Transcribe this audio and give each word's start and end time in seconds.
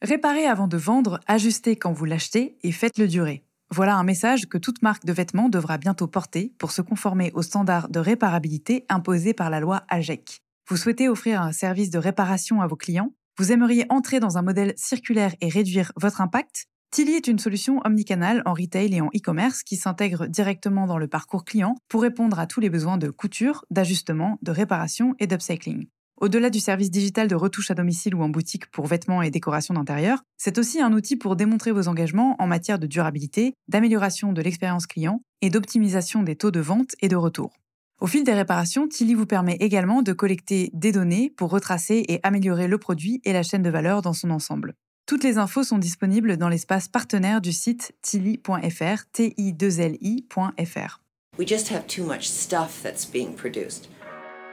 Réparez 0.00 0.46
avant 0.46 0.68
de 0.68 0.76
vendre, 0.76 1.18
ajustez 1.26 1.74
quand 1.74 1.92
vous 1.92 2.04
l'achetez 2.04 2.56
et 2.62 2.70
faites-le 2.70 3.08
durer. 3.08 3.44
Voilà 3.70 3.96
un 3.96 4.04
message 4.04 4.48
que 4.48 4.56
toute 4.56 4.80
marque 4.80 5.04
de 5.04 5.12
vêtements 5.12 5.48
devra 5.48 5.76
bientôt 5.76 6.06
porter 6.06 6.52
pour 6.58 6.70
se 6.70 6.82
conformer 6.82 7.32
aux 7.34 7.42
standards 7.42 7.88
de 7.88 7.98
réparabilité 7.98 8.86
imposés 8.88 9.34
par 9.34 9.50
la 9.50 9.58
loi 9.58 9.82
AGEC. 9.88 10.40
Vous 10.68 10.76
souhaitez 10.76 11.08
offrir 11.08 11.42
un 11.42 11.50
service 11.50 11.90
de 11.90 11.98
réparation 11.98 12.62
à 12.62 12.68
vos 12.68 12.76
clients? 12.76 13.12
Vous 13.38 13.50
aimeriez 13.50 13.86
entrer 13.88 14.20
dans 14.20 14.38
un 14.38 14.42
modèle 14.42 14.72
circulaire 14.76 15.34
et 15.40 15.48
réduire 15.48 15.90
votre 15.96 16.20
impact? 16.20 16.66
Tilly 16.92 17.14
est 17.14 17.26
une 17.26 17.40
solution 17.40 17.80
omnicanal 17.84 18.42
en 18.46 18.54
retail 18.54 18.94
et 18.94 19.00
en 19.00 19.08
e-commerce 19.08 19.64
qui 19.64 19.76
s'intègre 19.76 20.28
directement 20.28 20.86
dans 20.86 20.98
le 20.98 21.08
parcours 21.08 21.44
client 21.44 21.74
pour 21.88 22.02
répondre 22.02 22.38
à 22.38 22.46
tous 22.46 22.60
les 22.60 22.70
besoins 22.70 22.98
de 22.98 23.10
couture, 23.10 23.64
d'ajustement, 23.70 24.38
de 24.42 24.52
réparation 24.52 25.16
et 25.18 25.26
d'upcycling. 25.26 25.88
Au-delà 26.20 26.50
du 26.50 26.58
service 26.58 26.90
digital 26.90 27.28
de 27.28 27.36
retouche 27.36 27.70
à 27.70 27.74
domicile 27.74 28.16
ou 28.16 28.22
en 28.22 28.28
boutique 28.28 28.68
pour 28.72 28.86
vêtements 28.86 29.22
et 29.22 29.30
décorations 29.30 29.74
d'intérieur, 29.74 30.24
c'est 30.36 30.58
aussi 30.58 30.80
un 30.80 30.92
outil 30.92 31.14
pour 31.14 31.36
démontrer 31.36 31.70
vos 31.70 31.86
engagements 31.86 32.34
en 32.40 32.48
matière 32.48 32.80
de 32.80 32.88
durabilité, 32.88 33.54
d'amélioration 33.68 34.32
de 34.32 34.42
l'expérience 34.42 34.88
client 34.88 35.22
et 35.42 35.50
d'optimisation 35.50 36.24
des 36.24 36.34
taux 36.34 36.50
de 36.50 36.58
vente 36.58 36.96
et 37.00 37.06
de 37.06 37.14
retour. 37.14 37.52
Au 38.00 38.08
fil 38.08 38.24
des 38.24 38.32
réparations, 38.34 38.88
Tilly 38.88 39.14
vous 39.14 39.26
permet 39.26 39.58
également 39.60 40.02
de 40.02 40.12
collecter 40.12 40.70
des 40.72 40.90
données 40.90 41.30
pour 41.30 41.50
retracer 41.50 42.04
et 42.08 42.18
améliorer 42.24 42.66
le 42.66 42.78
produit 42.78 43.20
et 43.24 43.32
la 43.32 43.44
chaîne 43.44 43.62
de 43.62 43.70
valeur 43.70 44.02
dans 44.02 44.12
son 44.12 44.30
ensemble. 44.30 44.74
Toutes 45.06 45.22
les 45.22 45.38
infos 45.38 45.62
sont 45.62 45.78
disponibles 45.78 46.36
dans 46.36 46.48
l'espace 46.48 46.88
partenaire 46.88 47.40
du 47.40 47.52
site 47.52 47.94
tilly.fr, 48.02 49.04
t 49.12 49.34
i 49.36 49.52
2 49.52 49.80
l 49.80 49.96
ifr 50.00 51.00
We 51.38 51.46
just 51.46 51.70
have 51.70 51.86
too 51.86 52.04
much 52.04 52.22
stuff 52.22 52.82
that's 52.82 53.08
being 53.08 53.36
produced. 53.36 53.88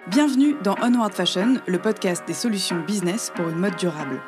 Bienvenue 0.08 0.56
dans 0.64 0.76
Onward 0.84 1.14
Fashion, 1.14 1.56
le 1.66 1.80
podcast 1.80 2.24
des 2.28 2.36
solutions 2.36 2.80
business 2.86 3.32
pour 3.36 3.50
une 3.50 3.58
mode 3.58 3.76
durable. 3.76 4.22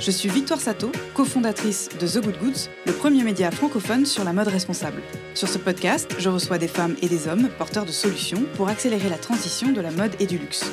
Je 0.00 0.10
suis 0.10 0.28
Victoire 0.28 0.60
Sato, 0.60 0.90
cofondatrice 1.14 1.88
de 2.00 2.08
The 2.08 2.24
Good 2.24 2.38
Goods, 2.40 2.70
le 2.86 2.92
premier 2.92 3.22
média 3.22 3.52
francophone 3.52 4.04
sur 4.04 4.24
la 4.24 4.32
mode 4.32 4.48
responsable. 4.48 5.00
Sur 5.34 5.46
ce 5.46 5.58
podcast, 5.58 6.12
je 6.18 6.28
reçois 6.28 6.58
des 6.58 6.66
femmes 6.66 6.96
et 7.02 7.08
des 7.08 7.28
hommes 7.28 7.48
porteurs 7.56 7.84
de 7.84 7.92
solutions 7.92 8.42
pour 8.56 8.68
accélérer 8.68 9.08
la 9.08 9.16
transition 9.16 9.70
de 9.70 9.80
la 9.80 9.92
mode 9.92 10.16
et 10.18 10.26
du 10.26 10.38
luxe. 10.38 10.72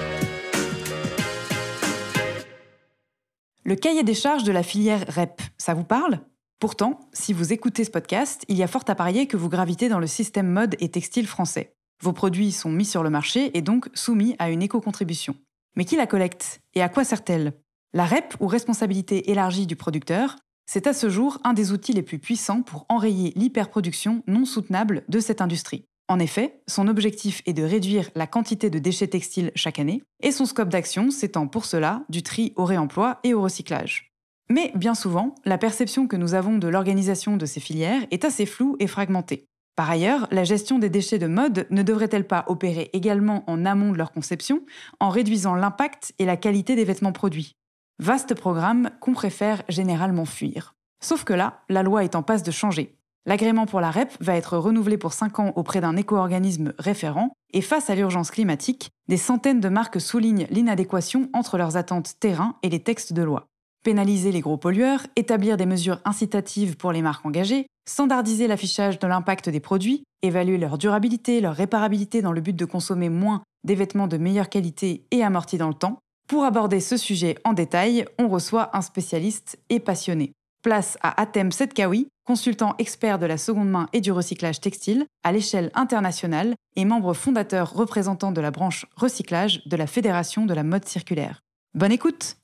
Le 3.63 3.75
cahier 3.75 4.01
des 4.01 4.15
charges 4.15 4.43
de 4.43 4.51
la 4.51 4.63
filière 4.63 5.05
REP, 5.07 5.39
ça 5.59 5.75
vous 5.75 5.83
parle? 5.83 6.21
Pourtant, 6.59 6.99
si 7.13 7.31
vous 7.31 7.53
écoutez 7.53 7.83
ce 7.83 7.91
podcast, 7.91 8.43
il 8.47 8.57
y 8.57 8.63
a 8.63 8.67
fort 8.67 8.85
à 8.87 8.95
parier 8.95 9.27
que 9.27 9.37
vous 9.37 9.49
gravitez 9.49 9.87
dans 9.87 9.99
le 9.99 10.07
système 10.07 10.49
mode 10.49 10.75
et 10.79 10.89
textile 10.89 11.27
français. 11.27 11.75
Vos 12.01 12.11
produits 12.11 12.51
sont 12.51 12.71
mis 12.71 12.85
sur 12.85 13.03
le 13.03 13.11
marché 13.11 13.55
et 13.55 13.61
donc 13.61 13.87
soumis 13.93 14.35
à 14.39 14.49
une 14.49 14.63
éco-contribution. 14.63 15.35
Mais 15.75 15.85
qui 15.85 15.95
la 15.95 16.07
collecte 16.07 16.61
Et 16.73 16.81
à 16.81 16.89
quoi 16.89 17.03
sert-elle? 17.03 17.53
La 17.93 18.05
REP, 18.05 18.33
ou 18.39 18.47
responsabilité 18.47 19.29
élargie 19.29 19.67
du 19.67 19.75
producteur, 19.75 20.37
c'est 20.65 20.87
à 20.87 20.93
ce 20.93 21.11
jour 21.11 21.37
un 21.43 21.53
des 21.53 21.71
outils 21.71 21.93
les 21.93 22.01
plus 22.01 22.17
puissants 22.17 22.63
pour 22.63 22.87
enrayer 22.89 23.31
l'hyperproduction 23.35 24.23
non 24.25 24.45
soutenable 24.45 25.03
de 25.07 25.19
cette 25.19 25.39
industrie. 25.39 25.85
En 26.11 26.19
effet, 26.19 26.59
son 26.67 26.89
objectif 26.89 27.41
est 27.45 27.53
de 27.53 27.63
réduire 27.63 28.09
la 28.15 28.27
quantité 28.27 28.69
de 28.69 28.79
déchets 28.79 29.07
textiles 29.07 29.53
chaque 29.55 29.79
année, 29.79 30.03
et 30.21 30.33
son 30.33 30.43
scope 30.43 30.67
d'action 30.67 31.09
s'étend 31.09 31.47
pour 31.47 31.63
cela 31.63 32.03
du 32.09 32.21
tri 32.21 32.51
au 32.57 32.65
réemploi 32.65 33.21
et 33.23 33.33
au 33.33 33.41
recyclage. 33.41 34.11
Mais 34.49 34.73
bien 34.75 34.93
souvent, 34.93 35.35
la 35.45 35.57
perception 35.57 36.07
que 36.07 36.17
nous 36.17 36.33
avons 36.33 36.57
de 36.57 36.67
l'organisation 36.67 37.37
de 37.37 37.45
ces 37.45 37.61
filières 37.61 38.05
est 38.11 38.25
assez 38.25 38.45
floue 38.45 38.75
et 38.81 38.87
fragmentée. 38.87 39.45
Par 39.77 39.89
ailleurs, 39.89 40.27
la 40.31 40.43
gestion 40.43 40.79
des 40.79 40.89
déchets 40.89 41.17
de 41.17 41.27
mode 41.27 41.65
ne 41.69 41.81
devrait-elle 41.81 42.27
pas 42.27 42.43
opérer 42.47 42.89
également 42.91 43.49
en 43.49 43.65
amont 43.65 43.93
de 43.93 43.97
leur 43.97 44.11
conception, 44.11 44.65
en 44.99 45.07
réduisant 45.07 45.55
l'impact 45.55 46.11
et 46.19 46.25
la 46.25 46.35
qualité 46.35 46.75
des 46.75 46.83
vêtements 46.83 47.13
produits? 47.13 47.53
Vaste 47.99 48.35
programme 48.35 48.91
qu'on 48.99 49.13
préfère 49.13 49.63
généralement 49.69 50.25
fuir. 50.25 50.75
Sauf 51.01 51.23
que 51.23 51.31
là, 51.31 51.61
la 51.69 51.83
loi 51.83 52.03
est 52.03 52.15
en 52.15 52.21
passe 52.21 52.43
de 52.43 52.51
changer. 52.51 52.97
L'agrément 53.27 53.67
pour 53.67 53.81
la 53.81 53.91
REP 53.91 54.11
va 54.19 54.35
être 54.35 54.57
renouvelé 54.57 54.97
pour 54.97 55.13
5 55.13 55.39
ans 55.39 55.53
auprès 55.55 55.79
d'un 55.79 55.95
éco-organisme 55.95 56.73
référent, 56.79 57.33
et 57.53 57.61
face 57.61 57.89
à 57.91 57.95
l'urgence 57.95 58.31
climatique, 58.31 58.89
des 59.07 59.17
centaines 59.17 59.59
de 59.59 59.69
marques 59.69 60.01
soulignent 60.01 60.47
l'inadéquation 60.49 61.29
entre 61.33 61.57
leurs 61.57 61.77
attentes 61.77 62.19
terrain 62.19 62.55
et 62.63 62.69
les 62.69 62.79
textes 62.79 63.13
de 63.13 63.21
loi. 63.21 63.45
Pénaliser 63.83 64.31
les 64.31 64.41
gros 64.41 64.57
pollueurs, 64.57 65.05
établir 65.15 65.57
des 65.57 65.65
mesures 65.65 65.99
incitatives 66.03 66.77
pour 66.77 66.91
les 66.91 67.01
marques 67.01 67.25
engagées, 67.25 67.67
standardiser 67.87 68.47
l'affichage 68.47 68.97
de 68.97 69.07
l'impact 69.07 69.49
des 69.49 69.59
produits, 69.59 70.03
évaluer 70.23 70.57
leur 70.57 70.77
durabilité, 70.77 71.41
leur 71.41 71.55
réparabilité 71.55 72.21
dans 72.21 72.31
le 72.31 72.41
but 72.41 72.55
de 72.55 72.65
consommer 72.65 73.09
moins 73.09 73.43
des 73.63 73.75
vêtements 73.75 74.07
de 74.07 74.17
meilleure 74.17 74.49
qualité 74.49 75.05
et 75.11 75.23
amortis 75.23 75.57
dans 75.57 75.67
le 75.67 75.73
temps. 75.75 75.99
Pour 76.27 76.43
aborder 76.43 76.79
ce 76.79 76.97
sujet 76.97 77.37
en 77.43 77.53
détail, 77.53 78.05
on 78.17 78.27
reçoit 78.27 78.75
un 78.75 78.81
spécialiste 78.81 79.59
et 79.69 79.79
passionné. 79.79 80.31
Place 80.61 80.99
à 81.01 81.19
Atem 81.19 81.51
Setkawi, 81.51 82.07
consultant 82.23 82.75
expert 82.77 83.17
de 83.17 83.25
la 83.25 83.37
seconde 83.37 83.71
main 83.71 83.87
et 83.93 84.01
du 84.01 84.11
recyclage 84.11 84.61
textile 84.61 85.07
à 85.23 85.31
l'échelle 85.31 85.71
internationale 85.73 86.53
et 86.75 86.85
membre 86.85 87.15
fondateur 87.15 87.73
représentant 87.73 88.31
de 88.31 88.41
la 88.41 88.51
branche 88.51 88.85
recyclage 88.95 89.65
de 89.65 89.75
la 89.75 89.87
Fédération 89.87 90.45
de 90.45 90.53
la 90.53 90.61
mode 90.61 90.85
circulaire. 90.85 91.41
Bonne 91.73 91.91
écoute 91.91 92.37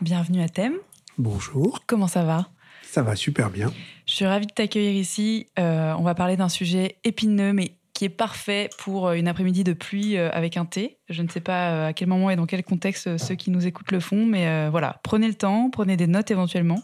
Bienvenue 0.00 0.42
à 0.42 0.48
Thème. 0.48 0.74
Bonjour. 1.16 1.84
Comment 1.86 2.08
ça 2.08 2.24
va? 2.24 2.48
Ça 2.82 3.02
va 3.02 3.14
super 3.14 3.50
bien. 3.50 3.72
Je 4.06 4.14
suis 4.14 4.26
ravie 4.26 4.46
de 4.46 4.52
t'accueillir 4.52 4.94
ici. 4.94 5.46
Euh, 5.60 5.94
on 5.96 6.02
va 6.02 6.16
parler 6.16 6.36
d'un 6.36 6.48
sujet 6.48 6.96
épineux 7.04 7.52
mais 7.52 7.76
qui 7.96 8.04
est 8.04 8.10
parfait 8.10 8.68
pour 8.76 9.08
euh, 9.08 9.14
une 9.14 9.26
après-midi 9.26 9.64
de 9.64 9.72
pluie 9.72 10.18
euh, 10.18 10.28
avec 10.32 10.58
un 10.58 10.66
thé. 10.66 10.98
Je 11.08 11.22
ne 11.22 11.28
sais 11.28 11.40
pas 11.40 11.72
euh, 11.72 11.88
à 11.88 11.92
quel 11.94 12.08
moment 12.08 12.28
et 12.28 12.36
dans 12.36 12.44
quel 12.44 12.62
contexte 12.62 13.16
ceux 13.16 13.34
qui 13.36 13.50
nous 13.50 13.66
écoutent 13.66 13.90
le 13.90 14.00
font, 14.00 14.26
mais 14.26 14.68
voilà, 14.68 15.00
prenez 15.02 15.28
le 15.28 15.34
temps, 15.34 15.70
prenez 15.70 15.96
des 15.96 16.06
notes 16.06 16.30
éventuellement. 16.30 16.82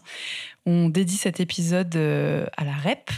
On 0.65 0.89
dédie 0.89 1.17
cet 1.17 1.39
épisode 1.39 1.95
à 1.95 2.65
la 2.65 2.73
REP, 2.73 3.11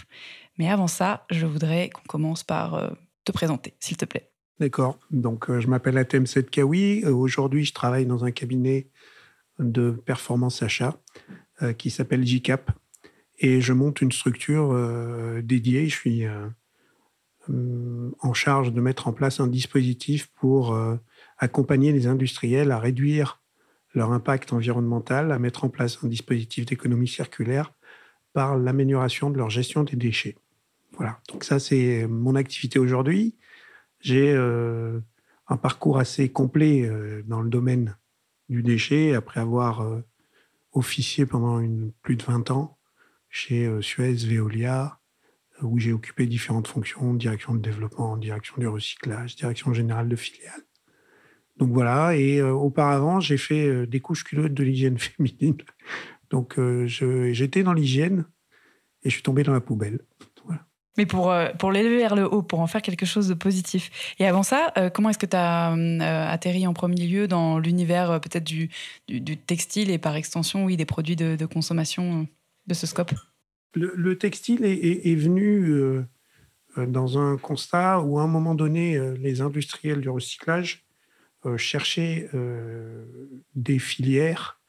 mais 0.58 0.70
avant 0.70 0.88
ça, 0.88 1.26
je 1.32 1.46
voudrais 1.46 1.90
qu'on 1.90 2.04
commence 2.08 2.44
par 2.44 2.92
te 3.24 3.32
présenter, 3.32 3.76
s'il 3.80 3.96
te 3.96 4.06
plaît. 4.06 4.30
D'accord. 4.60 5.00
Donc, 5.12 5.46
je 5.58 5.68
m'appelle 5.68 5.98
Atem 5.98 6.26
Setkawi. 6.26 7.06
Aujourd'hui, 7.06 7.64
je 7.64 7.74
travaille 7.74 8.06
dans 8.06 8.26
un 8.26 8.32
cabinet 8.32 8.90
de 9.60 9.92
performance 9.92 10.62
achat 10.62 10.98
qui 11.78 11.90
s'appelle 11.90 12.26
GCAP 12.26 12.72
et 13.40 13.62
je 13.62 13.74
monte 13.74 14.02
une 14.02 14.12
structure 14.12 14.74
dédiée. 15.44 15.88
Je 15.88 15.96
suis 15.96 16.26
en 17.50 18.34
charge 18.34 18.74
de 18.74 18.82
mettre 18.82 19.08
en 19.08 19.14
place 19.14 19.40
un 19.40 19.48
dispositif 19.48 20.28
pour 20.36 20.74
euh, 20.74 20.96
accompagner 21.38 21.92
les 21.92 22.08
industriels 22.08 22.72
à 22.72 22.80
réduire 22.80 23.42
leur 23.94 24.12
impact 24.12 24.52
environnemental, 24.52 25.32
à 25.32 25.40
mettre 25.40 25.64
en 25.64 25.70
place 25.70 26.00
un 26.04 26.08
dispositif 26.08 26.66
d'économie 26.66 27.08
circulaire 27.08 27.74
par 28.34 28.58
l'amélioration 28.58 29.30
de 29.30 29.38
leur 29.38 29.50
gestion 29.50 29.84
des 29.84 29.96
déchets. 29.96 30.36
Voilà, 30.94 31.20
donc 31.30 31.44
ça 31.44 31.60
c'est 31.60 32.08
mon 32.08 32.36
activité 32.36 32.80
aujourd'hui. 32.80 33.36
J'ai 34.02 34.34
euh, 34.34 35.00
un 35.48 35.58
parcours 35.58 35.98
assez 36.00 36.30
complet 36.30 36.90
dans 37.26 37.42
le 37.42 37.50
domaine 37.50 37.96
du 38.50 38.64
déchet, 38.64 39.14
après 39.14 39.40
avoir 39.40 39.86
officié 40.74 41.26
pendant 41.26 41.66
plus 42.02 42.16
de 42.16 42.24
20 42.24 42.52
ans 42.52 42.78
chez 43.30 43.70
Suez, 43.82 44.14
Veolia, 44.14 45.00
où 45.62 45.80
j'ai 45.80 45.94
occupé 45.94 46.26
différentes 46.26 46.68
fonctions, 46.68 47.14
direction 47.14 47.54
de 47.54 47.60
développement, 47.60 48.18
direction 48.18 48.56
du 48.58 48.68
recyclage, 48.68 49.36
direction 49.36 49.74
générale 49.74 50.10
de 50.10 50.16
filiale. 50.16 50.62
Donc 51.58 51.72
voilà, 51.72 52.16
et 52.16 52.40
euh, 52.40 52.52
auparavant, 52.52 53.20
j'ai 53.20 53.38
fait 53.38 53.66
euh, 53.66 53.88
des 53.88 54.02
couches 54.02 54.24
culottes 54.24 54.54
de 54.54 54.64
l'hygiène 54.64 54.98
féminine. 55.00 55.58
Donc 56.30 56.60
euh, 56.60 56.86
j'étais 56.88 57.64
dans 57.64 57.74
l'hygiène 57.74 58.26
et 59.04 59.10
je 59.10 59.14
suis 59.14 59.24
tombé 59.24 59.44
dans 59.44 59.54
la 59.54 59.62
poubelle. 59.62 60.00
Mais 60.98 61.06
pour, 61.06 61.36
pour 61.60 61.74
l'élever 61.74 61.98
vers 61.98 62.16
le 62.16 62.24
haut, 62.24 62.42
pour 62.42 62.62
en 62.62 62.68
faire 62.68 62.82
quelque 62.82 63.06
chose 63.06 63.28
de 63.28 63.34
positif. 63.34 64.16
Et 64.18 64.26
avant 64.26 64.44
ça, 64.44 64.72
comment 64.94 65.10
est-ce 65.10 65.20
que 65.20 65.26
tu 65.26 65.36
as 65.36 65.74
atterri 66.32 66.66
en 66.68 66.74
premier 66.74 67.06
lieu 67.06 67.28
dans 67.28 67.60
l'univers 67.60 68.22
peut-être 68.22 68.46
du, 68.46 68.70
textile 69.46 69.92
et 69.92 69.98
par 69.98 70.16
extension, 70.16 70.64
oui, 70.64 70.78
des 70.78 70.86
produits 70.86 71.18
de 71.18 71.46
consommation 71.46 72.30
de 72.68 72.74
ce 72.74 72.88
scope? 72.88 73.12
Le, 73.76 74.18
textile 74.18 74.66
est, 74.66 75.16
venu 75.16 75.70
euh, 75.70 76.04
euh, 76.78 76.86
dans 76.86 77.20
un 77.20 77.38
constat 77.38 78.02
où, 78.02 78.20
à 78.20 78.24
un 78.24 78.28
moment 78.28 78.56
donné, 78.56 78.98
euh, 78.98 79.16
les 79.18 79.42
industriels 79.42 80.02
du 80.02 80.10
recyclage 80.10 80.84
cherchaient 81.58 82.28
des 83.54 83.78
filières 83.78 84.60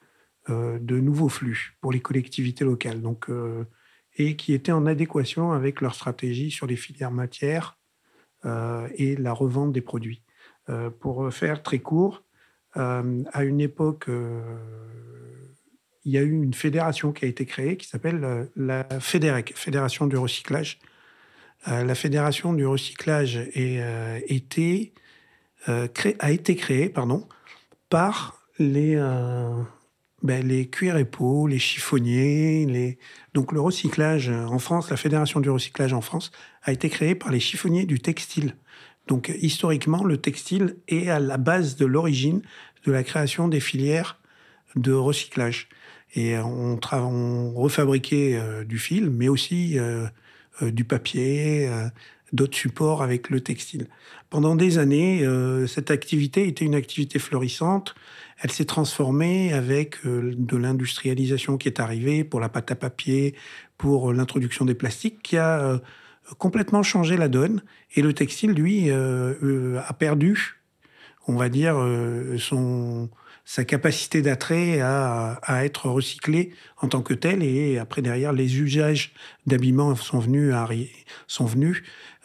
de 0.46 1.00
nouveaux 1.00 1.30
flux 1.30 1.74
pour 1.80 1.90
les 1.90 2.00
collectivités 2.00 2.66
locales. 2.66 3.00
Donc, 3.00 3.30
et 4.18 4.36
qui 4.36 4.52
étaient 4.52 4.72
en 4.72 4.84
adéquation 4.84 5.52
avec 5.52 5.80
leur 5.80 5.94
stratégie 5.94 6.50
sur 6.50 6.66
les 6.66 6.76
filières 6.76 7.12
matières 7.12 7.78
et 8.44 9.16
la 9.16 9.32
revente 9.32 9.72
des 9.72 9.80
produits. 9.80 10.22
pour 11.00 11.32
faire 11.32 11.62
très 11.62 11.78
court, 11.78 12.24
à 12.74 13.42
une 13.42 13.62
époque, 13.62 14.10
il 16.06 16.12
y 16.12 16.18
a 16.18 16.22
eu 16.22 16.30
une 16.30 16.54
fédération 16.54 17.12
qui 17.12 17.24
a 17.24 17.28
été 17.28 17.44
créée 17.44 17.76
qui 17.76 17.88
s'appelle 17.88 18.48
la 18.54 18.86
FEDEREC, 19.00 19.52
Fédération 19.56 20.06
du 20.06 20.16
recyclage. 20.16 20.78
la 21.66 21.94
Fédération 21.96 22.52
du 22.52 22.64
recyclage 22.64 23.40
été, 23.52 24.94
a 25.66 26.30
été 26.30 26.54
créée 26.54 26.88
pardon, 26.88 27.26
par 27.90 28.40
les, 28.60 28.94
ben, 30.22 30.46
les 30.46 30.70
cuirs 30.70 30.96
et 30.96 31.08
les 31.48 31.58
chiffonniers. 31.58 32.98
Donc 33.34 33.50
le 33.50 33.60
recyclage 33.60 34.30
en 34.30 34.60
France, 34.60 34.90
la 34.90 34.96
Fédération 34.96 35.40
du 35.40 35.50
recyclage 35.50 35.92
en 35.92 36.02
France, 36.02 36.30
a 36.62 36.70
été 36.70 36.88
créée 36.88 37.16
par 37.16 37.32
les 37.32 37.40
chiffonniers 37.40 37.84
du 37.84 37.98
textile. 37.98 38.54
Donc 39.08 39.32
historiquement, 39.40 40.04
le 40.04 40.18
textile 40.18 40.76
est 40.86 41.08
à 41.08 41.18
la 41.18 41.36
base 41.36 41.74
de 41.74 41.84
l'origine 41.84 42.42
de 42.84 42.92
la 42.92 43.02
création 43.02 43.48
des 43.48 43.60
filières 43.60 44.20
de 44.76 44.92
recyclage. 44.92 45.68
Et 46.14 46.38
on, 46.38 46.78
on 46.92 47.52
refabriquait 47.54 48.36
euh, 48.36 48.64
du 48.64 48.78
fil, 48.78 49.10
mais 49.10 49.28
aussi 49.28 49.78
euh, 49.78 50.06
euh, 50.62 50.70
du 50.70 50.84
papier, 50.84 51.70
d'autres 52.32 52.56
supports 52.56 53.02
avec 53.02 53.30
le 53.30 53.40
textile. 53.40 53.88
Pendant 54.30 54.56
des 54.56 54.78
années, 54.78 55.24
cette 55.68 55.90
activité 55.90 56.48
était 56.48 56.64
une 56.64 56.74
activité 56.74 57.18
florissante. 57.18 57.94
Elle 58.42 58.50
s'est 58.50 58.64
transformée 58.64 59.52
avec 59.52 60.04
de 60.04 60.56
l'industrialisation 60.56 61.56
qui 61.56 61.68
est 61.68 61.78
arrivée 61.78 62.24
pour 62.24 62.40
la 62.40 62.48
pâte 62.48 62.72
à 62.72 62.74
papier, 62.74 63.36
pour 63.78 64.12
l'introduction 64.12 64.64
des 64.64 64.74
plastiques, 64.74 65.22
qui 65.22 65.36
a 65.36 65.80
complètement 66.38 66.82
changé 66.82 67.16
la 67.16 67.28
donne. 67.28 67.62
Et 67.94 68.02
le 68.02 68.12
textile, 68.12 68.52
lui, 68.52 68.90
euh, 68.90 69.34
euh, 69.42 69.80
a 69.86 69.92
perdu, 69.92 70.60
on 71.26 71.36
va 71.36 71.48
dire, 71.48 71.76
euh, 71.78 72.36
son, 72.38 73.08
sa 73.46 73.64
capacité 73.64 74.20
d'attrait 74.20 74.80
à, 74.82 75.38
être 75.62 75.88
recyclé 75.88 76.52
en 76.82 76.88
tant 76.88 77.00
que 77.00 77.14
tel. 77.14 77.42
Et 77.42 77.78
après, 77.78 78.02
derrière, 78.02 78.34
les 78.34 78.58
usages 78.58 79.14
d'habillement 79.46 79.94
sont 79.94 80.18
venus 80.18 80.52
à, 80.52 80.68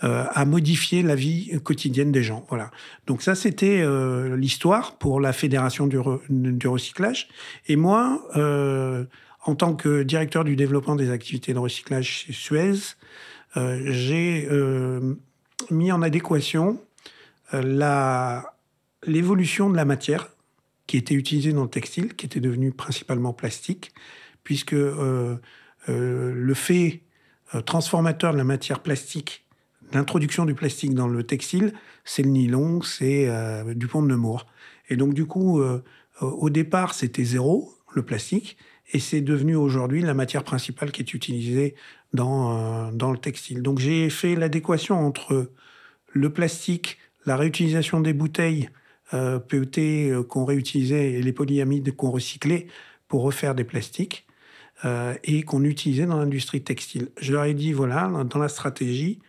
à 0.01 0.45
modifier 0.45 1.03
la 1.03 1.15
vie 1.15 1.51
quotidienne 1.63 2.11
des 2.11 2.23
gens. 2.23 2.45
Voilà. 2.49 2.71
Donc 3.07 3.21
ça, 3.21 3.35
c'était 3.35 3.85
l'histoire 4.35 4.97
pour 4.97 5.21
la 5.21 5.31
fédération 5.31 5.87
du, 5.87 6.67
recyclage. 6.67 7.29
Et 7.67 7.75
moi, 7.75 8.27
en 9.45 9.55
tant 9.55 9.75
que 9.75 10.03
directeur 10.03 10.43
du 10.43 10.55
développement 10.55 10.95
des 10.95 11.11
activités 11.11 11.53
de 11.53 11.59
recyclage 11.59 12.07
chez 12.07 12.33
Suez, 12.33 12.95
euh, 13.57 13.81
j'ai 13.85 14.47
euh, 14.49 15.15
mis 15.69 15.91
en 15.91 16.01
adéquation 16.01 16.79
euh, 17.53 18.41
l'évolution 19.03 19.69
de 19.69 19.75
la 19.75 19.85
matière 19.85 20.29
qui 20.91 20.97
était 20.97 21.13
utilisée 21.13 21.53
dans 21.53 21.63
le 21.63 21.69
textile, 21.69 22.15
qui 22.15 22.25
était 22.25 22.41
devenue 22.41 22.73
principalement 22.73 23.31
plastique, 23.31 23.93
puisque 24.43 24.73
le 24.73 25.39
fait 25.87 27.03
transformateur 27.65 28.33
de 28.33 28.37
la 28.37 28.43
matière 28.43 28.81
plastique, 28.81 29.45
l'introduction 29.93 30.43
du 30.43 30.53
plastique 30.53 30.93
dans 30.93 31.07
le 31.07 31.23
textile, 31.23 31.71
c'est 32.03 32.23
le 32.23 32.29
nylon, 32.31 32.81
c'est 32.81 33.29
du 33.73 33.87
pont 33.87 34.01
de 34.03 34.09
Nemours. 34.09 34.47
Et 34.89 34.97
donc 34.97 35.13
du 35.13 35.25
coup, 35.25 35.63
au 36.19 36.49
départ, 36.49 36.93
c'était 36.93 37.23
zéro, 37.23 37.73
le 37.93 38.03
plastique, 38.03 38.57
et 38.91 38.99
c'est 38.99 39.21
devenu 39.21 39.55
aujourd'hui 39.55 40.01
la 40.01 40.13
matière 40.13 40.43
principale 40.43 40.91
qui 40.91 41.03
est 41.03 41.13
utilisée 41.13 41.73
dans, 42.11 42.57
euh, 42.57 42.91
dans 42.91 43.13
le 43.13 43.17
textile. 43.17 43.61
Donc 43.61 43.79
j'ai 43.79 44.09
fait 44.09 44.35
l'adéquation 44.35 44.99
entre 44.99 45.53
le 46.11 46.33
plastique, 46.33 46.97
la 47.25 47.37
réutilisation 47.37 48.01
des 48.01 48.11
bouteilles 48.11 48.69
euh, 49.13 49.39
PET 49.39 49.77
euh, 49.77 50.23
qu'on 50.23 50.45
réutilisait 50.45 51.13
et 51.13 51.21
les 51.21 51.33
polyamides 51.33 51.95
qu'on 51.95 52.11
recyclait 52.11 52.67
pour 53.07 53.23
refaire 53.23 53.55
des 53.55 53.63
plastiques 53.63 54.25
euh, 54.85 55.15
et 55.23 55.43
qu'on 55.43 55.63
utilisait 55.63 56.05
dans 56.05 56.17
l'industrie 56.17 56.63
textile. 56.63 57.09
Je 57.19 57.33
leur 57.33 57.45
ai 57.45 57.53
dit, 57.53 57.73
voilà, 57.73 58.09
dans 58.25 58.39
la 58.39 58.49
stratégie, 58.49 59.19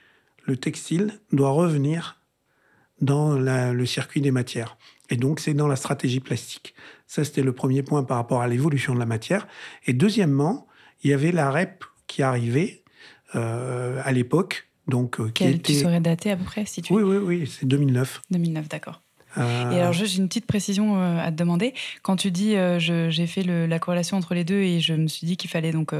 le 0.44 0.56
textile 0.56 1.20
doit 1.32 1.50
revenir 1.50 2.20
dans 3.00 3.32
le 3.34 3.86
circuit 3.86 4.20
des 4.20 4.30
matières. 4.30 4.76
Et 5.10 5.16
donc, 5.16 5.40
c'est 5.40 5.54
dans 5.54 5.66
la 5.66 5.76
stratégie 5.76 6.20
plastique. 6.20 6.74
Ça, 7.06 7.24
c'était 7.24 7.42
le 7.42 7.52
premier 7.52 7.82
point 7.82 8.04
par 8.04 8.16
rapport 8.16 8.40
à 8.40 8.48
l'évolution 8.48 8.94
de 8.94 8.98
la 8.98 9.06
matière. 9.06 9.46
Et 9.86 9.92
deuxièmement, 9.92 10.66
il 11.02 11.10
y 11.10 11.12
avait 11.12 11.32
la 11.32 11.50
REP 11.50 11.84
qui 12.06 12.22
arrivait 12.22 12.82
euh, 13.34 14.00
à 14.04 14.12
l'époque. 14.12 14.68
Donc, 14.88 15.20
euh, 15.20 15.28
qui 15.30 15.44
était... 15.44 15.74
Tu 15.74 15.80
saurais 15.80 16.00
dater 16.00 16.30
à 16.30 16.36
peu 16.36 16.44
près 16.44 16.64
si 16.64 16.82
tu... 16.82 16.92
Oui, 16.92 17.02
oui, 17.02 17.16
oui, 17.16 17.46
c'est 17.46 17.66
2009. 17.66 18.22
2009, 18.30 18.68
d'accord. 18.68 19.02
Euh, 19.38 19.70
et 19.70 19.80
alors, 19.80 19.92
j'ai 19.92 20.16
une 20.16 20.28
petite 20.28 20.46
précision 20.46 21.00
euh, 21.00 21.18
à 21.18 21.30
te 21.30 21.36
demander. 21.36 21.74
Quand 22.02 22.16
tu 22.16 22.30
dis 22.30 22.56
euh, 22.56 22.78
j'ai 22.78 23.26
fait 23.26 23.42
la 23.42 23.78
corrélation 23.78 24.16
entre 24.16 24.34
les 24.34 24.44
deux 24.44 24.60
et 24.60 24.80
je 24.80 24.94
me 24.94 25.06
suis 25.06 25.26
dit 25.26 25.36
qu'il 25.36 25.50
fallait 25.50 25.72
donc 25.72 25.94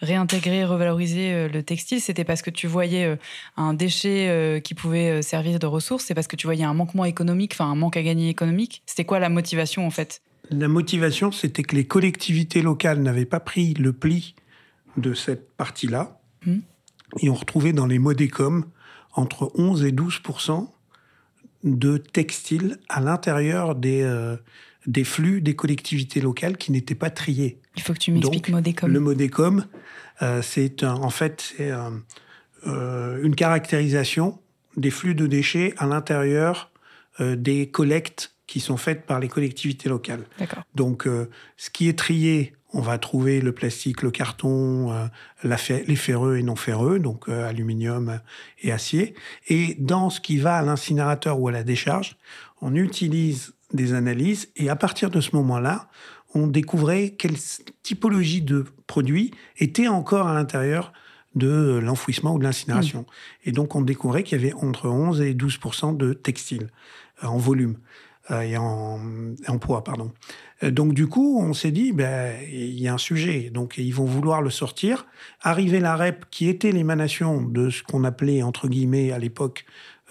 réintégrer, 0.00 0.64
revaloriser 0.64 1.48
le 1.48 1.62
textile, 1.62 2.00
c'était 2.00 2.24
parce 2.24 2.42
que 2.42 2.50
tu 2.50 2.66
voyais 2.66 3.16
un 3.56 3.74
déchet 3.74 4.60
qui 4.64 4.74
pouvait 4.74 5.22
servir 5.22 5.58
de 5.58 5.66
ressource, 5.66 6.04
c'est 6.04 6.14
parce 6.14 6.26
que 6.26 6.36
tu 6.36 6.46
voyais 6.46 6.64
un 6.64 6.74
manquement 6.74 7.04
économique, 7.04 7.52
enfin 7.54 7.70
un 7.70 7.74
manque 7.74 7.96
à 7.96 8.02
gagner 8.02 8.28
économique? 8.28 8.82
C'était 8.86 9.04
quoi 9.04 9.18
la 9.18 9.28
motivation 9.28 9.86
en 9.86 9.90
fait? 9.90 10.22
La 10.50 10.68
motivation, 10.68 11.32
c'était 11.32 11.62
que 11.62 11.76
les 11.76 11.86
collectivités 11.86 12.62
locales 12.62 13.00
n'avaient 13.00 13.26
pas 13.26 13.40
pris 13.40 13.74
le 13.74 13.92
pli 13.92 14.34
de 14.96 15.14
cette 15.14 15.50
partie-là. 15.56 16.20
Hum. 16.46 16.62
Et 17.20 17.30
on 17.30 17.34
retrouvait 17.34 17.72
dans 17.72 17.86
les 17.86 17.98
modécom 17.98 18.64
entre 19.14 19.50
11 19.54 19.84
et 19.84 19.92
12 19.92 20.20
de 21.64 21.96
textiles 21.96 22.78
à 22.88 23.00
l'intérieur 23.00 23.74
des, 23.74 24.02
euh, 24.02 24.36
des 24.86 25.04
flux 25.04 25.40
des 25.40 25.56
collectivités 25.56 26.20
locales 26.20 26.56
qui 26.56 26.72
n'étaient 26.72 26.94
pas 26.94 27.10
triés. 27.10 27.60
Il 27.76 27.82
faut 27.82 27.92
que 27.92 27.98
tu 27.98 28.12
m'expliques 28.12 28.48
Modécom. 28.48 28.90
Le 28.90 29.00
Modécom, 29.00 29.64
euh, 30.22 30.42
c'est 30.42 30.84
en 30.84 31.10
fait 31.10 31.54
c'est 31.56 31.70
euh, 31.70 33.22
une 33.22 33.34
caractérisation 33.34 34.38
des 34.76 34.90
flux 34.90 35.14
de 35.14 35.26
déchets 35.26 35.74
à 35.78 35.86
l'intérieur 35.86 36.70
des 37.20 37.68
collectes 37.68 38.36
qui 38.46 38.60
sont 38.60 38.76
faites 38.76 39.04
par 39.04 39.18
les 39.18 39.26
collectivités 39.26 39.88
locales. 39.88 40.24
Donc, 40.76 41.08
ce 41.56 41.70
qui 41.70 41.88
est 41.88 41.98
trié 41.98 42.54
on 42.72 42.80
va 42.80 42.98
trouver 42.98 43.40
le 43.40 43.52
plastique, 43.52 44.02
le 44.02 44.10
carton, 44.10 44.92
euh, 44.92 45.06
les 45.42 45.96
ferreux 45.96 46.36
et 46.36 46.42
non 46.42 46.56
ferreux, 46.56 46.98
donc 46.98 47.28
euh, 47.28 47.48
aluminium 47.48 48.20
et 48.62 48.72
acier. 48.72 49.14
Et 49.48 49.76
dans 49.78 50.10
ce 50.10 50.20
qui 50.20 50.38
va 50.38 50.56
à 50.56 50.62
l'incinérateur 50.62 51.40
ou 51.40 51.48
à 51.48 51.52
la 51.52 51.64
décharge, 51.64 52.16
on 52.60 52.74
utilise 52.74 53.54
des 53.72 53.94
analyses 53.94 54.48
et 54.56 54.68
à 54.68 54.76
partir 54.76 55.10
de 55.10 55.20
ce 55.20 55.34
moment-là, 55.36 55.88
on 56.34 56.46
découvrait 56.46 57.10
quelle 57.10 57.36
typologie 57.82 58.42
de 58.42 58.66
produits 58.86 59.32
était 59.56 59.88
encore 59.88 60.28
à 60.28 60.34
l'intérieur 60.34 60.92
de 61.34 61.78
l'enfouissement 61.82 62.34
ou 62.34 62.38
de 62.38 62.44
l'incinération. 62.44 63.00
Mmh. 63.00 63.48
Et 63.48 63.52
donc 63.52 63.74
on 63.74 63.82
découvrait 63.82 64.24
qu'il 64.24 64.40
y 64.40 64.44
avait 64.44 64.54
entre 64.54 64.88
11 64.88 65.20
et 65.22 65.34
12% 65.34 65.96
de 65.96 66.12
textile 66.12 66.68
euh, 67.22 67.28
en 67.28 67.38
volume 67.38 67.76
et 68.30 68.56
en, 68.56 69.00
poids, 69.60 69.84
pardon. 69.84 70.12
Euh, 70.62 70.70
donc 70.70 70.94
du 70.94 71.06
coup, 71.06 71.40
on 71.40 71.52
s'est 71.52 71.70
dit, 71.70 71.92
ben, 71.92 72.36
il 72.50 72.78
y 72.78 72.88
a 72.88 72.94
un 72.94 72.98
sujet, 72.98 73.50
donc 73.50 73.78
ils 73.78 73.94
vont 73.94 74.04
vouloir 74.04 74.42
le 74.42 74.50
sortir. 74.50 75.06
Arriver 75.40 75.80
la 75.80 75.96
REP, 75.96 76.26
qui 76.30 76.48
était 76.48 76.72
l'émanation 76.72 77.42
de 77.42 77.70
ce 77.70 77.82
qu'on 77.82 78.04
appelait, 78.04 78.42
entre 78.42 78.68
guillemets, 78.68 79.12
à 79.12 79.18
l'époque, 79.18 79.64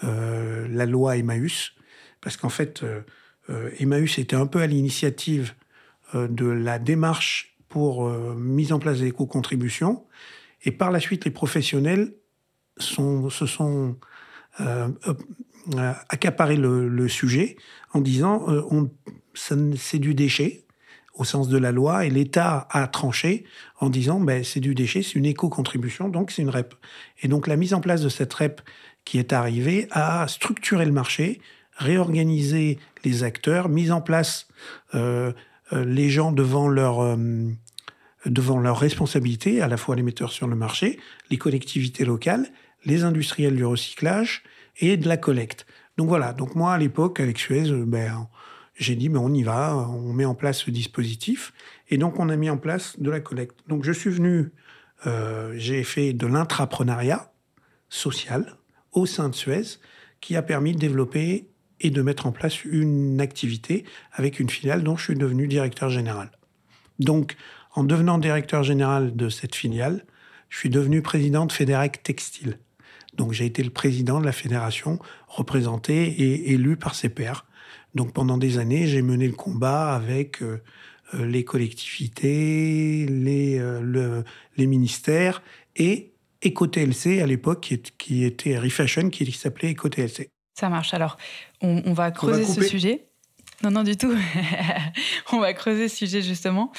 euh, 0.04 0.66
la 0.70 0.86
loi 0.86 1.16
Emmaüs, 1.16 1.74
parce 2.20 2.36
qu'en 2.36 2.48
fait, 2.48 2.82
euh, 2.82 3.00
euh 3.50 3.70
Emmaüs 3.78 4.18
était 4.18 4.36
un 4.36 4.46
peu 4.46 4.60
à 4.60 4.66
l'initiative 4.66 5.54
de 6.14 6.46
la 6.46 6.78
démarche 6.78 7.58
pour 7.68 8.08
mise 8.08 8.72
en 8.72 8.78
place 8.78 9.00
des 9.00 9.08
éco-contributions, 9.08 10.06
et 10.64 10.70
par 10.70 10.90
la 10.90 11.00
suite, 11.00 11.26
les 11.26 11.30
professionnels 11.30 12.14
sont, 12.78 13.28
se 13.28 13.44
sont 13.44 13.98
accaparés 16.08 16.56
le, 16.56 16.88
le, 16.88 17.08
sujet 17.08 17.56
en 17.92 18.00
disant, 18.00 18.44
on 18.70 18.90
c'est 19.34 19.98
du 19.98 20.14
déchet 20.14 20.64
au 21.14 21.24
sens 21.24 21.48
de 21.48 21.58
la 21.58 21.72
loi, 21.72 22.06
et 22.06 22.10
l'État 22.10 22.68
a 22.70 22.86
tranché 22.86 23.44
en 23.80 23.90
disant 23.90 24.20
ben, 24.20 24.44
c'est 24.44 24.60
du 24.60 24.74
déchet, 24.74 25.02
c'est 25.02 25.16
une 25.16 25.26
éco-contribution, 25.26 26.08
donc 26.08 26.30
c'est 26.30 26.42
une 26.42 26.50
REP. 26.50 26.74
Et 27.22 27.28
donc 27.28 27.48
la 27.48 27.56
mise 27.56 27.74
en 27.74 27.80
place 27.80 28.02
de 28.02 28.08
cette 28.08 28.32
REP 28.32 28.60
qui 29.04 29.18
est 29.18 29.32
arrivée 29.32 29.88
a 29.90 30.28
structuré 30.28 30.84
le 30.84 30.92
marché, 30.92 31.40
réorganisé 31.76 32.78
les 33.04 33.24
acteurs, 33.24 33.68
mis 33.68 33.90
en 33.90 34.00
place 34.00 34.46
euh, 34.94 35.32
euh, 35.72 35.84
les 35.84 36.08
gens 36.08 36.30
devant 36.30 36.68
leur, 36.68 37.00
euh, 37.00 37.16
devant 38.26 38.60
leurs 38.60 38.78
responsabilités, 38.78 39.60
à 39.60 39.66
la 39.66 39.76
fois 39.76 39.96
les 39.96 40.02
metteurs 40.02 40.30
sur 40.30 40.46
le 40.46 40.56
marché, 40.56 41.00
les 41.30 41.36
collectivités 41.36 42.04
locales, 42.04 42.48
les 42.84 43.02
industriels 43.02 43.56
du 43.56 43.64
recyclage 43.64 44.44
et 44.78 44.96
de 44.96 45.08
la 45.08 45.16
collecte. 45.16 45.66
Donc 45.96 46.08
voilà, 46.08 46.32
donc 46.32 46.54
moi 46.54 46.74
à 46.74 46.78
l'époque 46.78 47.20
avec 47.20 47.38
Suez, 47.38 47.70
ben, 47.86 48.28
j'ai 48.78 48.94
dit, 48.94 49.08
mais 49.08 49.18
on 49.18 49.32
y 49.34 49.42
va, 49.42 49.76
on 49.76 50.12
met 50.12 50.24
en 50.24 50.34
place 50.34 50.58
ce 50.58 50.70
dispositif. 50.70 51.52
Et 51.88 51.98
donc, 51.98 52.18
on 52.18 52.28
a 52.28 52.36
mis 52.36 52.48
en 52.48 52.56
place 52.56 52.98
de 52.98 53.10
la 53.10 53.20
collecte. 53.20 53.58
Donc, 53.68 53.84
je 53.84 53.92
suis 53.92 54.10
venu, 54.10 54.52
euh, 55.06 55.52
j'ai 55.56 55.82
fait 55.82 56.12
de 56.12 56.26
l'intrapreneuriat 56.26 57.32
social 57.88 58.56
au 58.92 59.04
sein 59.04 59.28
de 59.28 59.34
Suez, 59.34 59.78
qui 60.20 60.36
a 60.36 60.42
permis 60.42 60.72
de 60.72 60.78
développer 60.78 61.48
et 61.80 61.90
de 61.90 62.02
mettre 62.02 62.26
en 62.26 62.32
place 62.32 62.64
une 62.64 63.20
activité 63.20 63.84
avec 64.12 64.40
une 64.40 64.48
filiale 64.48 64.82
dont 64.82 64.96
je 64.96 65.04
suis 65.04 65.14
devenu 65.14 65.46
directeur 65.48 65.90
général. 65.90 66.30
Donc, 66.98 67.36
en 67.74 67.84
devenant 67.84 68.18
directeur 68.18 68.62
général 68.62 69.14
de 69.14 69.28
cette 69.28 69.54
filiale, 69.54 70.04
je 70.48 70.58
suis 70.58 70.70
devenu 70.70 71.02
président 71.02 71.46
de 71.46 71.52
Fédérec 71.52 72.02
Textile. 72.02 72.58
Donc, 73.18 73.32
j'ai 73.32 73.44
été 73.44 73.62
le 73.62 73.70
président 73.70 74.20
de 74.20 74.24
la 74.24 74.32
fédération, 74.32 74.98
représenté 75.26 76.06
et 76.06 76.52
élu 76.52 76.76
par 76.76 76.94
ses 76.94 77.08
pairs. 77.08 77.44
Donc, 77.94 78.12
pendant 78.12 78.38
des 78.38 78.58
années, 78.58 78.86
j'ai 78.86 79.02
mené 79.02 79.26
le 79.26 79.34
combat 79.34 79.94
avec 79.94 80.40
euh, 80.40 80.62
euh, 81.14 81.26
les 81.26 81.44
collectivités, 81.44 83.06
les, 83.06 83.58
euh, 83.58 84.22
les 84.56 84.66
ministères 84.66 85.42
et 85.74 86.12
EcoTLC 86.46 87.20
à 87.20 87.26
l'époque, 87.26 87.60
qui, 87.60 87.82
qui, 87.98 88.24
était 88.24 88.56
Refashion, 88.56 89.10
qui 89.10 89.30
s'appelait 89.32 89.72
EcoTLC. 89.72 90.30
Ça 90.54 90.68
marche. 90.68 90.94
Alors, 90.94 91.16
on, 91.60 91.92
va 91.92 92.12
creuser 92.12 92.44
ce 92.44 92.62
sujet. 92.62 93.07
Non, 93.64 93.72
non, 93.72 93.82
du 93.82 93.96
tout. 93.96 94.14
on 95.32 95.40
va 95.40 95.52
creuser 95.52 95.88
ce 95.88 95.96
sujet 95.96 96.22
justement. 96.22 96.70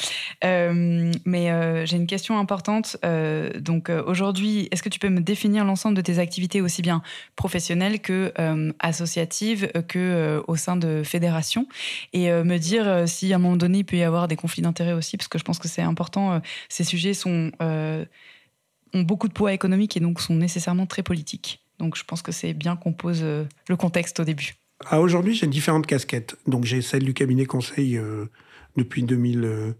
Euh, 0.45 1.11
mais 1.25 1.51
euh, 1.51 1.85
j'ai 1.85 1.97
une 1.97 2.07
question 2.07 2.39
importante. 2.39 2.95
Euh, 3.03 3.59
donc 3.59 3.89
aujourd'hui, 3.89 4.69
est-ce 4.71 4.81
que 4.81 4.87
tu 4.87 4.97
peux 4.97 5.09
me 5.09 5.19
définir 5.19 5.65
l'ensemble 5.65 5.95
de 5.95 6.01
tes 6.01 6.19
activités 6.19 6.61
aussi 6.61 6.81
bien 6.81 7.01
professionnelles 7.35 7.99
que 7.99 8.31
associatives 8.79 9.71
que 9.87 10.41
au 10.47 10.55
sein 10.55 10.77
de 10.77 11.03
fédérations? 11.03 11.67
Et 12.13 12.31
me 12.31 12.57
dire 12.57 13.07
si 13.07 13.33
à 13.33 13.35
un 13.35 13.39
moment 13.39 13.57
donné 13.57 13.79
il 13.79 13.85
peut 13.85 13.97
y 13.97 14.03
avoir 14.03 14.29
des 14.29 14.37
conflits 14.37 14.61
d'intérêts 14.61 14.93
aussi, 14.93 15.17
parce 15.17 15.27
que 15.27 15.37
je 15.37 15.43
pense 15.43 15.59
que 15.59 15.67
c'est 15.67 15.81
important. 15.81 16.41
ces 16.69 16.85
sujets 16.85 17.11
ont 17.25 17.51
beaucoup 18.93 19.27
de 19.27 19.33
poids 19.33 19.51
économique 19.51 19.97
et 19.97 19.99
donc 19.99 20.21
sont 20.21 20.35
nécessairement 20.35 20.85
très 20.85 21.03
politiques. 21.03 21.59
Donc 21.77 21.97
je 21.97 22.05
pense 22.05 22.21
que 22.21 22.31
c'est 22.31 22.53
bien 22.53 22.77
qu'on 22.77 22.93
pose 22.93 23.21
le 23.21 23.75
contexte 23.75 24.21
au 24.21 24.23
début. 24.23 24.55
Ah, 24.85 25.01
Aujourd'hui, 25.01 25.33
j'ai 25.35 25.47
différentes 25.47 25.87
casquettes. 25.87 26.37
Donc 26.47 26.63
j'ai 26.65 26.81
celle 26.81 27.03
du 27.03 27.13
cabinet 27.13 27.45
conseil 27.45 27.97
euh, 27.97 28.25
depuis 28.77 29.03
2000, 29.03 29.75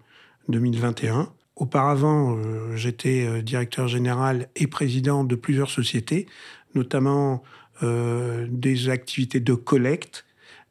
2021. 0.49 1.19
Euh, 1.19 1.23
Auparavant, 1.55 2.37
j'étais 2.77 3.41
directeur 3.43 3.89
général 3.89 4.47
et 4.55 4.65
président 4.65 5.25
de 5.25 5.35
plusieurs 5.35 5.69
sociétés, 5.69 6.25
notamment 6.73 7.43
des 7.81 8.87
activités 8.87 9.41
de 9.41 9.53
collecte, 9.55 10.25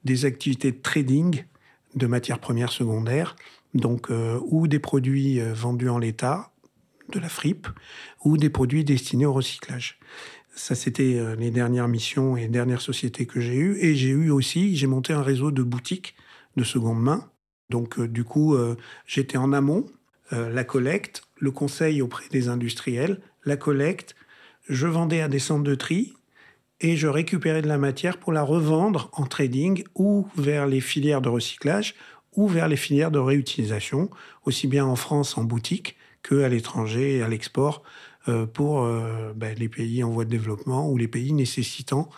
des 0.04 0.24
activités 0.24 0.72
de 0.72 0.78
trading 0.78 1.44
de 1.94 2.06
matières 2.06 2.38
premières 2.38 2.72
secondaires, 2.72 3.36
donc 3.74 4.08
ou 4.46 4.66
des 4.66 4.78
produits 4.78 5.40
vendus 5.40 5.90
en 5.90 5.98
l'état, 5.98 6.52
de 7.12 7.20
la 7.20 7.28
fripe, 7.28 7.68
ou 8.24 8.38
des 8.38 8.48
produits 8.48 8.82
destinés 8.82 9.26
au 9.26 9.34
recyclage. 9.34 9.97
Ça, 10.58 10.74
c'était 10.74 11.20
euh, 11.20 11.36
les 11.36 11.52
dernières 11.52 11.86
missions 11.86 12.36
et 12.36 12.48
dernières 12.48 12.80
sociétés 12.80 13.26
que 13.26 13.40
j'ai 13.40 13.54
eues. 13.54 13.78
Et 13.78 13.94
j'ai 13.94 14.08
eu 14.08 14.30
aussi, 14.30 14.76
j'ai 14.76 14.88
monté 14.88 15.12
un 15.12 15.22
réseau 15.22 15.52
de 15.52 15.62
boutiques 15.62 16.16
de 16.56 16.64
seconde 16.64 17.00
main. 17.00 17.30
Donc, 17.70 18.00
euh, 18.00 18.08
du 18.08 18.24
coup, 18.24 18.56
euh, 18.56 18.76
j'étais 19.06 19.38
en 19.38 19.52
amont, 19.52 19.86
la 20.30 20.62
collecte, 20.62 21.22
le 21.36 21.50
conseil 21.50 22.02
auprès 22.02 22.28
des 22.28 22.50
industriels, 22.50 23.22
la 23.46 23.56
collecte. 23.56 24.14
Je 24.68 24.86
vendais 24.86 25.22
à 25.22 25.28
des 25.28 25.38
centres 25.38 25.62
de 25.62 25.74
tri 25.74 26.12
et 26.82 26.98
je 26.98 27.06
récupérais 27.06 27.62
de 27.62 27.66
la 27.66 27.78
matière 27.78 28.18
pour 28.18 28.34
la 28.34 28.42
revendre 28.42 29.08
en 29.14 29.24
trading 29.24 29.84
ou 29.94 30.28
vers 30.36 30.66
les 30.66 30.82
filières 30.82 31.22
de 31.22 31.30
recyclage 31.30 31.94
ou 32.36 32.46
vers 32.46 32.68
les 32.68 32.76
filières 32.76 33.10
de 33.10 33.18
réutilisation, 33.18 34.10
aussi 34.44 34.66
bien 34.66 34.84
en 34.84 34.96
France 34.96 35.38
en 35.38 35.44
boutique 35.44 35.96
qu'à 36.22 36.50
l'étranger 36.50 37.16
et 37.16 37.22
à 37.22 37.28
l'export 37.28 37.82
euh, 37.82 38.07
pour 38.52 38.82
euh, 38.82 39.32
ben, 39.34 39.56
les 39.58 39.68
pays 39.68 40.02
en 40.02 40.10
voie 40.10 40.24
de 40.24 40.30
développement 40.30 40.90
ou 40.90 40.96
les 40.96 41.08
pays 41.08 41.32
nécessitant 41.32 42.08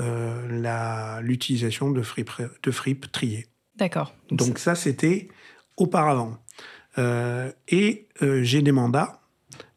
euh, 0.00 1.20
l'utilisation 1.22 1.90
de 1.90 2.02
fripes, 2.02 2.30
de 2.62 2.70
fripes 2.70 3.10
triées. 3.10 3.46
D'accord. 3.76 4.14
Donc 4.30 4.58
ça, 4.58 4.74
c'était 4.74 5.28
auparavant. 5.76 6.38
et 6.96 8.08
j'ai 8.20 8.62
des 8.62 8.72
mandats. 8.72 9.20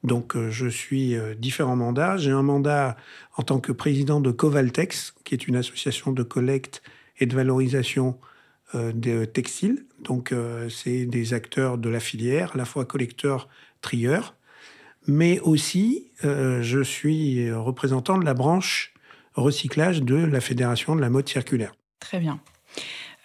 Donc 0.03 0.37
je 0.49 0.67
suis 0.67 1.15
différents 1.39 1.75
mandats. 1.75 2.17
J'ai 2.17 2.31
un 2.31 2.43
mandat 2.43 2.95
en 3.35 3.43
tant 3.43 3.59
que 3.59 3.71
président 3.71 4.21
de 4.21 4.31
Covaltex, 4.31 5.15
qui 5.23 5.33
est 5.33 5.47
une 5.47 5.55
association 5.55 6.11
de 6.11 6.21
collecte 6.21 6.83
et 7.19 7.25
de 7.25 7.35
valorisation 7.35 8.19
des 8.75 9.25
textiles. 9.25 9.85
Donc 9.99 10.33
c'est 10.69 11.05
des 11.05 11.33
acteurs 11.33 11.79
de 11.79 11.89
la 11.89 11.99
filière, 11.99 12.51
à 12.53 12.57
la 12.57 12.65
fois 12.65 12.85
collecteurs, 12.85 13.49
trieurs 13.81 14.36
mais 15.07 15.39
aussi 15.39 16.11
euh, 16.23 16.61
je 16.61 16.81
suis 16.81 17.51
représentant 17.51 18.17
de 18.17 18.25
la 18.25 18.33
branche 18.33 18.93
recyclage 19.33 20.01
de 20.01 20.15
la 20.15 20.41
Fédération 20.41 20.95
de 20.95 21.01
la 21.01 21.09
mode 21.09 21.27
circulaire. 21.29 21.75
Très 21.99 22.19
bien. 22.19 22.39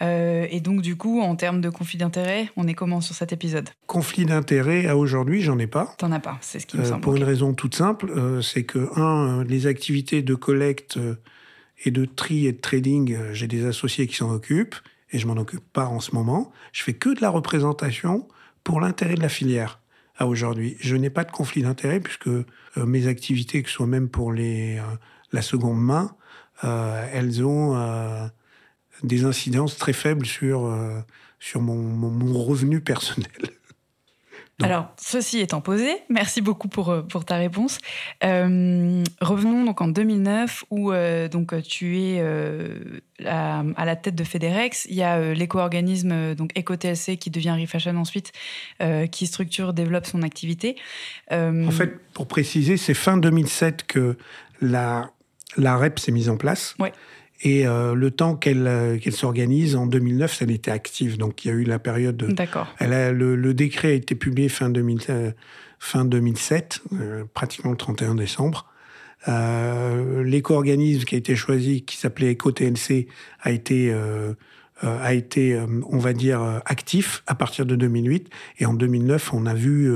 Euh, 0.01 0.47
et 0.51 0.61
donc, 0.61 0.83
du 0.83 0.97
coup, 0.97 1.21
en 1.21 1.37
termes 1.37 1.61
de 1.61 1.71
conflit 1.71 1.97
d'intérêt, 1.99 2.51
on 2.57 2.67
est 2.67 2.75
comment 2.75 3.01
sur 3.01 3.15
cet 3.15 3.33
épisode? 3.33 3.69
Conflit 3.87 4.27
d'intérêt 4.27 4.87
à 4.87 4.97
aujourd'hui, 4.97 5.43
j'en 5.43 5.59
ai 5.59 5.69
pas. 5.69 5.95
T'en 5.99 6.11
as 6.11 6.21
pas, 6.21 6.39
c'est 6.41 6.59
ce 6.59 6.67
qui 6.67 6.77
me 6.77 6.83
euh, 6.83 6.87
semble. 6.87 7.03
Pour 7.03 7.15
une 7.15 7.25
raison 7.25 7.55
toute 7.55 7.77
simple, 7.77 8.13
c'est 8.43 8.65
que, 8.65 8.91
un, 8.99 9.45
les 9.45 9.67
activités 9.67 10.23
de 10.23 10.35
collecte 10.35 10.99
et 11.85 11.91
de 11.91 12.05
tri 12.05 12.47
et 12.47 12.53
de 12.53 12.61
trading, 12.61 13.17
j'ai 13.33 13.47
des 13.47 13.65
associés 13.65 14.07
qui 14.07 14.17
s'en 14.17 14.31
occupent, 14.31 14.77
et 15.13 15.19
je 15.19 15.27
m'en 15.27 15.37
occupe 15.37 15.65
pas 15.73 15.87
en 15.87 16.01
ce 16.01 16.15
moment. 16.15 16.51
Je 16.73 16.83
fais 16.83 16.95
que 16.95 17.11
de 17.11 17.21
la 17.21 17.31
représentation 17.31 18.27
pour 18.65 18.81
l'intérêt 18.81 19.15
de 19.15 19.23
la 19.23 19.29
filière 19.29 19.82
aujourd'hui. 20.27 20.77
Je 20.81 20.97
n'ai 20.97 21.11
pas 21.11 21.25
de 21.25 21.31
conflit 21.31 21.63
d'intérêt 21.63 22.01
puisque 22.01 22.29
euh, 22.29 22.45
mes 22.77 23.07
activités, 23.07 23.63
que 23.63 23.69
ce 23.69 23.77
soit 23.77 23.87
même 23.87 24.09
pour 24.09 24.33
euh, 24.37 24.79
la 25.33 25.43
seconde 25.43 25.81
main, 25.81 26.15
euh, 26.65 27.07
elles 27.13 27.45
ont 27.45 28.31
des 29.03 29.25
incidences 29.25 29.77
très 29.77 29.93
faibles 29.93 30.27
sur, 30.27 30.61
mon 31.57 32.43
revenu 32.45 32.81
personnel. 32.81 33.31
Alors, 34.63 34.93
ceci 34.97 35.41
étant 35.41 35.61
posé, 35.61 35.89
merci 36.09 36.41
beaucoup 36.41 36.69
pour, 36.69 36.91
euh, 36.91 37.03
pour 37.03 37.25
ta 37.25 37.37
réponse. 37.37 37.79
Euh, 38.25 39.03
revenons 39.21 39.65
donc 39.65 39.81
en 39.81 39.89
2009 39.89 40.65
où 40.71 40.93
euh, 40.93 41.29
donc 41.29 41.61
tu 41.63 41.99
es 41.99 42.21
à, 43.25 43.63
la 43.85 43.97
tête 43.97 44.15
de 44.15 44.25
FedErex. 44.25 44.87
Il 44.89 44.97
y 44.97 45.03
a 45.03 45.33
l'éco-organisme 45.35 46.35
donc 46.35 46.57
EcoTLC 46.59 47.17
qui 47.17 47.31
devient 47.31 47.57
Refashion 47.59 47.97
ensuite, 47.97 48.33
qui 49.11 49.27
structure, 49.27 49.73
développe 49.73 50.07
son 50.07 50.23
activité. 50.23 50.77
En 51.31 51.71
fait, 51.71 51.99
pour 52.15 52.27
préciser, 52.27 52.77
c'est 52.77 52.95
fin 52.95 53.17
2007 53.17 53.85
que 53.87 54.17
la, 54.61 55.11
la 55.57 55.77
REP 55.77 55.99
s'est 55.99 56.13
mise 56.13 56.29
en 56.29 56.37
place. 56.37 56.75
Ouais. 56.79 56.93
Et 57.43 57.67
euh, 57.67 57.95
le 57.95 58.11
temps 58.11 58.37
qu'elle 58.37 58.67
euh, 58.67 58.99
qu'elle 58.99 59.13
s'organise, 59.13 59.75
en 59.75 59.87
2009, 59.87 60.43
elle 60.43 60.51
était 60.53 60.71
active. 60.71 61.19
Donc 61.19 61.45
il 61.45 61.49
y 61.49 61.51
a 61.51 61.55
eu 61.55 61.65
la 61.65 61.79
période. 61.79 62.17
D'accord. 62.17 62.69
Elle 62.79 62.93
a, 62.93 63.13
le, 63.13 63.35
le, 63.35 63.55
décret 63.55 63.89
a 63.89 63.93
été 63.93 64.15
publié 64.15 64.49
fin, 64.49 64.71
2000, 64.71 65.01
euh, 65.11 65.33
fin 65.81 66.05
2007, 66.05 66.83
pratiquement 67.35 67.73
le 67.73 67.77
31 67.77 68.15
décembre. 68.15 68.69
L'éco-organisme 69.27 71.05
qui 71.05 71.15
a 71.15 71.19
été 71.19 71.37
choisi, 71.37 71.83
qui 71.83 71.97
s'appelait 71.97 72.33
EcoTNC, 72.33 73.07
a 73.41 73.51
été 73.51 73.95
a 74.83 75.15
été, 75.15 75.57
on 75.89 75.99
va 75.99 76.13
dire, 76.13 76.43
actif 76.65 77.23
à 77.29 77.37
partir 77.37 77.65
de 77.65 77.77
2008. 77.77 78.31
Et 78.59 78.67
en 78.67 78.75
2009, 78.75 79.33
on 79.33 79.47
a 79.47 79.55
vu 79.55 79.89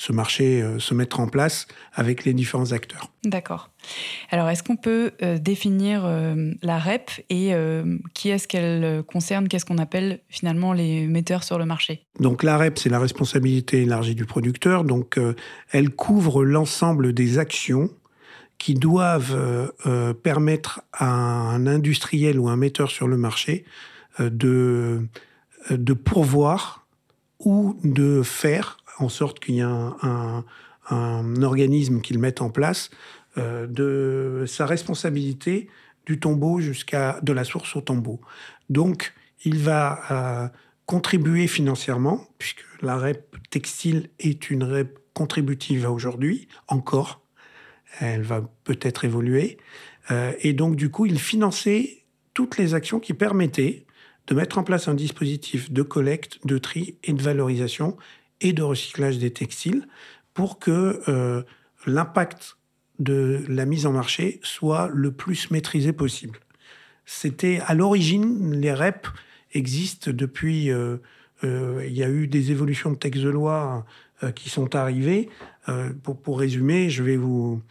ce 0.00 0.12
marché 0.12 0.62
euh, 0.62 0.78
se 0.78 0.94
mettre 0.94 1.20
en 1.20 1.26
place 1.26 1.66
avec 1.92 2.24
les 2.24 2.32
différents 2.32 2.72
acteurs. 2.72 3.12
D'accord. 3.22 3.68
Alors, 4.30 4.48
est-ce 4.48 4.62
qu'on 4.62 4.76
peut 4.76 5.10
euh, 5.22 5.36
définir 5.36 6.06
euh, 6.06 6.52
la 6.62 6.78
REP 6.78 7.10
et 7.28 7.52
qui 8.14 8.30
est-ce 8.30 8.48
qu'elle 8.48 9.02
concerne? 9.02 9.46
Qu'est-ce 9.46 9.66
qu'on 9.66 9.76
appelle 9.76 10.20
finalement 10.30 10.72
les 10.72 11.06
metteurs 11.06 11.44
sur 11.44 11.58
le 11.58 11.66
marché? 11.66 12.06
Donc, 12.18 12.42
la 12.42 12.56
REP, 12.56 12.78
c'est 12.78 12.88
la 12.88 12.98
responsabilité 12.98 13.82
élargie 13.82 14.14
du 14.14 14.24
producteur. 14.24 14.84
Donc, 14.84 15.18
elle 15.70 15.90
couvre 15.90 16.44
l'ensemble 16.44 17.12
des 17.12 17.38
actions 17.38 17.90
qui 18.56 18.74
doivent 18.74 19.72
permettre 20.22 20.82
à 20.92 21.10
un 21.10 21.66
industriel 21.66 22.38
ou 22.38 22.48
un 22.48 22.56
metteur 22.56 22.90
sur 22.90 23.08
le 23.08 23.16
marché 23.16 23.64
de, 24.18 25.06
de 25.70 25.92
pourvoir 25.92 26.86
ou 27.40 27.76
de 27.84 28.22
faire 28.22 28.79
en 29.00 29.08
sorte 29.08 29.40
qu'il 29.40 29.56
y 29.56 29.60
ait 29.60 29.62
un, 29.62 30.44
organisme 31.42 32.00
qu'il 32.00 32.18
mette 32.18 32.40
en 32.40 32.50
place 32.50 32.90
euh, 33.38 33.66
de 33.68 34.44
sa 34.46 34.66
responsabilité 34.66 35.68
du 36.04 36.18
tombeau 36.18 36.60
jusqu'à 36.60 37.20
de 37.22 37.32
la 37.32 37.44
source 37.44 37.76
au 37.76 37.80
tombeau. 37.80 38.20
Donc, 38.70 39.14
il 39.44 39.58
va 39.58 40.00
euh, 40.10 40.48
contribuer 40.86 41.46
financièrement, 41.46 42.26
puisque 42.38 42.64
la 42.82 42.96
REP 42.96 43.36
textile 43.50 44.10
est 44.18 44.50
une 44.50 44.64
REP 44.64 44.98
contributive 45.14 45.88
aujourd'hui, 45.88 46.48
encore. 46.66 47.20
Elle 48.00 48.22
va 48.22 48.42
peut-être 48.64 49.04
évoluer. 49.04 49.58
Euh, 50.10 50.32
et 50.40 50.52
donc, 50.52 50.76
du 50.76 50.90
coup, 50.90 51.06
il 51.06 51.18
finançait 51.18 52.04
toutes 52.34 52.58
les 52.58 52.74
actions 52.74 53.00
qui 53.00 53.14
permettaient 53.14 53.86
de 54.26 54.34
mettre 54.34 54.58
en 54.58 54.62
place 54.62 54.88
un 54.88 54.94
dispositif 54.94 55.72
de 55.72 55.82
collecte, 55.82 56.38
de 56.44 56.58
tri 56.58 56.96
et 57.04 57.12
de 57.12 57.22
valorisation 57.22 57.96
et 58.40 58.52
de 58.52 58.62
recyclage 58.62 59.18
des 59.18 59.32
textiles 59.32 59.86
pour 60.34 60.58
que 60.58 61.00
euh, 61.08 61.42
l'impact 61.86 62.56
de 62.98 63.44
la 63.48 63.64
mise 63.64 63.86
en 63.86 63.92
marché 63.92 64.40
soit 64.42 64.90
le 64.92 65.12
plus 65.12 65.50
maîtrisé 65.50 65.92
possible. 65.92 66.38
C'était 67.06 67.60
à 67.66 67.74
l'origine, 67.74 68.54
les 68.54 68.72
REP 68.72 69.06
existent 69.52 70.10
depuis. 70.12 70.70
Euh, 70.70 70.98
euh, 71.42 71.84
il 71.86 71.96
y 71.96 72.04
a 72.04 72.08
eu 72.08 72.26
des 72.26 72.50
évolutions 72.50 72.90
de 72.90 72.96
textes 72.96 73.22
de 73.22 73.30
loi 73.30 73.86
qui 74.34 74.50
sont 74.50 74.76
arrivées. 74.76 75.30
Pour, 76.02 76.20
pour, 76.20 76.38
résumer, 76.38 76.90
je 76.90 77.02
vais 77.02 77.16
vous, 77.16 77.62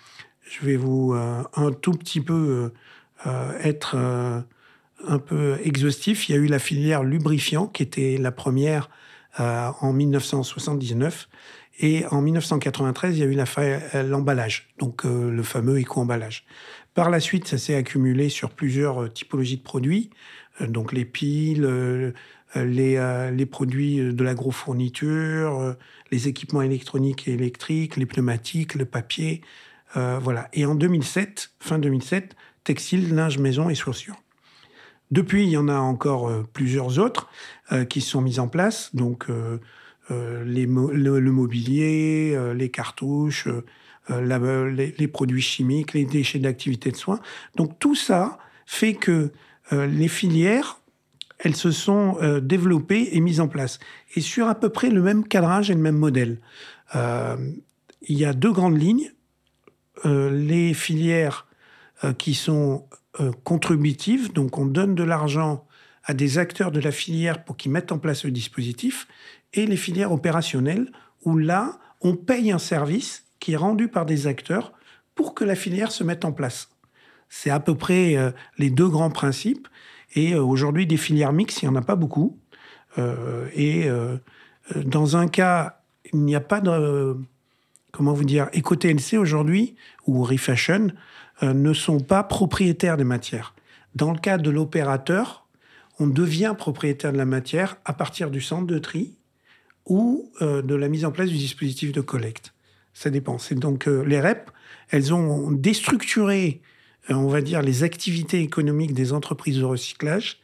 je 0.42 0.66
vais 0.66 0.78
vous 0.78 1.14
un 1.14 1.72
tout 1.80 1.92
petit 1.92 2.22
peu 2.22 2.72
être 3.62 3.96
un 3.96 5.20
peu 5.20 5.60
exhaustif. 5.64 6.28
Il 6.28 6.32
y 6.32 6.36
a 6.36 6.42
eu 6.42 6.48
la 6.48 6.58
filière 6.58 7.04
lubrifiant 7.04 7.68
qui 7.68 7.84
était 7.84 8.18
la 8.18 8.32
première 8.32 8.90
en 9.40 9.94
1979 9.94 11.28
et 11.80 12.06
en 12.12 12.22
1993, 12.22 13.18
il 13.18 13.20
y 13.20 13.24
a 13.24 13.26
eu 13.26 14.08
l'emballage, 14.08 14.68
donc 14.78 15.06
euh, 15.06 15.32
le 15.32 15.44
fameux 15.44 15.80
éco-emballage. 15.80 16.46
Par 16.94 17.10
la 17.10 17.22
suite, 17.22 17.48
ça 17.48 17.58
s'est 17.58 17.76
accumulé 17.76 18.28
sur 18.28 18.50
plusieurs 18.50 19.04
euh, 19.04 19.08
typologies 19.08 19.58
de 19.58 19.64
produits, 19.64 20.10
euh, 20.60 20.68
donc 20.68 20.92
les 20.92 21.06
piles, 21.06 22.14
les, 22.56 23.30
les, 23.32 23.46
produits 23.46 24.14
de 24.14 24.24
l'agrofourniture, 24.24 25.76
les 26.12 26.28
équipements 26.28 26.64
électroniques 26.64 27.28
et 27.28 27.34
électriques, 27.34 27.96
les 27.96 28.08
pneumatiques, 28.08 28.74
le 28.74 28.86
papier. 28.86 29.42
voilà. 29.94 30.50
Et 30.54 30.66
en 30.66 30.74
2007, 30.74 31.52
fin 31.60 31.78
2007, 31.78 32.36
textile, 32.64 33.14
linge, 33.14 33.38
maison 33.38 33.70
et 33.70 33.76
chaussures. 33.76 34.20
Depuis, 35.12 35.44
il 35.44 35.50
y 35.50 35.58
en 35.58 35.68
a 35.68 35.80
encore 35.80 36.32
plusieurs 36.54 37.00
autres 37.00 37.30
qui 37.90 38.02
sont 38.02 38.22
mises 38.22 38.40
en 38.40 38.48
place. 38.48 38.96
Donc, 38.96 39.28
euh, 40.12 40.44
le, 40.44 41.32
mobilier, 41.32 42.34
euh, 42.36 42.54
les 42.54 42.70
cartouches, 42.70 43.48
euh, 44.10 44.92
les, 44.98 45.08
produits 45.08 45.42
chimiques, 45.42 45.94
les 45.94 46.06
déchets 46.06 46.40
d'activité 46.40 46.92
de 46.92 46.96
soins. 46.96 47.20
Donc 47.56 47.78
tout 47.80 47.96
ça 47.96 48.40
fait 48.66 48.94
que 48.94 49.32
les 49.72 50.08
filières, 50.08 50.80
elles 51.38 51.56
se 51.56 51.70
sont 51.70 52.18
développées 52.42 53.10
et 53.12 53.20
mises 53.20 53.40
en 53.40 53.48
place. 53.48 53.78
Et 54.16 54.22
sur 54.22 54.48
à 54.48 54.56
peu 54.56 54.70
près 54.70 54.90
le 54.90 55.04
même 55.04 55.28
cadrage 55.28 55.70
et 55.70 55.76
le 55.76 55.80
même 55.80 55.98
modèle. 55.98 56.40
il 56.96 58.18
y 58.18 58.26
a 58.26 58.34
deux 58.34 58.52
grandes 58.52 58.82
lignes. 58.82 59.12
les 60.06 60.74
filières 60.74 61.46
qui 62.18 62.34
sont 62.34 62.86
contributives, 63.44 64.32
donc 64.34 64.58
on 64.58 64.66
donne 64.66 64.96
de 64.96 65.04
l'argent 65.04 65.66
à 66.04 66.14
des 66.14 66.38
acteurs 66.38 66.72
de 66.72 66.80
la 66.80 66.92
filière 66.92 67.44
pour 67.44 67.58
qu'ils 67.58 67.72
mettent 67.72 67.92
en 67.92 68.00
place 68.00 68.24
le 68.24 68.32
dispositif, 68.32 69.08
et 69.54 69.66
les 69.66 69.78
filières 69.78 70.12
opérationnelles, 70.12 70.92
où 71.24 71.38
là, 71.38 71.80
on 72.02 72.16
paye 72.16 72.52
un 72.52 72.60
service 72.60 73.26
qui 73.40 73.54
est 73.54 73.58
rendu 73.58 73.88
par 73.88 74.06
des 74.06 74.28
acteurs 74.28 74.74
pour 75.16 75.34
que 75.34 75.44
la 75.44 75.56
filière 75.56 75.92
se 75.92 76.04
mette 76.04 76.26
en 76.26 76.32
place. 76.32 76.70
C'est 77.30 77.50
à 77.50 77.60
peu 77.60 77.76
près 77.76 78.16
euh, 78.16 78.32
les 78.58 78.70
deux 78.70 78.88
grands 78.88 79.12
principes. 79.12 79.68
Et 80.16 80.34
euh, 80.34 80.44
aujourd'hui, 80.44 80.88
des 80.88 80.98
filières 80.98 81.34
mixtes, 81.34 81.62
il 81.62 81.70
n'y 81.70 81.76
en 81.76 81.76
a 81.76 81.82
pas 81.82 81.96
beaucoup. 81.96 82.40
Euh, 82.98 83.48
et 83.54 83.88
dans 84.76 85.16
un 85.16 85.28
cas, 85.28 85.82
il 86.12 86.22
n'y 86.22 86.36
a 86.36 86.42
pas 86.42 86.60
de... 86.60 87.18
Comment 87.92 88.14
vous 88.14 88.24
dire 88.24 88.50
Éco-TNC 88.54 89.18
aujourd'hui, 89.18 89.76
ou 90.06 90.24
Refashion, 90.24 90.90
ne 91.42 91.74
sont 91.74 92.00
pas 92.00 92.24
propriétaires 92.24 92.98
des 92.98 93.04
matières. 93.04 93.54
Dans 93.96 94.12
le 94.12 94.20
cas 94.20 94.38
de 94.38 94.50
l'opérateur, 94.50 95.48
on 96.00 96.08
devient 96.08 96.56
propriétaire 96.58 97.12
de 97.12 97.18
la 97.18 97.26
matière 97.26 97.78
à 97.86 97.94
partir 97.94 98.32
du 98.32 98.42
centre 98.42 98.68
de 98.68 98.80
tri 98.80 99.18
ou 99.86 100.32
euh, 100.42 100.62
de 100.62 100.76
la 100.76 100.88
mise 100.88 101.06
en 101.06 101.12
place 101.12 101.30
du 101.30 101.38
dispositif 101.38 101.92
de 101.92 102.02
collecte. 102.02 102.54
Ça 102.94 103.10
dépend. 103.10 103.38
C'est 103.38 103.56
donc 103.56 103.88
euh, 103.88 104.04
les 104.06 104.20
REP, 104.20 104.50
elles 104.90 105.14
ont 105.14 105.52
déstructuré, 105.52 106.62
euh, 107.10 107.16
on 107.16 107.28
va 107.28 107.42
dire, 107.42 107.62
les 107.62 107.84
activités 107.84 108.42
économiques 108.42 108.94
des 108.94 109.14
entreprises 109.14 109.60
de 109.60 109.66
recyclage 109.66 110.40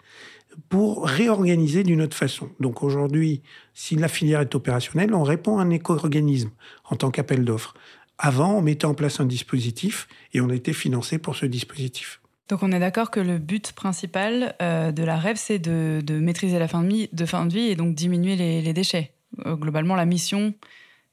pour 0.69 1.05
réorganiser 1.05 1.83
d'une 1.83 2.01
autre 2.01 2.15
façon. 2.15 2.49
Donc 2.59 2.81
aujourd'hui, 2.81 3.41
si 3.73 3.95
la 3.95 4.07
filière 4.07 4.41
est 4.41 4.55
opérationnelle, 4.55 5.13
on 5.13 5.23
répond 5.23 5.57
à 5.57 5.63
un 5.63 5.69
éco-organisme 5.69 6.51
en 6.85 6.95
tant 6.95 7.11
qu'appel 7.11 7.43
d'offres. 7.43 7.73
Avant, 8.17 8.57
on 8.57 8.61
mettait 8.61 8.85
en 8.85 8.93
place 8.93 9.19
un 9.19 9.25
dispositif 9.25 10.07
et 10.33 10.41
on 10.41 10.49
était 10.49 10.73
financé 10.73 11.17
pour 11.17 11.35
ce 11.35 11.45
dispositif. 11.45 12.21
Donc 12.47 12.63
on 12.63 12.71
est 12.71 12.79
d'accord 12.79 13.11
que 13.11 13.19
le 13.19 13.39
but 13.39 13.71
principal 13.71 14.55
de 14.59 15.03
la 15.03 15.17
REP, 15.17 15.35
c'est 15.35 15.59
de, 15.59 16.01
maîtriser 16.19 16.59
la 16.59 16.67
fin 16.67 16.83
de, 16.83 16.87
vie, 16.87 17.09
de 17.11 17.25
fin 17.25 17.45
de 17.45 17.53
vie 17.53 17.67
et 17.71 17.75
donc 17.75 17.95
diminuer 17.95 18.35
les 18.35 18.73
déchets. 18.73 19.15
Euh, 19.45 19.55
globalement, 19.55 19.95
la 19.95 20.05
mission, 20.05 20.53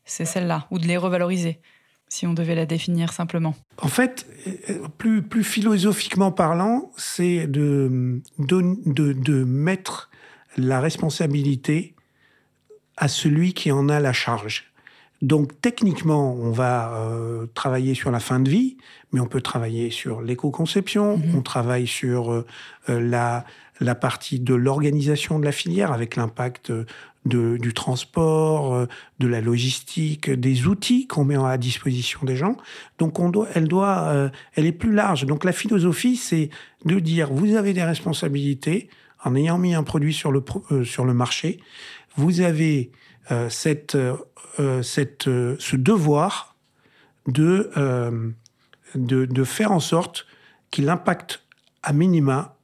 c'est 0.04 0.24
celle-là, 0.24 0.66
ou 0.70 0.78
de 0.78 0.86
les 0.86 0.96
revaloriser, 0.96 1.60
si 2.08 2.26
on 2.26 2.34
devait 2.34 2.54
la 2.54 2.66
définir 2.66 3.12
simplement. 3.12 3.54
En 3.78 3.88
fait, 3.88 4.26
euh, 4.70 4.86
plus, 4.98 5.22
plus 5.22 5.44
philosophiquement 5.44 6.32
parlant, 6.32 6.90
c'est 6.96 7.46
de, 7.46 8.20
de, 8.38 9.12
de, 9.12 9.44
mettre 9.44 10.10
la 10.56 10.80
responsabilité 10.80 11.94
à 12.96 13.08
celui 13.08 13.54
qui 13.54 13.72
en 13.72 13.88
a 13.88 14.00
la 14.00 14.12
charge. 14.12 14.71
Donc 15.22 15.60
techniquement, 15.60 16.34
on 16.34 16.50
va 16.50 16.92
euh, 16.94 17.46
travailler 17.54 17.94
sur 17.94 18.10
la 18.10 18.20
fin 18.20 18.40
de 18.40 18.50
vie, 18.50 18.76
mais 19.12 19.20
on 19.20 19.26
peut 19.26 19.40
travailler 19.40 19.90
sur 19.90 20.20
l'éco-conception, 20.20 21.16
mm-hmm. 21.16 21.36
on 21.36 21.42
travaille 21.42 21.86
sur 21.86 22.44
la, 22.88 23.44
la 23.80 23.94
partie 23.94 24.40
de 24.40 24.54
l'organisation 24.54 25.38
de 25.38 25.44
la 25.44 25.52
filière 25.52 25.92
avec 25.92 26.16
l'impact 26.16 26.72
du 27.24 27.72
transport, 27.74 28.74
euh, 28.74 28.86
de 29.18 29.26
la 29.26 29.40
logistique, 29.40 30.30
des 30.30 30.66
outils 30.66 31.06
qu'on 31.06 31.24
met 31.24 31.36
à 31.36 31.56
disposition 31.56 32.20
des 32.24 32.36
gens. 32.36 32.56
Donc 32.98 33.18
on 33.20 33.28
doit, 33.28 33.48
elle 33.54 33.68
doit, 33.68 34.08
euh, 34.08 34.28
elle 34.54 34.66
est 34.66 34.72
plus 34.72 34.92
large. 34.92 35.24
Donc 35.26 35.44
la 35.44 35.52
philosophie, 35.52 36.16
c'est 36.16 36.50
de 36.84 36.98
dire 36.98 37.32
vous 37.32 37.54
avez 37.54 37.72
des 37.72 37.84
responsabilités 37.84 38.88
en 39.24 39.36
ayant 39.36 39.58
mis 39.58 39.74
un 39.74 39.84
produit 39.84 40.12
sur 40.12 40.32
le 40.32 40.42
euh, 40.72 40.84
sur 40.84 41.04
le 41.04 41.14
marché, 41.14 41.60
vous 42.16 42.40
avez 42.40 42.90
cette, 43.48 43.96
cette 44.82 45.24
ce 45.24 45.76
devoir 45.76 46.56
de, 47.26 47.70
de, 48.94 49.24
de 49.24 49.44
faire 49.44 49.72
en 49.72 49.80
sorte 49.80 50.26
qu'il 50.70 50.88
impacte 50.88 51.44
à 51.82 51.92
minima 51.92 52.56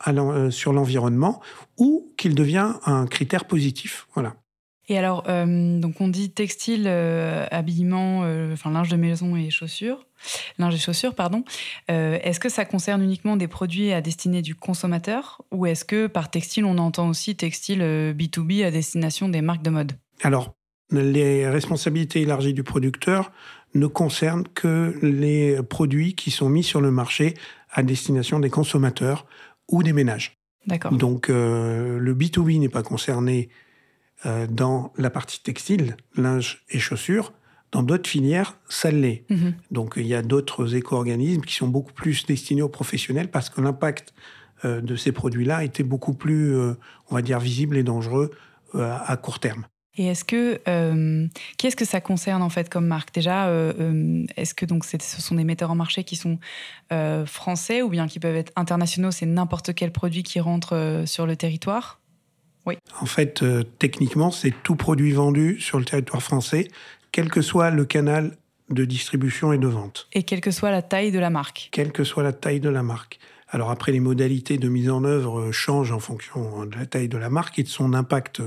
sur 0.50 0.72
l'environnement 0.72 1.40
ou 1.76 2.12
qu'il 2.16 2.34
devient 2.34 2.74
un 2.84 3.06
critère 3.06 3.44
positif. 3.44 4.06
Voilà. 4.14 4.34
Et 4.88 4.96
alors, 4.96 5.24
euh, 5.28 5.78
donc 5.78 6.00
on 6.00 6.08
dit 6.08 6.30
textile, 6.30 6.84
euh, 6.86 7.46
habillement, 7.50 8.22
euh, 8.24 8.54
enfin 8.54 8.70
linge 8.70 8.88
de 8.88 8.96
maison 8.96 9.36
et 9.36 9.50
chaussures, 9.50 10.06
linge 10.58 10.74
et 10.74 10.78
chaussures, 10.78 11.14
pardon. 11.14 11.44
est-ce 11.88 12.40
que 12.40 12.48
ça 12.48 12.64
concerne 12.64 13.02
uniquement 13.02 13.36
des 13.36 13.48
produits 13.48 13.92
à 13.92 14.00
destinée 14.00 14.40
du 14.40 14.54
consommateur 14.54 15.42
ou 15.52 15.66
est-ce 15.66 15.84
que 15.84 16.06
par 16.06 16.30
textile 16.30 16.64
on 16.64 16.78
entend 16.78 17.08
aussi 17.08 17.36
textile 17.36 17.80
B2B 17.80 18.64
à 18.64 18.70
destination 18.70 19.28
des 19.28 19.42
marques 19.42 19.62
de 19.62 19.70
mode? 19.70 19.92
Alors, 20.22 20.54
les 20.90 21.48
responsabilités 21.48 22.22
élargies 22.22 22.54
du 22.54 22.62
producteur 22.62 23.30
ne 23.74 23.86
concernent 23.86 24.48
que 24.54 24.98
les 25.02 25.62
produits 25.62 26.14
qui 26.14 26.30
sont 26.30 26.48
mis 26.48 26.62
sur 26.62 26.80
le 26.80 26.90
marché 26.90 27.34
à 27.70 27.82
destination 27.82 28.40
des 28.40 28.50
consommateurs 28.50 29.26
ou 29.68 29.82
des 29.82 29.92
ménages. 29.92 30.38
D'accord. 30.66 30.92
Donc 30.92 31.28
le 31.28 32.14
B2B 32.14 32.58
n'est 32.58 32.70
pas 32.70 32.82
concerné 32.82 33.50
euh, 34.26 34.48
dans 34.48 34.92
la 34.98 35.10
partie 35.10 35.40
textile, 35.40 35.96
linge 36.16 36.64
et 36.70 36.80
chaussures. 36.80 37.32
Dans 37.70 37.84
d'autres 37.84 38.10
filières, 38.10 38.58
ça 38.68 38.90
l'est. 38.90 39.24
Mhm. 39.30 39.54
Donc 39.70 39.94
il 39.96 40.08
y 40.08 40.14
a 40.14 40.22
d'autres 40.22 40.74
éco-organismes 40.74 41.42
qui 41.42 41.54
sont 41.54 41.68
beaucoup 41.68 41.92
plus 41.92 42.26
destinés 42.26 42.62
aux 42.62 42.68
professionnels 42.68 43.30
parce 43.30 43.48
que 43.48 43.60
l'impact 43.60 44.14
euh, 44.64 44.80
de 44.80 44.96
ces 44.96 45.12
produits-là 45.12 45.62
était 45.62 45.84
beaucoup 45.84 46.14
plus, 46.14 46.56
euh, 46.56 46.74
on 47.10 47.14
va 47.14 47.22
dire, 47.22 47.38
visible 47.38 47.76
et 47.76 47.84
dangereux 47.84 48.32
à 48.74 49.16
court 49.16 49.38
terme. 49.38 49.64
Et 49.98 50.06
est-ce 50.06 50.24
que 50.24 50.60
qu'est-ce 51.58 51.76
que 51.76 51.84
ça 51.84 52.00
concerne 52.00 52.42
en 52.42 52.48
fait 52.48 52.70
comme 52.70 52.86
marque? 52.86 53.12
Déjà, 53.12 53.50
est-ce 54.36 54.54
que 54.54 54.64
donc 54.64 54.84
ce 54.84 54.98
sont 54.98 55.34
des 55.34 55.44
metteurs 55.44 55.70
en 55.70 55.74
marché 55.74 56.04
qui 56.04 56.16
sont 56.16 56.38
français 57.26 57.82
ou 57.82 57.88
bien 57.88 58.06
qui 58.06 58.20
peuvent 58.20 58.36
être 58.36 58.52
internationaux? 58.56 59.10
C'est 59.10 59.26
n'importe 59.26 59.74
quel 59.74 59.90
produit 59.90 60.22
qui 60.22 60.40
rentre 60.40 61.02
sur 61.04 61.26
le 61.26 61.36
territoire? 61.36 61.98
En 63.00 63.06
fait, 63.06 63.42
euh, 63.42 63.62
techniquement, 63.78 64.30
c'est 64.30 64.52
tout 64.62 64.76
produit 64.76 65.12
vendu 65.12 65.60
sur 65.60 65.78
le 65.78 65.84
territoire 65.84 66.22
français, 66.22 66.68
quel 67.12 67.30
que 67.30 67.40
soit 67.40 67.70
le 67.70 67.84
canal 67.84 68.36
de 68.70 68.84
distribution 68.84 69.52
et 69.52 69.58
de 69.58 69.66
vente. 69.66 70.08
Et 70.12 70.24
quelle 70.24 70.40
que 70.40 70.50
soit 70.50 70.70
la 70.70 70.82
taille 70.82 71.10
de 71.10 71.18
la 71.18 71.30
marque? 71.30 71.68
Quelle 71.72 71.92
que 71.92 72.04
soit 72.04 72.22
la 72.22 72.32
taille 72.32 72.60
de 72.60 72.68
la 72.68 72.82
marque. 72.82 73.18
Alors 73.48 73.70
après, 73.70 73.92
les 73.92 74.00
modalités 74.00 74.58
de 74.58 74.68
mise 74.68 74.90
en 74.90 75.04
œuvre 75.04 75.40
euh, 75.40 75.52
changent 75.52 75.92
en 75.92 76.00
fonction 76.00 76.66
de 76.66 76.76
la 76.76 76.86
taille 76.86 77.08
de 77.08 77.16
la 77.16 77.30
marque 77.30 77.58
et 77.58 77.62
de 77.62 77.68
son 77.68 77.94
impact 77.94 78.42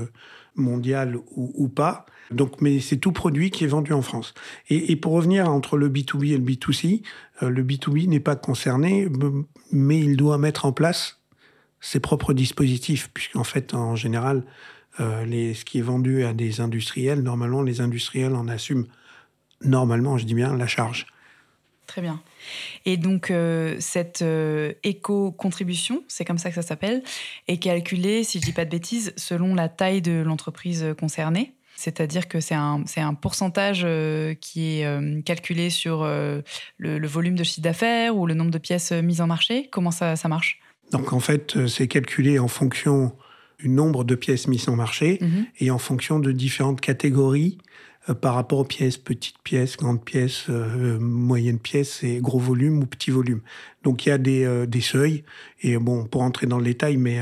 mondial 0.54 1.16
ou, 1.34 1.68
pas. 1.68 2.06
Donc, 2.30 2.60
mais 2.60 2.80
c'est 2.80 2.96
tout 2.96 3.12
produit 3.12 3.50
qui 3.50 3.64
est 3.64 3.68
vendu 3.68 3.92
en 3.92 4.02
France. 4.02 4.34
Et, 4.68 4.96
pour 4.96 5.12
revenir 5.12 5.50
entre 5.50 5.76
le 5.76 5.88
B2B 5.88 6.32
et 6.32 6.38
le 6.38 6.44
B2C, 6.44 7.02
euh, 7.42 7.50
le 7.50 7.62
B2B 7.62 8.08
n'est 8.08 8.20
pas 8.20 8.36
concerné, 8.36 9.08
mais 9.70 9.98
il 9.98 10.16
doit 10.16 10.38
mettre 10.38 10.64
en 10.64 10.72
place 10.72 11.20
ses 11.80 12.00
propres 12.00 12.32
dispositifs, 12.32 13.10
puisqu'en 13.12 13.44
fait, 13.44 13.74
en 13.74 13.96
général, 13.96 14.44
euh, 15.00 15.24
les, 15.24 15.54
ce 15.54 15.64
qui 15.64 15.78
est 15.78 15.82
vendu 15.82 16.24
à 16.24 16.32
des 16.32 16.60
industriels, 16.60 17.22
normalement, 17.22 17.62
les 17.62 17.80
industriels 17.80 18.34
en 18.34 18.48
assument, 18.48 18.86
normalement, 19.62 20.16
je 20.16 20.24
dis 20.24 20.34
bien, 20.34 20.56
la 20.56 20.66
charge. 20.66 21.06
Très 21.86 22.00
bien. 22.00 22.20
Et 22.84 22.96
donc, 22.96 23.30
euh, 23.30 23.76
cette 23.78 24.22
euh, 24.22 24.72
éco-contribution, 24.82 26.02
c'est 26.08 26.24
comme 26.24 26.38
ça 26.38 26.50
que 26.50 26.54
ça 26.54 26.62
s'appelle, 26.62 27.02
est 27.48 27.58
calculée, 27.58 28.24
si 28.24 28.38
je 28.38 28.44
ne 28.44 28.46
dis 28.46 28.52
pas 28.52 28.64
de 28.64 28.70
bêtises, 28.70 29.12
selon 29.16 29.54
la 29.54 29.68
taille 29.68 30.02
de 30.02 30.22
l'entreprise 30.22 30.86
concernée. 30.98 31.54
C'est-à-dire 31.74 32.28
que 32.28 32.40
c'est 32.40 32.54
un, 32.54 32.84
un, 32.96 33.14
pourcentage 33.14 33.86
qui 34.40 34.80
est 34.80 35.24
calculé 35.24 35.68
sur 35.70 36.04
le, 36.04 36.42
le, 36.78 37.06
volume 37.08 37.34
de 37.34 37.42
chiffre 37.42 37.62
d'affaires 37.62 38.16
ou 38.16 38.26
le 38.26 38.34
nombre 38.34 38.52
de 38.52 38.58
pièces 38.58 38.92
mises 38.92 39.20
en 39.20 39.26
marché. 39.26 39.68
Comment 39.72 39.90
ça, 39.90 40.14
ça 40.14 40.28
marche? 40.28 40.60
Donc, 40.92 41.12
en 41.12 41.18
fait, 41.18 41.66
c'est 41.66 41.88
calculé 41.88 42.38
en 42.38 42.46
fonction 42.46 43.16
du 43.62 43.68
nombre 43.68 44.04
de 44.04 44.14
pièces 44.14 44.48
mises 44.48 44.68
en 44.68 44.76
marché 44.76 45.18
mhm. 45.20 45.46
et 45.58 45.70
en 45.70 45.78
fonction 45.78 46.18
de 46.18 46.32
différentes 46.32 46.80
catégories 46.80 47.58
euh, 47.58 47.91
par 48.20 48.34
rapport 48.34 48.58
aux 48.58 48.64
pièces, 48.64 48.96
petites 48.96 49.38
pièces, 49.44 49.76
grandes 49.76 50.04
pièces, 50.04 50.46
euh, 50.48 50.98
moyennes 50.98 51.60
pièces 51.60 52.02
et 52.02 52.20
gros 52.20 52.38
volume 52.38 52.82
ou 52.82 52.86
petit 52.86 53.10
volume. 53.10 53.42
Donc 53.84 54.06
il 54.06 54.08
y 54.08 54.12
a 54.12 54.18
des, 54.18 54.44
euh, 54.44 54.66
des 54.66 54.80
seuils 54.80 55.24
et 55.60 55.76
bon 55.78 56.06
pour 56.06 56.22
entrer 56.22 56.46
dans 56.46 56.58
le 56.58 56.64
détail, 56.64 56.96
mais 56.96 57.20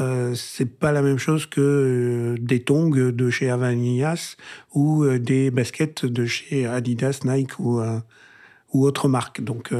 euh, 0.00 0.34
c'est 0.34 0.78
pas 0.78 0.92
la 0.92 1.02
même 1.02 1.18
chose 1.18 1.46
que 1.46 1.60
euh, 1.60 2.36
des 2.40 2.62
tongs 2.62 2.90
de 2.90 3.30
chez 3.30 3.50
Avanias 3.50 4.36
ou 4.72 5.04
euh, 5.04 5.18
des 5.18 5.50
baskets 5.50 6.06
de 6.06 6.24
chez 6.24 6.66
Adidas, 6.66 7.20
Nike 7.24 7.58
ou 7.58 7.82
ou 8.72 8.84
autre 8.86 9.08
marque. 9.08 9.42
Donc 9.42 9.72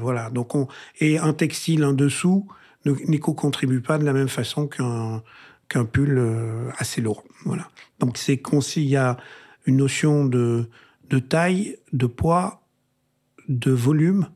voilà. 0.00 0.30
Donc 0.30 0.54
on 0.54 0.66
et 0.98 1.18
un 1.18 1.32
textile 1.32 1.84
en 1.84 1.92
dessous 1.92 2.48
n'éco-contribue 2.84 3.82
pas 3.82 3.98
de 3.98 4.04
la 4.04 4.14
même 4.14 4.28
façon 4.28 4.66
qu'un 4.66 5.84
pull 5.84 6.20
assez 6.78 7.00
lourd. 7.00 7.22
Voilà. 7.44 7.68
Donc 7.98 8.16
c'est 8.16 8.40
il 8.76 8.82
y 8.84 8.96
a 8.96 9.18
une 9.66 9.76
notion 9.76 10.24
de 10.24 10.68
de 11.10 11.18
taille, 11.18 11.76
de 11.92 12.06
poids, 12.06 12.62
de 13.48 13.72
volume 13.72 14.28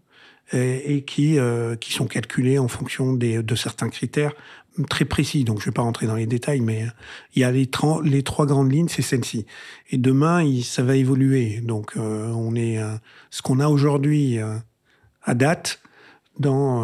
et, 0.53 1.05
qui, 1.05 1.39
qui 1.81 1.93
sont 1.93 2.07
calculés 2.07 2.59
en 2.59 2.69
fonction 2.69 3.15
des, 3.15 3.43
de 3.43 3.55
certains 3.55 3.89
critères 3.89 4.35
très 4.89 5.05
précis, 5.05 5.45
donc 5.45 5.59
je 5.61 5.63
ne 5.63 5.67
vais 5.67 5.75
pas 5.75 5.83
rentrer 5.83 6.07
dans 6.07 6.17
les 6.17 6.27
détails, 6.27 6.61
mais 6.61 6.87
il 7.35 7.43
y 7.43 7.45
a 7.45 7.53
les, 7.53 7.69
les 8.05 8.23
trois 8.23 8.47
grandes 8.47 8.73
lignes, 8.73 8.89
c'est 8.89 9.03
celle-ci. 9.03 9.47
Et 9.91 9.99
demain, 9.99 10.43
il, 10.43 10.65
ça 10.65 10.83
va 10.83 10.97
évoluer. 10.97 11.61
Donc, 11.61 11.97
euh, 11.97 12.29
on 12.33 12.55
est 12.55 12.79
euh, 12.79 12.97
ce 13.31 13.43
qu'on 13.43 13.61
a 13.61 13.69
aujourd'hui 13.69 14.39
euh, 14.39 14.57
à 15.23 15.35
date, 15.35 15.81
dans, 16.41 16.83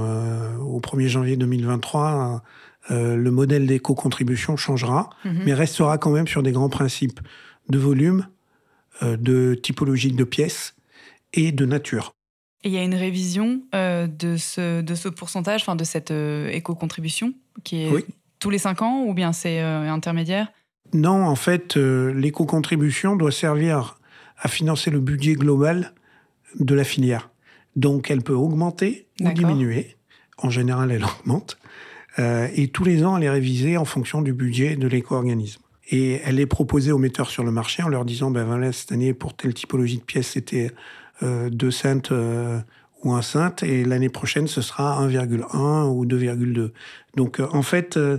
au 0.60 0.78
1er 0.78 1.08
janvier 1.08 1.36
2023, 1.36 2.40
le 2.90 3.30
modèle 3.30 3.66
d'éco-contribution 3.66 4.56
changera, 4.56 5.10
mhm. 5.24 5.42
mais 5.44 5.54
restera 5.54 5.98
quand 5.98 6.12
même 6.12 6.28
sur 6.28 6.44
des 6.44 6.52
grands 6.52 6.68
principes 6.68 7.18
de 7.68 7.76
volume, 7.76 8.28
de 9.02 9.54
typologie 9.60 10.12
de 10.12 10.22
pièces 10.22 10.76
et 11.32 11.50
de 11.50 11.66
nature. 11.66 12.12
Et 12.62 12.68
il 12.68 12.74
y 12.74 12.78
a 12.78 12.84
une 12.84 12.94
révision 12.94 13.60
de, 13.72 14.36
ce, 14.36 14.82
de 14.82 14.94
ce 14.94 15.08
pourcentage, 15.08 15.62
enfin 15.62 15.74
de 15.74 15.82
cette 15.82 16.12
éco-contribution, 16.12 17.34
qui 17.64 17.82
est 17.82 18.06
tous 18.38 18.50
les 18.50 18.58
cinq 18.58 18.82
ans 18.82 19.04
ou 19.04 19.14
bien 19.14 19.32
c'est 19.32 19.60
euh, 19.60 19.90
intermédiaire? 19.90 20.48
Non, 20.92 21.26
en 21.26 21.36
fait, 21.36 21.76
l'éco-contribution 21.76 23.14
doit 23.14 23.30
servir 23.30 23.98
à 24.38 24.48
financer 24.48 24.90
le 24.90 24.98
budget 24.98 25.34
global 25.34 25.92
de 26.58 26.74
la 26.74 26.82
filière. 26.82 27.30
Donc 27.76 28.10
elle 28.10 28.22
peut 28.22 28.34
augmenter 28.34 29.06
ou 29.20 29.30
diminuer. 29.30 29.96
En 30.38 30.50
général, 30.50 30.90
elle 30.90 31.04
augmente. 31.04 31.58
et 32.18 32.68
tous 32.68 32.82
les 32.82 33.04
ans, 33.04 33.16
elle 33.16 33.22
est 33.22 33.30
révisée 33.30 33.76
en 33.76 33.84
fonction 33.84 34.20
du 34.20 34.32
budget 34.32 34.74
de 34.74 34.88
l'éco-organisme. 34.88 35.60
Et 35.90 36.20
elle 36.24 36.40
est 36.40 36.46
proposée 36.46 36.90
aux 36.90 36.98
metteurs 36.98 37.30
sur 37.30 37.44
le 37.44 37.52
marché 37.52 37.84
en 37.84 37.88
leur 37.88 38.04
disant, 38.04 38.32
ben 38.32 38.44
voilà, 38.44 38.72
cette 38.72 38.90
année, 38.90 39.14
pour 39.14 39.34
telle 39.34 39.54
typologie 39.54 39.98
de 39.98 40.02
pièces, 40.02 40.30
c'était 40.30 40.72
2 41.22 41.70
cents 41.70 42.00
euh, 42.12 42.60
ou 43.02 43.12
1 43.12 43.22
cent, 43.22 43.62
et 43.62 43.84
l'année 43.84 44.08
prochaine, 44.08 44.46
ce 44.46 44.62
sera 44.62 45.04
1,1 45.06 45.88
ou 45.88 46.06
2,2. 46.06 46.70
Donc, 47.16 47.40
euh, 47.40 47.46
en 47.52 47.62
fait, 47.62 47.96
euh, 47.96 48.18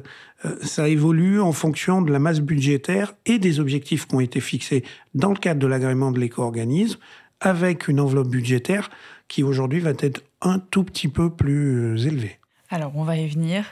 ça 0.62 0.90
évolue 0.90 1.40
en 1.40 1.52
fonction 1.52 2.02
de 2.02 2.12
la 2.12 2.20
masse 2.20 2.40
budgétaire 2.40 3.14
et 3.26 3.40
des 3.40 3.60
objectifs 3.60 4.08
qui 4.08 4.16
ont 4.16 4.20
été 4.20 4.40
fixés 4.40 4.84
dans 5.14 5.30
le 5.30 5.38
cadre 5.38 5.60
de 5.60 5.68
l'agrément 5.68 6.12
de 6.12 6.20
l'éco-organisme, 6.20 7.00
avec 7.40 7.88
une 7.88 8.00
enveloppe 8.00 8.30
budgétaire 8.30 8.90
qui 9.28 9.44
aujourd'hui 9.44 9.80
va 9.80 9.92
être 9.92 10.24
un 10.42 10.60
tout 10.60 10.84
petit 10.84 11.08
peu 11.08 11.30
plus 11.30 12.06
élevée. 12.06 12.41
Alors, 12.72 12.94
on 12.96 13.04
va 13.04 13.18
y 13.18 13.28
venir. 13.28 13.66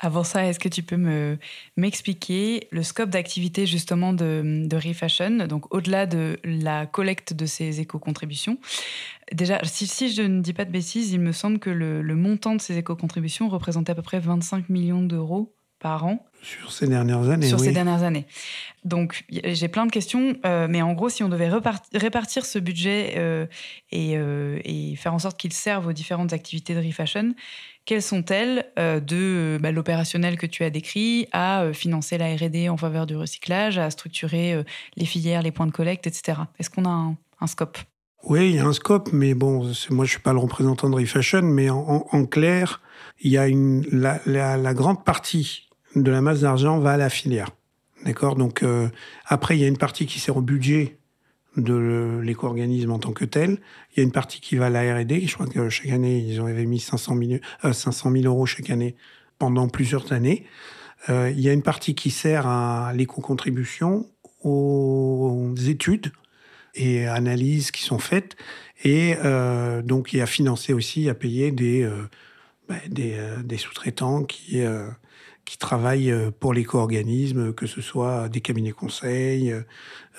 Avant 0.00 0.24
ça, 0.24 0.46
est-ce 0.46 0.58
que 0.58 0.70
tu 0.70 0.82
peux 0.82 0.96
me 0.96 1.38
m'expliquer 1.76 2.68
le 2.70 2.82
scope 2.82 3.10
d'activité 3.10 3.66
justement 3.66 4.14
de, 4.14 4.66
de 4.66 4.76
ReFashion, 4.76 5.46
donc 5.46 5.72
au-delà 5.74 6.06
de 6.06 6.38
la 6.42 6.86
collecte 6.86 7.34
de 7.34 7.44
ces 7.44 7.80
éco-contributions? 7.80 8.56
Déjà, 9.30 9.60
si, 9.64 9.86
si, 9.86 10.10
je 10.10 10.22
ne 10.22 10.40
dis 10.40 10.54
pas 10.54 10.64
de 10.64 10.70
bêtises, 10.70 11.12
il 11.12 11.20
me 11.20 11.32
semble 11.32 11.58
que 11.58 11.68
le, 11.68 12.02
montant 12.14 12.54
de 12.54 12.60
ces 12.60 12.78
éco-contributions 12.78 13.50
représentait 13.50 13.92
à 13.92 13.94
peu 13.94 14.02
près 14.02 14.20
25 14.20 14.70
millions 14.70 15.02
d'euros 15.02 15.54
par 15.78 16.06
an. 16.06 16.24
Sur 16.42 16.72
ces 16.72 16.86
dernières 16.86 17.28
années, 17.28 17.48
Sur 17.48 17.60
ces 17.60 17.72
dernières 17.72 18.04
années. 18.04 18.26
Donc, 18.84 19.26
j'ai 19.28 19.68
plein 19.68 19.84
de 19.84 19.90
questions, 19.92 20.36
euh, 20.46 20.66
mais 20.70 20.80
en 20.80 20.94
gros, 20.94 21.10
si 21.10 21.22
on 21.22 21.28
devait 21.28 21.50
répartir 21.92 22.46
ce 22.46 22.58
budget 22.58 23.14
euh, 23.18 23.46
et, 23.90 24.16
euh, 24.16 24.60
et, 24.64 24.96
faire 24.96 25.12
en 25.12 25.18
sorte 25.18 25.36
qu'il 25.38 25.52
serve 25.52 25.88
aux 25.88 25.92
différentes 25.92 26.32
activités 26.32 26.74
de 26.74 26.80
ReFashion, 26.80 27.34
quelles 27.86 28.02
sont-elles 28.02 28.66
euh, 28.78 29.00
de 29.00 29.58
bah, 29.62 29.70
l'opérationnel 29.70 30.36
que 30.36 30.46
tu 30.46 30.64
as 30.64 30.70
décrit 30.70 31.28
à 31.32 31.62
euh, 31.62 31.72
financer 31.72 32.18
la 32.18 32.34
R&D 32.34 32.68
en 32.68 32.76
faveur 32.76 33.06
du 33.06 33.16
recyclage, 33.16 33.78
à 33.78 33.88
structurer 33.90 34.54
euh, 34.54 34.64
les 34.96 35.06
filières, 35.06 35.40
les 35.40 35.52
points 35.52 35.66
de 35.66 35.72
collecte, 35.72 36.06
etc. 36.06 36.40
Est-ce 36.58 36.68
qu'on 36.68 36.84
a 36.84 37.14
un, 37.40 37.46
scope? 37.46 37.78
Oui, 38.24 38.50
il 38.50 38.56
y 38.56 38.58
a 38.58 38.66
un 38.66 38.72
scope, 38.72 39.10
mais 39.12 39.34
bon, 39.34 39.62
moi 39.62 39.72
je 39.72 39.94
ne 39.94 40.04
suis 40.04 40.18
pas 40.18 40.32
le 40.32 40.40
représentant 40.40 40.90
de 40.90 40.96
ReFashion, 40.96 41.42
mais 41.42 41.70
en, 41.70 42.26
clair, 42.26 42.82
il 43.20 43.30
y 43.30 43.38
a 43.38 43.46
la, 43.46 44.74
grande 44.74 45.04
partie 45.04 45.68
de 45.94 46.10
la 46.10 46.20
masse 46.20 46.40
d'argent 46.40 46.80
va 46.80 46.92
à 46.92 46.96
la 46.96 47.08
filière. 47.08 47.50
D'accord? 48.04 48.34
Donc 48.34 48.64
après, 49.26 49.56
il 49.56 49.60
y 49.60 49.64
a 49.64 49.68
une 49.68 49.78
partie 49.78 50.06
qui 50.06 50.18
sert 50.18 50.36
au 50.36 50.40
budget 50.40 50.98
de 51.56 52.20
l'éco-organisme 52.22 52.90
en 52.90 52.98
tant 52.98 53.12
que 53.12 53.24
tel. 53.24 53.58
Il 53.92 53.98
y 53.98 54.00
a 54.00 54.04
une 54.04 54.12
partie 54.12 54.40
qui 54.40 54.56
va 54.56 54.66
à 54.66 54.70
la 54.70 54.94
R&D. 54.94 55.22
Je 55.26 55.34
crois 55.34 55.46
que 55.46 55.68
chaque 55.68 55.90
année, 55.90 56.18
ils 56.18 56.40
avaient 56.40 56.66
mis 56.66 56.80
500 56.80 57.16
000, 57.16 57.72
500 57.72 58.10
000 58.10 58.24
euros 58.24 58.46
chaque 58.46 58.70
année 58.70 58.96
pendant 59.38 59.68
plusieurs 59.68 60.12
années. 60.12 60.46
Euh, 61.08 61.30
il 61.30 61.40
y 61.40 61.48
a 61.48 61.52
une 61.52 61.62
partie 61.62 61.94
qui 61.94 62.10
sert 62.10 62.46
à 62.46 62.92
l'éco-contribution, 62.94 64.06
aux 64.42 65.54
études 65.66 66.12
et 66.74 67.06
analyses 67.06 67.70
qui 67.70 67.82
sont 67.82 67.98
faites. 67.98 68.36
Et 68.84 69.16
euh, 69.24 69.82
donc, 69.82 70.12
il 70.12 70.18
y 70.18 70.22
a 70.22 70.26
financé 70.26 70.72
aussi, 70.72 71.08
à 71.08 71.14
payer 71.14 71.54
euh, 71.60 72.02
bah, 72.68 72.76
des 72.88 73.56
sous-traitants 73.56 74.24
qui 74.24 74.62
qui 75.46 75.56
travaillent 75.56 76.10
euh, 76.10 76.30
pour 76.30 76.52
l'éco-organisme, 76.52 77.54
que 77.54 77.66
ce 77.66 77.80
soit 77.80 78.28
des 78.28 78.42
cabinets 78.42 78.72
conseils, 78.72 79.54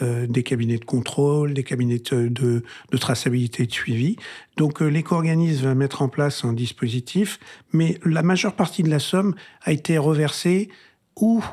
euh, 0.02 0.26
des 0.26 0.42
cabinets 0.42 0.78
de 0.78 0.86
contrôle, 0.86 1.54
des 1.54 1.64
cabinets 1.64 2.02
de, 2.12 2.64
traçabilité 3.00 3.64
et 3.64 3.68
de 3.68 3.72
suivi. 3.72 4.16
Donc 4.56 4.82
euh, 4.82 4.88
l'éco-organisme 4.88 5.66
va 5.66 5.76
mettre 5.76 6.02
en 6.02 6.08
place 6.08 6.44
un 6.46 6.54
dispositif, 6.54 7.40
mais 7.74 8.00
la 8.04 8.24
majeure 8.24 8.56
partie 8.56 8.82
de 8.82 8.90
la 8.90 9.00
somme 9.00 9.36
a 9.62 9.74
été 9.74 9.98
reversée 10.00 10.70
ou 11.18 11.44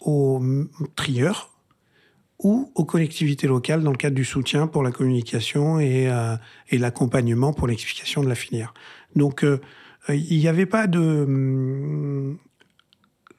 aux 0.00 0.42
trieurs 0.96 1.50
ou 2.40 2.72
aux 2.74 2.84
collectivités 2.84 3.46
locales 3.46 3.84
dans 3.84 3.92
le 3.92 3.96
cadre 3.96 4.16
du 4.16 4.24
soutien 4.24 4.66
pour 4.66 4.82
la 4.82 4.90
communication 4.90 5.78
et, 5.78 6.12
et 6.68 6.78
l'accompagnement 6.78 7.52
pour 7.54 7.68
l'explication 7.68 8.22
de 8.22 8.28
la 8.28 8.34
filière. 8.34 8.74
Donc 9.14 9.46
il 10.08 10.38
n'y 10.38 10.48
avait 10.48 10.66
pas 10.66 10.86
de 10.86 12.36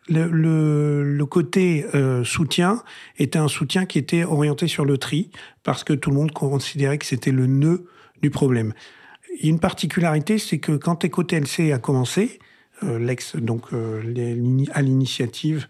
le, 0.08 1.04
le, 1.04 1.26
côté 1.26 1.86
euh, 1.96 2.24
soutien 2.24 2.84
était 3.18 3.40
un 3.40 3.48
soutien 3.48 3.86
qui 3.86 3.98
était 3.98 4.24
orienté 4.24 4.68
sur 4.68 4.86
le 4.86 4.98
tri, 4.98 5.32
parce 5.64 5.84
que 5.84 5.94
tout 5.94 6.10
le 6.12 6.16
monde 6.16 6.32
considérait 6.32 6.98
que 6.98 7.06
c'était 7.06 7.32
le 7.32 7.48
nœud 7.48 7.88
du 8.22 8.30
problème. 8.30 8.74
Une 9.42 9.60
particularité, 9.60 10.38
c'est 10.38 10.60
que 10.60 10.74
quand 10.74 11.04
EcoTLC 11.04 11.72
a 11.72 11.80
commencé, 11.80 12.40
euh, 12.84 13.00
l'ex, 13.00 13.36
donc 13.36 13.74
euh, 13.74 14.02
à 14.72 14.82
l'initiative, 14.82 15.68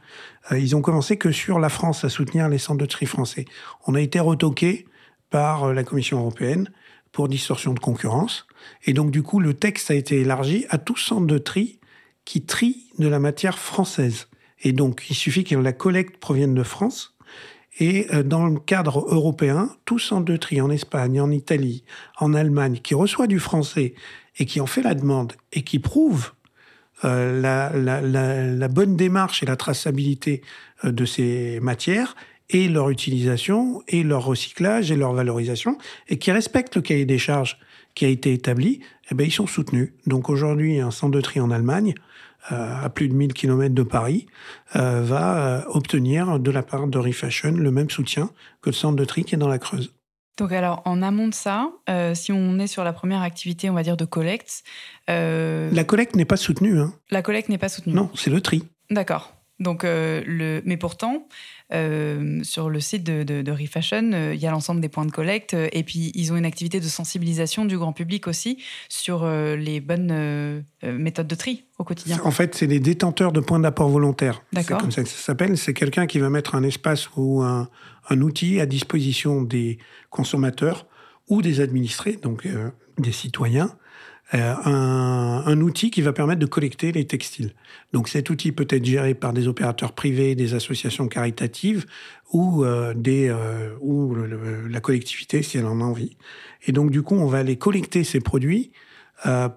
ils 0.52 0.76
ont 0.76 0.82
commencé 0.82 1.18
que 1.18 1.32
sur 1.32 1.60
la 1.60 1.70
France 1.70 2.04
à 2.04 2.10
soutenir 2.10 2.50
les 2.50 2.58
centres 2.58 2.80
de 2.80 2.86
tri 2.86 3.06
français. 3.06 3.46
On 3.88 3.96
a 3.96 4.02
été 4.02 4.20
retoqué 4.20 4.86
par 5.32 5.74
la 5.74 5.84
Commission 5.84 6.20
européenne 6.20 6.70
pour 7.12 7.30
distorsion 7.30 7.74
de 7.74 7.80
concurrence, 7.80 8.46
et 8.86 8.94
donc 8.94 9.10
du 9.10 9.24
coup 9.24 9.40
le 9.40 9.54
texte 9.54 9.90
a 9.90 9.96
été 9.96 10.20
élargi 10.20 10.66
à 10.70 10.78
tous 10.78 10.98
centres 10.98 11.26
de 11.26 11.38
tri 11.38 11.80
qui 12.26 12.44
trie 12.44 12.88
de 13.00 13.08
la 13.08 13.20
matière 13.20 13.58
française. 13.58 14.28
Et 14.62 14.74
donc, 14.74 15.06
il 15.10 15.16
suffit 15.16 15.44
que 15.44 15.56
la 15.56 15.74
collecte 15.74 16.18
provienne 16.18 16.56
de 16.56 16.64
France. 16.64 17.16
Et 17.80 18.08
euh, 18.14 18.24
dans 18.24 18.48
le 18.48 18.60
cadre 18.60 19.06
européen, 19.10 19.70
tout 19.86 20.00
centre 20.00 20.26
de 20.26 20.38
tri 20.38 20.62
en 20.62 20.70
Espagne, 20.70 21.20
en 21.20 21.30
Italie, 21.30 21.84
en 22.20 22.34
Allemagne, 22.34 22.80
qui 22.82 22.96
reçoit 22.96 23.28
du 23.28 23.40
français 23.40 23.94
et 24.38 24.46
qui 24.46 24.62
en 24.62 24.66
fait 24.66 24.82
la 24.82 24.96
demande 24.96 25.34
et 25.52 25.62
qui 25.62 25.80
prouve 25.80 26.32
euh, 27.04 27.42
la, 27.42 28.68
bonne 28.70 28.96
démarche 28.96 29.44
et 29.44 29.46
la 29.46 29.58
traçabilité 29.58 30.42
euh, 30.86 30.92
de 30.92 31.06
ces 31.06 31.60
matières 31.62 32.16
et 32.50 32.70
leur 32.70 32.90
utilisation 32.90 33.84
et 33.88 34.04
leur 34.04 34.24
recyclage 34.24 34.92
et 34.92 34.96
leur 34.96 35.14
valorisation 35.14 35.78
et 36.08 36.18
qui 36.18 36.32
respectent 36.32 36.78
le 36.78 36.82
cahier 36.82 37.06
des 37.06 37.18
charges 37.18 37.60
qui 37.96 38.06
a 38.06 38.10
été 38.10 38.34
établi, 38.34 38.82
eh 39.10 39.16
bien, 39.16 39.26
ils 39.26 39.32
sont 39.32 39.48
soutenus. 39.48 39.94
Donc 40.06 40.30
aujourd'hui, 40.30 40.80
un 40.80 40.92
centre 40.92 41.16
de 41.16 41.22
tri 41.22 41.40
en 41.40 41.50
Allemagne, 41.50 41.96
à 42.50 42.90
plus 42.90 43.08
de 43.08 43.14
1000 43.14 43.34
km 43.34 43.74
de 43.74 43.84
Paris, 43.84 44.28
va 44.74 45.66
obtenir 45.70 46.40
de 46.40 46.52
la 46.52 46.64
part 46.64 46.88
de 46.88 46.98
Refashion 46.98 47.52
le 47.52 47.72
même 47.72 47.90
soutien 47.90 48.30
que 48.62 48.70
le 48.70 48.76
centre 48.76 48.96
de 48.96 49.06
tri 49.06 49.24
qui 49.24 49.36
est 49.36 49.38
dans 49.38 49.48
la 49.48 49.60
Creuse. 49.60 49.96
Donc 50.38 50.52
alors, 50.52 50.82
en 50.86 51.02
amont 51.02 51.30
de 51.30 51.34
ça, 51.34 51.72
euh, 51.90 52.14
si 52.14 52.32
on 52.32 52.60
est 52.60 52.68
sur 52.68 52.84
la 52.84 52.92
première 52.92 53.22
activité, 53.22 53.70
on 53.70 53.74
va 53.74 53.84
dire, 53.84 53.96
de 53.96 54.06
collecte... 54.06 54.64
Euh, 55.10 55.70
la 55.72 55.84
collecte 55.86 56.16
n'est 56.16 56.26
pas 56.26 56.38
soutenue. 56.38 56.80
Hein. 56.80 56.94
La 57.10 57.22
collecte 57.22 57.48
n'est 57.48 57.58
pas 57.58 57.70
soutenue. 57.70 57.96
Non, 57.96 58.10
c'est 58.16 58.30
le 58.30 58.42
tri. 58.42 58.64
D'accord. 58.90 59.34
Donc, 59.60 59.86
euh, 59.86 60.22
le... 60.26 60.62
Mais 60.66 60.76
pourtant, 60.76 61.28
sur 61.72 62.70
le 62.70 62.80
site 62.80 63.04
de, 63.04 63.24
de, 63.24 63.52
Refashion, 63.52 64.32
il 64.34 64.40
y 64.40 64.46
a 64.48 64.52
l'ensemble 64.52 64.82
des 64.82 64.90
points 64.90 65.06
de 65.06 65.12
collecte 65.12 65.54
et 65.54 65.84
puis 65.84 66.12
ils 66.14 66.32
ont 66.32 66.38
une 66.38 66.46
activité 66.46 66.80
de 66.80 66.86
sensibilisation 66.86 67.66
du 67.66 67.78
grand 67.78 67.94
public 67.94 68.28
aussi 68.28 68.60
sur 68.90 69.28
les 69.28 69.80
bonnes 69.80 70.64
méthodes 70.84 71.28
de 71.28 71.36
tri 71.36 71.66
au 71.80 71.84
quotidien. 71.84 72.20
En 72.24 72.32
fait, 72.32 72.56
c'est 72.56 72.68
les 72.68 72.80
détenteurs 72.80 73.32
de 73.32 73.40
points 73.40 73.60
d'apport 73.60 73.90
volontaire. 73.90 74.44
C'est 74.54 74.68
comme 74.68 74.92
ça 74.92 75.04
que 75.04 75.10
ça 75.10 75.18
s'appelle. 75.18 75.58
C'est 75.58 75.74
quelqu'un 75.74 76.06
qui 76.06 76.20
va 76.20 76.30
mettre 76.30 76.56
un 76.56 76.64
espace 76.64 77.10
ou 77.16 77.42
un, 77.42 77.70
un 78.10 78.22
outil 78.22 78.60
à 78.60 78.66
disposition 78.66 79.42
des 79.42 79.80
consommateurs 80.10 80.88
ou 81.30 81.42
des 81.42 81.60
administrés, 81.60 82.14
donc 82.14 82.46
euh, 82.46 82.70
des 82.98 83.12
citoyens, 83.12 83.76
euh, 84.34 84.56
un, 84.66 85.62
outil 85.62 85.92
qui 85.92 86.02
va 86.02 86.12
permettre 86.12 86.40
de 86.40 86.46
collecter 86.46 86.92
les 86.92 87.06
textiles. 87.06 87.54
Donc 87.94 88.10
cet 88.10 88.30
outil 88.30 88.52
peut 88.52 88.68
être 88.70 88.84
géré 88.84 89.14
par 89.14 89.34
des 89.34 89.48
opérateurs 89.48 89.94
privés, 89.94 90.36
des 90.36 90.56
associations 90.56 91.08
caritatives 91.08 91.86
ou, 92.32 92.64
euh, 92.64 92.94
des, 92.96 93.34
ou 93.82 94.16
la 94.16 94.80
collectivité 94.82 95.44
si 95.44 95.58
elle 95.58 95.68
en 95.68 95.80
a 95.80 95.84
envie. 95.84 96.18
Et 96.66 96.72
donc 96.72 96.90
du 96.90 97.04
coup, 97.04 97.16
on 97.16 97.28
va 97.28 97.38
aller 97.38 97.58
collecter 97.58 98.04
ces 98.04 98.20
produits 98.20 98.72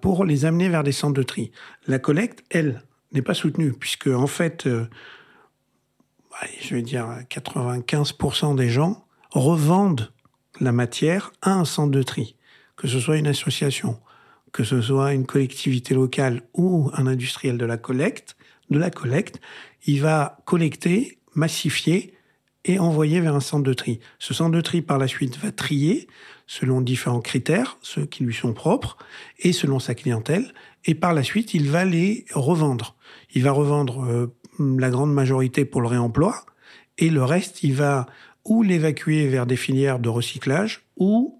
pour 0.03 0.25
les 0.25 0.45
amener 0.45 0.69
vers 0.69 0.85
des 0.85 0.93
centres 0.93 1.15
de 1.15 1.23
tri. 1.23 1.51
La 1.87 1.99
collecte, 1.99 2.45
elle, 2.51 2.83
n'est 3.13 3.23
pas 3.23 3.35
soutenue 3.35 3.73
puisque 3.73 4.07
en 4.07 4.27
fait, 4.27 4.69
je 6.61 6.75
vais 6.75 6.83
dire 6.83 7.09
95% 7.29 8.55
des 8.55 8.69
gens 8.69 9.05
revendent 9.33 10.13
la 10.61 10.73
matière 10.73 11.33
à 11.43 11.53
un 11.53 11.65
centre 11.65 11.91
de 11.91 12.03
tri, 12.03 12.37
que 12.77 12.89
ce 12.89 13.01
soit 13.01 13.17
une 13.17 13.27
association, 13.27 13.99
que 14.53 14.65
ce 14.65 14.81
soit 14.81 15.15
une 15.15 15.27
collectivité 15.27 15.95
locale 15.95 16.43
ou 16.55 16.91
un 16.95 17.07
industriel 17.07 17.59
de 17.59 17.67
la 17.67 17.77
collecte, 17.77 18.37
de 18.71 18.79
la 18.79 18.91
collecte, 18.91 19.41
il 19.87 20.01
va 20.01 20.39
collecter, 20.45 21.19
massifier 21.35 22.15
et 22.65 22.79
envoyer 22.79 23.21
vers 23.21 23.35
un 23.35 23.41
centre 23.41 23.65
de 23.65 23.73
tri. 23.73 24.01
Ce 24.19 24.35
centre 24.35 24.55
de 24.55 24.61
tri, 24.61 24.83
par 24.83 24.99
la 24.99 25.09
suite, 25.09 25.39
va 25.39 25.51
trier 25.51 26.07
selon 26.47 26.81
différents 26.81 27.21
critères, 27.21 27.79
ceux 27.83 28.07
qui 28.07 28.25
lui 28.25 28.35
sont 28.35 28.53
propres, 28.53 28.97
et 29.39 29.53
selon 29.53 29.79
sa 29.79 29.95
clientèle, 29.95 30.53
et 30.85 30.95
par 30.95 31.13
la 31.13 31.23
suite, 31.23 31.55
il 31.55 31.71
va 31.71 31.85
les 31.85 32.25
revendre. 32.33 32.97
Il 33.35 33.43
va 33.43 33.53
revendre 33.53 34.05
euh, 34.05 34.35
la 34.59 34.91
grande 34.91 35.13
majorité 35.13 35.65
pour 35.65 35.81
le 35.81 35.89
réemploi, 35.89 36.45
et 36.97 37.11
le 37.11 37.23
reste, 37.23 37.63
il 37.63 37.75
va 37.75 38.07
ou 38.45 38.63
l'évacuer 38.63 39.29
vers 39.29 39.47
des 39.47 39.57
filières 39.57 39.99
de 39.99 40.09
recyclage, 40.09 40.87
ou, 40.97 41.38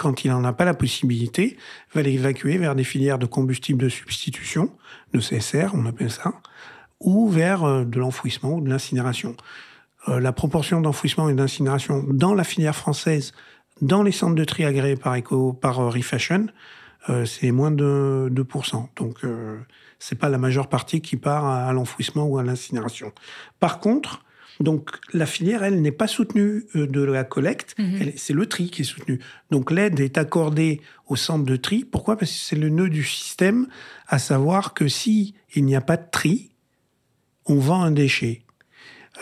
quand 0.00 0.24
il 0.24 0.30
n'en 0.30 0.44
a 0.44 0.54
pas 0.54 0.64
la 0.64 0.72
possibilité, 0.72 1.58
va 1.92 2.00
l'évacuer 2.00 2.56
vers 2.56 2.74
des 2.74 2.84
filières 2.84 3.18
de 3.18 3.26
combustible 3.26 3.82
de 3.82 3.90
substitution, 3.90 4.70
de 5.12 5.20
CSR, 5.20 5.74
on 5.74 5.84
appelle 5.84 6.10
ça, 6.10 6.32
ou 7.00 7.28
vers 7.28 7.64
euh, 7.64 7.84
de 7.84 8.00
l'enfouissement 8.00 8.54
ou 8.54 8.60
de 8.62 8.70
l'incinération. 8.70 9.36
Euh, 10.08 10.18
la 10.18 10.32
proportion 10.32 10.80
d'enfouissement 10.80 11.28
et 11.28 11.34
d'incinération 11.34 12.02
dans 12.08 12.32
la 12.32 12.44
filière 12.44 12.74
française, 12.74 13.32
dans 13.82 14.02
les 14.02 14.10
centres 14.10 14.34
de 14.34 14.44
tri 14.44 14.64
agréés 14.64 14.96
par, 14.96 15.18
Eco, 15.18 15.52
par 15.52 15.80
euh, 15.80 15.90
Refashion, 15.90 16.46
c'est 17.24 17.50
moins 17.50 17.70
de 17.70 18.30
2%. 18.30 18.88
Donc, 18.96 19.24
c'est 19.98 20.18
pas 20.18 20.28
la 20.28 20.36
majeure 20.36 20.68
partie 20.68 21.00
qui 21.00 21.16
part 21.16 21.46
à, 21.46 21.72
l'enfouissement 21.72 22.24
ou 22.24 22.38
à 22.38 22.44
l'incinération. 22.44 23.10
Par 23.58 23.80
contre, 23.80 24.22
donc 24.60 24.90
la 25.14 25.24
filière, 25.24 25.62
elle, 25.64 25.80
n'est 25.80 25.90
pas 25.90 26.06
soutenue 26.06 26.64
euh, 26.76 26.86
de 26.86 27.02
la 27.02 27.24
collecte, 27.24 27.74
mhm. 27.78 28.12
c'est 28.16 28.34
le 28.34 28.46
tri 28.46 28.70
qui 28.70 28.82
est 28.82 28.84
soutenu. 28.84 29.18
Donc 29.50 29.70
l'aide 29.70 29.98
est 30.00 30.18
accordée 30.18 30.82
au 31.08 31.16
centre 31.16 31.44
de 31.44 31.56
tri. 31.56 31.84
Pourquoi? 31.84 32.16
Parce 32.16 32.30
que 32.30 32.38
c'est 32.38 32.56
le 32.56 32.68
nœud 32.68 32.90
du 32.90 33.02
système, 33.02 33.68
à 34.06 34.18
savoir 34.18 34.74
que 34.74 34.86
si 34.86 35.34
il 35.54 35.64
n'y 35.64 35.74
a 35.74 35.80
pas 35.80 35.96
de 35.96 36.06
tri, 36.10 36.50
on 37.46 37.56
vend 37.56 37.82
un 37.82 37.90
déchet. 37.90 38.42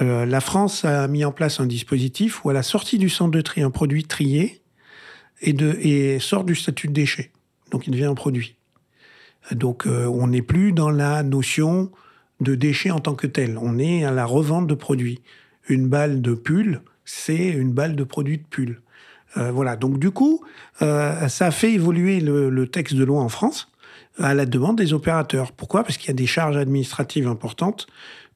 Euh, 0.01 0.27
la 0.27 0.41
France 0.41 0.85
a 0.85 1.07
mis 1.09 1.25
en 1.25 1.33
place 1.33 1.61
un 1.61 1.67
dispositif 1.67 2.45
où 2.45 2.51
à 2.51 2.53
la 2.53 2.63
sortie 2.63 2.99
du 2.99 3.09
centre 3.09 3.31
de 3.31 3.41
tri, 3.41 3.63
un 3.63 3.71
produit 3.71 4.05
trié 4.05 4.61
et, 5.41 5.53
de, 5.53 5.79
et 5.81 6.19
sort 6.19 6.45
du 6.45 6.57
statut 6.57 6.89
de 6.89 6.93
déchet. 6.93 7.31
Donc 7.71 7.87
il 7.87 7.93
devient 7.93 8.05
un 8.05 8.15
produit. 8.15 8.57
Donc 9.53 9.87
euh, 9.87 10.07
on 10.07 10.27
n'est 10.27 10.43
plus 10.43 10.73
dans 10.73 10.91
la 10.91 11.23
notion 11.23 11.91
de 12.41 12.55
déchet 12.55 12.91
en 12.91 13.01
tant 13.01 13.15
que 13.15 13.27
tel. 13.27 13.59
On 13.61 13.79
est 13.79 14.05
à 14.05 14.11
la 14.11 14.25
revente 14.25 14.67
de 14.67 14.75
produits. 14.75 15.21
Une 15.69 15.89
balle 15.89 16.23
de 16.23 16.35
pull, 16.35 16.81
c'est 17.05 17.49
une 17.49 17.73
balle 17.73 17.97
de 17.97 18.05
produit 18.05 18.39
de 18.39 18.45
pull. 18.49 18.81
Euh, 19.37 19.51
voilà. 19.51 19.77
Donc 19.77 19.99
du 19.99 20.11
coup, 20.11 20.43
euh, 20.83 21.29
ça 21.29 21.47
a 21.47 21.51
fait 21.51 21.73
évoluer 21.73 22.21
le, 22.21 22.67
texte 22.67 22.95
de 22.95 23.05
loi 23.05 23.21
en 23.21 23.29
France 23.29 23.71
à 24.19 24.35
la 24.35 24.47
demande 24.47 24.79
des 24.79 24.93
opérateurs. 24.93 25.53
Pourquoi? 25.53 25.85
Parce 25.85 25.97
qu'il 25.97 26.09
y 26.09 26.11
a 26.11 26.15
des 26.15 26.27
charges 26.27 26.57
administratives 26.57 27.29
importantes 27.29 27.87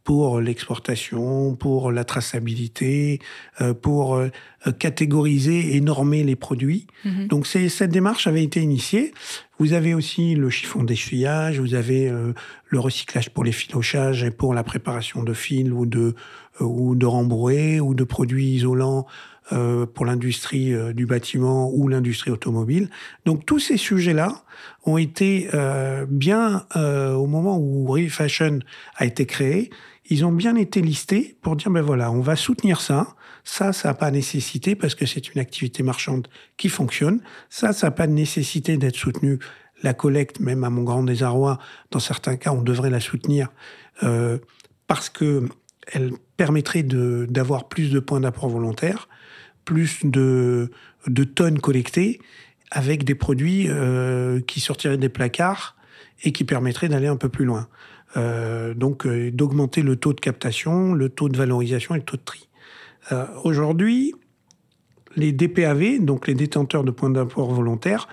pour 0.04 0.40
l'exportation, 0.40 1.54
pour 1.54 1.92
la 1.92 2.04
traçabilité, 2.04 3.20
euh, 3.60 3.72
pour 3.72 4.16
euh, 4.16 4.30
catégoriser 4.78 5.76
et 5.76 5.80
normer 5.80 6.24
les 6.24 6.36
produits. 6.36 6.86
Mhm. 7.04 7.28
Donc 7.28 7.46
cette 7.46 7.90
démarche 7.90 8.26
avait 8.26 8.42
été 8.42 8.60
initiée. 8.60 9.14
Vous 9.58 9.74
avez 9.74 9.94
aussi 9.94 10.34
le 10.34 10.50
chiffon 10.50 10.82
d'essuyage, 10.82 11.60
vous 11.60 11.74
avez 11.74 12.08
euh, 12.08 12.32
le 12.66 12.80
recyclage 12.80 13.30
pour 13.30 13.44
les 13.44 13.52
filochages 13.52 14.24
et 14.24 14.32
pour 14.32 14.54
la 14.54 14.64
préparation 14.64 15.22
de 15.22 15.32
fils 15.32 15.70
ou 15.70 15.86
de, 15.86 16.14
ou 16.58 16.96
de 16.96 17.06
rembroués 17.06 17.80
ou 17.80 17.94
de 17.94 18.04
produits 18.04 18.48
isolants 18.48 19.06
pour 19.94 20.06
l'industrie 20.06 20.72
du 20.94 21.04
bâtiment 21.04 21.70
ou 21.74 21.86
l'industrie 21.86 22.30
automobile. 22.30 22.88
Donc 23.26 23.44
tous 23.44 23.58
ces 23.58 23.76
sujets-là 23.76 24.44
ont 24.86 24.96
été 24.96 25.50
bien 26.08 26.64
au 26.74 27.26
moment 27.26 27.58
où 27.58 27.84
Refashion 27.86 28.60
a 28.96 29.04
été 29.04 29.26
créé, 29.26 29.68
ils 30.06 30.24
ont 30.24 30.32
bien 30.32 30.56
été 30.56 30.80
listés 30.80 31.36
pour 31.42 31.56
dire, 31.56 31.70
ben 31.70 31.80
voilà, 31.80 32.10
on 32.10 32.20
va 32.20 32.36
soutenir 32.36 32.80
ça. 32.80 33.14
Ça, 33.44 33.72
ça 33.72 33.88
n'a 33.88 33.94
pas 33.94 34.10
nécessité 34.10 34.74
parce 34.74 34.94
que 34.94 35.06
c'est 35.06 35.32
une 35.32 35.40
activité 35.40 35.82
marchande 35.82 36.28
qui 36.56 36.68
fonctionne. 36.68 37.20
Ça, 37.50 37.72
ça 37.72 37.88
n'a 37.88 37.90
pas 37.92 38.06
de 38.06 38.12
nécessité 38.12 38.76
d'être 38.76 38.96
soutenu. 38.96 39.38
La 39.82 39.94
collecte, 39.94 40.40
même 40.40 40.64
à 40.64 40.70
mon 40.70 40.82
grand 40.82 41.02
désarroi, 41.02 41.58
dans 41.90 41.98
certains 41.98 42.36
cas, 42.36 42.52
on 42.52 42.62
devrait 42.62 42.90
la 42.90 43.00
soutenir 43.00 43.48
euh, 44.02 44.38
parce 44.86 45.08
que 45.08 45.48
elle 45.92 46.12
permettrait 46.36 46.84
d'avoir 46.84 47.68
plus 47.68 47.90
de 47.90 47.98
points 47.98 48.20
d'apport 48.20 48.48
volontaire, 48.48 49.08
plus 49.64 50.00
de, 50.04 50.70
de, 51.08 51.24
tonnes 51.24 51.58
collectées 51.58 52.20
avec 52.70 53.02
des 53.04 53.16
produits 53.16 53.66
euh, 53.68 54.40
qui 54.40 54.60
sortiraient 54.60 54.96
des 54.96 55.08
placards 55.08 55.76
et 56.22 56.30
qui 56.30 56.44
permettraient 56.44 56.88
d'aller 56.88 57.08
un 57.08 57.16
peu 57.16 57.28
plus 57.28 57.44
loin. 57.44 57.68
Euh, 58.16 58.74
donc 58.74 59.06
euh, 59.06 59.30
d'augmenter 59.30 59.82
le 59.82 59.96
taux 59.96 60.12
de 60.12 60.20
captation, 60.20 60.92
le 60.92 61.08
taux 61.08 61.28
de 61.28 61.36
valorisation 61.36 61.94
et 61.94 61.98
le 61.98 62.04
taux 62.04 62.16
de 62.16 62.22
tri. 62.22 62.48
Euh, 63.10 63.26
aujourd'hui, 63.44 64.14
les 65.16 65.32
DPAV, 65.32 66.00
donc 66.00 66.26
les 66.26 66.34
détenteurs 66.34 66.84
de 66.84 66.90
points 66.90 67.10
d'apport 67.10 67.52
volontaires, 67.52 68.08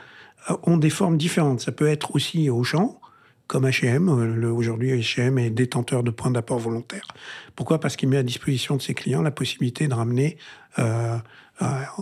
ont 0.63 0.77
des 0.77 0.89
formes 0.89 1.17
différentes. 1.17 1.59
Ça 1.59 1.71
peut 1.71 1.87
être 1.87 2.15
aussi 2.15 2.49
au 2.49 2.63
champ, 2.63 2.99
comme 3.47 3.67
H&M. 3.67 4.09
Aujourd'hui, 4.45 4.91
H&M 4.91 5.37
est 5.37 5.49
détenteur 5.49 6.01
de 6.01 6.11
points 6.11 6.31
d'apport 6.31 6.59
volontaires. 6.59 7.07
Pourquoi? 7.55 7.79
Parce 7.79 7.95
qu'il 7.95 8.09
met 8.09 8.17
à 8.17 8.23
disposition 8.23 8.77
de 8.77 8.81
ses 8.81 8.93
clients 8.93 9.21
la 9.21 9.31
possibilité 9.31 9.87
de 9.87 9.93
ramener 9.93 10.37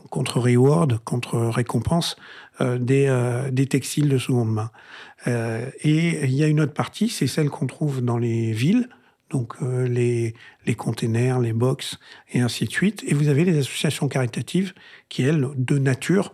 contre 0.09 0.39
reward, 0.39 0.99
contre 1.03 1.37
récompense, 1.37 2.15
des, 2.61 3.47
des 3.51 3.65
textiles 3.65 4.07
de 4.07 4.17
seconde 4.17 4.53
main. 4.53 4.71
Euh, 5.27 5.69
et 5.81 6.25
il 6.25 6.33
y 6.33 6.43
a 6.43 6.47
une 6.47 6.61
autre 6.61 6.73
partie, 6.73 7.09
c'est 7.09 7.27
celle 7.27 7.49
qu'on 7.49 7.67
trouve 7.67 8.01
dans 8.01 8.17
les 8.17 8.53
villes, 8.53 8.89
donc 9.29 9.53
euh, 9.61 9.87
les, 9.87 10.33
les 10.65 10.75
containers, 10.75 11.39
les 11.39 11.53
box, 11.53 11.99
et 12.31 12.39
ainsi 12.39 12.65
de 12.65 12.71
suite. 12.71 13.03
Et 13.07 13.13
vous 13.13 13.27
avez 13.27 13.43
les 13.43 13.57
associations 13.57 14.07
caritatives 14.07 14.73
qui, 15.09 15.23
elles, 15.23 15.47
de 15.55 15.77
nature, 15.77 16.33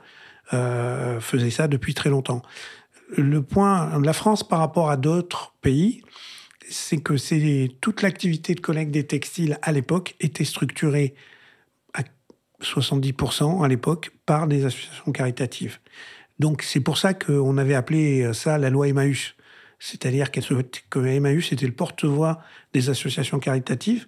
euh, 0.53 1.19
faisaient 1.19 1.49
ça 1.49 1.67
depuis 1.67 1.93
très 1.93 2.09
longtemps. 2.09 2.41
Le 3.17 3.41
point, 3.41 3.99
la 3.99 4.13
France 4.13 4.47
par 4.47 4.59
rapport 4.59 4.89
à 4.89 4.97
d'autres 4.97 5.55
pays, 5.61 6.03
c'est 6.69 6.97
que 6.97 7.17
c'est 7.17 7.69
toute 7.81 8.01
l'activité 8.01 8.55
de 8.55 8.59
collecte 8.59 8.91
des 8.91 9.05
textiles 9.05 9.57
à 9.61 9.71
l'époque 9.71 10.15
était 10.19 10.45
structurée 10.45 11.13
à 11.93 12.01
70% 12.61 13.63
à 13.63 13.67
l'époque 13.67 14.11
par 14.25 14.47
des 14.47 14.65
associations 14.65 15.11
caritatives. 15.11 15.79
Donc 16.43 16.61
c'est 16.61 16.81
pour 16.81 16.97
ça 16.97 17.13
qu'on 17.13 17.57
avait 17.57 17.73
appelé 17.73 18.33
ça 18.33 18.57
la 18.57 18.69
loi 18.69 18.89
Emmaüs. 18.89 19.35
C'est-à-dire 19.79 20.29
que 20.29 20.99
Emmaüs 21.05 21.53
était 21.53 21.65
le 21.65 21.71
porte-voix 21.71 22.41
des 22.73 22.89
associations 22.89 23.39
caritatives, 23.39 24.07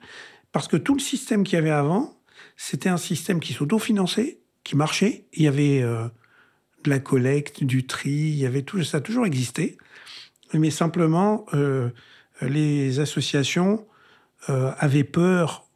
parce 0.52 0.68
que 0.68 0.76
tout 0.76 0.96
le 0.96 1.00
système 1.00 1.46
qu'il 1.46 1.56
y 1.56 1.60
avait 1.60 1.70
avant, 1.70 2.20
c'était 2.58 2.90
un 2.90 2.98
système 2.98 3.40
qui 3.40 3.54
s'autofinançait, 3.54 4.40
qui 4.66 4.76
marchait. 4.76 5.24
Il 5.32 5.44
y 5.44 5.48
avait 5.48 5.82
euh, 5.82 6.10
de 6.84 6.90
la 6.90 7.00
collecte, 7.00 7.64
du 7.64 7.88
tri, 7.88 8.12
il 8.12 8.36
y 8.36 8.46
avait 8.46 8.66
ça 8.84 8.98
a 8.98 9.00
toujours 9.00 9.26
existé. 9.26 9.78
Mais 10.54 10.72
simplement, 10.72 11.46
euh, 11.54 11.90
les 12.42 13.00
associations 13.00 13.88
euh, 14.50 14.74
avaient 14.78 15.06
peur, 15.06 15.70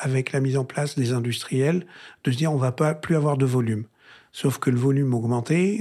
avec 0.00 0.32
la 0.32 0.40
mise 0.40 0.56
en 0.56 0.64
place 0.64 0.98
des 0.98 1.12
industriels, 1.12 1.86
de 2.24 2.32
se 2.32 2.36
dire 2.36 2.52
on 2.52 2.56
va 2.56 2.72
pas 2.72 2.92
plus 2.92 3.14
avoir 3.14 3.36
de 3.36 3.46
volume. 3.46 3.86
Sauf 4.32 4.58
que 4.58 4.70
le 4.70 4.78
volume 4.78 5.14
augmentait, 5.14 5.80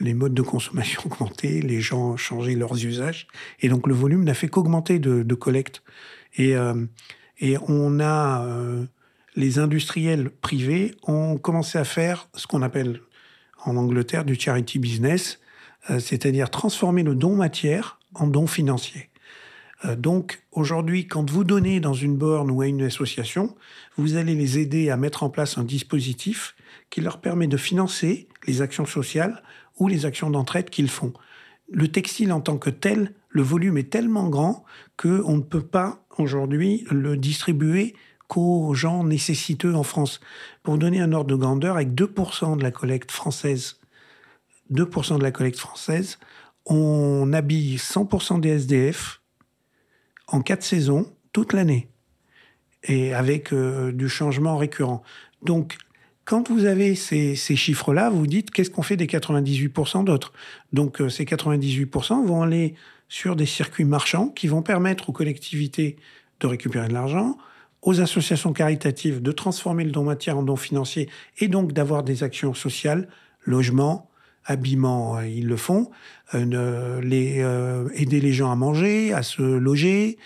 les 0.00 0.14
modes 0.14 0.34
de 0.34 0.42
consommation 0.42 1.02
augmentaient, 1.06 1.60
les 1.60 1.80
gens 1.80 2.16
changeaient 2.16 2.54
leurs 2.54 2.84
usages, 2.84 3.26
et 3.60 3.68
donc 3.68 3.86
le 3.86 3.94
volume 3.94 4.24
n'a 4.24 4.34
fait 4.34 4.48
qu'augmenter 4.48 4.98
de, 4.98 5.34
collecte. 5.34 5.82
Et, 6.36 6.56
euh, 6.56 6.86
et 7.38 7.56
on 7.68 8.00
a 8.00 8.44
euh, 8.44 8.84
les 9.36 9.58
industriels 9.58 10.30
privés 10.30 10.94
ont 11.04 11.36
commencé 11.38 11.78
à 11.78 11.84
faire 11.84 12.28
ce 12.34 12.46
qu'on 12.46 12.62
appelle 12.62 13.00
en 13.64 13.76
Angleterre 13.76 14.24
du 14.24 14.34
charity 14.34 14.78
business, 14.78 15.40
euh, 15.90 15.98
c'est-à-dire 15.98 16.50
transformer 16.50 17.02
le 17.02 17.14
don 17.14 17.36
matière 17.36 17.98
en 18.14 18.26
don 18.26 18.46
financier. 18.46 19.10
Donc 19.98 20.42
aujourd'hui, 20.50 21.06
quand 21.06 21.30
vous 21.30 21.44
donnez 21.44 21.78
dans 21.78 21.92
une 21.92 22.16
borne 22.16 22.50
ou 22.50 22.62
à 22.62 22.66
une 22.66 22.80
association, 22.80 23.54
vous 23.98 24.16
allez 24.16 24.34
les 24.34 24.58
aider 24.58 24.88
à 24.88 24.96
mettre 24.96 25.24
en 25.24 25.28
place 25.28 25.58
un 25.58 25.64
dispositif 25.64 26.54
qui 26.94 27.00
leur 27.00 27.20
permet 27.20 27.48
de 27.48 27.56
financer 27.56 28.28
les 28.46 28.62
actions 28.62 28.86
sociales 28.86 29.42
ou 29.80 29.88
les 29.88 30.06
actions 30.06 30.30
d'entraide 30.30 30.70
qu'ils 30.70 30.88
font. 30.88 31.12
Le 31.68 31.88
textile 31.88 32.32
en 32.32 32.40
tant 32.40 32.56
que 32.56 32.70
tel, 32.70 33.14
le 33.30 33.42
volume 33.42 33.78
est 33.78 33.90
tellement 33.90 34.28
grand 34.28 34.64
qu'on 34.96 35.38
ne 35.38 35.42
peut 35.42 35.66
pas 35.66 36.06
aujourd'hui 36.18 36.86
le 36.92 37.16
distribuer 37.16 37.96
qu'aux 38.28 38.74
gens 38.74 39.02
nécessiteux 39.02 39.74
en 39.74 39.82
France. 39.82 40.20
Pour 40.62 40.78
donner 40.78 41.00
un 41.00 41.12
ordre 41.12 41.30
de 41.30 41.34
grandeur, 41.34 41.74
avec 41.74 41.94
2% 41.94 42.58
de 42.58 42.62
la 42.62 42.70
collecte 42.70 43.10
française, 43.10 43.80
2% 44.70 45.18
de 45.18 45.24
la 45.24 45.32
collecte 45.32 45.58
française, 45.58 46.20
on 46.64 47.32
habille 47.32 47.74
100% 47.74 48.38
des 48.38 48.50
SDF 48.50 49.20
en 50.28 50.42
quatre 50.42 50.62
saisons, 50.62 51.12
toute 51.32 51.54
l'année, 51.54 51.90
et 52.84 53.12
avec 53.14 53.52
euh, 53.52 53.90
du 53.90 54.08
changement 54.08 54.56
récurrent. 54.56 55.02
Donc 55.42 55.76
quand 56.24 56.50
vous 56.50 56.64
avez 56.64 56.94
ces, 56.94 57.34
chiffres-là, 57.36 58.08
vous 58.10 58.26
dites 58.26 58.50
qu'est-ce 58.50 58.70
qu'on 58.70 58.82
fait 58.82 58.96
des 58.96 59.06
98% 59.06 60.04
d'autres? 60.04 60.32
Donc 60.72 61.00
euh, 61.00 61.08
ces 61.08 61.24
98% 61.24 62.26
vont 62.26 62.42
aller 62.42 62.74
sur 63.08 63.36
des 63.36 63.46
circuits 63.46 63.84
marchands 63.84 64.28
qui 64.28 64.48
vont 64.48 64.62
permettre 64.62 65.10
aux 65.10 65.12
collectivités 65.12 65.96
de 66.40 66.46
récupérer 66.46 66.88
de 66.88 66.94
l'argent, 66.94 67.36
aux 67.82 68.00
associations 68.00 68.52
caritatives 68.52 69.20
de 69.20 69.32
transformer 69.32 69.84
le 69.84 69.90
don 69.90 70.04
matière 70.04 70.38
en 70.38 70.42
don 70.42 70.56
financier 70.56 71.10
et 71.38 71.48
donc 71.48 71.72
d'avoir 71.72 72.02
des 72.02 72.22
actions 72.22 72.54
sociales, 72.54 73.08
logement, 73.44 74.10
habillement, 74.46 75.18
euh, 75.18 75.28
ils 75.28 75.46
le 75.46 75.56
font, 75.56 75.90
euh, 76.34 77.00
les, 77.02 77.44
aider 78.00 78.20
les 78.20 78.32
gens 78.32 78.50
à 78.50 78.56
manger, 78.56 79.12
à 79.12 79.22
se 79.22 79.42
loger, 79.42 80.16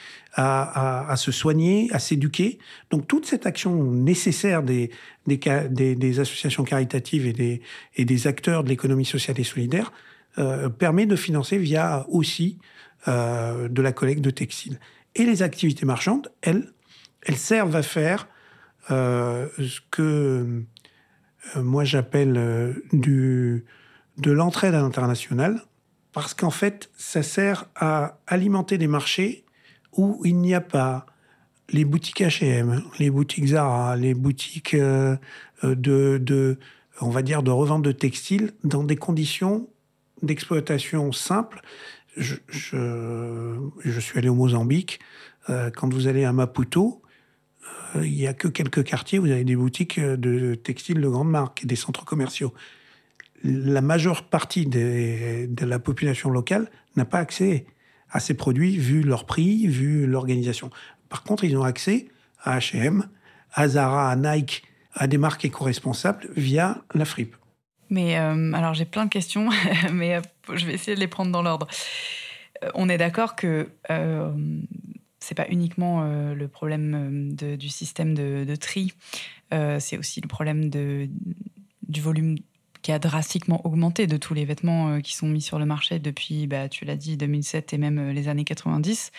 à, 0.40 1.14
se 1.16 1.32
soigner, 1.32 1.88
à 1.92 1.98
s'éduquer. 1.98 2.58
Donc 2.90 3.08
toute 3.08 3.26
cette 3.26 3.46
action 3.46 3.82
nécessaire 3.92 4.62
des, 4.62 4.90
des, 5.26 6.20
associations 6.20 6.64
caritatives 6.64 7.26
et 7.26 7.32
des, 7.32 7.60
et 7.96 8.04
des 8.04 8.26
acteurs 8.26 8.62
de 8.62 8.68
l'économie 8.68 9.04
sociale 9.04 9.40
et 9.40 9.44
solidaire 9.44 9.92
euh, 10.38 10.68
permet 10.68 11.06
de 11.06 11.16
financer 11.16 11.58
via 11.58 12.06
aussi 12.08 12.58
euh, 13.08 13.68
de 13.68 13.82
la 13.82 13.92
collecte 13.92 14.20
de 14.20 14.30
textiles. 14.30 14.78
Et 15.16 15.24
les 15.24 15.42
activités 15.42 15.84
marchandes, 15.84 16.30
elles, 16.42 16.72
elles 17.22 17.36
servent 17.36 17.74
à 17.74 17.82
faire 17.82 18.28
euh, 18.90 19.48
ce 19.58 19.80
que 19.90 20.62
moi 21.56 21.82
j'appelle 21.82 22.74
du, 22.92 23.64
de 24.18 24.30
l'entraide 24.30 24.74
à 24.74 24.80
l'international, 24.80 25.62
parce 26.18 26.34
qu'en 26.34 26.50
fait, 26.50 26.90
ça 26.96 27.22
sert 27.22 27.66
à 27.76 28.18
alimenter 28.26 28.76
des 28.76 28.88
marchés 28.88 29.44
où 29.96 30.20
il 30.24 30.38
n'y 30.38 30.52
a 30.52 30.60
pas 30.60 31.06
les 31.70 31.84
boutiques 31.84 32.22
H&M, 32.22 32.82
les 32.98 33.08
boutiques 33.08 33.46
Zara, 33.46 33.94
les 33.94 34.14
boutiques 34.14 34.74
euh, 34.74 35.16
de, 35.62 36.18
de, 36.20 36.58
on 37.00 37.10
va 37.10 37.22
dire, 37.22 37.44
de 37.44 37.52
revente 37.52 37.82
de 37.82 37.92
textiles 37.92 38.50
dans 38.64 38.82
des 38.82 38.96
conditions 38.96 39.68
d'exploitation 40.22 41.12
simples. 41.12 41.60
Je, 42.16 42.34
suis 44.00 44.18
allé 44.18 44.28
au 44.28 44.34
Mozambique. 44.34 44.98
Euh, 45.50 45.70
quand 45.70 45.94
vous 45.94 46.08
allez 46.08 46.24
à 46.24 46.32
Maputo, 46.32 47.00
euh, 47.94 48.04
il 48.04 48.14
n'y 48.14 48.26
a 48.26 48.34
que 48.34 48.48
quelques 48.48 48.82
quartiers, 48.82 49.20
vous 49.20 49.30
avez 49.30 49.44
des 49.44 49.54
boutiques 49.54 50.00
de 50.00 50.56
textiles 50.56 51.00
de 51.00 51.08
grande 51.08 51.30
marque, 51.30 51.64
des 51.64 51.76
centres 51.76 52.04
commerciaux. 52.04 52.52
La 53.44 53.80
majeure 53.80 54.24
partie 54.24 54.66
de 54.66 55.64
la 55.64 55.78
population 55.78 56.30
locale 56.30 56.70
n'a 56.96 57.04
pas 57.04 57.18
accès 57.18 57.66
à 58.10 58.20
ces 58.20 58.34
produits 58.34 58.76
vu 58.76 59.02
leur 59.02 59.26
prix, 59.26 59.66
vu 59.66 60.06
l'organisation. 60.06 60.70
Par 61.08 61.22
contre, 61.22 61.44
ils 61.44 61.56
ont 61.56 61.62
accès 61.62 62.08
à 62.42 62.58
H&M, 62.58 63.08
à 63.52 63.68
Zara, 63.68 64.10
à 64.10 64.16
Nike, 64.16 64.64
à 64.94 65.06
des 65.06 65.18
marques 65.18 65.44
éco-responsables 65.44 66.28
via 66.36 66.82
la 66.94 67.04
fripe. 67.04 67.36
Mais 67.90 68.18
euh, 68.18 68.52
alors 68.52 68.74
j'ai 68.74 68.84
plein 68.84 69.06
de 69.06 69.10
questions, 69.10 69.48
mais 69.92 70.16
euh, 70.16 70.20
je 70.52 70.66
vais 70.66 70.74
essayer 70.74 70.94
de 70.94 71.00
les 71.00 71.08
prendre 71.08 71.32
dans 71.32 71.42
l'ordre. 71.42 71.66
Euh, 72.62 72.70
on 72.74 72.88
est 72.88 72.98
d'accord 72.98 73.36
que 73.36 73.68
euh, 73.90 74.32
c'est 75.20 75.34
pas 75.34 75.46
uniquement 75.48 76.04
le 76.04 76.48
problème 76.48 77.34
du 77.34 77.68
système 77.68 78.14
de, 78.14 78.56
tri, 78.56 78.92
c'est 79.50 79.98
aussi 79.98 80.20
le 80.20 80.28
problème 80.28 80.70
du 80.70 82.00
volume 82.00 82.36
qui 82.88 82.92
a 82.92 82.98
drastiquement 82.98 83.60
augmenté 83.66 84.06
de 84.06 84.16
tous 84.16 84.32
les 84.32 84.46
vêtements 84.46 84.88
euh, 84.88 85.00
qui 85.00 85.14
sont 85.14 85.26
mis 85.26 85.42
sur 85.42 85.58
le 85.58 85.66
marché 85.66 85.98
depuis, 85.98 86.46
bah, 86.46 86.70
tu 86.70 86.86
l'as 86.86 86.96
dit, 86.96 87.18
2007 87.18 87.74
et 87.74 87.76
même 87.76 87.98
euh, 87.98 88.12
les 88.14 88.28
années 88.28 88.44
90. 88.44 89.12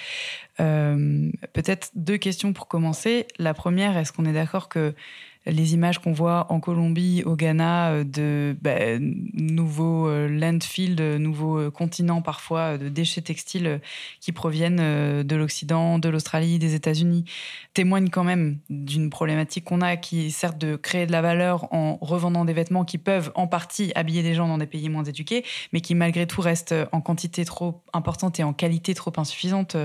Euh, 0.59 1.29
peut-être 1.53 1.91
deux 1.93 2.17
questions 2.17 2.51
pour 2.51 2.67
commencer. 2.67 3.27
La 3.37 3.53
première, 3.53 3.95
est-ce 3.95 4.11
qu'on 4.11 4.25
est 4.25 4.33
d'accord 4.33 4.69
que 4.69 4.95
les 5.45 5.73
images 5.73 5.99
qu'on 5.99 6.11
voit 6.11 6.47
en 6.49 6.59
Colombie, 6.59 7.23
au 7.25 7.35
Ghana, 7.35 7.91
euh, 7.91 8.03
de 8.03 8.57
bah, 8.61 8.99
nouveaux 9.33 10.07
euh, 10.07 10.27
landfills, 10.27 10.95
de 10.95 11.17
nouveaux 11.17 11.57
euh, 11.57 11.71
continents 11.71 12.21
parfois, 12.21 12.77
de 12.77 12.89
déchets 12.89 13.21
textiles 13.21 13.79
qui 14.19 14.31
proviennent 14.31 15.23
de 15.23 15.35
l'Occident, 15.35 15.99
de 15.99 16.09
l'Australie, 16.09 16.59
des 16.59 16.75
États-Unis, 16.75 17.25
témoignent 17.73 18.09
quand 18.09 18.23
même 18.23 18.59
d'une 18.69 19.09
problématique 19.09 19.65
qu'on 19.65 19.81
a 19.81 19.95
qui 19.95 20.27
est 20.27 20.29
certes 20.29 20.57
de 20.57 20.75
créer 20.75 21.05
de 21.05 21.11
la 21.11 21.21
valeur 21.21 21.73
en 21.73 21.97
revendant 22.01 22.45
des 22.45 22.53
vêtements 22.53 22.85
qui 22.85 22.97
peuvent 22.97 23.31
en 23.35 23.47
partie 23.47 23.91
habiller 23.95 24.23
des 24.23 24.33
gens 24.33 24.47
dans 24.47 24.57
des 24.57 24.65
pays 24.65 24.89
moins 24.89 25.03
éduqués, 25.03 25.45
mais 25.73 25.81
qui 25.81 25.95
malgré 25.95 26.27
tout 26.27 26.41
restent 26.41 26.75
en 26.91 27.01
quantité 27.01 27.45
trop 27.45 27.81
importante 27.93 28.39
et 28.39 28.43
en 28.43 28.53
qualité 28.53 28.93
trop 28.93 29.13
insuffisante 29.17 29.77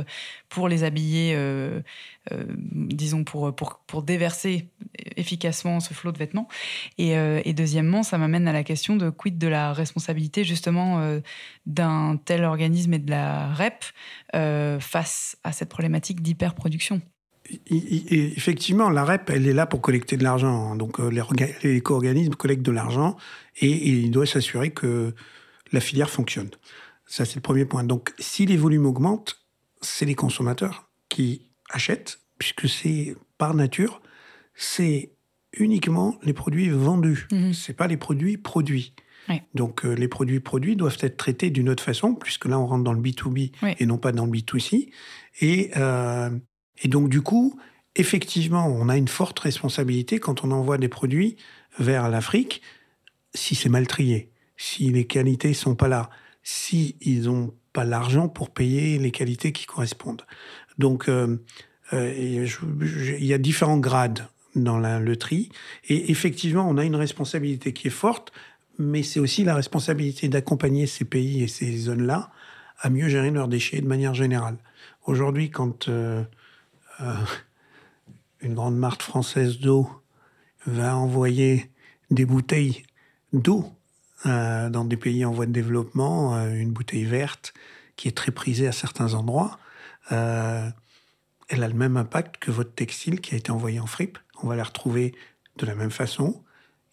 pour 0.54 0.68
les 0.68 0.84
habiller 0.84 1.34
euh, 2.32 2.44
disons, 2.48 3.22
pour, 3.22 3.54
pour, 3.54 3.80
pour, 3.86 4.02
déverser 4.02 4.70
efficacement 5.16 5.80
ce 5.80 5.92
flot 5.92 6.10
de 6.10 6.16
vêtements. 6.16 6.48
Et, 6.96 7.18
euh, 7.18 7.42
et 7.44 7.52
deuxièmement, 7.52 8.02
ça 8.02 8.16
m'amène 8.16 8.48
à 8.48 8.52
la 8.52 8.64
question 8.64 8.96
de 8.96 9.10
quid 9.10 9.36
de 9.36 9.46
la 9.46 9.74
responsabilité 9.74 10.42
justement 10.42 11.00
euh, 11.00 11.20
d'un 11.66 12.18
tel 12.24 12.44
organisme 12.44 12.94
et 12.94 12.98
de 12.98 13.10
la 13.10 13.52
REP 13.52 13.84
face 14.80 15.36
à 15.44 15.52
cette 15.52 15.68
problématique 15.68 16.22
d'hyperproduction. 16.22 17.02
Effectivement, 17.68 18.88
la 18.88 19.04
REP, 19.04 19.28
elle 19.28 19.46
est 19.46 19.52
là 19.52 19.66
pour 19.66 19.82
collecter 19.82 20.16
de 20.16 20.24
l'argent. 20.24 20.72
Hein. 20.72 20.76
Donc, 20.76 20.98
les, 20.98 21.76
éco-organismes 21.76 22.34
collectent 22.34 22.64
de 22.64 22.72
l'argent 22.72 23.16
et, 23.60 23.70
et 23.70 23.90
il 23.90 24.10
doit 24.10 24.24
s'assurer 24.24 24.70
que 24.70 25.14
la 25.72 25.80
filière 25.80 26.08
fonctionne. 26.08 26.48
Ça, 27.06 27.26
c'est 27.26 27.36
le 27.36 27.42
premier 27.42 27.66
point. 27.66 27.84
Donc, 27.84 28.14
si 28.18 28.46
les 28.46 28.56
volumes 28.56 28.86
augmentent, 28.86 29.43
c'est 29.84 30.06
les 30.06 30.14
consommateurs 30.14 30.90
qui 31.08 31.48
achètent, 31.70 32.20
puisque 32.38 32.68
c'est 32.68 33.16
par 33.38 33.54
nature, 33.54 34.02
c'est 34.54 35.12
uniquement 35.52 36.18
les 36.22 36.32
produits 36.32 36.68
vendus. 36.70 37.26
Ce 37.30 37.34
mhm. 37.34 37.52
C'est 37.52 37.74
pas 37.74 37.86
les 37.86 37.96
produits 37.96 38.36
produits. 38.36 38.94
Donc 39.54 39.84
euh, 39.84 39.94
les 39.94 40.08
produits 40.08 40.40
produits 40.40 40.76
doivent 40.76 40.98
être 41.00 41.16
traités 41.16 41.50
d'une 41.50 41.70
autre 41.70 41.82
façon, 41.82 42.14
puisque 42.14 42.44
là 42.44 42.58
on 42.58 42.66
rentre 42.66 42.84
dans 42.84 42.92
le 42.92 43.00
B2B 43.00 43.52
et 43.78 43.86
non 43.86 43.96
pas 43.96 44.12
dans 44.12 44.26
le 44.26 44.32
B2C. 44.32 44.90
Et, 45.40 45.70
euh, 45.76 46.30
et 46.82 46.88
donc 46.88 47.08
du 47.08 47.22
coup, 47.22 47.58
effectivement, 47.96 48.66
on 48.66 48.88
a 48.88 48.96
une 48.96 49.08
forte 49.08 49.38
responsabilité 49.38 50.18
quand 50.18 50.44
on 50.44 50.50
envoie 50.50 50.78
des 50.78 50.88
produits 50.88 51.36
vers 51.78 52.10
l'Afrique, 52.10 52.60
si 53.34 53.54
c'est 53.54 53.68
mal 53.68 53.86
trié, 53.86 54.30
si 54.56 54.90
les 54.90 55.06
qualités 55.06 55.54
sont 55.54 55.74
pas 55.74 55.88
là, 55.88 56.10
s'ils 56.42 57.22
n'ont 57.24 57.54
pas 57.74 57.84
l'argent 57.84 58.28
pour 58.28 58.48
payer 58.48 58.98
les 58.98 59.10
qualités 59.10 59.52
qui 59.52 59.66
correspondent. 59.66 60.22
Donc, 60.78 61.10
euh, 61.10 61.36
euh, 61.92 62.14
il 62.16 63.24
y 63.26 63.34
a 63.34 63.38
différents 63.38 63.76
grades 63.78 64.26
dans 64.54 64.78
le 64.78 65.16
tri. 65.16 65.50
Et 65.88 66.10
effectivement, 66.10 66.66
on 66.66 66.78
a 66.78 66.84
une 66.84 66.96
responsabilité 66.96 67.74
qui 67.74 67.88
est 67.88 67.98
forte, 68.04 68.32
mais 68.78 69.02
c'est 69.02 69.20
aussi 69.20 69.44
la 69.44 69.56
responsabilité 69.56 70.28
d'accompagner 70.28 70.86
ces 70.86 71.04
pays 71.04 71.42
et 71.42 71.48
ces 71.48 71.76
zones-là 71.76 72.30
à 72.80 72.90
mieux 72.90 73.08
gérer 73.08 73.30
leurs 73.30 73.48
déchets 73.48 73.80
de 73.80 73.86
manière 73.86 74.14
générale. 74.14 74.56
Aujourd'hui, 75.06 75.50
quand 75.50 75.88
euh, 75.88 76.22
une 78.40 78.54
grande 78.54 78.76
marque 78.76 79.02
française 79.02 79.58
d'eau 79.58 79.88
va 80.66 80.96
envoyer 80.96 81.70
des 82.10 82.24
bouteilles 82.24 82.84
d'eau 83.32 83.72
dans 84.24 84.84
des 84.84 84.96
pays 84.96 85.24
en 85.24 85.32
voie 85.32 85.46
de 85.46 85.52
développement, 85.52 86.36
une 86.48 86.72
bouteille 86.72 87.04
verte 87.04 87.52
qui 87.96 88.08
est 88.08 88.16
très 88.16 88.32
prisée 88.32 88.66
à 88.66 88.72
certains 88.72 89.14
endroits, 89.14 89.58
elle 90.10 91.62
a 91.62 91.68
le 91.68 91.74
même 91.74 91.96
impact 91.96 92.38
que 92.38 92.50
votre 92.50 92.74
textile 92.74 93.20
qui 93.20 93.34
a 93.34 93.38
été 93.38 93.50
envoyé 93.50 93.80
en 93.80 93.86
fripe. 93.86 94.18
On 94.42 94.48
va 94.48 94.56
la 94.56 94.64
retrouver 94.64 95.14
de 95.56 95.66
la 95.66 95.74
même 95.74 95.90
façon. 95.90 96.42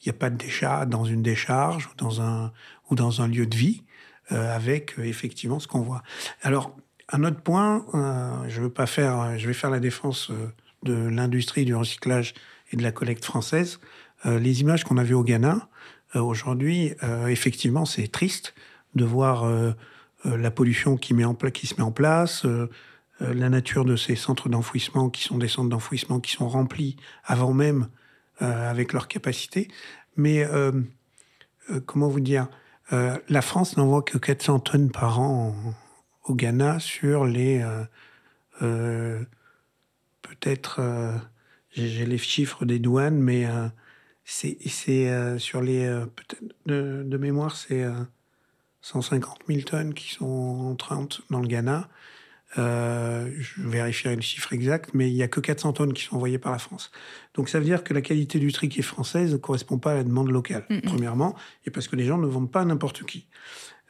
Il 0.01 0.09
n'y 0.09 0.15
a 0.15 0.19
pas 0.19 0.30
de 0.30 0.38
décharge 0.38 0.88
dans 0.88 1.05
une 1.05 1.22
décharge 1.22 1.88
ou 1.88 1.95
dans 1.97 2.22
un, 2.22 2.51
ou 2.89 2.95
dans 2.95 3.22
un 3.22 3.28
lieu 3.28 3.45
de 3.45 3.55
vie 3.55 3.84
euh, 4.32 4.55
avec 4.55 4.97
euh, 4.97 5.03
effectivement 5.03 5.59
ce 5.59 5.67
qu'on 5.67 5.82
voit. 5.82 6.03
Alors, 6.41 6.76
un 7.09 7.24
autre 7.24 7.41
point, 7.41 7.86
euh, 7.93 8.49
je 8.49 8.61
veux 8.61 8.69
pas 8.69 8.88
faire, 8.88 9.38
je 9.38 9.47
vais 9.47 9.53
faire 9.53 9.69
la 9.69 9.80
défense 9.80 10.32
de 10.84 10.93
l'industrie 10.93 11.65
du 11.65 11.76
recyclage 11.76 12.34
et 12.72 12.78
de 12.78 12.84
la 12.84 12.91
collecte 12.91 13.26
française. 13.26 13.80
les 14.24 14.61
images 14.61 14.86
qu'on 14.86 14.97
a 14.97 15.03
vues 15.03 15.15
au 15.15 15.24
Ghana, 15.24 15.67
aujourd'hui, 16.16 16.93
effectivement, 17.28 17.86
c'est 17.86 18.07
triste 18.07 18.53
de 18.95 19.05
voir 19.05 19.45
la 20.26 20.51
pollution 20.51 20.97
qui, 20.97 21.14
met 21.14 21.24
en, 21.24 21.34
qui 21.34 21.68
se 21.68 21.76
met 21.76 21.82
en 21.82 21.91
place, 21.91 22.45
euh, 23.22 23.34
la 23.34 23.49
nature 23.49 23.86
de 23.86 23.95
ces 23.95 24.16
centres 24.16 24.49
d'enfouissement, 24.49 25.09
qui 25.09 25.24
sont 25.24 25.38
des 25.38 25.47
centres 25.47 25.70
d'enfouissement 25.70 26.20
qui 26.20 26.32
sont 26.32 26.47
remplis 26.47 26.97
avant 27.24 27.53
même 27.53 27.88
euh, 28.41 28.70
avec 28.70 28.93
leur 28.93 29.07
capacité. 29.07 29.70
Mais 30.16 30.43
euh, 30.43 30.72
comment 31.86 32.07
vous 32.07 32.20
dire 32.20 32.47
La 32.91 33.41
France 33.41 33.78
n'envoie 33.78 34.01
que 34.01 34.18
400 34.18 34.59
tonnes 34.59 34.91
par 34.91 35.20
an 35.20 35.55
au 36.26 36.36
Ghana 36.36 36.80
sur 36.80 37.26
les 37.26 37.66
peut-être 40.22 40.82
j'ai 41.72 42.05
les 42.05 42.18
chiffres 42.18 42.66
des 42.66 42.80
douanes, 42.80 43.18
mais 43.18 43.47
c'est 44.24 44.57
sur 45.39 45.61
les 45.61 45.86
de, 46.65 47.03
de, 47.05 47.17
mémoire 47.17 47.55
c'est 47.55 47.86
150 48.82 49.39
000 49.47 49.61
tonnes 49.61 49.93
qui 49.93 50.11
sont 50.11 50.26
entrantes 50.72 51.22
dans 51.30 51.39
le 51.39 51.47
Ghana. 51.47 51.89
Euh, 52.57 53.32
je 53.39 53.61
vérifierai 53.61 54.15
le 54.15 54.22
chiffre 54.22 54.51
exact, 54.51 54.89
mais 54.93 55.09
il 55.09 55.13
n'y 55.13 55.24
a 55.24 55.28
que 55.28 55.39
400 55.39 55.74
tonnes 55.74 55.93
qui 55.93 56.03
sont 56.03 56.17
envoyées 56.17 56.39
par 56.39 56.51
la 56.51 56.57
France. 56.57 56.91
Donc 57.34 57.47
ça 57.47 57.59
veut 57.59 57.65
dire 57.65 57.84
que 57.84 57.93
la 57.93 58.01
qualité 58.01 58.39
du 58.39 58.51
tri 58.51 58.67
qui 58.67 58.80
est 58.80 58.84
française 58.84 59.32
ne 59.32 59.38
correspond 59.38 59.78
pas 59.78 59.93
à 59.93 59.95
la 59.95 60.03
demande 60.03 60.30
locale, 60.30 60.65
premièrement, 60.84 61.36
et 61.65 61.72
parce 61.72 61.88
que 61.88 61.95
les 61.95 62.03
gens 62.03 62.17
ne 62.17 62.28
vendent 62.28 62.51
pas 62.51 62.65
n'importe 62.65 63.03
qui. 63.03 63.28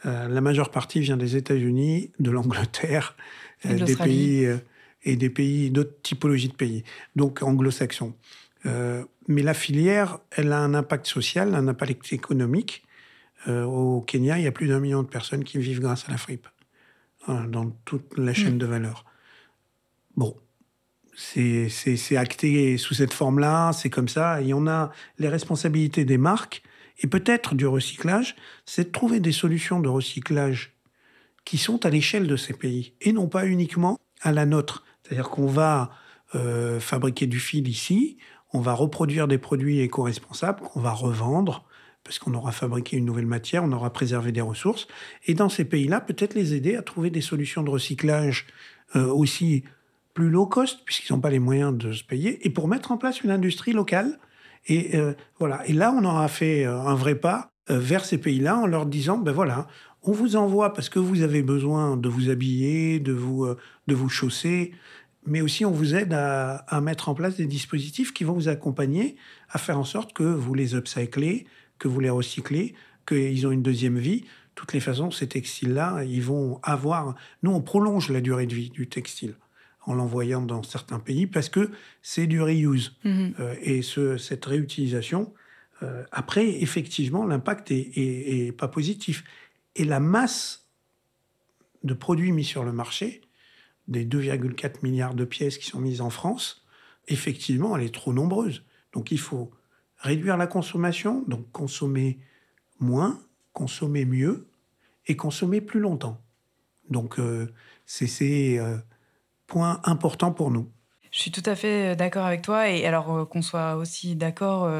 Euh, 0.06 0.28
la 0.28 0.42
majeure 0.42 0.70
partie 0.70 1.00
vient 1.00 1.18
des 1.18 1.36
États-Unis, 1.38 2.12
de 2.20 2.32
l'Angleterre, 2.32 3.16
euh, 3.66 3.80
des 3.80 3.96
pays 3.96 4.48
et 5.04 5.16
des 5.16 5.30
pays 5.32 5.72
d'autres 5.72 6.00
typologies 6.04 6.50
de 6.50 6.54
pays, 6.54 6.84
donc 7.16 7.42
anglo-saxons. 7.42 8.14
Mais 8.64 9.42
la 9.42 9.54
filière, 9.54 10.20
elle 10.32 10.52
a 10.52 10.60
un 10.60 10.74
impact 10.74 11.08
social, 11.08 11.56
un 11.56 11.68
impact 11.68 12.14
économique. 12.14 12.84
au 13.48 14.02
Kenya, 14.02 14.38
il 14.38 14.44
y 14.44 14.48
a 14.48 14.52
plus 14.52 14.68
d'un 14.68 14.80
million 14.80 15.04
de 15.04 15.08
personnes 15.08 15.44
qui 15.44 15.58
vivent 15.58 15.80
grâce 15.80 16.08
à 16.08 16.12
la 16.12 16.18
fripe. 16.18 16.48
Hein, 17.28 17.46
dans 17.48 17.70
toute 17.86 18.18
la 18.18 18.34
chaîne 18.34 18.56
mm. 18.56 18.60
de 18.60 18.66
valeur. 18.66 19.06
Bon, 20.16 20.36
c'est 21.16 22.18
acté 22.18 22.78
sous 22.78 22.96
cette 22.96 23.14
forme-là, 23.14 23.74
c'est 23.74 23.92
comme 23.92 24.08
ça. 24.08 24.42
Et 24.42 24.56
on 24.56 24.66
a 24.66 24.92
les 25.20 25.28
responsabilités 25.28 26.04
des 26.04 26.18
marques 26.18 26.64
et 27.00 27.08
peut-être 27.08 27.54
du 27.54 27.68
recyclage, 27.68 28.36
c'est 28.66 28.86
de 28.86 28.92
trouver 28.92 29.20
des 29.20 29.32
solutions 29.32 29.80
de 29.80 29.88
recyclage 29.88 30.74
qui 31.46 31.60
sont 31.60 31.86
à 31.86 31.92
l'échelle 31.92 32.26
de 32.26 32.36
ces 32.36 32.54
pays 32.54 32.94
et 33.02 33.14
non 33.14 33.28
pas 33.28 33.46
uniquement 33.46 34.00
à 34.22 34.32
la 34.32 34.48
nôtre. 34.48 34.84
C'est-à-dire 35.04 35.30
qu'on 35.30 35.48
va 35.48 35.92
euh, 36.34 36.80
fabriquer 36.80 37.28
du 37.28 37.40
fil 37.40 37.68
ici, 37.68 38.18
on 38.54 38.60
va 38.60 38.74
reproduire 38.74 39.28
des 39.28 39.38
produits 39.38 39.80
éco-responsables 39.80 40.62
qu'on 40.62 40.80
va 40.80 40.92
revendre 40.92 41.66
parce 42.04 42.20
qu'on 42.20 42.34
aura 42.34 42.52
fabriqué 42.52 42.98
une 42.98 43.06
nouvelle 43.06 43.26
matière, 43.26 43.64
on 43.64 43.72
aura 43.72 43.94
préservé 43.94 44.32
des 44.32 44.42
ressources. 44.42 44.88
Et 45.28 45.34
dans 45.34 45.50
ces 45.50 45.66
pays-là, 45.66 46.02
peut-être 46.02 46.34
les 46.34 46.54
aider 46.54 46.76
à 46.76 46.82
trouver 46.82 47.10
des 47.10 47.22
solutions 47.22 47.64
de 47.64 47.70
recyclage 47.70 48.48
euh, 48.96 49.06
aussi 49.08 49.64
plus 50.14 50.30
low 50.30 50.46
cost, 50.46 50.82
puisqu'ils 50.84 51.14
n'ont 51.14 51.22
pas 51.22 51.30
les 51.30 51.40
moyens 51.40 51.78
de 51.78 51.94
se 51.94 52.04
payer, 52.04 52.46
et 52.46 52.50
pour 52.50 52.68
mettre 52.68 52.92
en 52.92 52.98
place 52.98 53.22
une 53.22 53.32
industrie 53.32 53.72
locale. 53.72 54.20
Et 54.68 54.96
euh, 54.98 55.14
voilà. 55.40 55.66
Et 55.68 55.74
là, 55.74 55.94
on 55.96 56.04
aura 56.04 56.28
fait 56.28 56.66
euh, 56.66 56.80
un 56.82 56.96
vrai 56.96 57.16
pas 57.16 57.50
vers 57.70 58.04
ces 58.04 58.18
pays-là 58.18 58.58
en 58.58 58.66
leur 58.66 58.86
disant, 58.86 59.18
ben 59.18 59.32
voilà, 59.32 59.68
on 60.04 60.12
vous 60.12 60.36
envoie 60.36 60.74
parce 60.74 60.90
que 60.90 61.00
vous 61.00 61.22
avez 61.22 61.42
besoin 61.42 61.96
de 61.96 62.10
vous 62.10 62.30
habiller, 62.30 63.00
de 63.00 63.14
vous, 63.14 63.48
de 63.88 63.96
vous 63.96 64.10
chausser, 64.10 64.74
mais 65.26 65.42
aussi 65.42 65.66
on 65.66 65.72
vous 65.72 65.96
aide 65.96 66.14
à, 66.14 66.58
à, 66.68 66.82
mettre 66.82 67.10
en 67.10 67.14
place 67.14 67.38
des 67.38 67.46
dispositifs 67.46 68.14
qui 68.14 68.24
vont 68.24 68.34
vous 68.34 68.48
accompagner 68.48 69.16
à 69.50 69.58
faire 69.58 69.78
en 69.78 69.84
sorte 69.84 70.14
que 70.14 70.24
vous 70.24 70.54
les 70.54 70.76
upcyclez, 70.76 71.46
que 71.80 71.88
vous 71.88 72.00
les 72.00 72.10
recyclez, 72.10 72.76
qu'ils 73.08 73.48
ont 73.48 73.52
une 73.52 73.64
deuxième 73.64 73.98
vie. 73.98 74.26
Toutes 74.56 74.74
les 74.74 74.80
façons, 74.80 75.12
ces 75.12 75.28
textiles-là, 75.28 76.04
ils 76.04 76.22
vont 76.22 76.60
avoir. 76.64 77.16
Nous, 77.44 77.52
on 77.52 77.62
prolonge 77.62 78.10
la 78.10 78.22
durée 78.22 78.46
de 78.46 78.54
vie 78.54 78.70
du 78.70 78.88
textile 78.88 79.36
en 79.86 79.94
l'envoyant 79.94 80.42
dans 80.42 80.64
certains 80.64 81.00
pays 81.00 81.26
parce 81.28 81.50
que 81.50 81.72
c'est 82.02 82.28
du 82.28 82.42
reuse. 82.42 82.96
Mhm. 83.04 83.34
Euh, 83.40 83.56
et 83.62 83.82
ce, 83.82 84.18
cette 84.18 84.46
réutilisation, 84.46 85.34
euh, 85.84 86.04
après, 86.12 86.62
effectivement, 86.62 87.26
l'impact 87.26 87.72
est, 87.72 87.92
est, 87.96 88.52
pas 88.52 88.68
positif. 88.68 89.24
Et 89.76 89.86
la 89.86 90.00
masse 90.00 90.68
de 91.84 91.94
produits 91.94 92.32
mis 92.32 92.44
sur 92.44 92.64
le 92.64 92.72
marché, 92.72 93.22
des 93.88 94.06
2,4 94.06 94.84
milliards 94.84 95.16
de 95.16 95.26
pièces 95.26 95.58
qui 95.58 95.66
sont 95.66 95.80
mises 95.80 96.02
en 96.02 96.10
France, 96.10 96.66
effectivement, 97.08 97.76
elle 97.76 97.84
est 97.84 97.94
trop 97.94 98.14
nombreuse. 98.14 98.64
Donc 98.94 99.12
il 99.12 99.20
faut 99.20 99.52
réduire 99.98 100.38
la 100.38 100.48
consommation, 100.48 101.24
donc 101.28 101.52
consommer 101.52 102.20
moins, 102.80 103.20
consommer 103.54 104.06
mieux 104.06 104.48
et 105.08 105.16
consommer 105.16 105.62
plus 105.62 105.80
longtemps. 105.80 106.22
Donc 106.90 107.20
euh, 107.20 107.54
c'est 107.86 108.08
ces 108.08 108.58
euh, 108.60 108.78
points 109.48 109.82
importants 109.84 110.32
pour 110.32 110.52
nous. 110.52 110.72
Je 111.12 111.20
suis 111.20 111.32
tout 111.32 111.44
à 111.46 111.56
fait 111.56 111.92
euh, 111.92 111.96
d'accord 111.96 112.26
avec 112.26 112.42
toi 112.42 112.70
et 112.70 112.86
alors 112.86 113.28
qu'on 113.30 113.42
soit 113.42 113.76
aussi 113.76 114.16
d'accord. 114.16 114.72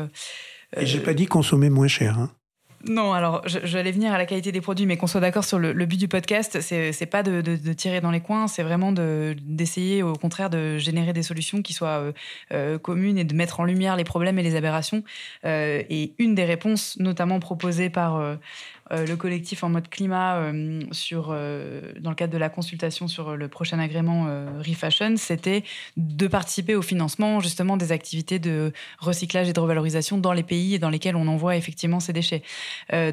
et 0.76 0.86
j'ai 0.86 1.00
pas 1.00 1.14
dit 1.14 1.26
consommer 1.26 1.70
moins 1.70 1.88
cher. 1.88 2.20
Hein. 2.20 2.32
Non, 2.88 3.14
alors 3.14 3.42
j'allais 3.46 3.92
venir 3.92 4.12
à 4.12 4.18
la 4.18 4.26
qualité 4.26 4.52
des 4.52 4.62
produits, 4.62 4.86
mais 4.86 4.98
qu'on 4.98 5.08
soit 5.08 5.22
d'accord 5.22 5.44
sur 5.44 5.60
le, 5.60 5.74
but 5.86 5.98
du 5.98 6.08
podcast, 6.08 6.62
c'est 6.62 7.06
pas 7.06 7.22
de, 7.22 7.74
tirer 7.74 8.02
dans 8.02 8.12
les 8.12 8.22
coins, 8.22 8.48
c'est 8.48 8.64
vraiment 8.64 8.92
d'essayer 8.92 10.02
au 10.02 10.14
contraire 10.14 10.50
de 10.50 10.78
générer 10.78 11.14
des 11.14 11.24
solutions 11.24 11.62
qui 11.62 11.74
soient 11.74 12.00
euh, 12.00 12.12
euh, 12.54 12.80
communes 12.80 13.18
et 13.18 13.24
de 13.24 13.36
mettre 13.36 13.60
en 13.60 13.66
lumière 13.66 13.96
les 13.96 14.04
problèmes 14.04 14.40
et 14.40 14.44
les 14.44 14.56
aberrations. 14.56 15.04
Euh, 15.46 15.84
et 15.90 16.14
une 16.18 16.34
des 16.34 16.46
réponses, 16.46 16.98
notamment 17.00 17.40
proposées 17.40 17.90
par 17.90 18.18
euh, 18.18 18.36
le 18.92 19.16
collectif 19.16 19.64
en 19.64 19.70
mode 19.70 19.90
climat 19.90 20.36
euh, 20.38 20.82
euh, 21.14 21.82
dans 22.00 22.10
le 22.10 22.16
cadre 22.16 22.34
de 22.34 22.38
la 22.38 22.50
consultation 22.50 23.08
sur 23.08 23.38
le 23.38 23.48
prochain 23.48 23.80
agrément 23.80 24.28
Refashion, 24.60 25.16
c'était 25.18 25.64
de 25.98 26.28
participer 26.28 26.76
au 26.76 26.82
financement 26.82 27.40
justement 27.40 27.78
des 27.78 27.92
activités 27.92 28.40
de 28.40 28.74
recyclage 29.00 29.50
et 29.50 29.54
de 29.54 29.60
revalorisation 29.60 30.18
dans 30.18 30.34
les 30.34 30.44
pays 30.44 30.78
dans 30.80 30.90
lesquels 30.90 31.16
on 31.16 31.28
envoie 31.28 31.56
effectivement 31.56 32.00
ces 32.00 32.14
déchets. 32.14 32.44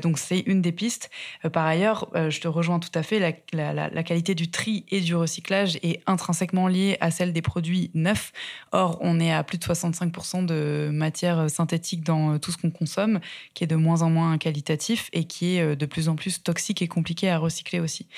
donc 0.03 0.19
c'est 0.19 0.41
une 0.41 0.63
des 0.63 0.73
pistes. 0.73 1.11
par 1.53 1.67
ailleurs, 1.67 2.09
je 2.15 2.41
te 2.41 2.49
rejoins 2.49 2.79
tout 2.79 2.91
à 2.95 3.03
fait, 3.03 3.19
la, 3.53 3.73
la, 3.73 4.03
qualité 4.03 4.35
du 4.35 4.51
tri 4.51 4.85
et 4.91 5.01
du 5.01 5.15
recyclage 5.15 5.77
est 5.83 6.01
intrinsèquement 6.07 6.69
liée 6.69 6.97
à 7.01 7.11
celle 7.11 7.33
des 7.33 7.43
produits 7.43 7.91
neufs. 7.95 8.33
Or, 8.73 8.99
on 9.01 9.21
est 9.21 9.33
à 9.33 9.43
plus 9.43 9.59
de 9.59 9.65
65% 9.65 10.47
de 10.47 10.91
matière 10.93 11.49
synthétique 11.51 12.05
dans 12.05 12.39
tout 12.39 12.51
ce 12.51 12.57
qu'on 12.57 12.71
consomme, 12.71 13.21
qui 13.55 13.65
est 13.65 13.69
de 13.69 13.77
moins 13.77 14.03
en 14.03 14.11
moins 14.11 14.39
qualitatif 14.39 15.09
et 15.13 15.25
qui 15.25 15.57
est 15.57 15.68
de 15.75 15.87
plus 15.87 16.09
en 16.09 16.17
plus 16.17 16.43
toxique 16.43 16.83
et 16.83 16.89
compliqué 16.89 17.29
à 17.31 17.39
recycler 17.39 17.81
aussi. 17.81 18.09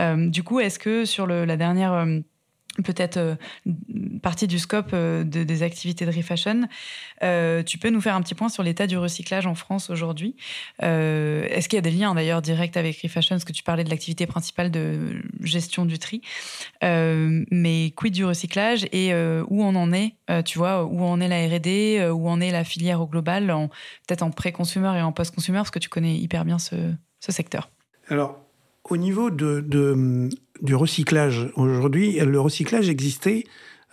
Euh, 0.00 0.28
du 0.28 0.42
coup, 0.42 0.60
est-ce 0.60 0.78
que 0.78 1.04
sur 1.04 1.26
la 1.26 1.56
dernière 1.56 1.92
euh, 1.92 2.20
peut-être 2.84 3.16
euh, 3.16 3.34
partie 4.22 4.46
du 4.46 4.58
scope 4.58 4.94
des 4.94 5.62
activités 5.62 6.06
de 6.06 6.12
Refashion. 6.12 6.68
tu 7.64 7.78
peux 7.78 7.90
nous 7.90 8.00
faire 8.00 8.14
un 8.14 8.22
petit 8.22 8.34
point 8.34 8.48
sur 8.48 8.62
l'état 8.62 8.86
du 8.86 8.96
recyclage 8.96 9.46
en 9.46 9.54
France 9.54 9.90
aujourd'hui. 9.90 10.36
Est-ce 10.80 11.68
qu'il 11.68 11.76
y 11.76 11.78
a 11.78 11.82
des 11.82 11.90
liens 11.90 12.14
d'ailleurs 12.14 12.42
directs 12.42 12.76
avec 12.76 13.00
Refashion? 13.02 13.36
Parce 13.36 13.44
que 13.44 13.52
tu 13.52 13.62
parlais 13.62 13.84
de 13.84 13.90
l'activité 13.90 14.26
principale 14.26 14.70
de 14.70 15.22
gestion 15.42 15.84
du 15.84 15.98
tri. 15.98 16.22
mais 16.82 17.92
quid 17.96 18.12
du 18.12 18.24
recyclage 18.24 18.86
et 18.92 19.14
où 19.14 19.62
on 19.62 19.74
en 19.74 19.92
est? 19.92 20.14
Tu 20.44 20.58
vois, 20.58 20.84
où 20.84 21.02
en 21.02 21.20
est 21.20 21.28
la 21.28 21.46
R&D 21.46 22.10
Où 22.10 22.28
en 22.28 22.40
est 22.40 22.50
la 22.50 22.64
filière 22.64 23.00
au 23.00 23.06
global 23.06 23.46
Peut-être 24.06 24.22
en 24.22 24.30
pré-consumer 24.30 24.92
et 24.98 25.02
en 25.02 25.12
post-consumer? 25.12 25.58
Parce 25.58 25.70
que 25.70 25.78
tu 25.78 25.88
connais 25.88 26.16
hyper 26.16 26.44
bien 26.44 26.58
ce, 26.58 26.76
ce 27.20 27.32
secteur. 27.32 27.70
Alors, 28.08 28.38
Au 28.88 28.96
niveau 28.96 29.30
de, 29.30 29.60
de, 29.60 30.28
du 30.62 30.74
recyclage, 30.74 31.48
aujourd'hui, 31.54 32.18
le 32.18 32.40
recyclage 32.40 32.88
existait 32.88 33.44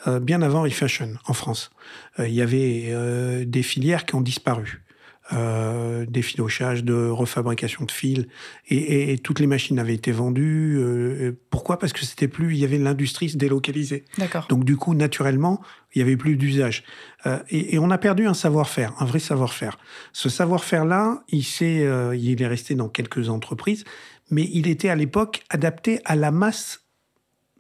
euh, 0.08 0.20
bien 0.20 0.42
avant 0.42 0.64
Refashion 0.64 1.14
en 1.28 1.34
France. 1.34 1.72
Euh, 2.20 2.28
il 2.28 2.34
y 2.34 2.42
avait 2.42 2.86
euh, 2.88 3.46
des 3.46 3.64
filières 3.64 4.06
qui 4.06 4.16
ont 4.16 4.22
disparu. 4.22 4.84
Euh, 5.32 6.06
des 6.06 6.22
filochages, 6.22 6.84
de 6.84 7.08
refabrication 7.08 7.86
de 7.86 7.92
fils, 7.92 8.26
et, 8.68 9.14
et, 9.14 9.18
toutes 9.18 9.40
les 9.40 9.48
machines 9.48 9.80
avaient 9.80 9.94
été 9.94 10.12
vendues. 10.12 10.78
Euh, 10.78 11.32
pourquoi? 11.50 11.80
Parce 11.80 11.94
que 11.94 12.04
c'était 12.04 12.28
plus, 12.28 12.54
il 12.54 12.60
y 12.60 12.66
avait 12.66 12.78
l'industrie 12.78 13.30
se 13.30 13.38
délocalisée. 13.38 14.04
D'accord. 14.18 14.46
Donc 14.50 14.66
du 14.66 14.76
coup, 14.76 14.94
naturellement, 14.94 15.62
il 15.96 16.00
y 16.00 16.02
avait 16.02 16.18
plus 16.18 16.36
d'usage. 16.36 16.84
Euh, 17.26 17.40
et, 17.50 17.74
et, 17.74 17.80
on 17.80 17.90
a 17.90 17.98
perdu 17.98 18.28
un 18.28 18.34
savoir-faire, 18.34 18.92
un 19.00 19.06
vrai 19.06 19.20
savoir-faire. 19.20 19.78
Ce 20.12 20.28
savoir-faire-là, 20.28 21.24
il, 21.30 21.46
s'est, 21.46 21.88
il 22.16 22.42
est 22.42 22.48
resté 22.48 22.76
dans 22.76 22.90
quelques 22.90 23.30
entreprises, 23.30 23.86
mais 24.34 24.50
il 24.52 24.68
était 24.68 24.90
à 24.90 24.96
l'époque 24.96 25.44
adapté 25.50 26.00
à 26.06 26.16
la 26.16 26.32
masse 26.32 26.86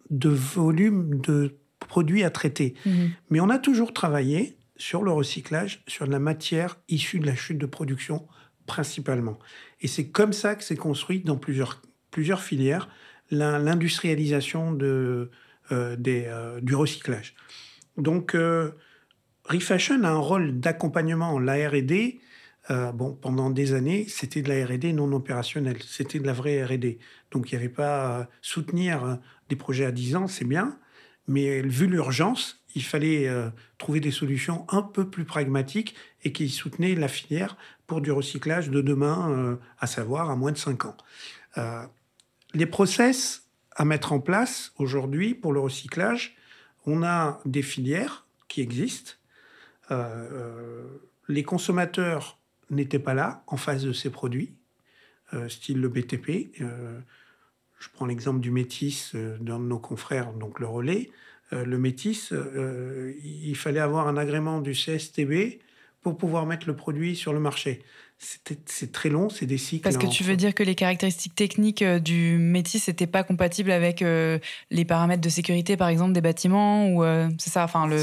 de 0.09 0.29
volume 0.29 1.21
de 1.21 1.55
produits 1.79 2.23
à 2.23 2.29
traiter. 2.29 2.73
Mhm. 2.85 3.11
Mais 3.29 3.39
on 3.39 3.49
a 3.49 3.59
toujours 3.59 3.93
travaillé 3.93 4.57
sur 4.75 5.03
le 5.03 5.11
recyclage, 5.11 5.83
sur 5.87 6.07
de 6.07 6.11
la 6.11 6.19
matière 6.19 6.77
issue 6.89 7.19
de 7.19 7.25
la 7.27 7.35
chute 7.35 7.57
de 7.59 7.65
production 7.67 8.27
principalement. 8.65 9.37
Et 9.81 9.87
c'est 9.87 10.07
comme 10.09 10.33
ça 10.33 10.55
que 10.55 10.63
s'est 10.63 10.75
construit 10.75 11.19
dans 11.19 11.37
plusieurs, 11.37 11.81
plusieurs 12.11 12.41
filières 12.41 12.89
l'in- 13.29 13.59
l'industrialisation 13.59 14.73
de, 14.73 15.29
euh, 15.71 15.95
des, 15.97 16.25
euh, 16.27 16.59
du 16.61 16.75
recyclage. 16.75 17.35
Donc, 17.97 18.35
euh, 18.35 18.71
Refashion 19.45 20.03
a 20.05 20.09
un 20.09 20.17
rôle 20.17 20.59
d'accompagnement, 20.59 21.37
la 21.37 21.55
R&D. 21.69 22.19
Euh, 22.71 22.91
bon, 22.93 23.13
pendant 23.13 23.49
des 23.49 23.73
années, 23.73 24.05
c'était 24.07 24.41
de 24.41 24.49
la 24.49 24.65
R&D 24.65 24.93
non 24.93 25.11
opérationnelle, 25.11 25.79
c'était 25.85 26.19
de 26.19 26.25
la 26.25 26.33
vraie 26.33 26.63
R&D. 26.63 26.97
Donc, 27.31 27.51
il 27.51 27.55
n'y 27.55 27.59
avait 27.59 27.73
pas 27.73 28.19
euh, 28.19 28.23
soutenir 28.41 29.03
euh, 29.03 29.15
des 29.49 29.55
projets 29.55 29.85
à 29.85 29.91
10 29.91 30.15
ans, 30.15 30.27
c'est 30.27 30.45
bien, 30.45 30.77
mais 31.27 31.61
vu 31.61 31.87
l'urgence, 31.87 32.63
il 32.75 32.83
fallait 32.83 33.27
euh, 33.27 33.49
trouver 33.77 33.99
des 33.99 34.11
solutions 34.11 34.65
un 34.69 34.81
peu 34.81 35.09
plus 35.09 35.25
pragmatiques 35.25 35.95
et 36.23 36.31
qui 36.31 36.49
soutenaient 36.49 36.95
la 36.95 37.09
filière 37.09 37.57
pour 37.85 37.99
du 37.99 38.11
recyclage 38.11 38.69
de 38.69 38.81
demain, 38.81 39.59
à 39.77 39.87
savoir 39.87 40.31
à 40.31 40.37
moins 40.37 40.53
de 40.53 40.57
5 40.57 40.85
ans. 40.85 40.97
Les 42.53 42.65
process 42.65 43.49
à 43.75 43.83
mettre 43.83 44.13
en 44.13 44.21
place 44.21 44.71
aujourd'hui 44.77 45.35
pour 45.35 45.51
le 45.51 45.59
recyclage, 45.59 46.35
on 46.85 47.03
a 47.03 47.41
des 47.45 47.61
filières 47.61 48.25
qui 48.47 48.61
existent. 48.61 49.11
Les 51.27 51.43
consommateurs 51.43 52.39
n'étaient 52.75 52.99
pas 52.99 53.13
là 53.13 53.43
en 53.47 53.57
face 53.57 53.83
de 53.83 53.93
ces 53.93 54.09
produits, 54.09 54.53
euh, 55.33 55.49
style 55.49 55.81
le 55.81 55.89
BTP. 55.89 56.51
Euh, 56.61 56.99
je 57.79 57.89
prends 57.93 58.05
l'exemple 58.05 58.39
du 58.39 58.51
métis 58.51 59.11
euh, 59.15 59.37
d'un 59.39 59.59
de 59.59 59.65
nos 59.65 59.79
confrères, 59.79 60.33
donc 60.33 60.59
le 60.59 60.67
relais. 60.67 61.09
Le 61.51 61.77
métis, 61.77 62.33
il 63.23 63.55
fallait 63.55 63.79
avoir 63.79 64.07
un 64.07 64.17
agrément 64.17 64.59
du 64.59 64.71
CSTB 64.71 65.59
pour 66.03 66.17
pouvoir 66.17 66.45
mettre 66.45 66.67
le 66.67 66.75
produit 66.75 67.15
sur 67.15 67.33
le 67.33 67.39
marché. 67.39 67.81
C'est 68.65 68.91
très 68.93 69.09
long, 69.09 69.27
c'est 69.29 69.45
des 69.45 69.57
cycles. 69.57 69.83
Parce 69.83 69.97
que 69.97 70.05
en- 70.05 70.09
tu 70.09 70.23
veux 70.23 70.37
dire 70.37 70.53
que 70.53 70.63
les 70.63 70.75
caractéristiques 70.75 71.35
techniques 71.35 71.81
euh, 71.81 71.99
du 71.99 72.37
métis 72.37 72.87
n'étaient 72.87 73.07
pas 73.07 73.23
compatibles 73.23 73.71
avec 73.71 74.01
euh, 74.01 74.39
les 74.71 74.85
paramètres 74.85 75.21
de 75.21 75.27
sécurité, 75.29 75.75
par 75.75 75.89
exemple, 75.89 76.13
des 76.13 76.21
bâtiments 76.21 76.87
ou 76.89 77.03
euh, 77.03 77.27
c'est 77.37 77.49
ça, 77.49 77.65
enfin 77.65 77.85
le 77.87 77.97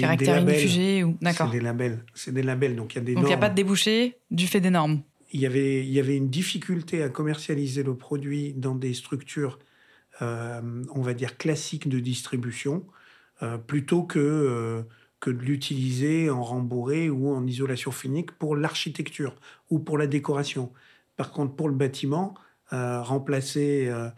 caractère 0.00 0.40
inifugé 0.42 1.02
ou 1.04 1.16
d'accord. 1.22 1.48
C'est 1.50 1.58
des 1.58 1.64
labels. 1.64 2.04
C'est 2.14 2.34
des 2.34 2.42
labels. 2.42 2.76
Donc 2.76 2.94
il 2.94 2.98
y 2.98 3.00
a 3.00 3.04
des 3.04 3.14
Donc 3.14 3.24
il 3.24 3.28
n'y 3.28 3.32
a 3.32 3.38
pas 3.38 3.48
de 3.48 3.54
débouché 3.54 4.18
du 4.30 4.46
fait 4.46 4.60
des 4.60 4.70
normes. 4.70 5.00
il 5.32 5.40
y 5.40 5.46
avait, 5.46 5.84
il 5.86 5.92
y 5.92 5.98
avait 6.00 6.16
une 6.16 6.28
difficulté 6.28 7.02
à 7.02 7.08
commercialiser 7.08 7.82
le 7.82 7.94
produit 7.96 8.52
dans 8.54 8.74
des 8.74 8.92
structures, 8.92 9.58
euh, 10.20 10.60
on 10.94 11.00
va 11.00 11.14
dire, 11.14 11.38
classiques 11.38 11.88
de 11.88 12.00
distribution, 12.00 12.84
plutôt 13.66 14.02
que, 14.04 14.84
de 15.30 15.40
l'utiliser 15.40 16.30
en 16.30 16.42
rembourré 16.42 17.10
ou 17.10 17.32
en 17.32 17.46
isolation 17.46 17.90
phinique 17.90 18.32
pour 18.32 18.56
l'architecture 18.56 19.34
ou 19.70 19.78
pour 19.78 19.98
la 19.98 20.06
décoration. 20.06 20.72
Par 21.16 21.30
contre, 21.32 21.54
pour 21.54 21.68
le 21.68 21.74
bâtiment, 21.74 22.34
euh, 22.72 23.02
remplacer 23.02 23.86
euh, 23.88 24.08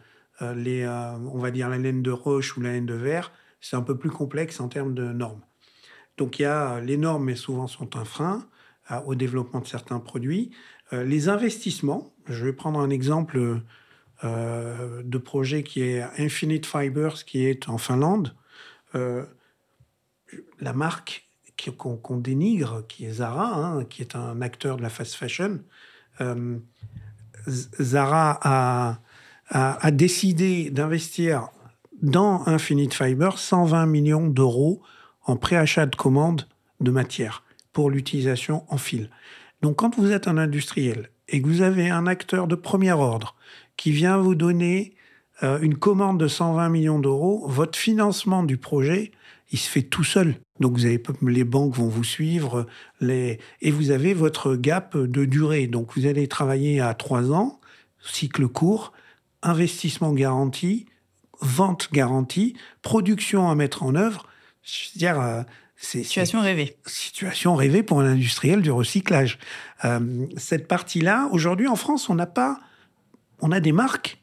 euh, 0.41 0.53
les, 0.55 0.87
on 0.87 1.37
va 1.37 1.51
dire, 1.51 1.69
la 1.69 1.77
laine 1.77 2.01
de 2.01 2.11
roche 2.11 2.57
ou 2.57 2.61
la 2.61 2.71
laine 2.71 2.85
de 2.85 2.93
verre, 2.93 3.31
c'est 3.61 3.75
un 3.75 3.81
peu 3.81 3.97
plus 3.97 4.09
complexe 4.09 4.59
en 4.59 4.67
termes 4.67 4.93
de 4.93 5.03
normes. 5.03 5.41
Donc 6.17 6.39
il 6.39 6.43
y 6.43 6.45
a 6.45 6.79
les 6.79 6.97
normes, 6.97 7.25
mais 7.25 7.35
souvent 7.35 7.67
sont 7.67 7.95
un 7.97 8.05
frein 8.05 8.47
au 9.05 9.15
développement 9.15 9.59
de 9.59 9.67
certains 9.67 9.99
produits. 9.99 10.51
Les 10.91 11.27
investissements, 11.27 12.13
je 12.27 12.45
vais 12.45 12.53
prendre 12.53 12.79
un 12.79 12.89
exemple 12.89 13.61
de 14.23 15.17
projet 15.17 15.63
qui 15.63 15.81
est 15.81 16.01
Infinite 16.17 16.65
Fibers, 16.65 17.25
qui 17.25 17.45
est 17.45 17.67
en 17.69 17.77
Finlande. 17.77 18.33
La 20.59 20.73
marque 20.73 21.27
qu'on 21.71 22.17
dénigre, 22.17 22.85
qui 22.87 23.05
est 23.05 23.13
Zara, 23.13 23.55
hein, 23.55 23.83
qui 23.85 24.01
est 24.01 24.15
un 24.15 24.41
acteur 24.41 24.77
de 24.77 24.81
la 24.81 24.89
fast 24.89 25.15
fashion, 25.15 25.59
euh, 26.21 26.57
Zara 27.47 28.99
a, 29.49 29.91
décidé 29.91 30.69
d'investir 30.69 31.49
dans 32.01 32.45
Infinite 32.47 32.93
Fibers 32.93 33.37
120 33.37 33.85
millions 33.85 34.27
d'euros 34.27 34.81
en 35.23 35.37
préachat 35.37 35.85
de 35.85 35.95
commande 35.95 36.47
de 36.81 36.91
matière 36.91 37.43
pour 37.71 37.89
l'utilisation 37.89 38.65
en 38.67 38.77
fil. 38.77 39.09
Donc 39.61 39.77
quand 39.77 39.97
vous 39.97 40.11
êtes 40.11 40.27
un 40.27 40.37
industriel 40.37 41.09
et 41.29 41.41
que 41.41 41.47
vous 41.47 41.61
avez 41.61 41.89
un 41.89 42.07
acteur 42.07 42.47
de 42.47 42.55
premier 42.55 42.91
ordre 42.91 43.35
qui 43.77 43.91
vient 43.91 44.17
vous 44.17 44.35
donner 44.35 44.95
euh, 45.43 45.59
une 45.61 45.77
commande 45.77 46.19
de 46.19 46.27
120 46.27 46.67
millions 46.69 46.99
d'euros, 46.99 47.45
votre 47.47 47.79
financement 47.79 48.43
du 48.43 48.57
projet, 48.57 49.11
il 49.51 49.57
se 49.59 49.69
fait 49.69 49.83
tout 49.83 50.03
seul. 50.03 50.35
Donc 50.59 50.73
vous 50.73 50.85
avez, 50.85 51.01
les 51.21 51.43
banques 51.43 51.75
vont 51.75 51.87
vous 51.87 52.03
suivre 52.03 52.65
les, 52.99 53.39
et 53.61 53.71
vous 53.71 53.91
avez 53.91 54.13
votre 54.13 54.55
gap 54.55 54.97
de 54.97 55.25
durée. 55.25 55.67
Donc 55.67 55.91
vous 55.95 56.05
allez 56.05 56.27
travailler 56.27 56.79
à 56.81 56.93
trois 56.93 57.31
ans, 57.31 57.59
cycle 58.01 58.47
court, 58.47 58.93
investissement 59.43 60.13
garanti, 60.13 60.85
vente 61.41 61.89
garantie, 61.93 62.55
production 62.81 63.49
à 63.49 63.55
mettre 63.55 63.83
en 63.83 63.95
œuvre. 63.95 64.27
Je 64.63 64.89
veux 64.93 64.99
dire, 64.99 65.19
euh, 65.21 65.43
c'est 65.75 65.99
c'est- 65.99 66.03
Situation 66.03 66.41
rêvée. 66.41 66.75
situation 66.85 67.55
rêvée 67.55 67.83
pour 67.83 68.01
un 68.01 68.05
industriel 68.05 68.61
du 68.61 68.71
recyclage. 68.71 69.37
Euh, 69.85 70.25
cette 70.35 70.67
partie-là, 70.67 71.29
aujourd'hui 71.31 71.67
en 71.67 71.75
France, 71.75 72.09
on 72.09 72.15
n'a 72.15 72.25
pas, 72.25 72.59
on 73.41 73.51
a 73.51 73.59
des 73.59 73.71
marques 73.71 74.19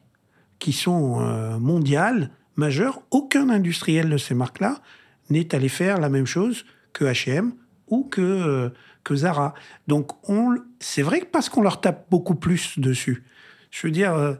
qui 0.59 0.73
sont 0.73 1.21
euh, 1.21 1.57
mondiales, 1.57 2.31
majeures. 2.57 3.01
Aucun 3.11 3.49
industriel 3.49 4.09
de 4.09 4.17
ces 4.17 4.35
marques-là 4.35 4.81
n'est 5.29 5.53
allé 5.55 5.69
faire 5.69 5.99
la 5.99 6.09
même 6.09 6.25
chose 6.25 6.65
que 6.93 7.05
H&M 7.05 7.53
ou 7.87 8.03
que 8.03 8.21
euh, 8.21 8.69
que 9.03 9.15
Zara. 9.15 9.53
Donc 9.87 10.13
on, 10.29 10.57
c'est 10.79 11.03
vrai 11.03 11.19
que 11.21 11.25
parce 11.25 11.49
qu'on 11.49 11.61
leur 11.61 11.81
tape 11.81 12.07
beaucoup 12.09 12.35
plus 12.35 12.79
dessus. 12.79 13.23
Je 13.71 13.87
veux 13.87 13.91
dire. 13.91 14.13
euh, 14.13 14.33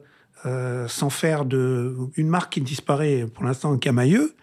euh, 0.45 0.88
sans 0.88 1.09
faire 1.09 1.43
de 1.43 1.95
une 2.17 2.27
marque 2.27 2.53
qui 2.53 2.61
disparaît 2.61 3.25
pour 3.25 3.43
l'instant, 3.43 3.75
Camailleux, 3.79 4.36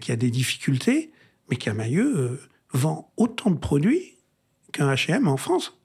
qui 0.00 0.10
a 0.10 0.16
des 0.16 0.30
difficultés, 0.30 1.12
mais 1.50 1.56
Camailleux 1.56 2.40
vend 2.72 3.12
autant 3.18 3.50
de 3.50 3.58
produits 3.58 4.16
qu'un 4.72 4.90
H&M 4.90 5.28
en 5.28 5.36
France. 5.36 5.78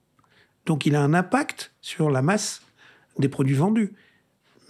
Donc 0.64 0.86
il 0.86 0.96
a 0.96 1.02
un 1.02 1.12
impact 1.12 1.74
sur 1.82 2.08
la 2.08 2.22
masse 2.22 2.62
des 3.18 3.28
produits 3.28 3.56
vendus. 3.56 3.92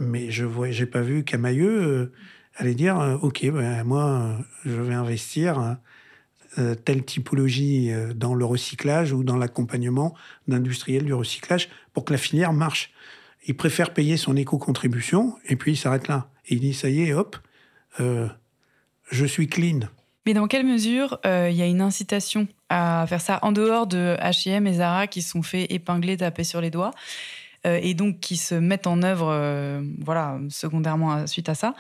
Mais 0.00 0.32
je 0.32 0.46
j'ai 0.70 0.86
pas 0.86 1.02
vu 1.02 1.22
Camailleux 1.22 2.10
aller 2.58 2.74
dire 2.74 2.98
euh, 3.00 3.16
OK, 3.22 3.46
ben, 3.50 3.84
moi 3.84 4.04
euh, 4.04 4.36
je 4.66 4.80
vais 4.80 4.94
investir 4.94 5.76
euh, 6.58 6.74
telle 6.74 7.04
typologie 7.04 7.92
dans 8.14 8.34
le 8.34 8.44
recyclage 8.44 9.12
ou 9.12 9.22
dans 9.22 9.36
l'accompagnement 9.36 10.14
d'industriels 10.48 11.04
du 11.04 11.14
recyclage 11.14 11.68
pour 11.92 12.04
que 12.04 12.12
la 12.12 12.18
filière 12.18 12.52
marche. 12.52 12.92
Il 13.46 13.56
préfère 13.56 13.94
payer 13.94 14.16
son 14.16 14.36
éco-contribution 14.36 15.36
et 15.46 15.56
puis 15.56 15.72
il 15.72 15.76
s'arrête 15.76 16.08
là. 16.08 16.28
Et 16.46 16.54
il 16.54 16.60
dit 16.60 16.74
ça 16.74 16.90
y 16.90 17.02
est, 17.02 17.12
hop, 17.12 17.36
je 17.98 19.24
suis 19.24 19.46
clean. 19.46 19.80
Mais 20.26 20.34
dans 20.34 20.48
quelle 20.48 20.66
mesure 20.66 21.20
il 21.24 21.54
y 21.54 21.62
a 21.62 21.66
une 21.66 21.80
incitation 21.80 22.48
à 22.68 23.06
faire 23.08 23.20
ça 23.20 23.38
en 23.42 23.52
dehors 23.52 23.86
de 23.86 24.16
H&M 24.20 24.66
et 24.66 24.74
Zara 24.74 25.06
qui 25.06 25.22
sont 25.22 25.42
fait 25.42 25.72
épingler, 25.72 26.16
taper 26.16 26.44
sur 26.44 26.60
les 26.60 26.70
doigts? 26.70 26.90
Et 27.64 27.94
donc 27.94 28.20
qui 28.20 28.36
se 28.36 28.54
mettent 28.54 28.86
en 28.86 29.02
œuvre, 29.02 29.28
euh, 29.30 29.82
voilà, 30.00 30.38
secondairement 30.48 31.12
à- 31.12 31.26
suite 31.26 31.48
à 31.48 31.54
ça. 31.54 31.74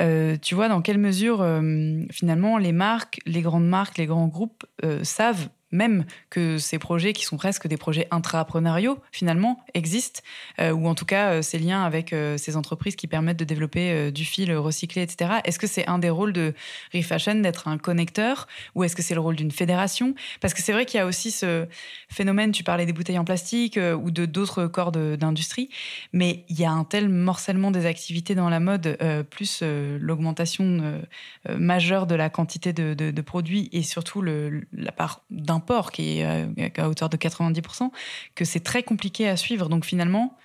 Euh, 0.00 0.36
tu 0.40 0.54
vois 0.54 0.68
dans 0.68 0.82
quelle 0.82 0.98
mesure 0.98 1.40
euh, 1.40 2.02
finalement 2.10 2.58
les 2.58 2.72
marques, 2.72 3.18
les 3.26 3.42
grandes 3.42 3.66
marques, 3.68 3.98
les 3.98 4.06
grands 4.06 4.28
groupes 4.28 4.64
euh, 4.84 5.04
savent 5.04 5.48
même 5.72 6.04
que 6.30 6.58
ces 6.58 6.78
projets, 6.78 7.12
qui 7.12 7.24
sont 7.24 7.36
presque 7.36 7.66
des 7.66 7.76
projets 7.76 8.06
intrapreneuriaux, 8.10 8.98
finalement, 9.10 9.64
existent, 9.74 10.20
euh, 10.60 10.70
ou 10.70 10.86
en 10.86 10.94
tout 10.94 11.06
cas 11.06 11.32
euh, 11.32 11.42
ces 11.42 11.58
liens 11.58 11.82
avec 11.82 12.12
euh, 12.12 12.36
ces 12.36 12.56
entreprises 12.56 12.94
qui 12.94 13.06
permettent 13.06 13.38
de 13.38 13.44
développer 13.44 14.12
du 14.12 14.24
fil 14.24 14.54
recyclé, 14.54 15.02
etc. 15.02 15.40
Est-ce 15.44 15.58
que 15.58 15.66
c'est 15.66 15.88
un 15.88 15.98
des 15.98 16.10
rôles 16.10 16.32
de 16.32 16.54
Refashion 16.94 17.36
d'être 17.36 17.68
un 17.68 17.78
connecteur, 17.78 18.46
ou 18.74 18.84
est-ce 18.84 18.94
que 18.94 19.02
c'est 19.02 19.14
le 19.14 19.20
rôle 19.20 19.36
d'une 19.36 19.50
fédération? 19.50 20.14
Parce 20.40 20.52
que 20.54 20.62
c'est 20.62 20.72
vrai 20.72 20.84
qu'il 20.84 20.98
y 20.98 21.00
a 21.00 21.06
aussi 21.06 21.30
ce 21.30 21.66
phénomène, 22.10 22.52
tu 22.52 22.62
parlais 22.64 22.84
des 22.84 22.92
bouteilles 22.92 23.18
en 23.18 23.24
plastique 23.24 23.78
ou 23.78 24.10
de 24.10 24.26
d'autres 24.26 24.66
corps 24.66 24.92
d'industrie, 24.92 25.70
mais 26.12 26.44
il 26.48 26.60
y 26.60 26.64
a 26.64 26.70
un 26.70 26.84
tel 26.84 27.08
morcellement 27.08 27.70
des 27.70 27.86
activités 27.86 28.34
dans 28.34 28.50
la 28.50 28.60
mode, 28.60 28.98
plus 29.30 29.62
l'augmentation 29.62 31.00
majeure 31.48 32.06
de 32.06 32.14
la 32.14 32.28
quantité 32.28 32.72
de, 32.72 33.20
produits 33.22 33.68
et 33.72 33.82
surtout 33.82 34.22
la 34.22 34.92
part 34.92 35.22
d'un 35.30 35.60
port 35.64 35.92
qui 35.92 36.18
est 36.18 36.24
euh, 36.24 36.68
à 36.76 36.88
hauteur 36.88 37.08
de 37.08 37.16
90%, 37.16 37.90
que 38.34 38.44
c'est 38.44 38.60
très 38.60 38.82
compliqué 38.82 39.28
à 39.28 39.36
suivre. 39.36 39.68
Donc 39.68 39.84
finalement, 39.84 40.36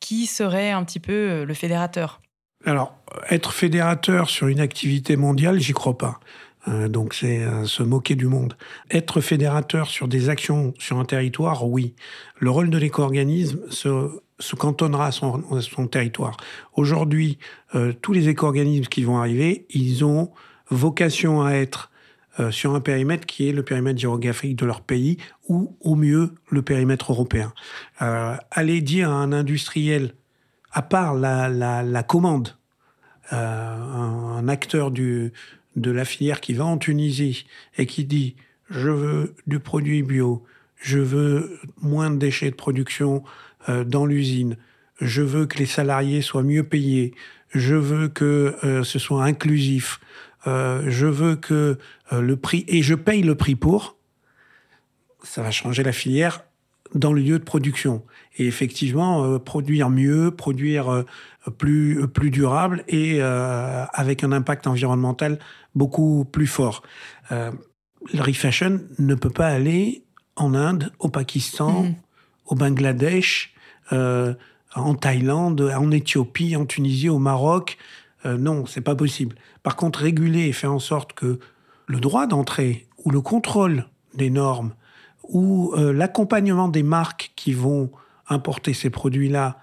qui 0.00 0.26
serait 0.26 0.70
un 0.70 0.84
petit 0.84 1.00
peu 1.00 1.12
euh, 1.12 1.44
le 1.44 1.54
fédérateur? 1.54 2.20
Alors, 2.64 2.96
être 3.30 3.52
fédérateur 3.52 4.30
sur 4.30 4.48
une 4.48 4.60
activité 4.60 5.16
mondiale, 5.16 5.60
j'y 5.60 5.72
crois 5.72 5.96
pas. 5.96 6.20
Euh, 6.66 6.88
donc 6.88 7.14
c'est 7.14 7.46
se 7.64 7.82
moquer 7.82 8.16
du 8.16 8.26
monde. 8.26 8.56
Être 8.90 9.20
fédérateur 9.20 9.88
sur 9.88 10.08
des 10.08 10.28
actions 10.28 10.74
sur 10.78 10.98
un 10.98 11.04
territoire, 11.04 11.66
oui. 11.66 11.94
Le 12.36 12.50
rôle 12.50 12.70
de 12.70 12.78
l'éco-organisme 12.78 13.60
se, 13.70 14.20
se, 14.38 14.56
cantonnera 14.56 15.06
à 15.06 15.12
son, 15.12 15.60
son 15.60 15.86
territoire. 15.86 16.36
Aujourd'hui, 16.74 17.38
tous 18.02 18.12
les 18.12 18.28
éco-organismes 18.28 18.86
qui 18.86 19.04
vont 19.04 19.18
arriver, 19.18 19.66
ils 19.70 20.04
ont 20.04 20.32
vocation 20.70 21.42
à 21.42 21.52
être 21.52 21.90
euh, 22.40 22.50
sur 22.52 22.74
un 22.74 22.80
périmètre 22.80 23.26
qui 23.26 23.48
est 23.48 23.52
le 23.52 23.64
périmètre 23.64 23.98
géographique 23.98 24.56
de 24.56 24.66
leur 24.66 24.80
pays 24.80 25.18
ou 25.48 25.76
au 25.80 25.96
mieux 25.96 26.34
le 26.50 26.62
périmètre 26.62 27.10
européen. 27.10 27.52
Euh, 28.00 28.36
aller 28.50 28.80
dire 28.80 29.10
à 29.10 29.14
un 29.14 29.32
industriel, 29.32 30.14
à 30.70 30.82
part 30.82 31.14
la, 31.14 32.02
commande, 32.06 32.56
euh, 33.32 33.36
un, 33.36 34.46
acteur 34.46 34.90
de 34.92 35.32
la 35.76 36.04
filière 36.04 36.40
qui 36.40 36.54
va 36.54 36.64
en 36.64 36.78
Tunisie 36.78 37.46
et 37.76 37.86
qui 37.86 38.04
dit 38.04 38.36
je 38.70 38.90
veux 38.90 39.34
du 39.46 39.58
produit 39.58 40.02
bio, 40.02 40.44
je 40.76 40.98
veux 40.98 41.58
moins 41.80 42.10
de 42.10 42.16
déchets 42.16 42.50
de 42.50 42.56
production 42.56 43.24
euh, 43.68 43.82
dans 43.82 44.06
l'usine, 44.06 44.56
je 45.00 45.22
veux 45.22 45.46
que 45.46 45.58
les 45.58 45.66
salariés 45.66 46.22
soient 46.22 46.42
mieux 46.42 46.64
payés, 46.64 47.14
je 47.52 47.74
veux 47.74 48.08
que 48.08 48.54
ce 48.84 48.98
soit 48.98 49.24
inclusif, 49.24 50.00
euh, 50.46 50.84
je 50.88 51.06
veux 51.06 51.36
que 51.36 51.78
euh, 52.12 52.20
le 52.20 52.36
prix, 52.36 52.64
et 52.68 52.82
je 52.82 52.94
paye 52.94 53.22
le 53.22 53.34
prix 53.34 53.56
pour, 53.56 53.96
ça 55.22 55.42
va 55.42 55.50
changer 55.50 55.82
la 55.82 55.92
filière 55.92 56.42
dans 56.94 57.12
le 57.12 57.20
lieu 57.20 57.38
de 57.38 57.44
production. 57.44 58.02
Et 58.36 58.46
effectivement, 58.46 59.24
euh, 59.24 59.38
produire 59.38 59.90
mieux, 59.90 60.30
produire 60.30 60.92
euh, 60.92 61.04
plus, 61.56 62.06
plus 62.08 62.30
durable 62.30 62.84
et 62.88 63.18
euh, 63.20 63.84
avec 63.92 64.24
un 64.24 64.32
impact 64.32 64.66
environnemental 64.66 65.38
beaucoup 65.74 66.24
plus 66.24 66.46
fort. 66.46 66.82
le 67.30 68.22
refashion 68.22 68.80
ne 68.98 69.14
peut 69.14 69.30
pas 69.30 69.48
aller 69.48 70.02
en 70.36 70.54
Inde, 70.54 70.92
au 70.98 71.08
Pakistan, 71.08 71.82
mmh. 71.82 71.94
au 72.46 72.54
Bangladesh, 72.54 73.54
en 73.90 74.94
Thaïlande, 74.94 75.60
en 75.60 75.90
Éthiopie, 75.90 76.56
en 76.56 76.64
Tunisie, 76.64 77.08
au 77.08 77.18
Maroc. 77.18 77.76
Non, 78.36 78.66
c'est 78.66 78.80
pas 78.80 78.94
possible. 78.94 79.36
Par 79.62 79.76
contre, 79.76 80.00
réguler 80.00 80.46
et 80.48 80.52
faire 80.52 80.72
en 80.72 80.78
sorte 80.78 81.12
que 81.12 81.38
le 81.86 82.00
droit 82.00 82.26
d'entrée 82.26 82.86
ou 83.04 83.10
le 83.10 83.20
contrôle 83.20 83.86
des 84.14 84.30
normes 84.30 84.74
ou 85.28 85.72
euh, 85.76 85.92
l'accompagnement 85.92 86.68
des 86.68 86.82
marques 86.82 87.32
qui 87.36 87.52
vont 87.52 87.90
importer 88.28 88.74
ces 88.74 88.90
produits-là 88.90 89.58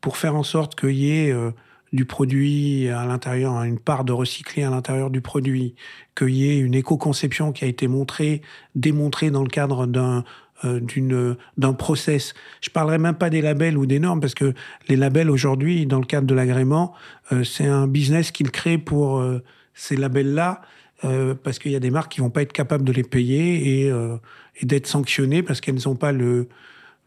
pour 0.00 0.16
faire 0.16 0.34
en 0.34 0.42
sorte 0.42 0.78
qu'il 0.78 0.96
y 0.96 1.10
ait 1.10 1.32
euh, 1.32 1.50
du 1.92 2.04
produit 2.04 2.88
à 2.88 3.04
l'intérieur, 3.04 3.62
une 3.62 3.78
part 3.78 4.04
de 4.04 4.12
recyclé 4.12 4.62
à 4.62 4.70
l'intérieur 4.70 5.10
du 5.10 5.20
produit, 5.20 5.74
qu'il 6.16 6.30
y 6.30 6.50
ait 6.50 6.58
une 6.58 6.74
éco-conception 6.74 7.52
qui 7.52 7.64
a 7.64 7.68
été 7.68 7.88
montrée, 7.88 8.42
démontrée 8.74 9.30
dans 9.30 9.42
le 9.42 9.48
cadre 9.48 9.86
d'un 9.86 10.18
euh, 10.18 10.22
d'une 10.64 11.36
d'un 11.56 11.72
process. 11.72 12.34
Je 12.60 12.70
parlerai 12.70 12.98
même 12.98 13.14
pas 13.14 13.30
des 13.30 13.40
labels 13.40 13.78
ou 13.78 13.86
des 13.86 13.98
normes 13.98 14.20
parce 14.20 14.34
que 14.34 14.52
les 14.88 14.96
labels 14.96 15.30
aujourd'hui, 15.30 15.86
dans 15.86 15.98
le 15.98 16.04
cadre 16.04 16.26
de 16.26 16.34
l'agrément, 16.34 16.94
euh, 17.32 17.44
c'est 17.44 17.66
un 17.66 17.86
business 17.86 18.30
qu'ils 18.30 18.50
créent 18.50 18.78
pour 18.78 19.20
euh, 19.20 19.42
ces 19.74 19.96
labels-là 19.96 20.60
euh, 21.04 21.34
parce 21.34 21.58
qu'il 21.58 21.72
y 21.72 21.76
a 21.76 21.80
des 21.80 21.90
marques 21.90 22.12
qui 22.12 22.20
vont 22.20 22.30
pas 22.30 22.42
être 22.42 22.52
capables 22.52 22.84
de 22.84 22.92
les 22.92 23.02
payer 23.02 23.84
et, 23.84 23.90
euh, 23.90 24.16
d'être 24.62 24.86
sanctionnées 24.86 25.42
parce 25.42 25.60
qu'elles 25.60 25.80
n'ont 25.86 25.96
pas 25.96 26.12
le, 26.12 26.48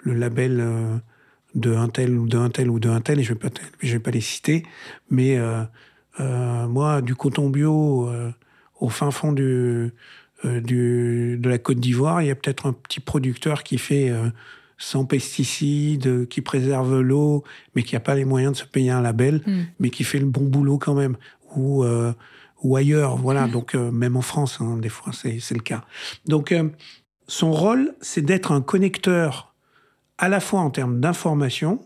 label 0.05 0.59
euh, 0.59 0.97
de 1.53 1.75
un 1.75 1.89
tel 1.89 2.17
ou 2.17 2.27
de 2.27 2.37
un 2.37 2.49
tel 2.49 2.69
ou 2.69 2.79
de 2.79 2.89
un 2.89 3.01
tel, 3.01 3.19
et 3.19 3.23
je 3.23 3.33
vais 3.33 3.39
pas, 3.39 3.49
je 3.81 3.93
vais 3.93 3.99
pas 3.99 4.11
les 4.11 4.21
citer, 4.21 4.63
mais 5.11 5.37
euh, 5.37 6.67
moi, 6.67 7.01
du 7.01 7.15
coton 7.15 7.49
bio 7.49 8.09
au 8.79 8.89
fin 8.89 9.11
fond 9.11 9.31
du, 9.31 9.93
du, 10.45 11.37
de 11.39 11.49
la 11.49 11.57
Côte 11.57 11.79
d'Ivoire, 11.79 12.21
il 12.21 12.27
y 12.27 12.31
a 12.31 12.35
peut-être 12.35 12.65
un 12.65 12.73
petit 12.73 12.99
producteur 12.99 13.63
qui 13.63 13.77
fait 13.77 14.11
sans 14.77 15.05
pesticides, 15.05 16.27
qui 16.27 16.41
préserve 16.41 16.99
l'eau, 16.99 17.43
mais 17.75 17.83
qui 17.83 17.95
n'a 17.95 17.99
pas 17.99 18.15
les 18.15 18.25
moyens 18.25 18.53
de 18.53 18.57
se 18.57 18.65
payer 18.65 18.91
un 18.91 19.01
label, 19.01 19.41
mm. 19.45 19.61
mais 19.79 19.89
qui 19.89 20.03
fait 20.03 20.19
le 20.19 20.25
bon 20.25 20.43
boulot 20.43 20.77
quand 20.77 20.95
même. 20.95 21.15
Ou 21.55 21.83
euh, 21.83 22.13
ou 22.63 22.75
ailleurs. 22.75 23.17
Voilà, 23.17 23.47
mmh. 23.47 23.51
donc 23.51 23.75
euh, 23.75 23.91
même 23.91 24.15
en 24.15 24.21
France, 24.21 24.59
hein, 24.61 24.77
des 24.77 24.89
fois, 24.89 25.13
c'est 25.13 25.51
le 25.51 25.61
cas. 25.61 25.83
Donc, 26.25 26.51
euh, 26.51 26.69
son 27.27 27.51
rôle, 27.51 27.93
c'est 28.01 28.21
d'être 28.21 28.51
un 28.51 28.61
connecteur 28.61 29.53
à 30.17 30.29
la 30.29 30.39
fois 30.39 30.61
en 30.61 30.69
termes 30.69 30.99
d'information, 30.99 31.85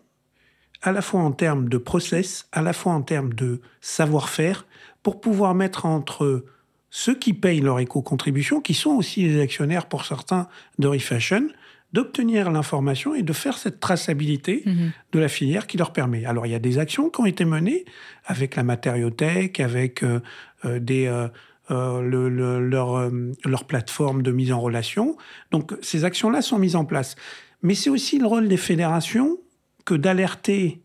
à 0.81 0.91
la 0.91 1.01
fois 1.01 1.21
en 1.21 1.31
termes 1.31 1.69
de 1.69 1.77
process, 1.77 2.47
à 2.51 2.61
la 2.61 2.73
fois 2.73 2.93
en 2.93 3.01
termes 3.01 3.33
de 3.33 3.61
savoir-faire, 3.81 4.65
pour 5.03 5.19
pouvoir 5.19 5.55
mettre 5.55 5.85
entre 5.85 6.45
ceux 6.89 7.15
qui 7.15 7.33
payent 7.33 7.61
leur 7.61 7.79
éco-contribution, 7.79 8.61
qui 8.61 8.73
sont 8.73 8.91
aussi 8.91 9.23
les 9.23 9.41
actionnaires 9.41 9.87
pour 9.87 10.05
certains 10.05 10.47
de 10.79 10.87
Refashion, 10.87 11.47
d'obtenir 11.93 12.51
l'information 12.51 13.15
et 13.15 13.23
de 13.23 13.33
faire 13.33 13.57
cette 13.57 13.79
traçabilité 13.79 14.63
mmh. 14.65 14.87
de 15.13 15.19
la 15.19 15.27
filière 15.27 15.67
qui 15.67 15.77
leur 15.77 15.93
permet. 15.93 16.25
Alors 16.25 16.45
il 16.45 16.51
y 16.51 16.55
a 16.55 16.59
des 16.59 16.79
actions 16.79 17.09
qui 17.09 17.21
ont 17.21 17.25
été 17.25 17.45
menées 17.45 17.85
avec 18.25 18.55
la 18.55 18.63
matériothèque, 18.63 19.59
avec 19.59 20.03
euh, 20.03 20.19
euh, 20.65 20.79
des, 20.79 21.07
euh, 21.07 21.27
euh, 21.71 22.01
le, 22.01 22.29
le, 22.29 22.59
leur, 22.59 22.97
euh, 22.97 23.31
leur 23.45 23.65
plateforme 23.65 24.21
de 24.21 24.31
mise 24.31 24.51
en 24.51 24.59
relation. 24.59 25.17
Donc 25.51 25.73
ces 25.81 26.03
actions-là 26.05 26.41
sont 26.41 26.59
mises 26.59 26.75
en 26.75 26.85
place. 26.85 27.15
Mais 27.61 27.73
c'est 27.73 27.89
aussi 27.89 28.19
le 28.19 28.25
rôle 28.25 28.47
des 28.47 28.57
fédérations 28.57 29.37
que 29.85 29.93
d'alerter 29.93 30.81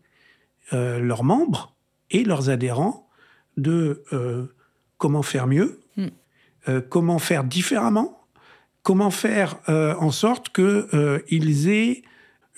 euh, 0.71 0.99
leurs 0.99 1.23
membres 1.23 1.75
et 2.11 2.23
leurs 2.23 2.49
adhérents 2.49 3.09
de 3.57 4.03
comment 4.97 5.21
faire 5.21 5.45
mieux, 5.45 5.81
mmh. 6.67 6.81
comment 6.89 7.19
faire 7.19 7.43
différemment, 7.43 8.23
comment 8.83 9.09
faire 9.09 9.55
euh, 9.69 9.95
en 9.95 10.11
sorte 10.11 10.49
qu'ils 10.53 10.87
euh, 10.93 11.19
aient 11.67 12.03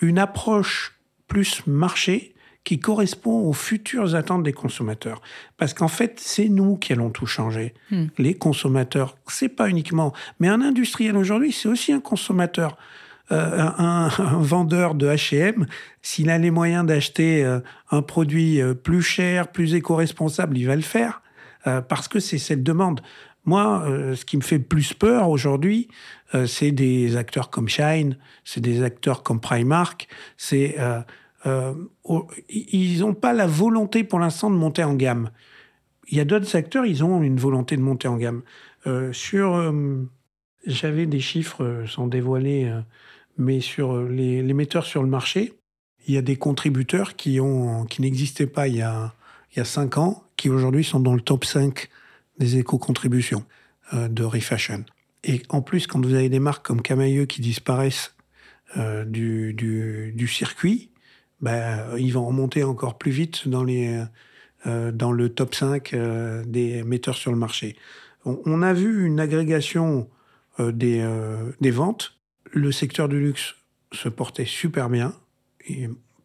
une 0.01 0.19
approche 0.19 0.99
plus 1.27 1.65
marché 1.65 2.35
qui 2.63 2.79
correspond 2.79 3.47
aux 3.47 3.53
futures 3.53 4.15
attentes 4.15 4.43
des 4.43 4.51
consommateurs. 4.51 5.21
Parce 5.57 5.73
qu'en 5.73 5.87
fait, 5.87 6.19
c'est 6.19 6.49
nous 6.49 6.77
qui 6.77 6.93
allons 6.93 7.11
tout 7.11 7.27
changer. 7.27 7.75
Mm. 7.91 8.05
Les 8.17 8.33
consommateurs, 8.33 9.15
c'est 9.27 9.49
pas 9.49 9.69
uniquement. 9.69 10.13
Mais 10.39 10.47
un 10.47 10.61
industriel 10.61 11.15
aujourd'hui, 11.15 11.51
c'est 11.51 11.69
aussi 11.69 11.93
un 11.93 12.01
consommateur. 12.01 12.75
Euh, 13.31 13.59
un, 13.59 14.09
un, 14.19 14.37
vendeur 14.37 14.93
de 14.93 15.07
H&M, 15.07 15.65
s'il 16.03 16.29
a 16.29 16.37
les 16.37 16.51
moyens 16.51 16.85
d'acheter 16.85 17.43
euh, 17.43 17.59
un 17.89 18.03
produit 18.03 18.61
euh, 18.61 18.75
plus 18.75 19.01
cher, 19.01 19.47
plus 19.47 19.73
éco-responsable, 19.73 20.55
il 20.59 20.67
va 20.67 20.75
le 20.75 20.83
faire. 20.83 21.23
Euh, 21.65 21.81
parce 21.81 22.07
que 22.07 22.19
c'est 22.19 22.37
cette 22.37 22.61
demande. 22.61 23.01
Moi, 23.45 23.83
euh, 23.85 24.15
ce 24.15 24.25
qui 24.25 24.37
me 24.37 24.41
fait 24.41 24.59
plus 24.59 24.93
peur 24.93 25.29
aujourd'hui, 25.29 25.87
euh, 26.33 26.47
c'est 26.47 26.71
des 26.71 27.15
acteurs 27.15 27.49
comme 27.51 27.69
Shine, 27.69 28.17
c'est 28.43 28.61
des 28.61 28.81
acteurs 28.81 29.21
comme 29.21 29.39
Primark. 29.39 30.07
C'est 30.35 30.75
euh, 30.79 31.01
ils 32.49 32.99
n'ont 33.01 33.13
pas 33.13 33.33
la 33.33 33.45
volonté 33.45 34.03
pour 34.03 34.19
l'instant 34.19 34.49
de 34.49 34.55
monter 34.55 34.83
en 34.83 34.95
gamme. 34.95 35.29
Il 36.07 36.17
y 36.17 36.19
a 36.19 36.25
d'autres 36.25 36.55
acteurs, 36.55 36.87
ils 36.87 37.03
ont 37.03 37.21
une 37.21 37.37
volonté 37.37 37.77
de 37.77 37.81
monter 37.81 38.07
en 38.07 38.17
gamme. 38.17 38.41
Sur, 39.11 39.73
j'avais 40.65 41.05
des 41.05 41.19
chiffres 41.19 41.83
sans 41.87 42.07
dévoiler, 42.07 42.71
mais 43.37 43.59
sur 43.59 44.01
les, 44.01 44.41
les, 44.41 44.53
metteurs 44.53 44.85
sur 44.85 45.03
le 45.03 45.09
marché, 45.09 45.53
il 46.07 46.15
y 46.15 46.17
a 46.17 46.23
des 46.23 46.35
contributeurs 46.35 47.15
qui 47.15 47.39
ont 47.39 47.85
qui 47.85 48.01
n'existaient 48.01 48.47
pas 48.47 48.67
il 48.67 48.77
y 48.77 48.81
a 48.81 49.13
il 49.55 49.59
y 49.59 49.61
a 49.61 49.65
cinq 49.65 49.99
ans, 49.99 50.23
qui 50.37 50.49
aujourd'hui 50.49 50.83
sont 50.83 50.99
dans 50.99 51.13
le 51.13 51.21
top 51.21 51.45
5 51.45 51.89
des 52.37 52.57
éco-contributions 52.57 53.45
euh, 53.93 54.07
de 54.07 54.23
Refashion. 54.23 54.85
Et 55.23 55.41
en 55.49 55.61
plus, 55.61 55.87
quand 55.87 56.05
vous 56.05 56.13
avez 56.13 56.29
des 56.29 56.39
marques 56.39 56.65
comme 56.65 56.81
Camailleux 56.81 57.25
qui 57.25 57.41
disparaissent 57.41 58.15
euh, 58.77 59.05
du, 59.05 59.53
du, 59.53 60.27
circuit, 60.27 60.91
bah, 61.39 61.97
ils 61.97 62.11
vont 62.11 62.25
remonter 62.25 62.63
encore 62.63 62.97
plus 62.97 63.11
vite 63.11 63.47
dans, 63.47 63.63
les, 63.63 64.03
euh, 64.67 64.91
dans 64.91 65.11
le 65.11 65.29
top 65.29 65.55
5 65.55 65.93
euh, 65.93 66.43
des 66.45 66.83
metteurs 66.83 67.15
sur 67.15 67.31
le 67.31 67.37
marché. 67.37 67.75
On, 68.25 68.61
a 68.63 68.73
vu 68.73 69.05
une 69.05 69.19
agrégation 69.19 70.09
des, 70.59 71.07
des 71.61 71.69
ventes 71.69 72.17
le 72.51 72.71
secteur 72.71 73.07
du 73.07 73.19
luxe 73.19 73.55
se 73.91 74.09
portait 74.09 74.45
super 74.45 74.89
bien, 74.89 75.13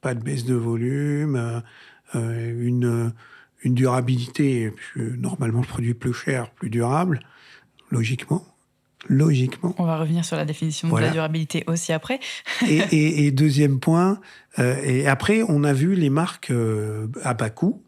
pas 0.01 0.15
de 0.15 0.23
baisse 0.23 0.47
de 0.47 0.55
volume, 0.55 1.63
une, 2.15 3.13
une 3.63 3.75
durabilité, 3.75 4.73
normalement 4.97 5.61
le 5.61 5.67
produit 5.67 5.95
plus 5.95 6.15
cher, 6.15 6.51
plus 6.51 6.71
durable, 6.71 7.21
logiquement 7.91 8.45
logiquement. 9.09 9.75
On 9.79 9.85
va 9.85 9.99
revenir 9.99 10.25
sur 10.25 10.37
la 10.37 10.45
définition 10.45 10.89
de 10.89 11.01
la 11.01 11.11
durabilité 11.11 11.65
aussi 11.67 11.93
après. 11.93 12.21
et, 12.69 13.31
deuxième 13.31 13.81
point, 13.81 14.21
euh, 14.59 14.77
et 14.83 15.07
après, 15.07 15.43
on 15.49 15.65
a 15.65 15.73
vu 15.73 15.95
les 15.95 16.11
marques 16.11 16.51
euh, 16.51 17.07
à 17.23 17.35
bas 17.35 17.51
coût, 17.51 17.83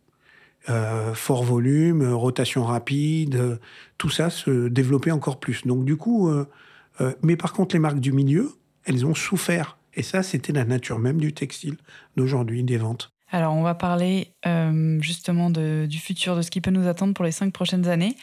euh, 0.69 1.15
fort 1.15 1.45
volume, 1.45 2.13
rotation 2.13 2.65
rapide, 2.65 3.59
tout 3.99 4.11
ça 4.11 4.31
se 4.31 4.69
développer 4.69 5.11
encore 5.11 5.39
plus. 5.39 5.67
Donc 5.67 5.85
du 5.85 5.97
coup, 5.97 6.31
mais 7.23 7.37
par 7.37 7.53
contre, 7.53 7.75
les 7.75 7.81
marques 7.81 8.01
du 8.01 8.13
milieu, 8.13 8.53
elles 8.85 9.05
ont 9.05 9.15
souffert. 9.15 9.79
Et 9.95 10.03
ça, 10.03 10.23
c'était 10.23 10.53
la 10.53 10.65
nature 10.65 10.99
même 10.99 11.19
du 11.19 11.35
textile 11.35 11.77
d'aujourd'hui, 12.17 12.63
des 12.63 12.79
ventes. 12.79 13.13
Alors, 13.35 13.55
on 13.55 13.63
va 13.63 13.75
parler 13.75 14.35
justement 15.01 15.51
du 15.51 15.99
futur, 15.99 16.37
de 16.37 16.43
ce 16.43 16.51
qui 16.51 16.61
peut 16.61 16.71
nous 16.71 16.87
attendre 16.87 17.15
pour 17.15 17.25
les 17.25 17.33
cinq 17.33 17.53
prochaines 17.53 17.89
années. 17.89 18.15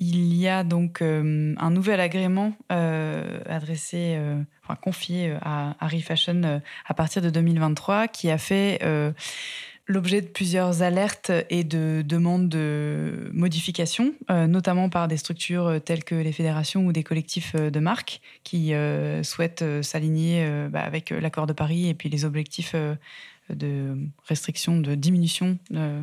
Il 0.00 0.34
y 0.34 0.46
a 0.46 0.62
donc 0.62 1.02
euh, 1.02 1.54
un 1.58 1.70
nouvel 1.70 2.00
agrément 2.00 2.52
euh, 2.70 3.40
adressé, 3.46 4.14
euh, 4.16 4.40
enfin 4.62 4.76
confié 4.76 5.36
à 5.42 5.76
Harry 5.80 6.02
Fashion 6.02 6.62
à 6.86 6.94
partir 6.94 7.20
de 7.20 7.30
2023 7.30 8.06
qui 8.06 8.30
a 8.30 8.38
fait 8.38 8.80
l'objet 9.90 10.20
de 10.20 10.26
plusieurs 10.26 10.82
alertes 10.82 11.32
et 11.48 11.64
de 11.64 12.02
demandes 12.06 12.48
de 12.48 13.30
modification, 13.32 14.12
notamment 14.28 14.90
par 14.90 15.08
des 15.08 15.16
structures 15.16 15.80
telles 15.84 16.04
que 16.04 16.14
les 16.14 16.32
fédérations 16.32 16.86
ou 16.86 16.92
des 16.92 17.02
collectifs 17.02 17.56
de 17.56 17.80
marques 17.80 18.20
qui 18.44 18.74
souhaitent 19.22 19.64
s'aligner 19.82 20.46
bah, 20.70 20.82
avec 20.82 21.10
l'accord 21.10 21.46
de 21.46 21.54
Paris 21.54 21.88
et 21.88 21.94
puis 21.94 22.10
les 22.10 22.26
objectifs 22.26 22.76
de 23.54 23.96
restriction, 24.24 24.80
de 24.80 24.94
diminution 24.94 25.58
euh, 25.74 26.02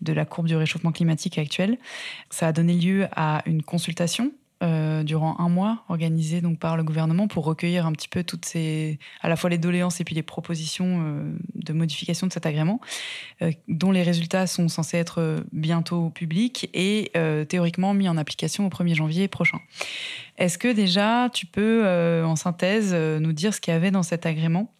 de, 0.00 0.12
la 0.12 0.24
courbe 0.24 0.46
du 0.46 0.56
réchauffement 0.56 0.92
climatique 0.92 1.38
actuel. 1.38 1.78
Ça 2.30 2.48
a 2.48 2.52
donné 2.52 2.74
lieu 2.74 3.08
à 3.12 3.42
une 3.46 3.62
consultation 3.62 4.32
euh, 4.62 5.02
durant 5.02 5.38
un 5.38 5.50
mois 5.50 5.84
organisée 5.90 6.40
donc 6.40 6.58
par 6.58 6.78
le 6.78 6.82
gouvernement 6.82 7.28
pour 7.28 7.44
recueillir 7.44 7.84
un 7.84 7.92
petit 7.92 8.08
peu 8.08 8.24
toutes 8.24 8.46
ces, 8.46 8.98
à 9.20 9.28
la 9.28 9.36
fois 9.36 9.50
les 9.50 9.58
doléances 9.58 10.00
et 10.00 10.04
puis 10.04 10.14
les 10.14 10.22
propositions 10.22 11.02
euh, 11.04 11.36
de 11.54 11.72
modification 11.74 12.26
de 12.26 12.32
cet 12.32 12.46
agrément, 12.46 12.80
dont 13.68 13.90
les 13.90 14.02
résultats 14.02 14.46
sont 14.46 14.68
censés 14.68 14.96
être 14.96 15.44
bientôt 15.52 16.10
publics 16.10 16.70
et 16.72 17.12
théoriquement 17.48 17.92
mis 17.92 18.08
en 18.08 18.16
application 18.16 18.66
au 18.66 18.70
1er 18.70 18.94
janvier 18.94 19.28
prochain. 19.28 19.58
Est-ce 20.38 20.58
que 20.58 20.72
déjà 20.72 21.28
tu 21.32 21.44
peux, 21.46 21.86
en 22.24 22.36
synthèse, 22.36 22.94
nous 22.94 23.32
dire 23.32 23.52
ce 23.52 23.60
qu'il 23.60 23.74
y 23.74 23.76
avait 23.76 23.90
dans 23.90 24.04
cet 24.04 24.26
agrément? 24.26 24.75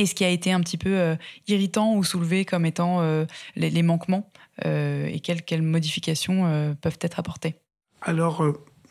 Et 0.00 0.06
ce 0.06 0.14
qui 0.14 0.24
a 0.24 0.30
été 0.30 0.50
un 0.50 0.60
petit 0.60 0.78
peu 0.78 0.98
euh, 0.98 1.16
irritant 1.46 1.94
ou 1.94 2.04
soulevé 2.04 2.44
comme 2.46 2.64
étant 2.64 3.00
euh, 3.00 3.26
les, 3.54 3.82
manquements 3.82 4.30
euh, 4.64 5.06
et 5.06 5.20
quelles, 5.20 5.62
modifications 5.62 6.74
peuvent 6.80 6.98
être 7.02 7.18
apportées 7.18 7.56
Alors, 8.00 8.44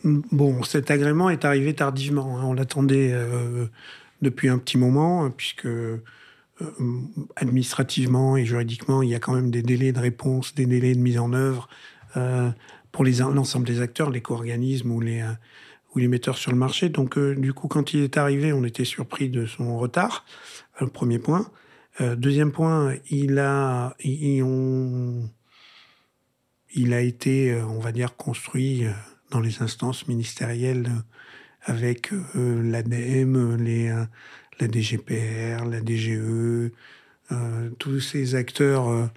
bon, 0.04 0.62
cet 0.64 0.92
agrément 0.92 1.30
est 1.30 1.46
arrivé 1.46 1.74
tardivement. 1.74 2.38
Hein. 2.38 2.44
On 2.46 2.54
l'attendait 2.54 3.14
depuis 4.22 4.50
un 4.50 4.60
petit 4.60 4.78
moment, 4.78 5.30
puisque 5.32 5.68
administrativement 7.36 8.38
et 8.38 8.46
juridiquement, 8.46 9.02
il 9.02 9.10
y 9.10 9.16
a 9.16 9.20
quand 9.20 9.34
même 9.34 9.50
des 9.50 9.64
délais 9.64 9.92
de 9.92 10.00
réponse, 10.00 10.54
des 10.54 10.66
délais 10.66 10.94
de 10.94 11.00
mise 11.00 11.18
en 11.18 11.34
œuvre 11.34 11.70
pour 12.92 13.04
l'ensemble 13.04 13.66
des 13.66 13.82
acteurs, 13.82 14.12
les 14.12 14.22
co-organismes 14.22 14.92
ou 14.92 15.00
les, 15.00 15.24
ou 15.96 16.00
les 16.00 16.08
metteurs 16.08 16.38
sur 16.38 16.52
le 16.52 16.58
marché. 16.58 16.90
Donc, 16.90 17.18
du 17.18 17.54
coup, 17.54 17.68
quand 17.68 17.94
il 17.94 18.02
est 18.04 18.18
arrivé, 18.18 18.54
on 18.54 18.64
était 18.64 18.86
surpris 18.86 19.30
de 19.30 19.46
son 19.46 19.78
retard. 19.78 20.26
Premier 20.88 21.20
point. 21.20 21.50
Euh, 22.02 22.16
deuxième 22.16 22.52
point, 22.52 22.96
il 23.10 23.40
a, 23.40 23.96
été, 26.78 27.52
euh, 27.52 27.66
on 27.66 27.80
va 27.80 27.92
dire, 27.92 28.16
construit 28.16 28.86
euh, 28.86 28.92
dans 29.32 29.42
les 29.42 29.62
instances 29.62 30.08
ministérielles 30.08 30.90
avec 31.64 32.12
l'ADEME, 32.34 33.58
la 34.60 34.68
DGPR, 34.68 35.66
la 35.66 35.82
DGE, 35.82 36.72
tous 37.78 38.00
ces 38.00 38.34
acteurs 38.34 39.12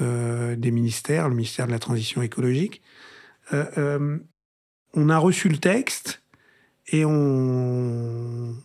des 0.00 0.70
ministères, 0.72 1.28
le 1.28 1.36
ministère 1.36 1.68
de 1.68 1.72
la 1.72 1.78
Transition 1.78 2.22
écologique. 2.22 2.82
on 3.52 5.08
a 5.08 5.16
reçu 5.16 5.48
le 5.48 5.58
texte 5.58 6.22
et 6.88 7.04
on, 7.04 8.56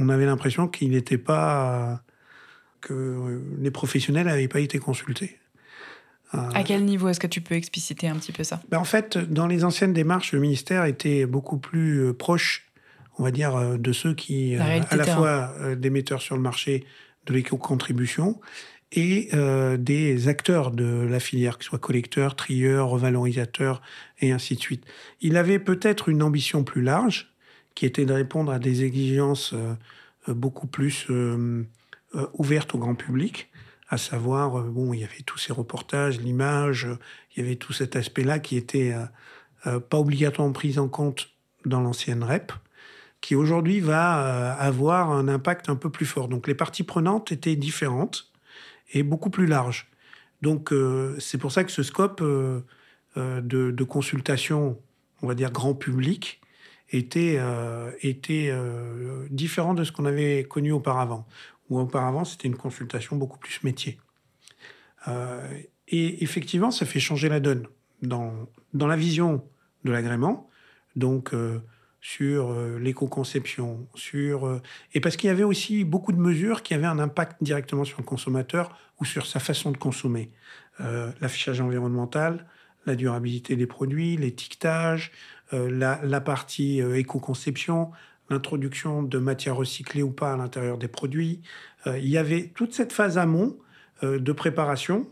on 0.00 0.08
avait 0.08 0.26
l'impression 0.26 0.66
qu'il 0.66 0.90
n'était 0.90 1.18
pas. 1.18 2.02
que 2.80 3.40
les 3.58 3.70
professionnels 3.70 4.26
n'avaient 4.26 4.48
pas 4.48 4.60
été 4.60 4.78
consultés. 4.78 5.40
Euh, 6.34 6.38
à 6.54 6.62
quel 6.62 6.84
niveau 6.84 7.08
est-ce 7.08 7.20
que 7.20 7.26
tu 7.26 7.40
peux 7.40 7.54
expliciter 7.54 8.08
un 8.08 8.16
petit 8.16 8.32
peu 8.32 8.44
ça? 8.44 8.60
Ben 8.70 8.78
En 8.78 8.84
fait, 8.84 9.18
dans 9.18 9.46
les 9.46 9.64
anciennes 9.64 9.92
démarches, 9.92 10.32
le 10.32 10.40
ministère 10.40 10.84
était 10.84 11.26
beaucoup 11.26 11.58
plus 11.58 12.04
euh, 12.04 12.12
proche, 12.12 12.66
on 13.18 13.24
va 13.24 13.30
dire, 13.30 13.56
euh, 13.56 13.76
de 13.76 13.92
ceux 13.92 14.14
qui, 14.14 14.56
à 14.56 14.96
la 14.96 15.04
fois 15.04 15.52
des 15.76 15.90
metteurs 15.90 16.22
sur 16.22 16.36
le 16.36 16.42
marché 16.42 16.84
de 17.26 17.34
l'éco-contribution 17.34 18.40
et 18.92 19.30
des 19.78 20.26
acteurs 20.26 20.72
de 20.72 21.06
la 21.08 21.20
filière, 21.20 21.58
que 21.58 21.64
ce 21.64 21.70
soit 21.70 21.78
collecteurs, 21.78 22.34
trieurs, 22.34 22.88
revalorisateurs 22.88 23.82
et 24.18 24.32
ainsi 24.32 24.56
de 24.56 24.60
suite. 24.60 24.84
Il 25.20 25.36
avait 25.36 25.60
peut-être 25.60 26.08
une 26.08 26.24
ambition 26.24 26.64
plus 26.64 26.82
large, 26.82 27.29
qui 27.80 27.86
était 27.86 28.04
de 28.04 28.12
répondre 28.12 28.52
à 28.52 28.58
des 28.58 28.84
exigences 28.84 29.54
euh, 29.54 29.72
euh, 30.28 30.34
beaucoup 30.34 30.66
plus 30.66 31.06
euh, 31.08 31.64
ouvertes 32.34 32.74
au 32.74 32.78
grand 32.78 32.94
public, 32.94 33.48
à 33.88 33.96
savoir, 33.96 34.64
bon, 34.64 34.92
il 34.92 35.00
y 35.00 35.04
avait 35.04 35.22
tous 35.24 35.38
ces 35.38 35.54
reportages, 35.54 36.20
l'image, 36.20 36.86
il 37.32 37.42
y 37.42 37.46
avait 37.46 37.56
tout 37.56 37.72
cet 37.72 37.96
aspect-là 37.96 38.38
qui 38.38 38.56
était 38.58 38.94
pas 39.64 39.98
obligatoirement 39.98 40.52
pris 40.52 40.78
en 40.78 40.88
compte 40.88 41.30
dans 41.64 41.80
l'ancienne 41.80 42.22
REP, 42.22 42.52
qui 43.20 43.34
aujourd'hui 43.34 43.80
va 43.80 44.52
avoir 44.54 45.10
un 45.10 45.26
impact 45.28 45.68
un 45.68 45.76
peu 45.76 45.90
plus 45.90 46.06
fort. 46.06 46.28
Donc 46.28 46.46
les 46.46 46.54
parties 46.54 46.84
prenantes 46.84 47.32
étaient 47.32 47.56
différentes 47.56 48.30
et 48.92 49.02
beaucoup 49.02 49.30
plus 49.30 49.46
larges. 49.46 49.88
Donc 50.42 50.72
c'est 51.18 51.38
pour 51.38 51.50
ça 51.50 51.64
que 51.64 51.72
ce 51.72 51.82
scope 51.82 52.22
de, 52.22 53.84
consultation, 53.84 54.78
on 55.22 55.26
va 55.28 55.34
dire 55.34 55.50
grand 55.50 55.74
public, 55.74 56.39
était, 56.90 57.36
euh, 57.38 57.90
euh, 58.04 59.26
différent 59.30 59.74
de 59.74 59.84
ce 59.84 59.92
qu'on 59.92 60.04
avait 60.04 60.44
connu 60.44 60.72
auparavant. 60.72 61.26
Où 61.68 61.78
auparavant, 61.78 62.24
c'était 62.24 62.48
une 62.48 62.56
consultation 62.56 63.16
beaucoup 63.16 63.38
plus 63.38 63.62
métier. 63.62 63.98
Euh, 65.08 65.40
et 65.88 66.22
effectivement, 66.22 66.70
ça 66.70 66.84
fait 66.84 67.00
changer 67.00 67.28
la 67.28 67.40
donne 67.40 67.66
dans, 68.02 68.32
dans 68.74 68.86
la 68.86 68.96
vision 68.96 69.44
de 69.84 69.92
l'agrément. 69.92 70.48
Donc, 70.96 71.32
sur 72.00 72.52
l'éco-conception, 72.78 73.86
sur 73.94 74.60
et 74.92 75.00
parce 75.00 75.16
qu'il 75.16 75.28
y 75.28 75.30
avait 75.30 75.44
aussi 75.44 75.84
beaucoup 75.84 76.12
de 76.12 76.18
mesures 76.18 76.62
qui 76.62 76.74
avaient 76.74 76.86
un 76.86 76.98
impact 76.98 77.42
directement 77.42 77.84
sur 77.84 78.00
le 78.00 78.04
consommateur 78.04 78.76
ou 79.00 79.04
sur 79.04 79.26
sa 79.26 79.38
façon 79.38 79.70
de 79.70 79.76
consommer. 79.76 80.30
L'affichage 80.80 81.60
environnemental, 81.60 82.46
la 82.86 82.96
durabilité 82.96 83.56
des 83.56 83.66
produits, 83.66 84.16
l'étiquetage, 84.16 85.12
euh, 85.52 85.68
la, 86.02 86.20
partie 86.20 86.80
euh, 86.80 86.96
éco-conception, 86.96 87.90
l'introduction 88.28 89.02
de 89.02 89.18
matières 89.18 89.56
recyclées 89.56 90.02
ou 90.02 90.10
pas 90.10 90.32
à 90.32 90.36
l'intérieur 90.36 90.78
des 90.78 90.86
produits. 90.86 91.40
Euh, 91.86 91.98
il 91.98 92.08
y 92.08 92.18
avait 92.18 92.52
toute 92.54 92.72
cette 92.72 92.92
phase 92.92 93.18
amont 93.18 93.56
de 94.02 94.32
préparation, 94.32 95.06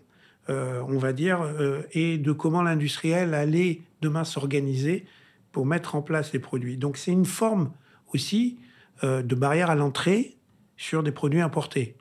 on 0.49 0.97
va 0.97 1.13
dire, 1.13 1.47
et 1.93 2.17
de 2.17 2.33
comment 2.33 2.63
l'industriel 2.63 3.35
allait 3.35 3.83
demain 4.01 4.25
s'organiser 4.25 5.05
pour 5.53 5.67
mettre 5.67 5.95
en 5.95 6.01
place 6.01 6.33
les 6.33 6.39
produits. 6.39 6.79
Donc 6.79 6.97
c'est 6.97 7.13
une 7.13 7.27
forme 7.27 7.71
aussi 8.15 8.59
de 9.03 9.35
barrière 9.35 9.69
à 9.69 9.75
l'entrée 9.75 10.39
sur 10.79 11.03
des 11.03 11.13
produits 11.13 11.43
importés. 11.43 11.97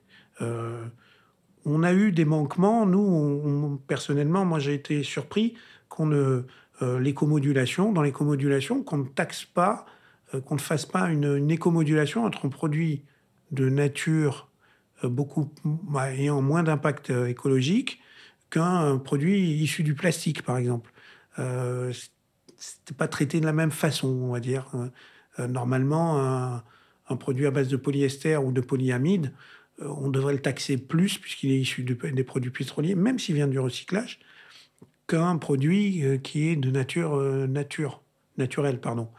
on 1.66 1.84
a 1.84 1.94
eu 1.94 2.14
des 2.14 2.24
manquements. 2.24 2.86
Nous, 2.86 3.82
personnellement, 3.86 4.46
moi 4.46 4.60
j'ai 4.60 4.76
été 4.76 5.04
surpris 5.04 5.56
qu'on 5.90 6.06
ne 6.06 6.44
l'écomodulation, 6.82 7.92
dans 7.92 8.04
l'écomodulation, 8.04 8.84
qu'on 8.84 8.98
ne 8.98 9.08
taxe 9.08 9.46
pas, 9.46 9.86
euh, 10.34 10.42
qu'on 10.42 10.56
ne 10.56 10.60
fasse 10.60 10.86
pas 10.86 11.10
une, 11.10 11.50
écomodulation 11.50 12.26
entre 12.26 12.46
un 12.46 12.50
produit 12.50 13.04
de 13.52 13.70
nature 13.70 14.50
euh, 15.04 15.10
beaucoup 15.10 15.50
ayant 16.02 16.42
moins 16.42 16.64
d'impact 16.64 17.12
écologique 17.12 18.02
qu'un 18.50 18.98
produit 18.98 19.52
issu 19.62 19.84
du 19.84 19.94
plastique, 19.94 20.42
par 20.44 20.58
exemple. 20.58 20.92
Euh, 21.40 21.94
c'était 22.58 22.96
pas 22.98 23.08
traité 23.08 23.40
de 23.40 23.46
la 23.46 23.54
même 23.54 23.72
façon, 23.72 24.08
on 24.08 24.32
va 24.32 24.40
dire. 24.40 24.72
normalement, 25.38 26.20
un, 27.08 27.16
produit 27.18 27.46
à 27.46 27.52
base 27.52 27.68
de 27.68 27.78
polyester 27.78 28.36
ou 28.38 28.52
de 28.52 28.62
polyamide, 28.62 29.32
on 29.80 30.10
devrait 30.10 30.34
le 30.34 30.42
taxer 30.42 30.78
plus 30.78 31.20
puisqu'il 31.20 31.52
est 31.52 31.60
issu 31.60 31.84
des 31.84 32.24
produits 32.24 32.50
pétroliers, 32.50 32.96
même 32.96 33.20
s'il 33.20 33.36
vient 33.36 33.48
du 33.48 33.60
recyclage 33.60 34.20
qu'un 35.08 35.38
produit 35.38 36.06
euh, 36.06 36.18
qui 36.18 36.50
est 36.50 36.56
de 36.56 36.70
nature, 36.70 37.16
euh, 37.16 37.48
nature 37.48 38.02
naturel, 38.38 38.80
pardon. 38.80 39.10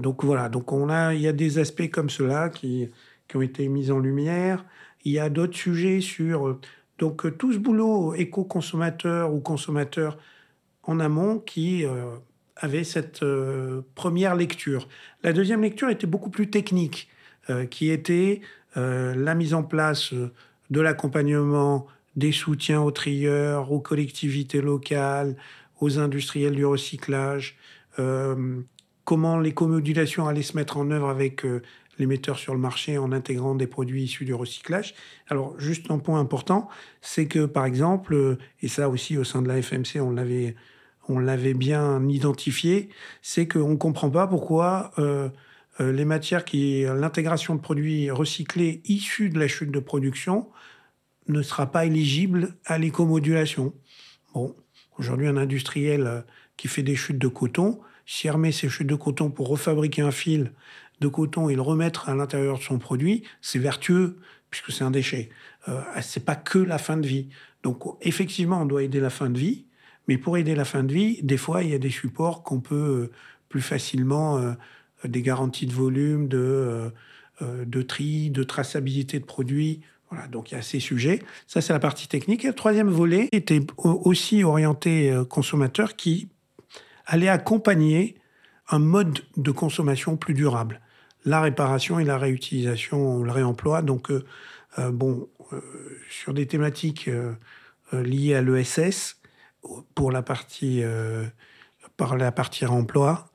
donc 0.00 0.22
voilà, 0.22 0.50
donc 0.50 0.70
on 0.70 0.90
a, 0.90 1.14
il 1.14 1.22
y 1.22 1.28
a 1.28 1.32
des 1.32 1.58
aspects 1.58 1.88
comme 1.88 2.10
cela 2.10 2.50
qui, 2.50 2.90
qui 3.26 3.36
ont 3.38 3.40
été 3.40 3.66
mis 3.68 3.90
en 3.90 3.98
lumière. 3.98 4.66
Il 5.06 5.12
y 5.12 5.18
a 5.18 5.30
d'autres 5.30 5.56
sujets 5.56 6.02
sur 6.02 6.58
donc 6.98 7.38
tout 7.38 7.54
ce 7.54 7.58
boulot 7.58 8.12
éco-consommateur 8.12 9.32
ou 9.32 9.40
consommateur 9.40 10.18
en 10.82 11.00
amont 11.00 11.38
qui 11.38 11.86
avait 12.54 12.84
cette 12.84 13.24
première 13.94 14.34
lecture. 14.34 14.88
La 15.22 15.32
deuxième 15.32 15.62
lecture 15.62 15.88
était 15.88 16.06
beaucoup 16.06 16.28
plus 16.28 16.50
technique, 16.50 17.08
qui 17.70 17.88
était 17.88 18.42
la 18.76 19.34
mise 19.34 19.54
en 19.54 19.62
place 19.62 20.12
de 20.12 20.80
l'accompagnement 20.82 21.86
des 22.16 22.32
soutiens 22.32 22.80
aux 22.82 22.90
trieurs, 22.90 23.70
aux 23.72 23.80
collectivités 23.80 24.60
locales, 24.60 25.36
aux 25.80 25.98
industriels 25.98 26.54
du 26.54 26.64
recyclage, 26.64 27.56
euh, 27.98 28.60
comment 29.04 29.38
l'écomodulation 29.38 30.28
allait 30.28 30.42
se 30.42 30.56
mettre 30.56 30.76
en 30.76 30.90
œuvre 30.90 31.08
avec 31.08 31.44
euh, 31.44 31.62
les 31.98 32.06
metteurs 32.06 32.38
sur 32.38 32.54
le 32.54 32.60
marché 32.60 32.98
en 32.98 33.12
intégrant 33.12 33.54
des 33.54 33.66
produits 33.66 34.04
issus 34.04 34.24
du 34.24 34.34
recyclage. 34.34 34.94
Alors, 35.28 35.58
juste 35.58 35.90
un 35.90 35.98
point 35.98 36.20
important, 36.20 36.68
c'est 37.00 37.26
que, 37.26 37.46
par 37.46 37.64
exemple, 37.64 38.14
euh, 38.14 38.38
et 38.62 38.68
ça 38.68 38.88
aussi 38.88 39.18
au 39.18 39.24
sein 39.24 39.42
de 39.42 39.48
la 39.48 39.60
FMC, 39.60 40.00
on 40.00 40.10
l'avait, 40.10 40.54
on 41.08 41.18
l'avait 41.18 41.54
bien 41.54 42.06
identifié, 42.08 42.90
c'est 43.22 43.48
qu'on 43.48 43.70
ne 43.70 43.76
comprend 43.76 44.10
pas 44.10 44.26
pourquoi 44.26 44.92
les 45.80 46.04
matières 46.04 46.44
qui, 46.44 46.82
l'intégration 46.82 47.54
de 47.54 47.60
produits 47.60 48.10
recyclés 48.10 48.82
issus 48.84 49.30
de 49.30 49.38
la 49.38 49.48
chute 49.48 49.70
de 49.70 49.80
production 49.80 50.46
ne 51.32 51.42
sera 51.42 51.70
pas 51.70 51.84
éligible 51.86 52.54
à 52.64 52.78
l'écomodulation. 52.78 53.72
Bon, 54.34 54.54
aujourd'hui, 54.98 55.26
un 55.26 55.36
industriel 55.36 56.06
euh, 56.06 56.20
qui 56.56 56.68
fait 56.68 56.82
des 56.82 56.96
chutes 56.96 57.18
de 57.18 57.28
coton, 57.28 57.80
s'il 58.06 58.30
remet 58.30 58.52
ses 58.52 58.68
chutes 58.68 58.86
de 58.86 58.94
coton 58.94 59.30
pour 59.30 59.48
refabriquer 59.48 60.02
un 60.02 60.10
fil 60.10 60.52
de 61.00 61.08
coton 61.08 61.48
et 61.48 61.54
le 61.54 61.62
remettre 61.62 62.08
à 62.08 62.14
l'intérieur 62.14 62.58
de 62.58 62.62
son 62.62 62.78
produit, 62.78 63.24
c'est 63.40 63.58
vertueux 63.58 64.18
puisque 64.50 64.72
c'est 64.72 64.84
un 64.84 64.90
déchet. 64.90 65.30
Euh, 65.68 65.80
c'est 66.02 66.24
pas 66.24 66.36
que 66.36 66.58
la 66.58 66.78
fin 66.78 66.96
de 66.96 67.06
vie. 67.06 67.28
Donc 67.62 67.82
effectivement, 68.02 68.62
on 68.62 68.66
doit 68.66 68.82
aider 68.82 69.00
la 69.00 69.10
fin 69.10 69.30
de 69.30 69.38
vie, 69.38 69.66
mais 70.08 70.18
pour 70.18 70.36
aider 70.36 70.54
la 70.54 70.64
fin 70.64 70.82
de 70.82 70.92
vie, 70.92 71.20
des 71.22 71.36
fois, 71.36 71.62
il 71.62 71.70
y 71.70 71.74
a 71.74 71.78
des 71.78 71.90
supports 71.90 72.42
qu'on 72.42 72.60
peut 72.60 72.74
euh, 72.74 73.10
plus 73.48 73.62
facilement, 73.62 74.38
euh, 74.38 74.52
des 75.04 75.22
garanties 75.22 75.66
de 75.66 75.72
volume, 75.72 76.28
de, 76.28 76.92
de 77.40 77.82
tri, 77.82 78.28
de 78.28 78.42
traçabilité 78.42 79.18
de 79.18 79.24
produits, 79.24 79.80
donc 80.30 80.50
il 80.50 80.54
y 80.54 80.58
a 80.58 80.62
ces 80.62 80.80
sujets. 80.80 81.22
Ça, 81.46 81.60
c'est 81.60 81.72
la 81.72 81.78
partie 81.78 82.08
technique. 82.08 82.44
Et 82.44 82.48
le 82.48 82.54
troisième 82.54 82.88
volet 82.88 83.28
était 83.32 83.60
aussi 83.76 84.42
orienté 84.44 85.10
euh, 85.10 85.24
consommateur 85.24 85.96
qui 85.96 86.28
allait 87.06 87.28
accompagner 87.28 88.16
un 88.68 88.78
mode 88.78 89.20
de 89.36 89.50
consommation 89.50 90.16
plus 90.16 90.34
durable. 90.34 90.80
La 91.24 91.40
réparation 91.40 91.98
et 91.98 92.04
la 92.04 92.18
réutilisation, 92.18 93.22
le 93.22 93.30
réemploi. 93.30 93.82
Donc, 93.82 94.10
euh, 94.10 94.24
euh, 94.78 94.90
bon, 94.90 95.28
sur 96.08 96.32
des 96.32 96.46
thématiques 96.46 97.10
liées 97.92 98.34
à 98.36 98.40
l'ESS, 98.40 99.16
pour 99.96 100.12
la 100.12 100.22
partie, 100.22 100.84
par 101.96 102.16
la 102.16 102.30
partie 102.30 102.64
réemploi, 102.64 103.26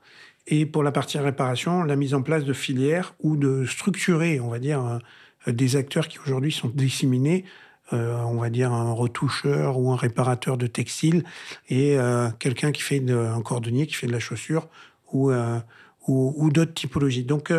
et 0.46 0.64
pour 0.64 0.82
la 0.82 0.92
partie 0.92 1.18
réparation, 1.18 1.82
la 1.82 1.94
mise 1.94 2.14
en 2.14 2.22
place 2.22 2.44
de 2.44 2.54
filières 2.54 3.14
ou 3.20 3.36
de 3.36 3.66
structurer, 3.66 4.40
on 4.40 4.48
va 4.48 4.58
dire, 4.58 4.98
des 5.46 5.76
acteurs 5.76 6.08
qui 6.08 6.18
aujourd'hui 6.18 6.52
sont 6.52 6.68
disséminés. 6.68 7.44
Euh, 7.92 8.16
on 8.22 8.38
va 8.38 8.50
dire 8.50 8.72
un 8.72 8.92
retoucheur 8.92 9.78
ou 9.78 9.92
un 9.92 9.96
réparateur 9.96 10.56
de 10.56 10.66
textile 10.66 11.22
et 11.68 11.96
euh, 11.96 12.28
quelqu'un 12.40 12.72
qui 12.72 12.82
fait 12.82 12.98
de, 12.98 13.16
un 13.16 13.40
cordonnier 13.42 13.86
qui 13.86 13.94
fait 13.94 14.08
de 14.08 14.12
la 14.12 14.18
chaussure 14.18 14.68
ou, 15.12 15.30
euh, 15.30 15.60
ou, 16.08 16.50
d'autres 16.50 16.74
typologies. 16.74 17.22
Donc, 17.22 17.52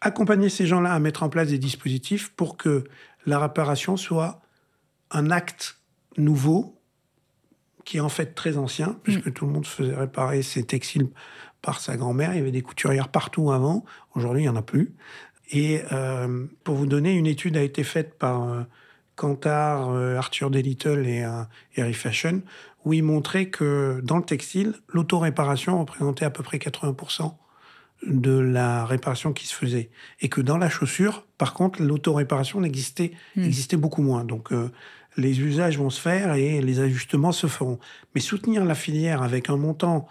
accompagner 0.00 0.48
ces 0.48 0.66
gens-là 0.66 0.92
à 0.92 0.98
mettre 1.00 1.24
en 1.24 1.28
place 1.28 1.48
des 1.48 1.58
dispositifs 1.58 2.30
pour 2.36 2.56
que 2.56 2.84
la 3.26 3.40
réparation 3.40 3.96
soit 3.96 4.40
un 5.10 5.32
acte 5.32 5.78
nouveau 6.16 6.76
qui 7.84 7.96
est 7.96 8.00
en 8.00 8.08
fait 8.08 8.34
très 8.34 8.58
ancien, 8.58 8.96
puisque 9.02 9.26
mm. 9.26 9.32
tout 9.32 9.46
le 9.46 9.52
monde 9.52 9.66
faisait 9.66 9.94
réparer 9.94 10.42
ses 10.42 10.62
textiles 10.62 11.08
par 11.62 11.80
sa 11.80 11.96
grand-mère. 11.96 12.34
Il 12.34 12.36
y 12.36 12.40
avait 12.40 12.52
des 12.52 12.62
couturières 12.62 13.08
partout 13.08 13.50
avant. 13.50 13.84
Aujourd'hui, 14.14 14.42
il 14.42 14.44
n'y 14.44 14.50
en 14.50 14.56
a 14.56 14.62
plus. 14.62 14.94
Et 15.50 15.80
euh, 15.92 16.46
pour 16.64 16.76
vous 16.76 16.86
donner, 16.86 17.12
une 17.12 17.26
étude 17.26 17.56
a 17.56 17.62
été 17.62 17.82
faite 17.84 18.18
par 18.18 18.44
euh, 18.44 18.62
Kantar, 19.16 19.90
euh, 19.90 20.16
Arthur 20.16 20.50
Delittle 20.50 21.06
et 21.06 21.24
Harry 21.76 21.94
Fashion, 21.94 22.42
où 22.84 22.92
ils 22.92 23.02
montraient 23.02 23.46
que 23.46 24.00
dans 24.04 24.18
le 24.18 24.24
textile, 24.24 24.74
l'autoréparation 24.88 25.78
représentait 25.78 26.24
à 26.24 26.30
peu 26.30 26.42
près 26.42 26.58
80% 26.58 27.34
de 28.06 28.38
la 28.38 28.84
réparation 28.84 29.32
qui 29.32 29.46
se 29.46 29.54
faisait. 29.54 29.90
Et 30.20 30.28
que 30.28 30.40
dans 30.40 30.58
la 30.58 30.70
chaussure, 30.70 31.26
par 31.36 31.52
contre, 31.54 31.82
l'autoréparation 31.82 32.60
n'existait 32.60 33.12
hmm. 33.34 33.42
existait 33.42 33.76
beaucoup 33.76 34.02
moins. 34.02 34.24
Donc, 34.24 34.50
les 35.16 35.40
usages 35.40 35.78
vont 35.78 35.90
se 35.90 36.00
faire 36.00 36.34
et 36.34 36.60
les 36.60 36.78
ajustements 36.78 37.32
se 37.32 37.48
feront. 37.48 37.80
Mais 38.14 38.20
soutenir 38.20 38.64
la 38.64 38.76
filière 38.76 39.22
avec 39.22 39.50
un 39.50 39.56
montant, 39.56 40.06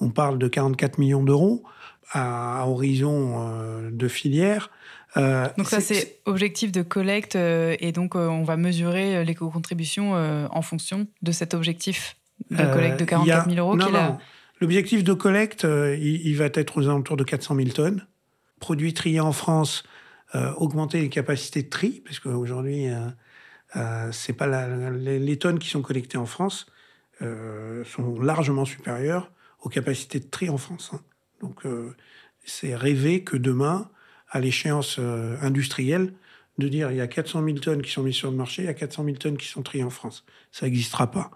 on 0.00 0.10
parle 0.10 0.38
de 0.38 0.48
44 0.48 0.98
millions 0.98 1.24
d'euros, 1.24 1.64
à, 2.12 2.66
horizon 2.68 3.90
de 3.90 4.08
filière, 4.08 4.70
euh, 5.16 5.48
donc 5.56 5.66
ça, 5.66 5.80
c'est 5.80 6.20
objectif 6.24 6.70
de 6.72 6.82
collecte 6.82 7.34
euh, 7.36 7.76
et 7.80 7.92
donc 7.92 8.14
euh, 8.14 8.28
on 8.28 8.44
va 8.44 8.56
mesurer 8.56 9.24
l'éco-contribution 9.24 10.12
en 10.12 10.62
fonction 10.62 11.06
de 11.22 11.32
cet 11.32 11.54
objectif 11.54 12.16
de 12.50 12.56
collecte 12.56 13.00
de 13.00 13.04
44 13.04 13.50
000 13.50 13.58
euros. 13.58 13.76
Non, 13.76 13.90
non. 13.90 14.18
L'objectif 14.60 15.04
de 15.04 15.14
collecte, 15.14 15.64
il, 15.64 16.34
va 16.36 16.46
être 16.52 16.78
aux 16.78 16.86
alentours 16.86 17.16
de 17.16 17.24
400 17.24 17.56
000 17.56 17.68
tonnes. 17.70 18.06
Produits 18.60 18.92
triés 18.92 19.20
en 19.20 19.32
France, 19.32 19.84
augmenter 20.56 21.00
les 21.00 21.08
capacités 21.08 21.62
de 21.62 21.68
tri, 21.68 22.02
parce 22.04 22.20
qu'aujourd'hui, 22.20 22.88
c'est 24.12 24.34
pas 24.34 24.68
les, 24.68 25.38
tonnes 25.38 25.58
qui 25.58 25.68
sont 25.68 25.80
collectées 25.80 26.18
en 26.18 26.26
France 26.26 26.66
sont 27.20 28.20
largement 28.20 28.66
supérieures 28.66 29.30
aux 29.62 29.70
capacités 29.70 30.20
de 30.20 30.26
tri 30.26 30.50
en 30.50 30.58
France. 30.58 30.90
Hein. 30.92 31.00
Donc 31.40 31.62
c'est 32.44 32.76
rêver 32.76 33.24
que 33.24 33.38
demain, 33.38 33.88
à 34.30 34.40
l'échéance 34.40 34.96
euh, 34.98 35.36
industrielle 35.42 36.14
de 36.58 36.68
dire 36.68 36.90
il 36.90 36.96
y 36.96 37.00
a 37.00 37.08
400 37.08 37.44
000 37.44 37.58
tonnes 37.58 37.82
qui 37.82 37.90
sont 37.90 38.02
mises 38.02 38.14
sur 38.14 38.30
le 38.30 38.36
marché, 38.36 38.62
il 38.62 38.66
y 38.66 38.68
a 38.68 38.74
400 38.74 39.04
000 39.04 39.16
tonnes 39.16 39.36
qui 39.36 39.46
sont 39.46 39.62
triées 39.62 39.84
en 39.84 39.90
France. 39.90 40.24
Ça 40.52 40.66
n'existera 40.66 41.10
pas. 41.10 41.30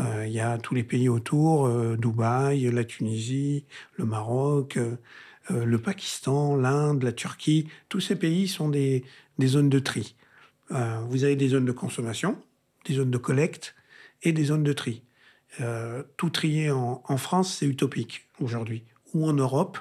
Euh, 0.00 0.24
il 0.26 0.32
y 0.32 0.40
a 0.40 0.58
tous 0.58 0.74
les 0.74 0.82
pays 0.82 1.08
autour, 1.08 1.66
euh, 1.66 1.96
Dubaï, 1.96 2.70
la 2.70 2.84
Tunisie, 2.84 3.64
le 3.96 4.04
Maroc, 4.04 4.78
le 5.50 5.78
Pakistan, 5.78 6.56
l'Inde, 6.56 7.02
la 7.02 7.12
Turquie. 7.12 7.68
Tous 7.88 8.00
ces 8.00 8.16
pays 8.16 8.48
sont 8.48 8.68
des, 8.68 9.04
des 9.38 9.48
zones 9.48 9.68
de 9.68 9.80
tri. 9.80 10.14
vous 10.70 11.24
avez 11.24 11.36
des 11.36 11.48
zones 11.48 11.64
de 11.64 11.72
consommation, 11.72 12.40
des 12.86 12.94
zones 12.94 13.10
de 13.10 13.18
collecte 13.18 13.74
et 14.22 14.32
des 14.32 14.44
zones 14.44 14.62
de 14.62 14.72
tri. 14.72 15.02
tout 16.16 16.30
trier 16.30 16.70
en, 16.70 17.02
en 17.06 17.16
France, 17.16 17.56
c'est 17.58 17.66
utopique 17.66 18.28
aujourd'hui. 18.40 18.84
Ou 19.14 19.28
en 19.28 19.32
Europe, 19.32 19.78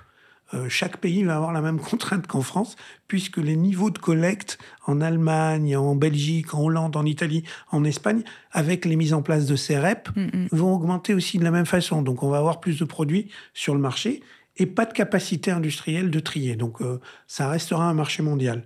euh, 0.54 0.68
chaque 0.70 0.97
pays 0.97 1.24
va 1.24 1.36
avoir 1.36 1.52
la 1.52 1.62
même 1.62 1.80
contrainte 1.89 2.28
qu'en 2.28 2.41
France, 2.41 2.76
puisque 3.08 3.38
les 3.38 3.56
niveaux 3.56 3.89
de 3.89 3.97
collecte 3.97 4.58
en 4.86 5.02
Allemagne, 5.02 5.76
en 5.76 5.95
Belgique, 5.95 6.54
en 6.54 6.62
Hollande, 6.64 6.95
en 6.95 7.06
Italie, 7.06 7.43
en 7.72 7.84
Espagne, 7.84 8.24
avec 8.52 8.86
les 8.86 8.95
mises 8.95 9.14
en 9.14 9.22
place 9.22 9.45
de 9.45 9.56
ces 9.56 9.78
REP, 9.78 10.10
mm, 10.16 10.22
mm. 10.22 10.47
vont 10.52 10.74
augmenter 10.74 11.14
aussi 11.14 11.38
de 11.38 11.43
la 11.43 11.52
même 11.52 11.66
façon. 11.66 12.02
Donc 12.02 12.24
on 12.24 12.30
va 12.30 12.38
avoir 12.38 12.60
plus 12.60 12.80
de 12.80 12.86
produits 12.86 13.30
sur 13.54 13.74
le 13.74 13.80
marché 13.80 14.22
et 14.58 14.66
pas 14.66 14.86
de 14.86 14.93
capacité 14.93 15.52
industrielle 15.52 16.12
de 16.12 16.20
trier. 16.20 16.56
Donc 16.56 16.82
euh, 16.82 16.99
ça 17.28 17.49
restera 17.49 17.86
un 17.86 17.93
marché 17.93 18.24
mondial. 18.24 18.66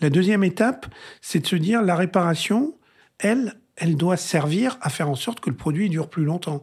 La 0.00 0.10
deuxième 0.10 0.44
étape, 0.44 0.86
c'est 1.20 1.40
de 1.40 1.46
se 1.46 1.56
dire 1.56 1.82
la 1.82 1.96
réparation, 1.96 2.74
elle, 3.18 3.54
elle 3.76 3.96
doit 3.96 4.16
servir 4.16 4.76
à 4.80 4.90
faire 4.90 5.08
en 5.08 5.14
sorte 5.14 5.40
que 5.40 5.50
le 5.50 5.56
produit 5.56 5.88
dure 5.88 6.08
plus 6.08 6.24
longtemps. 6.24 6.62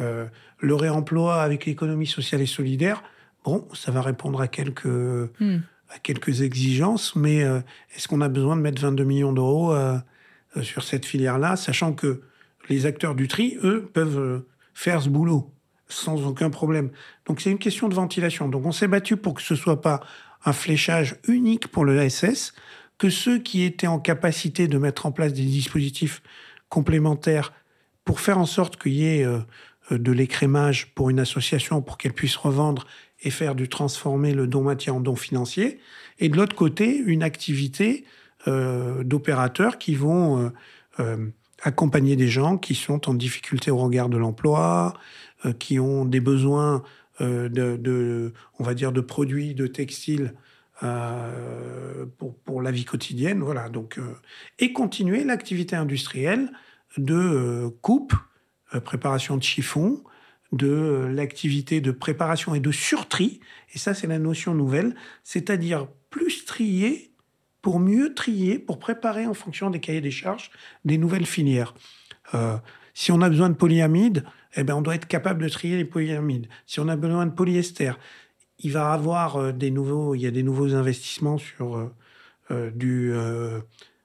Euh, 0.00 0.26
le 0.58 0.74
réemploi 0.74 1.42
avec 1.42 1.66
l'économie 1.66 2.06
sociale 2.06 2.40
et 2.40 2.46
solidaire, 2.46 3.02
Bon, 3.44 3.66
ça 3.74 3.90
va 3.90 4.02
répondre 4.02 4.40
à 4.40 4.46
quelques, 4.46 4.86
hmm. 4.86 5.58
à 5.90 5.98
quelques 5.98 6.42
exigences, 6.42 7.16
mais 7.16 7.42
euh, 7.42 7.60
est-ce 7.94 8.06
qu'on 8.06 8.20
a 8.20 8.28
besoin 8.28 8.56
de 8.56 8.60
mettre 8.60 8.80
22 8.80 9.04
millions 9.04 9.32
d'euros 9.32 9.72
euh, 9.72 9.98
euh, 10.56 10.62
sur 10.62 10.84
cette 10.84 11.04
filière-là, 11.04 11.56
sachant 11.56 11.92
que 11.92 12.22
les 12.68 12.86
acteurs 12.86 13.16
du 13.16 13.26
tri, 13.26 13.58
eux, 13.64 13.90
peuvent 13.92 14.42
faire 14.74 15.02
ce 15.02 15.08
boulot 15.08 15.50
sans 15.88 16.24
aucun 16.24 16.50
problème? 16.50 16.90
Donc 17.26 17.40
c'est 17.40 17.50
une 17.50 17.58
question 17.58 17.88
de 17.88 17.94
ventilation. 17.94 18.48
Donc 18.48 18.64
on 18.64 18.72
s'est 18.72 18.88
battu 18.88 19.16
pour 19.16 19.34
que 19.34 19.42
ce 19.42 19.56
soit 19.56 19.80
pas 19.80 20.00
un 20.44 20.52
fléchage 20.52 21.16
unique 21.26 21.66
pour 21.68 21.84
le 21.84 22.08
SS, 22.08 22.54
que 22.98 23.10
ceux 23.10 23.38
qui 23.38 23.64
étaient 23.64 23.88
en 23.88 23.98
capacité 23.98 24.68
de 24.68 24.78
mettre 24.78 25.06
en 25.06 25.12
place 25.12 25.32
des 25.32 25.42
dispositifs 25.42 26.22
complémentaires 26.68 27.52
pour 28.04 28.20
faire 28.20 28.38
en 28.38 28.46
sorte 28.46 28.80
qu'il 28.80 28.92
y 28.92 29.06
ait 29.06 29.26
de 29.90 30.12
l'écrémage 30.12 30.94
pour 30.94 31.10
une 31.10 31.18
association 31.18 31.82
pour 31.82 31.98
qu'elle 31.98 32.12
puisse 32.12 32.36
revendre 32.36 32.86
et 33.22 33.30
faire 33.30 33.54
du 33.54 33.68
transformer 33.68 34.34
le 34.34 34.46
don 34.46 34.62
matière 34.62 34.96
en 34.96 35.00
don 35.00 35.16
financier, 35.16 35.80
et 36.18 36.28
de 36.28 36.36
l'autre 36.36 36.54
côté, 36.54 36.96
une 36.96 37.22
activité 37.22 38.04
euh, 38.48 39.04
d'opérateurs 39.04 39.78
qui 39.78 39.94
vont 39.94 40.38
euh, 40.38 40.50
euh, 40.98 41.28
accompagner 41.62 42.16
des 42.16 42.26
gens 42.26 42.58
qui 42.58 42.74
sont 42.74 43.08
en 43.08 43.14
difficulté 43.14 43.70
au 43.70 43.76
regard 43.76 44.08
de 44.08 44.16
l'emploi, 44.16 44.94
qui 45.58 45.80
ont 45.80 46.04
des 46.04 46.20
besoins 46.20 46.84
de, 47.20 48.32
on 48.60 48.64
va 48.64 48.74
dire, 48.74 48.92
de 48.92 49.00
produits 49.00 49.54
de 49.54 49.66
textiles 49.66 50.34
pour, 50.80 52.36
pour, 52.44 52.62
la 52.62 52.70
vie 52.70 52.84
quotidienne. 52.84 53.40
Voilà, 53.40 53.68
donc, 53.68 53.98
et 54.60 54.72
continuer 54.72 55.24
l'activité 55.24 55.74
industrielle 55.74 56.52
de 56.96 57.72
coupe, 57.80 58.14
préparation 58.84 59.36
de 59.36 59.42
chiffon, 59.42 60.02
de 60.52 61.08
l'activité 61.10 61.80
de 61.80 61.90
préparation 61.90 62.54
et 62.54 62.60
de 62.60 62.70
surtri. 62.70 63.40
Et 63.74 63.78
ça, 63.78 63.94
c'est 63.94 64.06
la 64.06 64.18
notion 64.18 64.54
nouvelle, 64.54 64.94
c'est-à-dire 65.24 65.88
plus 66.10 66.44
trier 66.44 67.12
pour 67.62 67.78
mieux 67.78 68.12
trier, 68.12 68.58
pour 68.58 68.78
préparer 68.78 69.26
en 69.26 69.34
fonction 69.34 69.70
des 69.70 69.80
cahiers 69.80 70.00
des 70.00 70.10
charges 70.10 70.50
des 70.84 70.98
nouvelles 70.98 71.26
filières. 71.26 71.74
Euh, 72.34 72.58
si 72.92 73.12
on 73.12 73.22
a 73.22 73.30
besoin 73.30 73.48
de 73.48 73.54
polyamide, 73.54 74.24
eh 74.56 74.64
ben 74.64 74.74
on 74.74 74.82
doit 74.82 74.96
être 74.96 75.06
capable 75.06 75.42
de 75.42 75.48
trier 75.48 75.76
les 75.76 75.84
polyamides. 75.84 76.48
Si 76.66 76.80
on 76.80 76.88
a 76.88 76.96
besoin 76.96 77.24
de 77.24 77.30
polyester, 77.30 77.92
il 78.58 78.72
va 78.72 78.92
avoir 78.92 79.36
euh, 79.36 79.52
des 79.52 79.70
nouveaux, 79.70 80.14
il 80.14 80.20
y 80.20 80.26
a 80.26 80.30
des 80.30 80.42
nouveaux 80.42 80.74
investissements 80.74 81.38
sur 81.38 81.90
euh, 82.50 82.70
du 82.72 83.14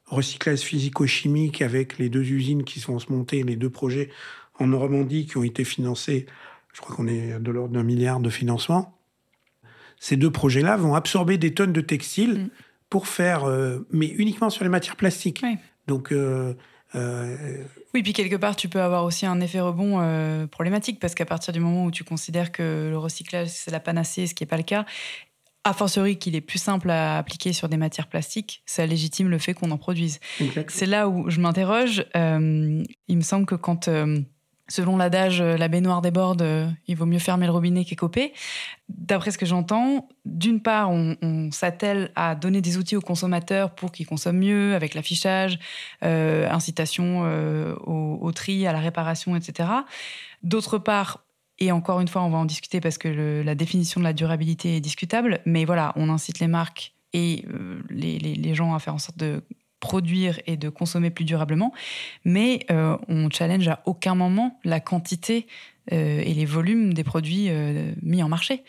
recyclage 0.05 0.59
physico-chimique 0.59 1.61
avec 1.61 1.97
les 1.97 2.07
deux 2.07 2.23
usines 2.31 2.63
qui 2.63 2.79
sont 2.79 2.97
se 2.97 3.11
monter, 3.11 3.43
les 3.43 3.57
deux 3.57 3.69
projets 3.69 4.09
en 4.59 4.67
Normandie 4.67 5.25
qui 5.25 5.37
ont 5.37 5.43
été 5.43 5.63
financés. 5.63 6.25
Je 6.73 6.81
crois 6.81 6.95
qu'on 6.95 7.07
est 7.07 7.39
de 7.39 7.51
l'ordre 7.51 7.73
d'un 7.73 7.83
milliard 7.83 8.19
de 8.19 8.29
financement. 8.29 8.97
Ces 9.99 10.15
deux 10.15 10.31
projets-là 10.31 10.77
vont 10.77 10.93
absorber 10.93 11.37
des 11.37 11.53
tonnes 11.53 11.73
de 11.73 11.81
textiles. 11.81 12.45
Mm 12.45 12.49
pour 12.89 13.07
faire, 13.07 13.45
euh, 13.45 13.85
mais 13.91 14.07
uniquement 14.07 14.49
sur 14.49 14.63
les 14.63 14.69
matières 14.69 14.95
plastiques. 14.95 15.43
Donc. 15.87 16.11
Euh, 16.11 16.53
euh, 16.95 17.63
oui, 17.93 18.01
puis 18.01 18.13
quelque 18.13 18.35
part, 18.35 18.55
tu 18.55 18.69
peux 18.69 18.81
avoir 18.81 19.03
aussi 19.03 19.25
un 19.25 19.41
effet 19.41 19.59
rebond 19.59 20.47
problématique 20.47 20.99
parce 20.99 21.15
qu'à 21.15 21.25
partir 21.25 21.53
du 21.53 21.59
moment 21.59 21.85
où 21.85 21.91
tu 21.91 22.03
considères 22.03 22.51
que 22.51 22.87
le 22.89 22.97
recyclage, 22.97 23.49
c'est 23.49 23.71
la 23.71 23.81
panacée, 23.81 24.25
ce 24.25 24.33
qui 24.33 24.43
n'est 24.43 24.47
pas 24.47 24.57
le 24.57 24.63
cas, 24.63 24.85
a 25.65 25.73
fortiori 25.73 26.17
qu'il 26.17 26.35
est 26.35 26.41
plus 26.41 26.59
simple 26.59 26.89
à 26.89 27.17
appliquer 27.17 27.51
sur 27.51 27.67
des 27.67 27.75
matières 27.75 28.07
plastiques, 28.07 28.63
ça 28.65 28.85
légitime 28.85 29.27
le 29.27 29.37
fait 29.37 29.53
qu'on 29.53 29.71
en 29.71 29.77
produise. 29.77 30.21
C'est 30.69 30.85
là 30.85 31.09
où 31.09 31.29
je 31.29 31.41
m'interroge. 31.41 32.05
il 32.15 33.17
me 33.17 33.21
semble 33.21 33.45
que 33.45 33.55
quand 33.55 33.89
Selon 34.69 34.97
l'adage, 34.97 35.39
euh, 35.39 35.55
la 35.55 35.69
baignoire 35.69 36.01
déborde, 36.01 36.41
euh, 36.41 36.69
il 36.87 36.97
vaut 36.97 37.05
mieux 37.05 37.19
fermer 37.19 37.45
le 37.45 37.53
robinet 37.53 37.85
qu'écoper. 37.85 38.33
D'après 38.89 39.31
ce 39.31 39.37
que 39.37 39.45
j'entends, 39.45 40.09
d'une 40.25 40.61
part, 40.61 40.91
on, 40.91 41.49
s'attelle 41.51 42.11
à 42.15 42.35
donner 42.35 42.61
des 42.61 42.77
outils 42.77 42.97
aux 42.97 43.01
consommateurs 43.01 43.73
pour 43.73 43.91
qu'ils 43.91 44.05
consomment 44.05 44.39
mieux, 44.39 44.75
avec 44.75 44.93
l'affichage, 44.93 45.57
euh, 46.03 46.49
incitation 46.49 47.21
au, 47.85 48.31
tri, 48.33 48.67
à 48.67 48.73
la 48.73 48.79
réparation, 48.79 49.35
etc. 49.35 49.69
D'autre 50.43 50.77
part, 50.77 51.23
et 51.59 51.71
encore 51.71 52.01
une 52.01 52.07
fois, 52.07 52.23
on 52.23 52.29
va 52.29 52.37
en 52.37 52.45
discuter 52.45 52.81
parce 52.81 52.97
que 52.97 53.41
la 53.43 53.55
définition 53.55 53.99
de 54.01 54.05
la 54.05 54.13
durabilité 54.13 54.77
est 54.77 54.81
discutable, 54.81 55.39
mais 55.45 55.65
voilà, 55.65 55.93
on 55.95 56.09
incite 56.09 56.39
les 56.39 56.47
marques 56.47 56.93
et 57.13 57.45
les 57.89 58.53
gens 58.53 58.73
à 58.73 58.79
faire 58.79 58.93
en 58.93 58.99
sorte 58.99 59.17
de 59.17 59.41
produire 59.79 60.39
et 60.47 60.57
de 60.57 60.69
consommer 60.69 61.09
plus 61.09 61.25
durablement, 61.25 61.73
mais 62.25 62.65
euh, 62.71 62.97
on 63.07 63.29
challenge 63.29 63.67
à 63.67 63.81
aucun 63.85 64.15
moment 64.15 64.59
la 64.63 64.79
quantité 64.79 65.47
euh, 65.91 66.21
et 66.23 66.33
les 66.33 66.45
volumes 66.45 66.93
des 66.93 67.03
produits 67.03 67.47
euh, 67.49 67.91
mis 68.01 68.21
en 68.23 68.29
marché. 68.29 68.63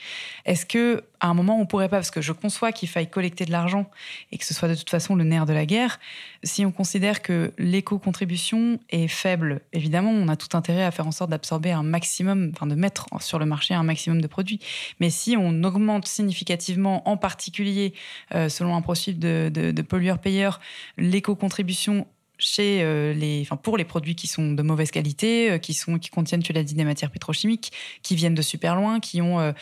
Est-ce 0.45 0.67
que 0.67 1.03
à 1.21 1.29
un 1.29 1.35
moment 1.35 1.59
on 1.61 1.67
pourrait 1.67 1.89
pas, 1.89 1.97
parce 1.97 2.11
que 2.11 2.21
je 2.21 2.33
conçois 2.33 2.71
qu'il 2.71 2.89
faille 2.89 3.11
collecter 3.11 3.45
de 3.45 3.51
l'argent 3.51 3.91
et 4.31 4.39
que 4.39 4.45
ce 4.45 4.55
soit 4.55 4.69
de 4.69 4.75
toute 4.75 4.91
façon 4.91 5.17
le 5.17 5.25
nerf 5.25 5.47
de 5.47 5.53
la 5.53 5.67
guerre, 5.67 5.99
si 6.45 6.65
on 6.65 6.71
considère 6.71 7.23
que 7.23 7.53
l'éco-contribution 7.59 8.79
est 8.91 9.09
faible, 9.09 9.61
évidemment 9.73 10.11
on 10.11 10.29
a 10.29 10.37
tout 10.37 10.57
intérêt 10.57 10.85
à 10.85 10.91
faire 10.91 11.07
en 11.07 11.13
sorte 11.13 11.31
d'absorber 11.31 11.73
un 11.73 11.83
maximum, 11.83 12.53
enfin 12.55 12.67
de 12.67 12.75
mettre 12.75 13.07
sur 13.21 13.39
le 13.39 13.47
marché 13.47 13.75
un 13.75 13.83
maximum 13.83 14.21
de 14.21 14.27
produits. 14.29 14.61
Mais 15.01 15.11
si 15.11 15.37
on 15.37 15.65
augmente 15.65 16.07
significativement, 16.07 17.09
en 17.09 17.17
particulier 17.17 17.95
euh, 18.35 18.49
selon 18.49 18.77
un 18.77 18.83
profil 18.83 19.19
de, 19.19 19.51
de, 19.53 19.73
de 19.73 19.83
pollueur-payeur, 19.83 20.61
l'éco-contribution 20.97 22.07
chez 22.39 22.83
euh, 22.83 23.13
les, 23.13 23.41
enfin 23.43 23.57
pour 23.57 23.77
les 23.77 23.85
produits 23.85 24.15
qui 24.15 24.27
sont 24.27 24.53
de 24.53 24.63
mauvaise 24.63 24.91
qualité, 24.91 25.51
euh, 25.51 25.59
qui 25.59 25.75
sont, 25.75 25.99
qui 25.99 26.11
contiennent, 26.11 26.43
tu 26.43 26.53
l'as 26.53 26.63
dit, 26.63 26.75
des 26.75 26.85
matières 26.85 27.11
pétrochimiques, 27.11 27.73
qui 28.03 28.15
viennent 28.15 28.35
de 28.35 28.43
super 28.43 28.77
loin, 28.77 29.01
qui 29.01 29.21
ont 29.21 29.41
euh, 29.41 29.53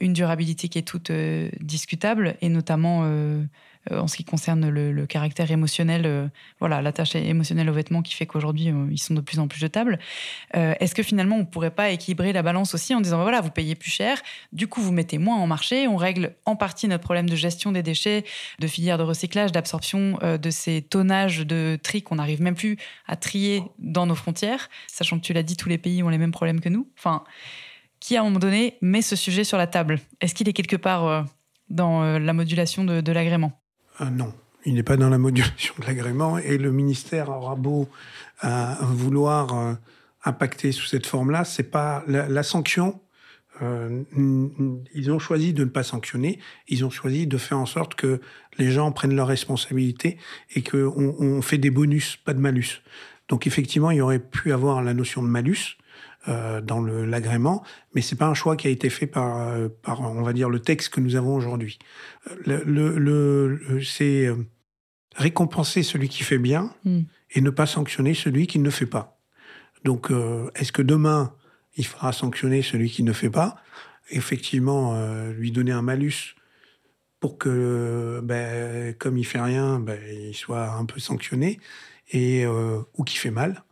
une 0.00 0.12
durabilité 0.12 0.68
qui 0.68 0.78
est 0.78 0.82
toute 0.82 1.10
discutable, 1.60 2.36
et 2.40 2.48
notamment 2.48 3.04
en 3.90 4.06
ce 4.06 4.16
qui 4.16 4.24
concerne 4.24 4.68
le, 4.68 5.06
caractère 5.06 5.50
émotionnel, 5.50 6.06
euh, 6.06 6.26
voilà, 6.58 6.80
l'attache 6.80 7.14
émotionnelle 7.14 7.68
aux 7.68 7.74
vêtements 7.74 8.02
qui 8.02 8.14
fait 8.14 8.26
qu'aujourd'hui 8.26 8.70
euh, 8.70 8.86
ils 8.90 8.98
sont 8.98 9.14
de 9.14 9.20
plus 9.20 9.38
en 9.38 9.48
plus 9.48 9.58
jetables. 9.58 9.98
Est-ce 10.54 10.94
que 10.94 11.02
finalement 11.02 11.36
on 11.36 11.44
pourrait 11.44 11.70
pas 11.70 11.90
équilibrer 11.90 12.32
la 12.32 12.42
balance 12.42 12.74
aussi 12.74 12.94
en 12.94 13.00
disant 13.00 13.20
voilà 13.20 13.40
vous 13.40 13.50
payez 13.50 13.74
plus 13.74 13.90
cher, 13.90 14.20
du 14.52 14.66
coup 14.66 14.80
vous 14.80 14.92
mettez 14.92 15.18
moins 15.18 15.36
en 15.36 15.46
marché, 15.46 15.88
on 15.88 15.96
règle 15.96 16.34
en 16.44 16.56
partie 16.56 16.88
notre 16.88 17.02
problème 17.02 17.28
de 17.28 17.36
gestion 17.36 17.72
des 17.72 17.82
déchets, 17.82 18.24
de 18.60 18.66
filière 18.66 18.98
de 18.98 19.02
recyclage, 19.02 19.52
d'absorption 19.52 20.18
de 20.22 20.50
ces 20.50 20.82
tonnages 20.82 21.40
de 21.40 21.78
tri 21.82 22.02
qu'on 22.02 22.16
n'arrive 22.16 22.40
même 22.40 22.54
plus 22.54 22.76
à 23.06 23.16
trier 23.16 23.62
dans 23.78 24.06
nos 24.06 24.14
frontières, 24.14 24.68
sachant 24.86 25.18
que 25.18 25.24
tu 25.24 25.32
l'as 25.32 25.42
dit 25.42 25.56
tous 25.56 25.68
les 25.68 25.78
pays 25.78 26.02
ont 26.02 26.08
les 26.08 26.18
mêmes 26.18 26.32
problèmes 26.32 26.60
que 26.60 26.68
nous. 26.68 26.88
Enfin, 26.98 27.24
qui 28.00 28.16
à 28.16 28.20
un 28.20 28.24
moment 28.24 28.38
donné 28.38 28.78
met 28.80 29.02
ce 29.02 29.16
sujet 29.16 29.44
sur 29.44 29.58
la 29.58 29.66
table? 29.66 30.00
Est-ce 30.20 30.34
qu'il 30.34 30.48
est 30.48 30.52
quelque 30.52 30.76
part 30.76 31.26
dans 31.68 32.18
la 32.18 32.32
modulation 32.32 32.84
de 32.84 33.12
l'agrément? 33.12 33.63
Euh, 34.00 34.10
non, 34.10 34.32
il 34.64 34.74
n'est 34.74 34.82
pas 34.82 34.96
dans 34.96 35.10
la 35.10 35.18
modulation 35.18 35.74
de 35.78 35.86
l'agrément 35.86 36.38
et 36.38 36.58
le 36.58 36.72
ministère 36.72 37.30
aura 37.30 37.54
beau 37.54 37.88
euh, 38.44 38.74
vouloir 38.82 39.58
euh, 39.58 39.74
impacter 40.24 40.72
sous 40.72 40.86
cette 40.86 41.06
forme-là, 41.06 41.44
c'est 41.44 41.70
pas 41.70 42.02
la, 42.06 42.42
sanction. 42.42 43.00
ils 43.60 45.12
ont 45.12 45.18
choisi 45.18 45.52
de 45.52 45.64
ne 45.64 45.68
pas 45.68 45.82
sanctionner, 45.82 46.38
ils 46.68 46.84
ont 46.84 46.90
choisi 46.90 47.26
de 47.26 47.36
faire 47.36 47.58
en 47.58 47.66
sorte 47.66 47.94
que 47.94 48.20
les 48.58 48.70
gens 48.70 48.90
prennent 48.90 49.14
leurs 49.14 49.28
responsabilités 49.28 50.16
et 50.54 50.62
qu'on 50.62 51.16
on 51.18 51.42
fait 51.42 51.58
des 51.58 51.70
bonus, 51.70 52.16
pas 52.16 52.32
de 52.32 52.40
malus. 52.40 52.82
Donc 53.28 53.46
effectivement, 53.46 53.90
il 53.90 53.98
y 53.98 54.00
aurait 54.00 54.18
pu 54.18 54.52
avoir 54.52 54.82
la 54.82 54.94
notion 54.94 55.22
de 55.22 55.28
malus, 55.28 55.76
euh, 56.26 56.62
dans 56.62 56.80
l'agrément, 56.80 57.62
mais 57.94 58.00
c'est 58.00 58.16
pas 58.16 58.26
un 58.26 58.32
choix 58.32 58.56
qui 58.56 58.66
a 58.66 58.70
été 58.70 58.88
fait 58.88 59.06
par, 59.06 59.48
euh, 59.48 59.68
par, 59.82 60.00
on 60.00 60.22
va 60.22 60.32
dire, 60.32 60.48
le 60.48 60.58
texte 60.58 60.88
que 60.88 61.00
nous 61.00 61.16
avons 61.16 61.34
aujourd'hui. 61.34 61.78
Euh, 62.48 62.62
le, 62.64 62.98
le, 62.98 63.82
c'est 63.82 64.30
récompenser 65.16 65.82
celui 65.82 66.08
qui 66.08 66.22
fait 66.22 66.38
bien 66.38 66.72
hmm. 66.86 67.02
et 67.32 67.42
ne 67.42 67.50
pas 67.50 67.66
sanctionner 67.66 68.14
celui 68.14 68.46
qui 68.46 68.58
ne 68.58 68.70
fait 68.70 68.86
pas. 68.86 69.18
Donc, 69.84 70.10
est-ce 70.54 70.72
que 70.72 70.80
demain, 70.80 71.34
il 71.76 71.84
faudra 71.84 72.12
sanctionner 72.14 72.62
celui 72.62 72.88
qui 72.88 73.02
ne 73.02 73.12
fait 73.12 73.28
pas? 73.28 73.56
Effectivement, 74.08 74.98
lui 75.28 75.52
donner 75.52 75.72
un 75.72 75.82
malus 75.82 76.36
pour 77.20 77.36
que, 77.36 78.22
ben, 78.24 78.94
comme 78.94 79.18
il 79.18 79.26
fait 79.26 79.42
rien, 79.42 79.78
ben, 79.78 80.00
il 80.10 80.34
soit 80.34 80.70
un 80.70 80.86
peu 80.86 81.00
sanctionné 81.00 81.60
et 82.12 82.46
ou 82.46 83.04
qui 83.04 83.18
fait 83.18 83.30
mal. 83.30 83.62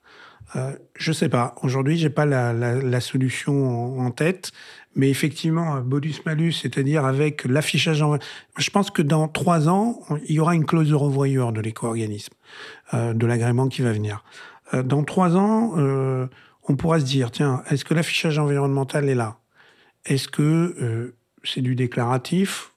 Euh, 0.56 0.72
je 0.94 1.12
sais 1.12 1.28
pas. 1.28 1.54
Aujourd'hui, 1.62 1.96
j'ai 1.96 2.10
pas 2.10 2.26
la, 2.26 3.00
solution 3.00 3.98
en, 4.00 4.10
tête. 4.10 4.52
Mais 4.94 5.08
effectivement, 5.08 5.80
bonus-malus, 5.80 6.52
c'est-à-dire 6.52 7.06
avec 7.06 7.44
l'affichage 7.46 8.02
en... 8.02 8.18
Je 8.58 8.70
pense 8.70 8.90
que 8.90 9.00
dans 9.00 9.26
trois 9.26 9.68
ans, 9.70 10.00
il 10.26 10.34
y 10.34 10.40
aura 10.40 10.54
une 10.54 10.66
clause 10.66 10.90
de 10.90 10.94
revoyure 10.94 11.52
de 11.52 11.62
l'éco-organisme, 11.62 12.34
euh, 12.92 13.14
de 13.14 13.26
l'agrément 13.26 13.68
qui 13.68 13.80
va 13.80 13.92
venir. 13.92 14.22
Euh, 14.74 14.82
dans 14.82 15.02
trois 15.02 15.34
ans, 15.36 15.72
on 16.68 16.76
pourra 16.76 17.00
se 17.00 17.04
dire, 17.04 17.30
tiens, 17.30 17.62
est-ce 17.70 17.84
que 17.84 17.94
l'affichage 17.94 18.38
environnemental 18.38 19.08
est 19.08 19.14
là? 19.14 19.38
Est-ce 20.04 20.28
que 20.28 21.14
c'est 21.42 21.62
du 21.62 21.74
déclaratif 21.74 22.72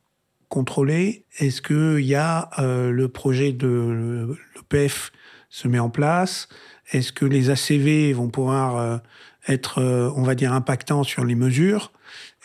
contrôlé? 0.48 1.26
Est-ce 1.38 1.62
qu'il 1.62 2.06
y 2.06 2.16
a 2.16 2.50
le 2.58 3.08
projet 3.08 3.52
de 3.52 4.38
l'EPF 4.56 5.12
se 5.50 5.68
met 5.68 5.80
en 5.80 5.90
place? 5.90 6.48
Est-ce 6.92 7.12
que 7.12 7.26
les 7.26 7.50
ACV 7.50 8.14
vont 8.14 8.30
pouvoir 8.30 8.78
euh, 8.78 8.98
être, 9.48 9.80
euh, 9.80 10.12
on 10.16 10.24
va 10.24 10.36
dire, 10.36 10.54
impactants 10.54 11.04
sur 11.04 11.26
les 11.26 11.36
mesures? 11.36 11.92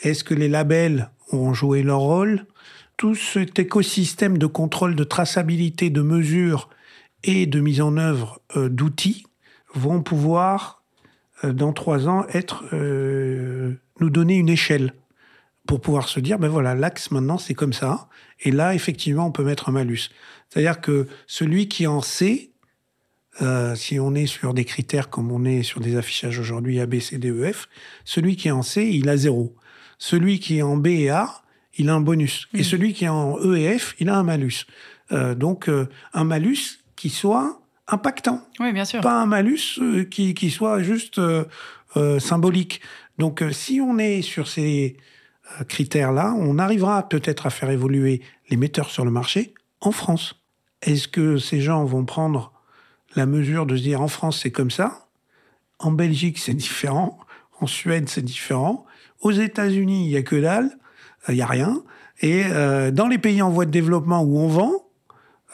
Est-ce 0.02 0.24
que 0.24 0.34
les 0.34 0.48
labels 0.48 1.10
auront 1.28 1.54
joué 1.54 1.82
leur 1.82 2.00
rôle? 2.00 2.46
Tout 2.96 3.14
cet 3.14 3.58
écosystème 3.58 4.38
de 4.38 4.46
contrôle, 4.46 4.94
de 4.94 5.04
traçabilité, 5.04 5.90
de 5.90 6.02
mesures 6.02 6.68
et 7.22 7.46
de 7.46 7.60
mise 7.60 7.80
en 7.80 7.96
œuvre 7.96 8.40
euh, 8.56 8.68
d'outils 8.68 9.26
vont 9.74 10.02
pouvoir, 10.02 10.82
dans 11.44 11.72
trois 11.72 12.08
ans, 12.08 12.26
être 12.34 12.64
nous 12.72 14.10
donner 14.10 14.34
une 14.34 14.48
échelle 14.48 14.92
pour 15.66 15.80
pouvoir 15.80 16.08
se 16.08 16.18
dire, 16.18 16.40
ben 16.40 16.48
voilà, 16.48 16.74
l'axe 16.74 17.12
maintenant 17.12 17.38
c'est 17.38 17.54
comme 17.54 17.72
ça, 17.72 18.08
et 18.40 18.50
là 18.50 18.74
effectivement 18.74 19.26
on 19.26 19.30
peut 19.30 19.44
mettre 19.44 19.68
un 19.68 19.72
malus. 19.72 20.10
C'est-à-dire 20.48 20.80
que 20.80 21.06
celui 21.28 21.68
qui 21.68 21.86
en 21.86 22.00
sait 22.00 22.50
euh, 23.42 23.74
si 23.74 23.98
on 23.98 24.14
est 24.14 24.26
sur 24.26 24.54
des 24.54 24.64
critères 24.64 25.08
comme 25.08 25.32
on 25.32 25.44
est 25.44 25.62
sur 25.62 25.80
des 25.80 25.96
affichages 25.96 26.38
aujourd'hui 26.38 26.80
A, 26.80 26.86
B, 26.86 27.00
C, 27.00 27.18
D, 27.18 27.30
E, 27.30 27.52
F, 27.52 27.68
celui 28.04 28.36
qui 28.36 28.48
est 28.48 28.52
en 28.52 28.62
C, 28.62 28.88
il 28.92 29.08
a 29.08 29.16
zéro. 29.16 29.54
Celui 29.98 30.40
qui 30.40 30.58
est 30.58 30.62
en 30.62 30.76
B 30.76 30.88
et 30.88 31.10
A, 31.10 31.42
il 31.76 31.88
a 31.88 31.94
un 31.94 32.00
bonus. 32.00 32.48
Et 32.54 32.60
mm. 32.60 32.64
celui 32.64 32.92
qui 32.92 33.04
est 33.04 33.08
en 33.08 33.38
E 33.38 33.56
et 33.56 33.78
F, 33.78 33.94
il 33.98 34.08
a 34.08 34.16
un 34.16 34.22
malus. 34.22 34.66
Euh, 35.12 35.34
donc, 35.34 35.68
euh, 35.68 35.88
un 36.12 36.24
malus 36.24 36.80
qui 36.96 37.08
soit 37.08 37.62
impactant. 37.88 38.46
Oui, 38.60 38.72
bien 38.72 38.84
sûr. 38.84 39.00
Pas 39.00 39.20
un 39.20 39.26
malus 39.26 39.80
qui, 40.10 40.34
qui 40.34 40.50
soit 40.50 40.82
juste 40.82 41.20
symbolique. 42.20 42.80
Donc, 43.18 43.42
si 43.50 43.80
on 43.80 43.98
est 43.98 44.22
sur 44.22 44.46
ces 44.46 44.96
critères-là, 45.66 46.34
on 46.38 46.58
arrivera 46.58 47.08
peut-être 47.08 47.46
à 47.46 47.50
faire 47.50 47.70
évoluer 47.70 48.22
les 48.48 48.56
metteurs 48.56 48.90
sur 48.90 49.04
le 49.04 49.10
marché 49.10 49.54
en 49.80 49.90
France. 49.90 50.36
Est-ce 50.82 51.08
que 51.08 51.38
ces 51.38 51.60
gens 51.60 51.84
vont 51.84 52.04
prendre 52.04 52.52
la 53.16 53.26
mesure 53.26 53.66
de 53.66 53.76
se 53.76 53.82
dire 53.82 54.00
en 54.00 54.08
France 54.08 54.40
c'est 54.42 54.50
comme 54.50 54.70
ça, 54.70 55.08
en 55.78 55.90
Belgique 55.90 56.38
c'est 56.38 56.54
différent, 56.54 57.18
en 57.60 57.66
Suède 57.66 58.08
c'est 58.08 58.22
différent, 58.22 58.84
aux 59.20 59.32
États-Unis 59.32 60.06
il 60.06 60.10
y 60.10 60.16
a 60.16 60.22
que 60.22 60.36
dalle, 60.36 60.70
il 61.28 61.36
y 61.36 61.42
a 61.42 61.46
rien, 61.46 61.82
et 62.20 62.44
euh, 62.46 62.90
dans 62.90 63.08
les 63.08 63.18
pays 63.18 63.42
en 63.42 63.50
voie 63.50 63.66
de 63.66 63.70
développement 63.70 64.22
où 64.22 64.38
on 64.38 64.48
vend, 64.48 64.72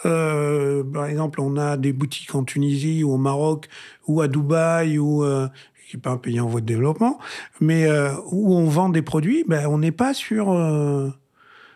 euh, 0.05 0.85
par 0.85 1.07
exemple, 1.07 1.41
on 1.41 1.57
a 1.57 1.79
des 1.79 1.93
boutiques 1.93 2.35
en 2.35 2.45
Tunisie 2.45 3.03
ou 3.03 3.13
au 3.13 3.17
Maroc 3.17 3.69
ou 4.07 4.21
à 4.21 4.29
Dubaï 4.29 4.99
ou 4.99 5.25
euh, 5.25 5.49
qui 5.89 5.97
n'est 5.97 6.03
pas 6.03 6.11
un 6.11 6.17
pays 6.17 6.41
en 6.41 6.49
voie 6.49 6.61
de 6.61 6.67
développement, 6.67 7.19
mais 7.61 7.87
euh, 7.87 8.13
où 8.31 8.55
on 8.55 8.67
vend 8.67 8.89
des 8.89 9.03
produits, 9.03 9.45
ben, 9.47 9.67
on 9.69 9.79
n'est 9.79 9.93
pas 9.93 10.15
sur 10.15 10.53
euh, 10.53 11.11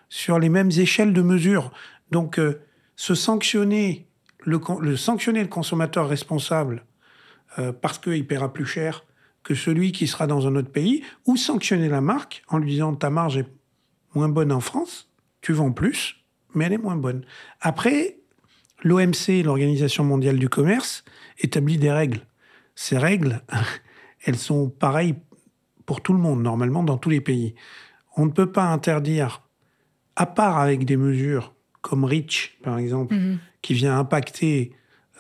sur 0.09 0.39
les 0.39 0.49
mêmes 0.49 0.71
échelles 0.77 1.13
de 1.13 1.23
mesure. 1.23 1.71
Donc, 2.11 2.39
euh, 2.39 2.61
se 2.97 3.15
sanctionner 3.15 4.09
le, 4.45 4.97
sanctionner 4.97 5.43
le 5.43 5.49
consommateur 5.49 6.09
responsable 6.09 6.85
euh, 7.59 7.73
parce 7.73 7.99
qu'il 7.99 8.27
paiera 8.27 8.53
plus 8.53 8.67
cher 8.67 9.05
que 9.43 9.55
celui 9.55 9.93
qui 9.93 10.07
sera 10.07 10.27
dans 10.27 10.47
un 10.47 10.55
autre 10.55 10.71
pays, 10.71 11.03
ou 11.27 11.37
sanctionner 11.37 11.89
la 11.89 12.01
marque 12.01 12.43
en 12.49 12.59
lui 12.59 12.73
disant 12.73 12.95
ta 12.95 13.11
marge 13.11 13.39
est 13.39 13.47
moins 14.15 14.29
bonne 14.29 14.53
en 14.53 14.61
France, 14.61 15.11
tu 15.41 15.53
vends 15.53 15.73
plus, 15.73 16.17
mais 16.55 16.67
elle 16.67 16.75
est 16.75 16.79
moins 16.79 16.97
bonne. 16.97 17.25
Après, 17.61 18.19
l'OMC, 18.83 19.43
l'Organisation 19.45 20.05
mondiale 20.05 20.39
du 20.39 20.49
commerce, 20.49 21.05
établit 21.39 21.79
des 21.79 21.91
règles. 21.91 22.21
Ces 22.75 22.99
règles, 22.99 23.43
elles 24.25 24.39
sont 24.39 24.69
pareilles 24.69 25.17
pour 25.87 26.03
tout 26.03 26.13
le 26.13 26.19
monde, 26.19 26.43
normalement, 26.43 26.83
dans 26.83 26.99
tous 26.99 27.11
les 27.11 27.21
pays. 27.21 27.55
On 28.17 28.27
ne 28.27 28.31
peut 28.31 28.53
pas 28.53 28.65
interdire, 28.65 29.43
à 30.17 30.27
part 30.27 30.59
avec 30.59 30.85
des 30.85 30.97
mesures 30.97 31.55
comme 31.83 32.05
REACH, 32.05 32.59
par 32.63 32.79
exemple, 32.79 33.15
qui 33.63 33.75
vient 33.75 33.99
impacter 33.99 34.73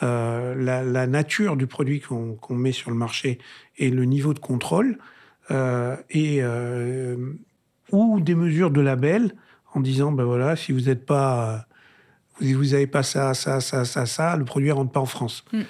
euh, 0.03 0.55
la, 0.55 0.83
la 0.83 1.07
nature 1.07 1.57
du 1.57 1.67
produit 1.67 2.01
qu'on 2.01 2.39
met 2.51 2.73
sur 2.73 2.91
le 2.91 2.97
marché 2.97 3.39
et 3.77 3.91
le 3.91 4.05
niveau 4.05 4.33
de 4.33 4.39
contrôle, 4.39 4.99
euh, 5.51 5.97
et, 6.11 6.39
euh, 6.41 7.17
ou 7.93 8.21
des 8.21 8.35
mesures 8.35 8.71
de 8.71 8.81
label 8.81 9.35
en 9.75 9.81
disant, 9.81 10.13
ben 10.13 10.25
voilà, 10.25 10.57
si 10.57 10.73
vous 10.73 10.83
n'êtes 10.83 11.05
pas, 11.05 11.67
vous 12.41 12.57
vous 12.57 12.75
avez 12.75 12.87
pas 12.87 13.03
ça, 13.03 13.35
ça, 13.35 13.61
ça, 13.61 13.85
ça, 13.85 14.07
ça, 14.07 14.37
le 14.37 14.45
produit 14.45 14.69
ne 14.69 14.75
rentre 14.75 14.93
pas 14.93 15.01
en 15.01 15.07
France. 15.07 15.45
Mm. 15.53 15.63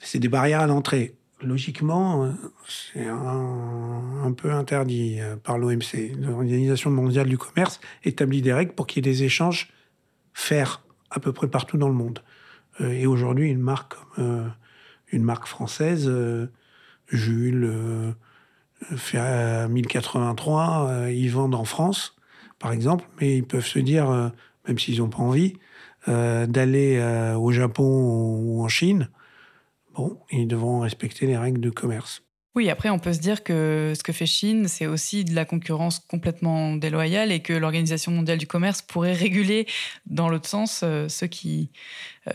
C'est 0.00 0.18
des 0.18 0.28
barrières 0.28 0.60
à 0.60 0.66
l'entrée. 0.66 1.14
Logiquement, 1.42 2.24
euh, 2.24 2.32
c'est 2.66 3.06
un, 3.06 4.32
peu 4.36 4.52
interdit 4.52 5.18
euh, 5.20 5.36
par 5.36 5.58
l'OMC. 5.58 6.16
L'Organisation 6.18 6.90
mondiale 6.90 7.28
du 7.28 7.36
commerce 7.36 7.80
établit 8.04 8.42
des 8.42 8.52
règles 8.52 8.72
pour 8.72 8.86
qu'il 8.86 9.04
y 9.04 9.08
ait 9.08 9.12
des 9.12 9.24
échanges 9.24 9.70
fairs 10.32 10.82
à 11.10 11.20
peu 11.20 11.32
près 11.32 11.48
partout 11.48 11.76
dans 11.76 11.88
le 11.88 11.94
monde. 11.94 12.20
Euh, 12.80 12.90
et 12.90 13.06
aujourd'hui, 13.06 13.50
une 13.50 13.60
marque 13.60 13.96
française, 15.46 16.10
Jules, 17.08 18.14
fait 18.96 19.18
euh, 19.20 19.68
1083, 19.68 20.88
euh, 20.88 21.12
ils 21.12 21.30
vendent 21.30 21.54
en 21.54 21.64
France, 21.64 22.16
par 22.58 22.72
exemple, 22.72 23.04
mais 23.20 23.38
ils 23.38 23.44
peuvent 23.44 23.66
se 23.66 23.78
dire, 23.78 24.32
même 24.66 24.78
s'ils 24.78 24.98
n'ont 24.98 25.08
pas 25.08 25.18
envie, 25.18 25.54
d'aller 26.06 27.34
au 27.36 27.50
Japon 27.50 27.84
ou 27.84 28.62
en 28.62 28.68
Chine. 28.68 29.08
Ils 30.30 30.48
devront 30.48 30.80
respecter 30.80 31.26
les 31.26 31.36
règles 31.36 31.60
de 31.60 31.70
commerce. 31.70 32.22
Oui, 32.56 32.70
après, 32.70 32.88
on 32.88 32.98
peut 32.98 33.12
se 33.12 33.18
dire 33.18 33.44
que 33.44 33.92
ce 33.94 34.02
que 34.02 34.14
fait 34.14 34.24
Chine, 34.24 34.66
c'est 34.66 34.86
aussi 34.86 35.24
de 35.24 35.34
la 35.34 35.44
concurrence 35.44 35.98
complètement 35.98 36.74
déloyale 36.74 37.30
et 37.30 37.40
que 37.40 37.52
l'Organisation 37.52 38.12
mondiale 38.12 38.38
du 38.38 38.46
commerce 38.46 38.80
pourrait 38.80 39.12
réguler 39.12 39.66
dans 40.06 40.30
l'autre 40.30 40.48
sens 40.48 40.80
euh, 40.82 41.06
ceux 41.08 41.26
qui, 41.26 41.70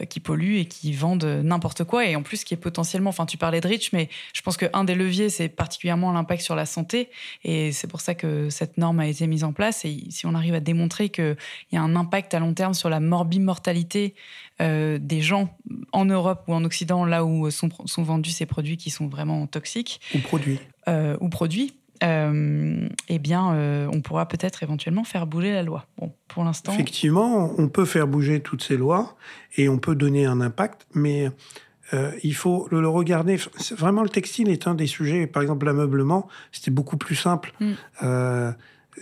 qui 0.09 0.19
polluent 0.19 0.57
et 0.59 0.65
qui 0.65 0.93
vendent 0.93 1.41
n'importe 1.43 1.83
quoi. 1.83 2.05
Et 2.05 2.15
en 2.15 2.23
plus, 2.23 2.43
qui 2.43 2.53
est 2.53 2.57
potentiellement, 2.57 3.09
enfin, 3.09 3.25
tu 3.25 3.37
parlais 3.37 3.61
de 3.61 3.67
Rich, 3.67 3.91
mais 3.93 4.09
je 4.33 4.41
pense 4.41 4.57
qu'un 4.57 4.83
des 4.83 4.95
leviers, 4.95 5.29
c'est 5.29 5.49
particulièrement 5.49 6.11
l'impact 6.11 6.41
sur 6.41 6.55
la 6.55 6.65
santé. 6.65 7.09
Et 7.43 7.71
c'est 7.71 7.87
pour 7.87 8.01
ça 8.01 8.15
que 8.15 8.49
cette 8.49 8.77
norme 8.77 8.99
a 8.99 9.07
été 9.07 9.27
mise 9.27 9.43
en 9.43 9.53
place. 9.53 9.85
Et 9.85 10.03
si 10.09 10.25
on 10.25 10.33
arrive 10.35 10.53
à 10.53 10.59
démontrer 10.59 11.09
qu'il 11.09 11.35
y 11.71 11.77
a 11.77 11.81
un 11.81 11.95
impact 11.95 12.33
à 12.33 12.39
long 12.39 12.53
terme 12.53 12.73
sur 12.73 12.89
la 12.89 12.99
morbimortalité 12.99 14.15
euh, 14.61 14.97
des 15.01 15.21
gens 15.21 15.55
en 15.91 16.05
Europe 16.05 16.43
ou 16.47 16.53
en 16.53 16.63
Occident, 16.63 17.05
là 17.05 17.25
où 17.25 17.49
sont, 17.51 17.69
sont 17.85 18.03
vendus 18.03 18.31
ces 18.31 18.45
produits 18.45 18.77
qui 18.77 18.89
sont 18.89 19.07
vraiment 19.07 19.47
toxiques, 19.47 19.99
Ou 20.15 20.19
produits. 20.19 20.59
euh, 20.87 21.17
ou 21.19 21.29
produits, 21.29 21.73
euh, 22.03 22.87
eh 23.09 23.19
bien, 23.19 23.53
euh, 23.53 23.87
on 23.93 24.01
pourra 24.01 24.27
peut-être 24.27 24.63
éventuellement 24.63 25.03
faire 25.03 25.27
bouger 25.27 25.53
la 25.53 25.63
loi. 25.63 25.85
Bon, 25.97 26.11
pour 26.27 26.43
l'instant, 26.43 26.73
Effectivement, 26.73 27.53
on 27.57 27.67
peut 27.67 27.85
faire 27.85 28.07
bouger 28.07 28.39
toutes 28.39 28.63
ces 28.63 28.77
lois 28.77 29.15
et 29.55 29.69
on 29.69 29.77
peut 29.77 29.95
donner 29.95 30.25
un 30.25 30.41
impact, 30.41 30.87
mais 30.95 31.29
euh, 31.93 32.11
il 32.23 32.33
faut 32.33 32.67
le, 32.71 32.81
le 32.81 32.87
regarder. 32.87 33.37
Vraiment, 33.77 34.01
le 34.01 34.09
textile 34.09 34.49
est 34.49 34.67
un 34.67 34.73
des 34.73 34.87
sujets. 34.87 35.27
Par 35.27 35.43
exemple, 35.43 35.65
l'ameublement, 35.65 36.27
c'était 36.51 36.71
beaucoup 36.71 36.97
plus 36.97 37.15
simple. 37.15 37.53
Mm. 37.59 38.51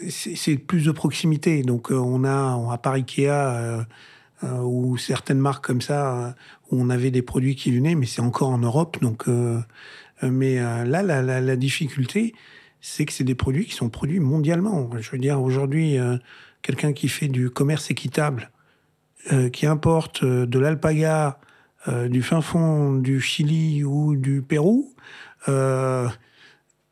C'est 0.10 0.58
plus 0.58 0.86
de 0.86 0.91
proximité. 0.91 1.62
Donc, 1.64 1.91
on 1.91 2.24
a, 2.24 2.56
on, 2.56 2.70
à 2.70 2.78
part 2.78 2.93
Ikea 2.93 3.86
ou 4.43 4.97
certaines 4.97 5.39
marques 5.39 5.66
comme 5.66 5.82
ça, 5.82 6.36
où 6.70 6.82
on 6.82 6.89
avait 6.89 7.12
des 7.12 7.22
produits 7.22 7.56
qui 7.56 7.72
venaient, 7.72 7.95
mais 7.95 8.06
c'est 8.06 8.22
encore 8.22 8.50
en 8.50 8.60
Europe. 8.60 8.97
Donc, 9.02 9.26
mais 10.22 10.56
là, 10.56 11.02
la, 11.02 11.22
la, 11.22 11.41
la 11.41 11.56
difficulté, 11.56 12.34
c'est 12.82 13.05
que 13.05 13.13
c'est 13.13 13.23
des 13.23 13.36
produits 13.36 13.65
qui 13.65 13.73
sont 13.73 13.89
produits 13.89 14.19
mondialement. 14.19 14.89
Je 14.99 15.11
veux 15.11 15.17
dire, 15.17 15.41
aujourd'hui, 15.41 15.97
euh, 15.97 16.17
quelqu'un 16.61 16.93
qui 16.93 17.07
fait 17.09 17.27
du 17.27 17.49
commerce 17.49 17.91
équitable, 17.91 18.51
euh, 19.34 19.49
qui 19.49 19.65
importe 19.65 20.23
euh, 20.23 20.45
de 20.45 20.59
l'alpaga 20.59 21.39
du 22.09 22.21
fin 22.21 22.41
fond 22.41 22.93
du 22.93 23.21
Chili 23.21 23.86
ou 23.86 24.15
du 24.17 24.41
Pérou, 24.41 24.93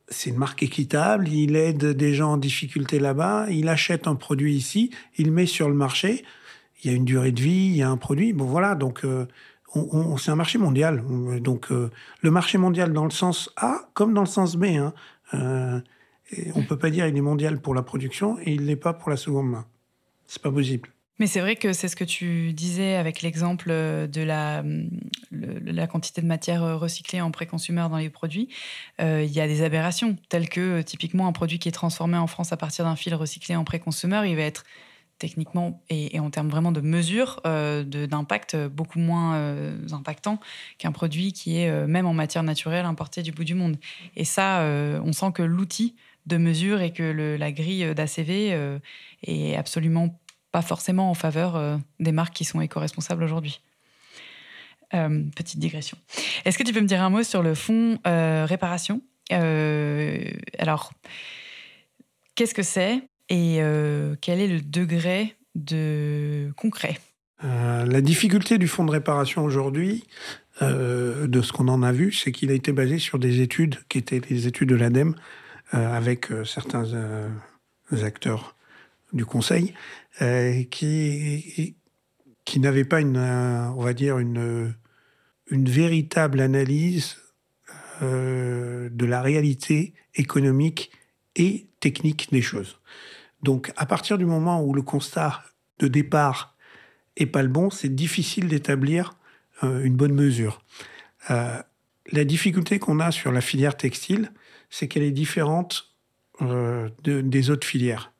c'est 0.10 0.30
une 0.30 0.38
marque 0.38 0.64
équitable, 0.64 1.28
il 1.28 1.56
aide 1.58 1.86
des 1.86 2.14
gens 2.14 2.32
en 2.34 2.38
difficulté 2.38 2.98
là-bas, 2.98 3.48
il 3.50 3.68
achète 3.68 4.08
un 4.08 4.16
produit 4.16 4.56
ici, 4.56 4.90
il 5.18 5.32
met 5.32 5.46
sur 5.46 5.68
le 5.68 5.76
marché, 5.76 6.24
il 6.82 6.90
y 6.90 6.94
a 6.94 6.96
une 6.96 7.04
durée 7.04 7.34
de 7.34 7.42
vie, 7.42 7.68
il 7.68 7.76
y 7.76 7.84
a 7.84 7.90
un 7.90 7.98
produit, 7.98 8.32
bon 8.32 8.46
voilà, 8.46 8.76
donc 8.76 9.02
on, 9.04 9.28
on- 9.92 10.16
c'est 10.18 10.32
un 10.32 10.36
marché 10.36 10.58
mondial. 10.58 11.04
Donc 11.42 11.70
le 11.70 12.32
marché 12.32 12.58
mondial 12.58 12.94
dans 12.94 13.04
le 13.04 13.12
sens 13.12 13.52
A 13.58 13.90
comme 13.94 14.14
dans 14.14 14.22
le 14.22 14.28
sens 14.28 14.56
B. 14.56 14.66
Hein, 14.66 14.94
euh, 15.34 15.80
on 16.56 16.64
peut 16.64 16.78
pas 16.78 16.90
dire 16.90 17.08
il 17.08 17.16
est 17.18 17.22
mondial 17.22 17.62
pour 17.62 17.74
la 17.74 17.84
production 17.84 18.38
et 18.40 18.54
il 18.54 18.66
l'est 18.66 18.76
pas 18.76 18.94
pour 18.94 19.10
la 19.10 19.18
seconde 19.18 19.50
main. 19.50 19.66
C'est 20.26 20.42
pas 20.42 20.52
possible. 20.52 20.90
Mais 21.20 21.26
c'est 21.26 21.40
vrai 21.40 21.56
que 21.56 21.74
c'est 21.74 21.88
ce 21.88 21.96
que 21.96 22.04
tu 22.04 22.54
disais 22.54 22.96
avec 22.96 23.24
l'exemple 23.24 23.70
de 23.70 24.22
la, 24.22 24.64
la 25.32 25.88
quantité 25.88 26.22
de 26.22 26.28
matière 26.28 26.80
recyclée 26.80 27.22
en 27.22 27.32
pré-consumer 27.32 27.88
dans 27.90 27.98
les 27.98 28.12
produits. 28.12 28.50
Euh, 29.02 29.24
Il 29.24 29.32
y 29.32 29.42
a 29.42 29.48
des 29.48 29.64
aberrations, 29.64 30.16
telles 30.30 30.48
que 30.48 30.82
typiquement 30.84 31.28
un 31.28 31.32
produit 31.32 31.58
qui 31.58 31.70
est 31.70 31.72
transformé 31.72 32.18
en 32.18 32.28
France 32.28 32.54
à 32.54 32.58
partir 32.58 32.86
d'un 32.86 32.96
fil 32.96 33.16
recyclé 33.16 33.56
en 33.56 33.64
pré-consumer, 33.64 34.22
il 34.28 34.36
va 34.36 34.44
être 34.44 34.64
techniquement 35.18 35.82
et, 35.90 36.20
en 36.20 36.30
termes 36.30 36.50
vraiment 36.50 36.72
de 36.72 36.82
mesure 36.82 37.40
euh, 37.46 37.84
d'impact 37.84 38.54
euh, 38.54 38.70
beaucoup 38.70 39.00
moins 39.00 39.36
euh, 39.36 39.78
impactant 39.92 40.40
qu'un 40.78 40.92
produit 40.92 41.34
qui 41.34 41.58
est 41.58 41.88
même 41.88 42.06
en 42.06 42.14
matière 42.14 42.44
naturelle 42.44 42.86
importé 42.86 43.24
du 43.24 43.32
bout 43.32 43.44
du 43.44 43.56
monde. 43.56 43.78
Et 44.16 44.26
ça, 44.26 44.62
on 45.04 45.12
sent 45.14 45.32
que 45.34 45.44
l'outil 45.44 45.96
de 46.26 46.38
mesure 46.38 46.82
et 46.82 46.92
que 46.92 47.38
la 47.38 47.52
grille 47.52 47.94
d'ACV 47.96 48.80
est 49.24 49.56
absolument 49.56 50.20
pas 50.52 50.62
forcément 50.62 51.10
en 51.10 51.14
faveur 51.14 51.80
des 52.00 52.12
marques 52.12 52.34
qui 52.34 52.46
sont 52.46 52.62
éco-responsables 52.62 53.24
aujourd'hui. 53.24 53.62
Petite 54.92 55.60
digression. 55.60 55.98
Est-ce 56.46 56.58
que 56.58 56.64
tu 56.64 56.74
peux 56.74 56.82
me 56.82 56.88
dire 56.88 57.02
un 57.02 57.10
mot 57.10 57.24
sur 57.24 57.42
le 57.42 57.56
fonds 57.56 58.00
réparation? 58.06 59.02
Alors, 59.30 60.92
qu'est-ce 62.36 62.54
que 62.54 62.64
c'est? 62.64 63.02
Et 63.30 63.58
euh, 63.60 64.16
quel 64.22 64.40
est 64.40 64.48
le 64.48 64.62
degré 64.62 65.36
de 65.56 66.52
concret? 66.56 66.98
Euh, 67.44 67.86
la 67.86 68.02
difficulté 68.02 68.58
du 68.58 68.68
fonds 68.68 68.86
de 68.86 68.92
réparation 68.92 69.44
aujourd'hui, 69.44 70.06
euh, 70.62 71.28
de 71.28 71.42
ce 71.42 71.52
qu'on 71.52 71.68
en 71.68 71.84
a 71.84 71.92
vu, 71.92 72.12
c'est 72.12 72.32
qu'il 72.32 72.52
a 72.52 72.54
été 72.54 72.72
basé 72.72 73.00
sur 73.00 73.20
des 73.20 73.42
études 73.42 73.78
qui 73.90 73.98
étaient 73.98 74.22
les 74.30 74.48
études 74.48 74.70
de 74.70 74.76
l'ADEME 74.76 75.16
avec 75.72 76.30
certains 76.46 76.86
acteurs 77.92 78.56
du 79.12 79.26
Conseil 79.26 79.74
qui, 80.72 81.76
n'avaient 82.56 82.86
pas 82.86 83.02
une, 83.02 83.18
on 83.18 83.84
va 83.84 83.94
dire, 83.94 84.18
une, 84.18 84.74
véritable 85.52 86.40
analyse 86.40 87.18
de 88.02 89.06
la 89.06 89.22
réalité 89.22 89.94
économique 90.16 90.90
et 91.36 91.68
technique 91.82 92.30
des 92.32 92.42
choses. 92.42 92.80
Donc, 93.44 93.72
à 93.76 93.86
partir 93.86 94.18
du 94.18 94.26
moment 94.26 94.64
où 94.64 94.74
le 94.74 94.82
constat 94.82 95.44
de 95.80 95.88
départ 95.88 96.56
est 97.16 97.26
pas 97.26 97.44
le 97.44 97.50
bon, 97.50 97.70
c'est 97.70 97.94
difficile 97.94 98.48
d'établir 98.48 99.16
euh, 99.64 99.84
une 99.84 99.96
bonne 99.96 100.14
mesure. 100.14 100.62
Euh, 101.30 101.62
la 102.12 102.24
difficulté 102.24 102.80
qu'on 102.80 103.00
a 103.00 103.12
sur 103.12 103.32
la 103.32 103.42
filière 103.42 103.76
textile, 103.76 104.32
c'est 104.70 104.88
qu'elle 104.88 105.04
est 105.04 105.12
différente 105.12 105.96
euh, 106.42 106.90
des 107.04 107.50
autres 107.50 107.68
filières. 107.68 108.14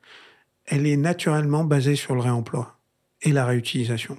Elle 0.66 0.86
est 0.86 0.96
naturellement 0.96 1.64
basée 1.64 1.96
sur 1.96 2.14
le 2.14 2.20
réemploi 2.20 2.78
et 3.22 3.32
la 3.32 3.46
réutilisation. 3.46 4.18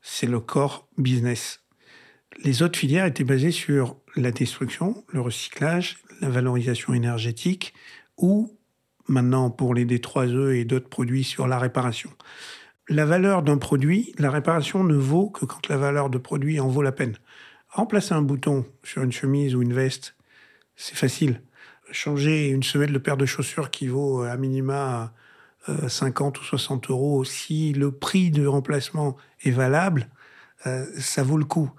C'est 0.00 0.26
le 0.26 0.40
core 0.40 0.88
business. 0.96 1.60
Les 2.42 2.62
autres 2.62 2.78
filières 2.78 3.06
étaient 3.06 3.24
basées 3.24 3.50
sur 3.50 3.96
la 4.16 4.30
destruction, 4.30 5.04
le 5.08 5.20
recyclage, 5.20 5.98
la 6.20 6.28
valorisation 6.28 6.94
énergétique 6.94 7.74
ou 8.16 8.56
maintenant 9.08 9.50
pour 9.50 9.74
les 9.74 9.84
D3E 9.84 10.54
et 10.54 10.64
d'autres 10.64 10.88
produits 10.88 11.24
sur 11.24 11.46
la 11.46 11.58
réparation. 11.58 12.10
La 12.88 13.06
valeur 13.06 13.42
d'un 13.42 13.56
produit, 13.56 14.14
la 14.18 14.30
réparation 14.30 14.84
ne 14.84 14.94
vaut 14.94 15.30
que 15.30 15.44
quand 15.46 15.68
la 15.68 15.76
valeur 15.76 16.10
de 16.10 16.18
produit 16.18 16.60
en 16.60 16.68
vaut 16.68 16.82
la 16.82 16.92
peine. 16.92 17.16
Remplacer 17.70 18.14
un 18.14 18.22
bouton 18.22 18.66
sur 18.82 19.02
une 19.02 19.12
chemise 19.12 19.54
ou 19.54 19.62
une 19.62 19.72
veste, 19.72 20.16
c'est 20.76 20.96
facile. 20.96 21.40
Changer 21.90 22.48
une 22.48 22.62
semelle 22.62 22.92
de 22.92 22.98
paire 22.98 23.16
de 23.16 23.26
chaussures 23.26 23.70
qui 23.70 23.86
vaut 23.86 24.22
à 24.22 24.36
minima 24.36 25.12
50 25.88 26.36
euh, 26.36 26.40
ou 26.40 26.44
60 26.44 26.90
euros, 26.90 27.24
si 27.24 27.72
le 27.72 27.90
prix 27.90 28.30
de 28.30 28.46
remplacement 28.46 29.16
est 29.42 29.50
valable, 29.50 30.08
euh, 30.66 30.86
ça 30.98 31.22
vaut 31.22 31.38
le 31.38 31.44
coup. 31.44 31.70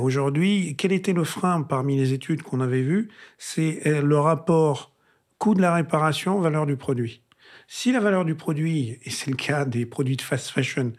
Aujourd'hui, 0.00 0.74
quel 0.76 0.90
était 0.90 1.12
le 1.12 1.22
frein 1.22 1.62
parmi 1.62 1.96
les 1.96 2.12
études 2.12 2.42
qu'on 2.42 2.60
avait 2.60 2.82
vues? 2.82 3.10
C'est 3.38 3.86
euh, 3.86 4.02
le 4.02 4.18
rapport 4.18 4.92
coût 5.38 5.54
de 5.54 5.62
la 5.62 5.74
réparation, 5.74 6.40
valeur 6.40 6.66
du 6.66 6.76
produit. 6.76 7.22
Si 7.66 7.92
la 7.92 8.00
valeur 8.00 8.24
du 8.24 8.34
produit, 8.34 8.98
et 9.02 9.10
c'est 9.10 9.30
le 9.30 9.36
cas 9.36 9.64
des 9.64 9.86
produits 9.86 10.16
de 10.16 10.22
fast 10.22 10.50
fashion, 10.50 10.92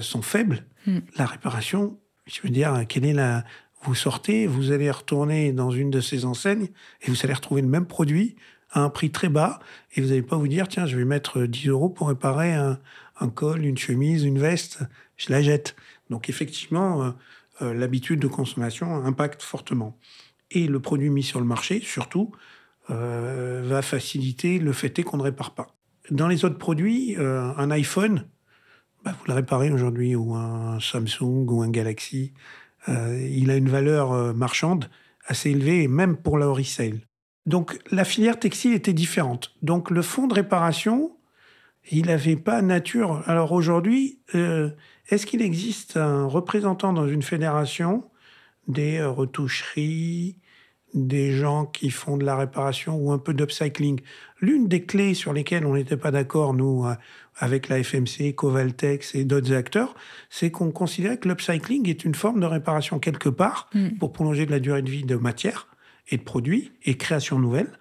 sont 0.00 0.22
faibles, 0.22 0.64
hmm. 0.86 1.00
la 1.18 1.26
réparation, 1.26 1.98
je 2.26 2.40
veux 2.42 2.48
dire, 2.48 2.86
quelle 2.88 3.04
est 3.04 3.12
la, 3.12 3.44
vous 3.84 3.94
sortez, 3.94 4.46
vous 4.46 4.72
allez 4.72 4.90
retourner 4.90 5.52
dans 5.52 5.70
une 5.70 5.90
de 5.90 6.00
ces 6.00 6.24
enseignes 6.24 6.68
et 7.02 7.10
vous 7.10 7.16
allez 7.22 7.34
retrouver 7.34 7.60
le 7.60 7.68
même 7.68 7.86
produit 7.86 8.36
à 8.70 8.80
un 8.80 8.88
prix 8.88 9.10
très 9.10 9.28
bas 9.28 9.60
et 9.94 10.00
vous 10.00 10.08
n'allez 10.08 10.22
pas 10.22 10.36
vous 10.36 10.48
dire, 10.48 10.68
tiens, 10.68 10.86
je 10.86 10.96
vais 10.96 11.04
mettre 11.04 11.42
10 11.42 11.68
euros 11.68 11.90
pour 11.90 12.08
réparer 12.08 12.54
un, 12.54 12.78
col, 13.34 13.64
une 13.64 13.78
chemise, 13.78 14.24
une 14.24 14.38
veste, 14.38 14.80
je 15.16 15.30
la 15.30 15.42
jette. 15.42 15.76
Donc 16.10 16.28
effectivement, 16.28 17.02
euh, 17.02 17.10
euh, 17.62 17.74
l'habitude 17.74 18.20
de 18.20 18.26
consommation 18.26 19.04
impacte 19.04 19.42
fortement. 19.42 19.98
Et 20.50 20.66
le 20.66 20.80
produit 20.80 21.10
mis 21.10 21.22
sur 21.22 21.40
le 21.40 21.46
marché, 21.46 21.80
surtout, 21.80 22.32
euh, 22.90 23.62
va 23.64 23.82
faciliter 23.82 24.58
le 24.58 24.72
fait 24.72 25.02
qu'on 25.02 25.16
ne 25.16 25.22
répare 25.22 25.54
pas. 25.54 25.68
Dans 26.10 26.28
les 26.28 26.44
autres 26.44 26.58
produits, 26.58 27.16
un 27.16 27.70
iPhone, 27.70 28.26
bah, 29.04 29.14
vous 29.18 29.26
le 29.26 29.34
réparez 29.34 29.70
aujourd'hui, 29.70 30.14
ou 30.14 30.34
un 30.34 30.78
Samsung, 30.80 31.46
ou 31.48 31.62
un 31.62 31.70
Galaxy, 31.70 32.32
euh, 32.88 33.26
il 33.30 33.50
a 33.50 33.56
une 33.56 33.68
valeur 33.68 34.12
euh, 34.12 34.32
marchande 34.32 34.90
assez 35.26 35.50
élevée, 35.50 35.88
même 35.88 36.16
pour 36.16 36.38
le 36.38 36.50
resale. 36.50 37.00
Donc 37.46 37.78
la 37.90 38.04
filière 38.04 38.38
textile 38.38 38.72
était 38.72 38.92
différente. 38.92 39.54
Donc 39.62 39.90
le 39.90 40.02
fonds 40.02 40.26
de 40.26 40.34
réparation, 40.34 41.16
il 41.90 42.06
n'avait 42.06 42.36
pas 42.36 42.62
nature. 42.62 43.22
Alors 43.26 43.52
aujourd'hui, 43.52 44.20
euh, 44.34 44.70
est-ce 45.08 45.26
qu'il 45.26 45.42
existe 45.42 45.96
un 45.96 46.26
représentant 46.26 46.92
dans 46.92 47.08
une 47.08 47.22
fédération 47.22 48.04
des 48.68 49.02
retoucheries, 49.02 50.38
des 50.94 51.32
gens 51.32 51.66
qui 51.66 51.90
font 51.90 52.16
de 52.16 52.24
la 52.24 52.36
réparation 52.36 52.96
ou 52.96 53.12
un 53.12 53.18
peu 53.18 53.34
d'upcycling 53.34 54.00
L'une 54.40 54.68
des 54.68 54.84
clés 54.84 55.14
sur 55.14 55.32
lesquelles 55.32 55.66
on 55.66 55.74
n'était 55.74 55.96
pas 55.96 56.10
d'accord, 56.10 56.54
nous, 56.54 56.86
avec 57.36 57.68
la 57.68 57.82
FMC, 57.82 58.34
Covaltex 58.34 59.14
et 59.14 59.24
d'autres 59.24 59.52
acteurs, 59.52 59.94
c'est 60.30 60.50
qu'on 60.50 60.70
considérait 60.70 61.18
que 61.18 61.28
l'upcycling 61.28 61.88
est 61.88 62.04
une 62.04 62.14
forme 62.14 62.40
de 62.40 62.46
réparation 62.46 62.98
quelque 62.98 63.28
part 63.28 63.68
mm. 63.74 63.98
pour 63.98 64.12
prolonger 64.12 64.46
de 64.46 64.50
la 64.50 64.60
durée 64.60 64.82
de 64.82 64.90
vie 64.90 65.04
de 65.04 65.16
matière 65.16 65.68
et 66.08 66.16
de 66.16 66.22
produits 66.22 66.72
et 66.84 66.96
création 66.96 67.38
nouvelle 67.38 67.72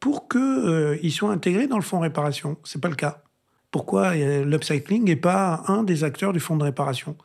pour 0.00 0.28
qu'ils 0.28 0.40
euh, 0.40 1.10
soient 1.10 1.32
intégrés 1.32 1.66
dans 1.66 1.76
le 1.76 1.82
fonds 1.82 1.98
de 1.98 2.02
réparation. 2.02 2.56
C'est 2.64 2.80
pas 2.80 2.88
le 2.88 2.94
cas. 2.94 3.22
Pourquoi 3.70 4.14
euh, 4.16 4.44
l'upcycling 4.44 5.04
n'est 5.04 5.16
pas 5.16 5.62
un 5.66 5.82
des 5.82 6.04
acteurs 6.04 6.32
du 6.32 6.40
fonds 6.40 6.56
de 6.56 6.64
réparation? 6.64 7.16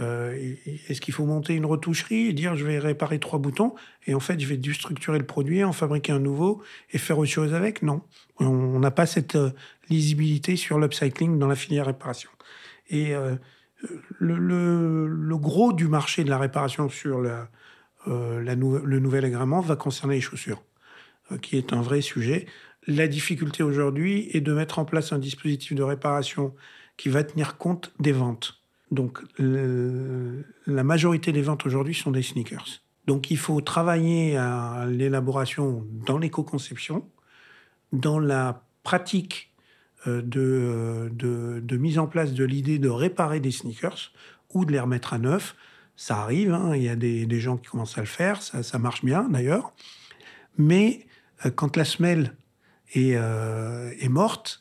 Euh, 0.00 0.54
Est-ce 0.88 1.00
qu'il 1.00 1.12
faut 1.12 1.26
monter 1.26 1.54
une 1.54 1.66
retoucherie 1.66 2.28
et 2.28 2.32
dire 2.32 2.54
je 2.54 2.64
vais 2.64 2.78
réparer 2.78 3.18
trois 3.18 3.38
boutons 3.38 3.74
et 4.06 4.14
en 4.14 4.20
fait 4.20 4.38
je 4.38 4.46
vais 4.46 4.56
déstructurer 4.56 5.18
le 5.18 5.26
produit, 5.26 5.64
en 5.64 5.72
fabriquer 5.72 6.12
un 6.12 6.20
nouveau 6.20 6.62
et 6.92 6.98
faire 6.98 7.18
autre 7.18 7.30
chose 7.30 7.54
avec? 7.54 7.82
Non. 7.82 8.02
On 8.38 8.78
n'a 8.78 8.90
pas 8.90 9.06
cette 9.06 9.36
euh, 9.36 9.50
lisibilité 9.90 10.56
sur 10.56 10.78
l'upcycling 10.78 11.38
dans 11.38 11.48
la 11.48 11.56
filière 11.56 11.86
réparation. 11.86 12.30
Et 12.90 13.14
euh, 13.14 13.34
le, 14.18 15.36
gros 15.36 15.72
du 15.72 15.88
marché 15.88 16.24
de 16.24 16.30
la 16.30 16.38
réparation 16.38 16.88
sur 16.88 17.20
le 17.20 18.98
nouvel 18.98 19.24
agrément 19.24 19.60
va 19.60 19.76
concerner 19.76 20.16
les 20.16 20.20
chaussures, 20.20 20.62
qui 21.42 21.56
est 21.56 21.72
un 21.72 21.80
vrai 21.80 22.00
sujet. 22.00 22.46
La 22.86 23.06
difficulté 23.06 23.62
aujourd'hui 23.62 24.30
est 24.32 24.40
de 24.40 24.52
mettre 24.52 24.78
en 24.78 24.84
place 24.84 25.12
un 25.12 25.18
dispositif 25.18 25.76
de 25.76 25.82
réparation 25.82 26.54
qui 26.96 27.08
va 27.08 27.22
tenir 27.22 27.56
compte 27.56 27.92
des 28.00 28.12
ventes. 28.12 28.57
Donc 28.90 29.20
la 29.38 30.84
majorité 30.84 31.32
des 31.32 31.42
ventes 31.42 31.66
aujourd'hui 31.66 31.94
sont 31.94 32.10
des 32.10 32.22
sneakers. 32.22 32.82
Donc 33.06 33.30
il 33.30 33.38
faut 33.38 33.60
travailler 33.60 34.36
à 34.36 34.86
l'élaboration 34.86 35.86
dans 36.06 36.18
l'éco-conception, 36.18 37.08
dans 37.92 38.18
la 38.18 38.64
pratique 38.82 39.52
euh, 40.06 40.22
de, 40.22 41.10
de, 41.12 41.76
mise 41.76 41.98
en 41.98 42.06
place 42.06 42.32
de 42.32 42.44
l'idée 42.44 42.78
de 42.78 42.88
réparer 42.88 43.40
des 43.40 43.50
sneakers 43.50 44.12
ou 44.54 44.64
de 44.64 44.72
les 44.72 44.80
remettre 44.80 45.12
à 45.12 45.18
neuf. 45.18 45.56
Ça 45.96 46.18
arrive, 46.18 46.52
hein, 46.52 46.76
il 46.76 46.82
y 46.82 46.88
a 46.88 46.96
des, 46.96 47.40
gens 47.40 47.56
qui 47.56 47.68
commencent 47.68 47.98
à 47.98 48.02
le 48.02 48.06
faire, 48.06 48.40
ça, 48.40 48.78
marche 48.78 49.04
bien 49.04 49.28
d'ailleurs. 49.28 49.72
Mais 50.56 51.06
euh, 51.44 51.50
quand 51.50 51.76
la 51.76 51.84
semelle 51.84 52.34
est, 52.94 53.16
euh, 53.16 53.90
est 53.98 54.08
morte, 54.08 54.60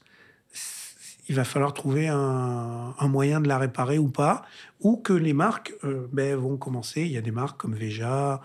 il 1.30 1.36
va 1.36 1.44
falloir 1.44 1.74
trouver 1.74 2.08
un, 2.08 2.94
moyen 3.02 3.42
de 3.42 3.48
la 3.48 3.58
réparer 3.58 3.98
ou 3.98 4.08
pas, 4.08 4.46
ou 4.82 4.98
que 4.98 5.14
les 5.14 5.34
marques 5.34 5.74
euh, 5.84 6.08
ben, 6.12 6.36
vont 6.36 6.58
commencer. 6.58 7.02
Il 7.02 7.12
y 7.12 7.18
a 7.18 7.22
des 7.22 7.32
marques 7.32 7.60
comme 7.60 7.76
Veja 7.76 8.42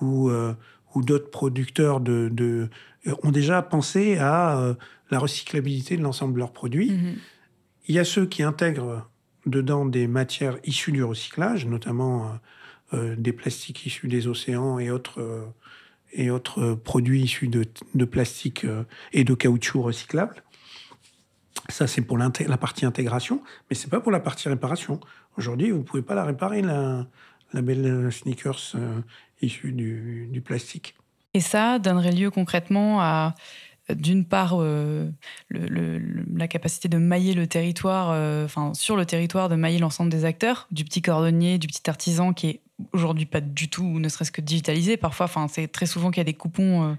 ou, 0.00 0.30
euh, 0.30 0.54
ou 0.94 1.02
d'autres 1.02 1.30
producteurs 1.30 2.00
de, 2.00 2.28
de, 2.32 2.68
euh, 3.06 3.14
ont 3.22 3.30
déjà 3.30 3.60
pensé 3.62 4.18
à 4.18 4.76
la 5.10 5.18
recyclabilité 5.18 5.96
de 5.96 6.02
l'ensemble 6.02 6.34
de 6.34 6.38
leurs 6.38 6.52
produits. 6.52 6.92
Mm-hmm. 6.92 7.14
Il 7.88 7.94
y 7.94 7.98
a 7.98 8.04
ceux 8.04 8.26
qui 8.26 8.42
intègrent 8.42 9.08
dedans 9.44 9.84
des 9.84 10.06
matières 10.06 10.58
issues 10.64 10.92
du 10.92 11.04
recyclage, 11.04 11.66
notamment 11.66 12.38
des 12.92 13.32
plastiques 13.32 13.86
issus 13.86 14.06
des 14.06 14.28
océans 14.28 14.78
et 14.78 14.90
autres 14.90 15.52
et 16.12 16.30
autres 16.30 16.74
produits 16.74 17.22
issus 17.22 17.48
de, 17.48 17.64
de 17.94 18.04
plastique 18.04 18.66
et 19.12 19.24
de 19.24 19.34
caoutchouc 19.34 19.82
recyclables. 19.82 20.42
Ça, 21.68 21.86
c'est 21.86 22.02
pour 22.02 22.18
la 22.18 22.30
partie 22.30 22.86
intégration, 22.86 23.42
mais 23.68 23.76
c'est 23.76 23.90
pas 23.90 24.00
pour 24.00 24.12
la 24.12 24.20
partie 24.20 24.48
réparation. 24.48 25.00
Aujourd'hui, 25.38 25.70
vous 25.70 25.82
pouvez 25.82 26.02
pas 26.02 26.14
la 26.14 26.24
réparer, 26.24 26.62
la, 26.62 27.06
belle 27.54 27.86
euh, 27.86 28.10
sneakers 28.10 28.72
euh, 28.74 29.00
issue 29.40 29.72
du, 29.72 30.42
plastique. 30.44 30.94
Et 31.34 31.40
ça 31.40 31.78
donnerait 31.78 32.12
lieu 32.12 32.30
concrètement 32.30 33.00
à, 33.00 33.34
d'une 33.88 34.26
part, 34.26 34.56
euh, 34.60 35.10
la 35.50 36.48
capacité 36.48 36.88
de 36.88 36.98
mailler 36.98 37.32
le 37.34 37.46
territoire, 37.46 38.10
enfin, 38.44 38.74
sur 38.74 38.96
le 38.96 39.06
territoire, 39.06 39.48
de 39.48 39.54
mailler 39.54 39.78
l'ensemble 39.78 40.10
des 40.10 40.24
acteurs, 40.24 40.66
du 40.70 40.84
petit 40.84 41.00
cordonnier, 41.00 41.58
du 41.58 41.66
petit 41.66 41.88
artisan 41.88 42.34
qui 42.34 42.48
est 42.48 42.60
aujourd'hui 42.92 43.26
pas 43.26 43.40
du 43.40 43.68
tout, 43.68 43.98
ne 43.98 44.08
serait-ce 44.08 44.32
que 44.32 44.40
digitalisé. 44.40 44.96
Parfois, 44.96 45.24
enfin, 45.24 45.46
c'est 45.48 45.68
très 45.68 45.86
souvent 45.86 46.10
qu'il 46.10 46.20
y 46.20 46.22
a 46.22 46.24
des 46.24 46.34
coupons 46.34 46.90
euh, 46.90 46.94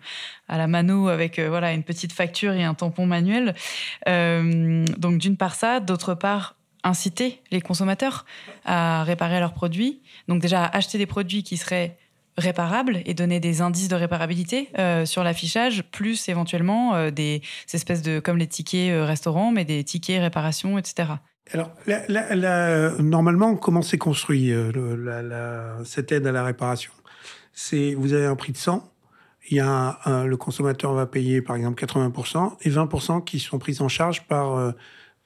à 0.48 0.58
la 0.58 0.68
mano 0.68 1.08
avec 1.08 1.40
euh, 1.40 1.50
voilà 1.50 1.74
une 1.74 1.84
petite 1.84 2.14
facture 2.14 2.54
et 2.54 2.64
un 2.64 2.74
tampon 2.74 3.06
manuel. 3.06 3.56
Euh, 4.08 4.86
donc 4.98 5.18
d'une 5.18 5.38
part 5.38 5.56
ça, 5.56 5.80
d'autre 5.80 6.14
part 6.14 6.56
inciter 6.84 7.42
les 7.52 7.62
consommateurs 7.62 8.26
à 8.66 9.04
réparer 9.04 9.40
leurs 9.40 9.54
produits. 9.54 10.02
Donc 10.28 10.42
déjà 10.42 10.66
acheter 10.66 10.98
des 10.98 11.06
produits 11.06 11.44
qui 11.44 11.58
seraient 11.58 11.98
réparables 12.38 13.02
et 13.06 13.14
donner 13.14 13.40
des 13.40 13.62
indices 13.62 13.88
de 13.88 13.96
réparabilité 13.96 14.70
sur 15.06 15.24
l'affichage, 15.24 15.84
plus 15.84 16.28
éventuellement 16.28 17.10
des 17.12 17.42
espèces 17.72 18.02
de 18.02 18.20
comme 18.20 18.38
les 18.38 18.48
tickets 18.48 18.92
restaurants, 19.06 19.52
mais 19.52 19.66
des 19.66 19.84
tickets 19.84 20.20
réparation, 20.20 20.78
etc. 20.78 21.14
Alors, 21.52 21.72
normalement, 23.00 23.56
comment 23.56 23.82
c'est 23.82 23.98
construit 23.98 24.52
euh, 24.52 25.84
cette 25.84 26.12
aide 26.12 26.26
à 26.26 26.32
la 26.32 26.44
réparation? 26.44 26.92
C'est 27.54 27.94
vous 27.94 28.14
avez 28.14 28.26
un 28.26 28.36
prix 28.36 28.54
de 28.54 28.58
100, 28.58 28.90
il 29.50 29.58
y 29.58 29.60
a 29.60 30.00
le 30.26 30.38
consommateur 30.38 30.94
va 30.94 31.06
payer 31.06 31.42
par 31.42 31.56
exemple 31.56 31.84
80% 31.84 32.58
et 32.62 32.70
20% 32.70 33.24
qui 33.24 33.40
sont 33.40 33.60
pris 33.60 33.78
en 33.82 33.90
charge 33.90 34.26
par, 34.28 34.56
euh, 34.56 34.72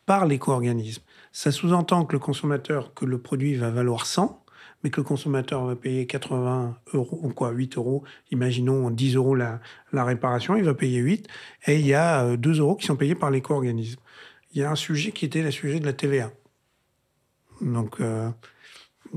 par 0.06 0.26
l'éco-organisme. 0.26 1.04
Ça 1.32 1.52
sous-entend 1.52 2.06
que 2.06 2.14
le 2.14 2.20
consommateur, 2.20 2.94
que 2.94 3.06
le 3.06 3.20
produit 3.20 3.56
va 3.56 3.70
valoir 3.70 4.08
100, 4.08 4.44
mais 4.84 4.90
que 4.90 5.00
le 5.00 5.06
consommateur 5.06 5.66
va 5.66 5.76
payer 5.76 6.08
80 6.08 6.78
euros, 6.94 7.20
ou 7.22 7.30
quoi, 7.30 7.52
8 7.52 7.78
euros, 7.78 8.04
imaginons 8.32 8.90
10 8.90 9.16
euros 9.16 9.36
la, 9.36 9.60
la 9.92 10.04
réparation, 10.04 10.56
il 10.56 10.64
va 10.64 10.74
payer 10.74 11.00
8, 11.00 11.28
et 11.68 11.80
il 11.80 11.86
y 11.86 11.94
a 11.94 12.36
2 12.36 12.50
euh, 12.50 12.62
euros 12.62 12.76
qui 12.76 12.88
sont 12.88 12.96
payés 12.96 13.16
par 13.16 13.30
l'éco-organisme 13.30 14.00
il 14.58 14.62
y 14.62 14.64
a 14.64 14.72
un 14.72 14.76
sujet 14.76 15.12
qui 15.12 15.24
était 15.24 15.44
le 15.44 15.52
sujet 15.52 15.80
de 15.80 15.86
la 15.86 15.94
TVA. 15.94 16.32
Donc, 17.62 18.02
euh, 18.02 18.32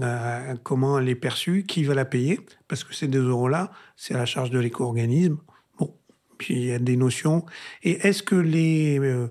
euh, 0.02 0.54
comment 0.62 0.98
elle 0.98 1.08
est 1.08 1.14
perçue, 1.14 1.64
qui 1.66 1.82
va 1.82 1.94
la 1.94 2.04
payer, 2.04 2.40
parce 2.68 2.84
que 2.84 2.94
ces 2.94 3.08
deux 3.08 3.26
euros-là, 3.26 3.72
c'est 3.96 4.14
à 4.14 4.18
la 4.18 4.26
charge 4.26 4.50
de 4.50 4.58
l'éco-organisme. 4.58 5.38
Bon, 5.78 5.96
puis 6.36 6.56
il 6.56 6.64
y 6.66 6.72
a 6.72 6.78
des 6.78 6.96
notions. 6.98 7.46
Et 7.82 7.92
est-ce 8.06 8.22
que 8.22 8.34
les, 8.34 8.98
euh, 8.98 9.28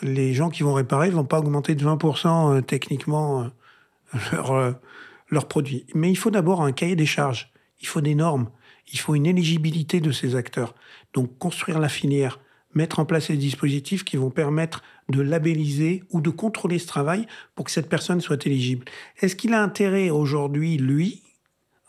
les 0.00 0.32
gens 0.32 0.48
qui 0.48 0.62
vont 0.62 0.72
réparer 0.72 1.10
vont 1.10 1.26
pas 1.26 1.40
augmenter 1.40 1.74
de 1.74 1.84
20% 1.84 2.56
euh, 2.56 2.60
techniquement 2.62 3.42
euh, 3.42 4.18
leur, 4.32 4.80
leurs 5.28 5.46
produits? 5.46 5.84
Mais 5.94 6.10
il 6.10 6.16
faut 6.16 6.30
d'abord 6.30 6.62
un 6.62 6.72
cahier 6.72 6.96
des 6.96 7.04
charges, 7.04 7.52
il 7.82 7.86
faut 7.86 8.00
des 8.00 8.14
normes, 8.14 8.48
il 8.90 8.98
faut 8.98 9.14
une 9.14 9.26
éligibilité 9.26 10.00
de 10.00 10.10
ces 10.10 10.36
acteurs. 10.36 10.74
Donc 11.12 11.36
construire 11.36 11.80
la 11.80 11.90
filière, 11.90 12.40
mettre 12.74 13.00
en 13.00 13.04
place 13.04 13.30
des 13.30 13.36
dispositifs 13.36 14.04
qui 14.04 14.16
vont 14.16 14.30
permettre 14.30 14.82
de 15.08 15.20
labelliser 15.20 16.04
ou 16.10 16.20
de 16.20 16.30
contrôler 16.30 16.78
ce 16.78 16.86
travail 16.86 17.26
pour 17.54 17.64
que 17.64 17.70
cette 17.70 17.88
personne 17.88 18.20
soit 18.20 18.46
éligible. 18.46 18.84
Est-ce 19.20 19.36
qu'il 19.36 19.54
a 19.54 19.62
intérêt 19.62 20.10
aujourd'hui, 20.10 20.76
lui, 20.76 21.22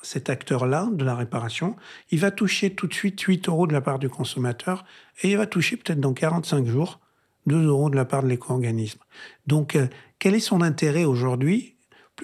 cet 0.01 0.29
acteur-là 0.29 0.89
de 0.91 1.05
la 1.05 1.15
réparation, 1.15 1.75
il 2.09 2.19
va 2.19 2.31
toucher 2.31 2.71
tout 2.71 2.87
de 2.87 2.93
suite 2.93 3.19
8 3.21 3.47
euros 3.49 3.67
de 3.67 3.73
la 3.73 3.81
part 3.81 3.99
du 3.99 4.09
consommateur 4.09 4.83
et 5.21 5.31
il 5.31 5.37
va 5.37 5.45
toucher 5.45 5.77
peut-être 5.77 5.99
dans 5.99 6.13
45 6.13 6.65
jours 6.65 6.99
2 7.47 7.65
euros 7.65 7.89
de 7.89 7.95
la 7.95 8.05
part 8.05 8.23
de 8.23 8.27
l'éco-organisme. 8.27 8.99
Donc, 9.47 9.75
euh, 9.75 9.87
quel 10.19 10.35
est 10.35 10.39
son 10.39 10.61
intérêt 10.61 11.05
aujourd'hui? 11.05 11.75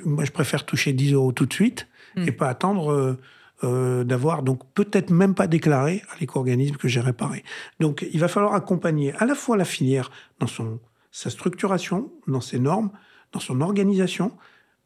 Moi, 0.04 0.26
je 0.26 0.32
préfère 0.32 0.66
toucher 0.66 0.94
10 0.94 1.14
euros 1.14 1.32
tout 1.32 1.46
de 1.46 1.54
suite 1.54 1.88
et 2.16 2.32
pas 2.32 2.50
attendre 2.50 2.92
euh, 2.92 3.20
euh, 3.64 4.04
d'avoir, 4.04 4.44
donc 4.44 4.62
peut-être 4.74 5.10
même 5.10 5.34
pas 5.34 5.48
déclaré 5.48 6.04
à 6.10 6.20
l'éco-organisme 6.20 6.76
que 6.76 6.88
j'ai 6.88 7.00
réparé. 7.00 7.44
Donc, 7.80 8.06
il 8.12 8.20
va 8.20 8.28
falloir 8.28 8.54
accompagner 8.54 9.14
à 9.16 9.26
la 9.26 9.36
fois 9.36 9.58
la 9.58 9.66
filière 9.66 10.12
dans 10.40 10.48
son, 10.48 10.80
sa 11.12 11.30
structuration, 11.30 12.12
dans 12.28 12.42
ses 12.42 12.60
normes, 12.60 12.92
dans 13.32 13.40
son 13.40 13.62
organisation, 13.62 14.32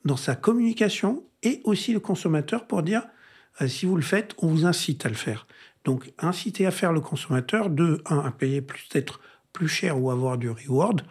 dans 0.06 0.18
sa 0.18 0.36
communication 0.36 1.24
et 1.44 1.62
aussi 1.64 1.94
le 1.94 2.00
consommateur 2.00 2.68
pour 2.68 2.84
dire 2.84 3.04
euh, 3.62 3.68
si 3.68 3.86
vous 3.86 3.96
le 3.96 4.02
faites, 4.02 4.34
on 4.38 4.48
vous 4.48 4.66
incite 4.66 5.06
à 5.06 5.10
le 5.10 5.16
faire. 5.16 5.48
Donc 5.84 6.14
inciter 6.20 6.66
à 6.66 6.72
faire 6.72 6.94
le 6.94 7.02
consommateur, 7.02 7.70
de 7.70 8.02
un, 8.06 8.20
à 8.20 8.32
payer 8.32 8.62
peut-être 8.62 9.20
plus 9.52 9.68
cher 9.68 10.00
ou 10.00 10.12
avoir 10.12 10.38
du 10.38 10.50
reward, 10.50 11.02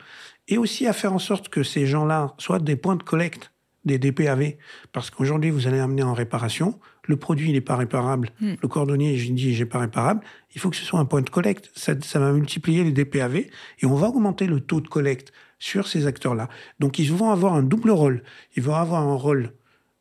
et 0.49 0.57
aussi 0.57 0.87
à 0.87 0.93
faire 0.93 1.13
en 1.13 1.19
sorte 1.19 1.49
que 1.49 1.63
ces 1.63 1.87
gens-là 1.87 2.35
soient 2.39 2.59
des 2.59 2.77
points 2.77 2.97
de 2.97 3.03
collecte, 3.03 3.53
des 3.85 3.99
DPAV, 3.99 4.55
parce 4.93 5.11
qu'aujourd'hui 5.11 5.51
vous 5.51 5.67
allez 5.67 5.79
amener 5.79 6.03
en 6.03 6.15
réparation, 6.15 6.79
le 7.05 7.17
produit 7.17 7.53
n'est 7.53 7.61
pas 7.61 7.77
réparable, 7.77 8.31
le 8.41 8.69
cordonnier 8.69 9.17
j'ai 9.17 9.33
dit 9.33 9.55
j'ai 9.55 9.67
pas 9.67 9.79
réparable, 9.79 10.23
il 10.55 10.61
faut 10.61 10.71
que 10.71 10.77
ce 10.77 10.85
soit 10.85 11.01
un 11.01 11.05
point 11.05 11.23
de 11.23 11.31
collecte, 11.31 11.71
ça, 11.75 11.95
ça 12.01 12.19
va 12.19 12.33
multiplier 12.33 12.85
les 12.85 12.93
DPAV 12.93 13.37
et 13.37 13.87
on 13.87 13.95
va 13.95 14.09
augmenter 14.09 14.47
le 14.47 14.61
taux 14.61 14.81
de 14.81 14.89
collecte 14.89 15.33
sur 15.59 15.89
ces 15.89 16.07
acteurs-là. 16.07 16.49
Donc 16.79 16.99
ils 16.99 17.13
vont 17.13 17.31
avoir 17.31 17.55
un 17.55 17.63
double 17.63 17.91
rôle, 17.91 18.23
ils 18.57 18.63
vont 18.63 18.75
avoir 18.75 19.03
un 19.03 19.15
rôle 19.15 19.53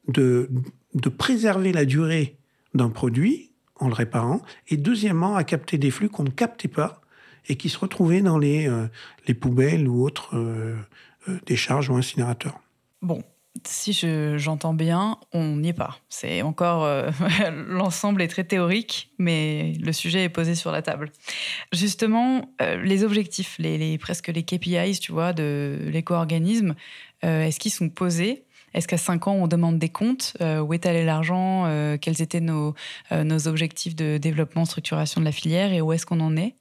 de, 0.08 0.50
de 0.96 1.10
préserver 1.10 1.72
la 1.72 1.86
durée 1.86 2.38
d'un 2.74 2.90
produit 2.90 3.50
en 3.80 3.88
le 3.88 3.94
réparant, 3.94 4.42
et 4.68 4.78
deuxièmement, 4.78 5.36
à 5.36 5.44
capter 5.44 5.78
des 5.78 5.92
flux 5.92 6.10
qu'on 6.10 6.24
ne 6.24 6.30
captait 6.30 6.68
pas 6.68 7.02
et 7.48 7.56
qui 7.56 7.70
se 7.70 7.78
retrouvaient 7.78 8.22
dans 8.22 8.38
les, 8.38 8.68
euh, 8.68 8.88
les 9.28 9.34
poubelles 9.34 9.88
ou 9.88 10.04
autres 10.04 10.36
euh, 10.36 10.76
euh, 11.30 11.40
décharges 11.46 11.90
ou 11.90 11.96
incinérateurs. 11.96 12.60
Bon, 13.02 13.24
si 13.66 13.94
je- 13.94 14.38
j'entends 14.38 14.74
bien, 14.74 15.18
on 15.34 15.58
n'y 15.58 15.70
est 15.70 15.74
pas. 15.74 15.98
C'est 16.10 16.42
encore 16.42 16.84
euh, 16.86 17.10
l'ensemble 17.68 18.22
est 18.22 18.28
très 18.28 18.44
théorique, 18.44 19.12
mais 19.18 19.74
le 19.82 19.92
sujet 19.92 20.24
est 20.24 20.30
posé 20.30 20.56
sur 20.56 20.72
la 20.72 20.82
table. 20.82 21.12
Justement, 21.74 22.50
euh, 22.62 22.82
les 22.84 23.04
objectifs, 23.04 23.56
les, 23.60 23.78
les- 23.78 23.98
presque 23.98 24.28
les 24.28 24.44
KPIs, 24.44 25.00
tu 25.00 25.12
vois, 25.12 25.34
de 25.34 25.78
l'éco-organisme, 25.92 26.76
euh, 27.26 27.44
est-ce 27.44 27.60
qu'ils 27.60 27.72
sont 27.74 27.90
posés? 27.90 28.46
Est-ce 28.74 28.88
qu'à 28.88 28.98
5 28.98 29.28
ans, 29.28 29.34
on 29.34 29.48
demande 29.48 29.80
des 29.80 29.90
comptes? 29.90 30.38
Où 30.42 30.74
est 30.76 30.86
allé 30.86 31.04
l'argent? 31.04 31.64
Quels 32.02 32.22
étaient 32.22 32.40
nos, 32.40 32.76
nos 33.12 33.48
objectifs 33.48 33.96
de 33.96 34.20
développement, 34.20 34.64
structuration 34.66 35.20
de 35.22 35.26
la 35.26 35.32
filière? 35.32 35.74
Et 35.74 35.82
où 35.82 35.92
est-ce 35.92 36.06
qu'on 36.06 36.20
en 36.20 36.38
est? 36.38 36.54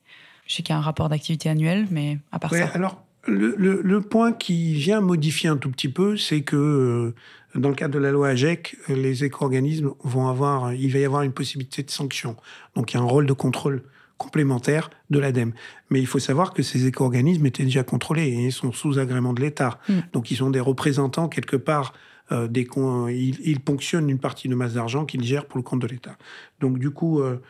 Je 0.46 0.54
sais 0.54 0.62
qu'il 0.62 0.72
y 0.72 0.76
a 0.76 0.78
un 0.78 0.82
rapport 0.82 1.10
d'activité 1.10 1.50
annuel, 1.50 1.86
mais 1.90 2.16
à 2.32 2.38
part 2.38 2.50
Ouais, 2.52 2.60
ça. 2.60 2.68
alors, 2.72 3.02
le, 3.26 3.54
le- 3.58 3.82
le 3.82 4.00
point 4.00 4.32
qui 4.32 4.74
vient 4.74 5.00
modifier 5.00 5.48
un 5.48 5.56
tout 5.56 5.70
petit 5.70 5.88
peu, 5.88 6.16
c'est 6.16 6.42
que 6.42 6.56
euh, 6.56 7.14
dans 7.58 7.68
le 7.68 7.74
cadre 7.74 7.94
de 7.94 7.98
la 7.98 8.10
loi 8.12 8.28
AGEC, 8.28 8.76
les 8.88 9.24
éco-organismes 9.24 9.90
vont 10.02 10.28
avoir, 10.28 10.72
il 10.72 10.92
va 10.92 10.98
y 10.98 11.04
avoir 11.04 11.22
une 11.22 11.32
possibilité 11.32 11.82
de 11.82 11.90
sanction. 11.90 12.36
Donc, 12.74 12.92
il 12.92 12.96
y 12.96 13.00
a 13.00 13.02
un 13.02 13.06
rôle 13.06 13.26
de 13.26 13.32
contrôle 13.32 13.82
complémentaire 14.16 14.90
de 15.10 15.18
l'ADEME. 15.18 15.52
Mais 15.90 16.00
il 16.00 16.06
faut 16.06 16.18
savoir 16.18 16.52
que 16.52 16.62
ces 16.62 16.86
éco-organismes 16.86 17.46
étaient 17.46 17.64
déjà 17.64 17.84
contrôlés 17.84 18.26
et 18.28 18.46
ils 18.46 18.52
sont 18.52 18.72
sous 18.72 18.98
agrément 18.98 19.32
de 19.32 19.40
l'État. 19.40 19.78
Mm. 19.88 19.92
Donc, 20.12 20.30
ils 20.30 20.36
sont 20.36 20.50
des 20.50 20.60
représentants 20.60 21.28
quelque 21.28 21.56
part. 21.56 21.92
euh, 22.32 22.46
des 22.48 22.68
ils, 23.10 23.36
ils 23.44 23.60
ponctionnent 23.60 24.10
une 24.10 24.18
partie 24.18 24.48
de 24.48 24.54
masse 24.54 24.74
d'argent 24.74 25.06
qu'ils 25.06 25.24
gèrent 25.24 25.46
pour 25.46 25.56
le 25.58 25.62
compte 25.62 25.80
de 25.80 25.86
l'État. 25.86 26.16
Donc, 26.60 26.78
du 26.78 26.90
coup, 26.90 27.20
euh, 27.20 27.40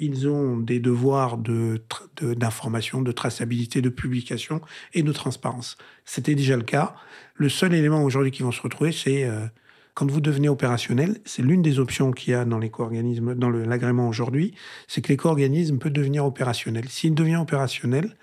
ils 0.00 0.28
ont 0.28 0.56
des 0.56 0.78
devoirs 0.80 1.36
de 1.38 1.82
tra- 1.88 2.06
de- 2.22 2.34
d'information, 2.34 3.02
de, 3.02 3.12
traçabilité, 3.12 3.82
de 3.82 3.88
publication 3.88 4.60
et 4.92 5.02
de 5.02 5.12
transparence. 5.12 5.76
C'était 6.04 6.34
déjà 6.34 6.56
le 6.56 6.62
cas. 6.62 6.94
Le 7.34 7.48
seul 7.48 7.74
élément 7.74 8.04
aujourd'hui 8.04 8.30
qui 8.30 8.42
vont 8.42 8.52
se 8.52 8.62
retrouver, 8.62 8.92
c'est 8.92 9.24
euh, 9.24 9.46
quand 9.94 10.10
vous 10.10 10.20
devenez 10.20 10.48
opérationnel, 10.48 11.18
c'est 11.24 11.42
l'une 11.42 11.62
des 11.62 11.78
options 11.78 12.10
qu'il 12.12 12.32
y 12.32 12.34
a 12.34 12.44
dans 12.44 12.58
l'éco-organisme, 12.58 13.34
dans 13.34 13.50
le- 13.50 13.64
l'agrément 13.64 14.08
aujourd'hui, 14.08 14.54
c'est 14.86 15.00
que 15.02 15.08
l'éco-organisme 15.08 15.78
peut 15.78 15.90
devenir 15.90 16.24
opérationnel. 16.24 16.88
S'il 16.88 17.14
devient 17.14 17.36
opérationnel, 17.36 18.16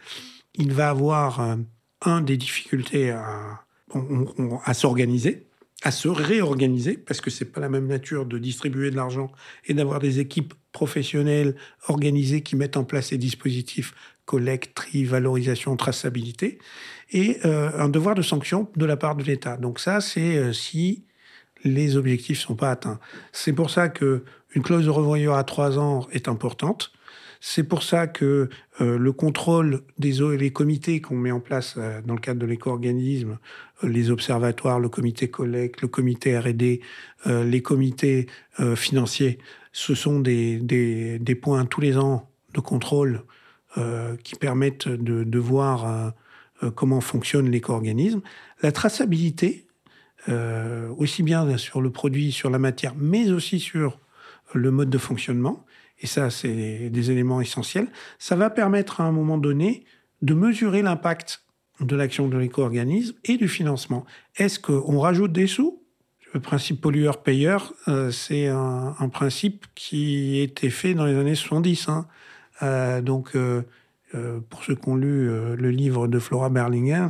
il 0.55 0.71
va 0.73 0.89
avoir 0.89 1.39
euh, 1.41 1.55
un 2.01 2.21
des 2.21 2.37
difficultés 2.37 3.11
à 3.11 4.73
s'organiser, 4.73 5.47
à 5.83 5.91
se 5.91 6.07
réorganiser, 6.07 6.97
parce 6.97 7.21
que 7.21 7.29
c'est 7.29 7.45
pas 7.51 7.59
la 7.59 7.69
même 7.69 7.87
nature 7.87 8.25
de 8.25 8.37
distribuer 8.37 8.91
de 8.91 8.95
l'argent 8.95 9.31
et 9.65 9.73
d'avoir 9.73 9.99
des 9.99 10.19
équipes 10.19 10.53
professionnelles 10.71 11.55
organisées 11.87 12.41
qui 12.41 12.55
mettent 12.55 12.77
en 12.77 12.83
place 12.83 13.07
ces 13.07 13.17
dispositifs 13.17 13.93
collecte, 14.25 14.75
tri, 14.75 15.03
valorisation, 15.03 15.75
traçabilité, 15.75 16.59
et 17.11 17.37
euh, 17.45 17.71
un 17.77 17.89
devoir 17.89 18.15
de 18.15 18.21
sanction 18.21 18.69
de 18.75 18.85
la 18.85 18.95
part 18.95 19.15
de 19.15 19.23
l'État. 19.23 19.57
Donc 19.57 19.79
ça, 19.79 19.99
c'est 19.99 20.37
euh, 20.37 20.53
si 20.53 21.03
les 21.63 21.97
objectifs 21.97 22.39
sont 22.39 22.55
pas 22.55 22.71
atteints. 22.71 22.99
C'est 23.33 23.53
pour 23.53 23.69
ça 23.69 23.89
que 23.89 24.23
une 24.53 24.61
clause 24.63 24.85
de 24.85 24.89
revoyure 24.89 25.33
à 25.33 25.43
trois 25.43 25.77
ans 25.79 26.07
est 26.11 26.27
importante. 26.27 26.91
C'est 27.39 27.63
pour 27.63 27.81
ça 27.81 28.07
que 28.07 28.49
euh, 28.81 28.97
le 28.97 29.11
contrôle 29.11 29.81
des 29.97 30.21
o- 30.21 30.35
les 30.35 30.53
comités 30.53 31.01
qu'on 31.01 31.17
met 31.17 31.31
en 31.31 31.39
place 31.39 31.77
dans 32.05 32.13
le 32.13 32.19
cadre 32.19 32.39
de 32.39 32.45
l'éco-organisme, 32.45 33.39
les 33.83 34.11
observatoires, 34.11 34.79
le 34.79 34.89
comité 34.89 35.29
collecte, 35.29 35.81
le 35.81 35.87
comité 35.87 36.37
R&D, 36.37 36.81
euh, 37.27 37.43
les 37.43 37.61
comités 37.61 38.27
euh, 38.59 38.75
financiers, 38.75 39.39
ce 39.71 39.95
sont 39.95 40.19
des, 40.19 40.57
des, 40.57 41.35
points 41.35 41.65
tous 41.65 41.81
les 41.81 41.97
ans 41.97 42.29
de 42.53 42.59
contrôle 42.59 43.23
euh, 43.77 44.15
qui 44.23 44.35
permettent 44.35 44.89
de, 44.89 45.23
de 45.23 45.39
voir 45.39 46.13
comment 46.75 46.99
fonctionne 47.01 47.49
l'éco-organisme. 47.49 48.21
La 48.61 48.71
traçabilité, 48.71 49.65
aussi 50.97 51.23
bien 51.23 51.57
sur 51.57 51.81
le 51.81 51.89
produit, 51.89 52.31
sur 52.31 52.49
la 52.49 52.59
matière, 52.59 52.93
mais 52.97 53.31
aussi 53.31 53.59
sur 53.59 53.97
le 54.53 54.69
mode 54.69 54.89
de 54.89 54.97
fonctionnement, 54.97 55.65
et 56.01 56.07
ça 56.07 56.29
c'est 56.29 56.89
des 56.89 57.11
éléments 57.11 57.41
essentiels, 57.41 57.87
ça 58.19 58.35
va 58.35 58.49
permettre 58.49 59.01
à 59.01 59.05
un 59.05 59.11
moment 59.11 59.37
donné 59.37 59.85
de 60.21 60.33
mesurer 60.33 60.81
l'impact 60.81 61.41
de 61.85 61.95
l'action 61.95 62.27
de 62.27 62.37
l'éco-organisme 62.37 63.15
et 63.25 63.37
du 63.37 63.47
financement. 63.47 64.05
Est-ce 64.37 64.59
qu'on 64.59 64.99
rajoute 64.99 65.31
des 65.31 65.47
sous? 65.47 65.81
Le 66.33 66.39
principe 66.39 66.79
pollueur-payeur, 66.79 67.73
euh, 67.89 68.09
c'est 68.09 68.47
un, 68.47 69.09
principe 69.11 69.65
qui 69.75 70.39
était 70.39 70.69
fait 70.69 70.93
dans 70.93 71.05
les 71.05 71.15
années 71.15 71.35
70. 71.35 71.89
hein. 71.89 72.07
Euh, 72.63 73.01
donc, 73.01 73.35
euh, 73.35 73.63
pour 74.49 74.63
ceux 74.63 74.75
qui 74.75 74.87
ont 74.89 74.95
lu 74.95 75.27
le 75.55 75.69
livre 75.71 76.07
de 76.07 76.19
Flora 76.19 76.49
Berlinger, 76.49 77.07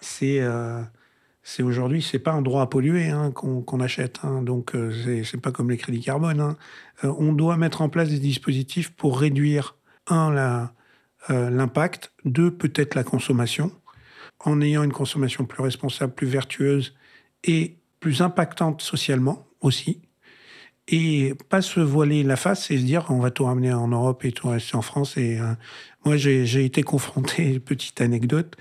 c'est 0.00 0.40
c'est 1.44 1.64
aujourd'hui, 1.64 2.02
c'est 2.02 2.20
pas 2.20 2.30
un 2.30 2.42
droit 2.42 2.62
à 2.62 2.66
polluer 2.66 3.08
hein, 3.08 3.32
qu'on 3.32 3.80
achète. 3.80 4.20
hein. 4.22 4.42
donc, 4.42 4.72
c'est- 5.24 5.40
pas 5.40 5.50
comme 5.50 5.70
les 5.70 5.76
crédits 5.76 6.00
carbone. 6.00 6.40
hein. 6.40 6.56
On 7.02 7.32
doit 7.32 7.56
mettre 7.56 7.82
en 7.82 7.88
place 7.88 8.08
des 8.08 8.20
dispositifs 8.20 8.90
pour 8.94 9.18
réduire, 9.18 9.74
un, 10.06 10.30
la- 10.32 10.72
euh, 11.30 11.50
l'impact, 11.50 12.12
deux, 12.24 12.50
peut-être 12.50 12.94
la 12.94 13.04
consommation, 13.04 13.72
en 14.40 14.60
ayant 14.60 14.82
une 14.82 14.92
consommation 14.92 15.44
plus 15.44 15.62
responsable, 15.62 16.14
plus 16.14 16.26
vertueuse 16.26 16.94
et 17.44 17.78
plus 18.00 18.22
impactante 18.22 18.82
socialement 18.82 19.46
aussi. 19.60 20.02
Et 20.88 21.34
pas 21.48 21.62
se 21.62 21.78
voiler 21.78 22.24
la 22.24 22.34
face 22.34 22.72
et 22.72 22.76
se 22.76 22.82
dire 22.82 23.06
on 23.08 23.20
va 23.20 23.30
tout 23.30 23.44
ramener 23.44 23.72
en 23.72 23.86
Europe 23.86 24.24
et 24.24 24.32
tout 24.32 24.48
rester 24.48 24.76
en 24.76 24.82
France. 24.82 25.16
Et 25.16 25.38
euh, 25.38 25.54
moi, 26.04 26.16
j'ai 26.16 26.64
été 26.64 26.82
confronté, 26.82 27.60
petite 27.60 28.00
anecdote, 28.00 28.56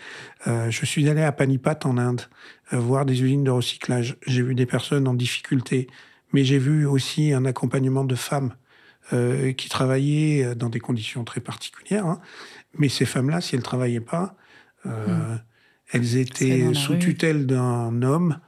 euh, 0.45 0.69
je 0.69 0.85
suis 0.85 1.09
allé 1.09 1.23
à 1.23 1.31
Panipat 1.31 1.79
en 1.85 1.97
Inde 1.97 2.21
voir 2.71 3.05
des 3.05 3.23
usines 3.23 3.43
de 3.43 3.51
recyclage. 3.51 4.17
J'ai 4.27 4.43
vu 4.43 4.53
des 4.53 4.67
personnes 4.67 5.07
en 5.07 5.15
difficulté, 5.15 5.87
mais 6.31 6.43
j'ai 6.43 6.59
vu 6.59 6.85
aussi 6.85 7.33
un 7.33 7.45
accompagnement 7.45 8.05
de 8.05 8.15
femmes 8.15 8.53
euh, 9.13 9.51
qui 9.53 9.69
travaillaient 9.69 10.55
dans 10.55 10.69
des 10.69 10.79
conditions 10.79 11.23
très 11.23 11.41
particulières. 11.41 12.05
hein. 12.05 12.21
Mais 12.77 12.89
ces 12.89 13.05
femmes-là, 13.05 13.41
si 13.41 13.55
elles 13.55 13.63
travaillaient 13.63 13.99
pas, 13.99 14.35
euh, 14.85 15.35
elles 15.91 16.17
étaient 16.17 16.73
sous 16.73 16.93
rue. 16.93 16.99
tutelle 16.99 17.45
d'un 17.45 18.01
homme 18.01 18.39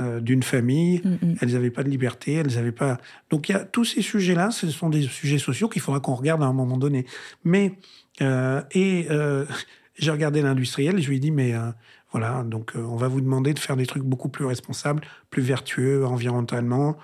euh, 0.00 0.20
d'une 0.20 0.42
famille. 0.42 1.02
Mm, 1.04 1.08
mm. 1.10 1.36
Elles 1.40 1.52
n'avaient 1.52 1.70
pas 1.70 1.82
de 1.82 1.90
liberté, 1.90 2.34
elles 2.34 2.54
n'avaient 2.54 2.72
pas. 2.72 2.98
Donc 3.30 3.48
il 3.48 3.52
y 3.52 3.54
a 3.54 3.60
tous 3.64 3.84
ces 3.84 4.02
sujets-là, 4.02 4.50
ce 4.50 4.68
sont 4.70 4.88
des 4.88 5.02
sujets 5.02 5.38
sociaux 5.38 5.68
qu'il 5.68 5.82
faudra 5.82 6.00
qu'on 6.00 6.14
regarde 6.14 6.42
à 6.42 6.46
un 6.46 6.52
moment 6.52 6.78
donné. 6.78 7.06
Mais 7.44 7.72
et 8.20 9.08
j'ai 9.98 10.10
regardé 10.10 10.42
l'industriel, 10.42 11.00
je 11.00 11.08
lui 11.08 11.16
ai 11.16 11.20
dit 11.20 11.30
mais 11.30 11.54
euh, 11.54 11.70
voilà, 12.12 12.42
donc 12.42 12.76
euh, 12.76 12.80
on 12.80 12.96
va 12.96 13.08
vous 13.08 13.20
demander 13.20 13.54
de 13.54 13.58
faire 13.58 13.76
des 13.76 13.86
trucs 13.86 14.02
beaucoup 14.02 14.28
plus 14.28 14.44
responsables, 14.44 15.02
plus 15.30 15.42
vertueux 15.42 16.04
environnementalement, 16.04 16.96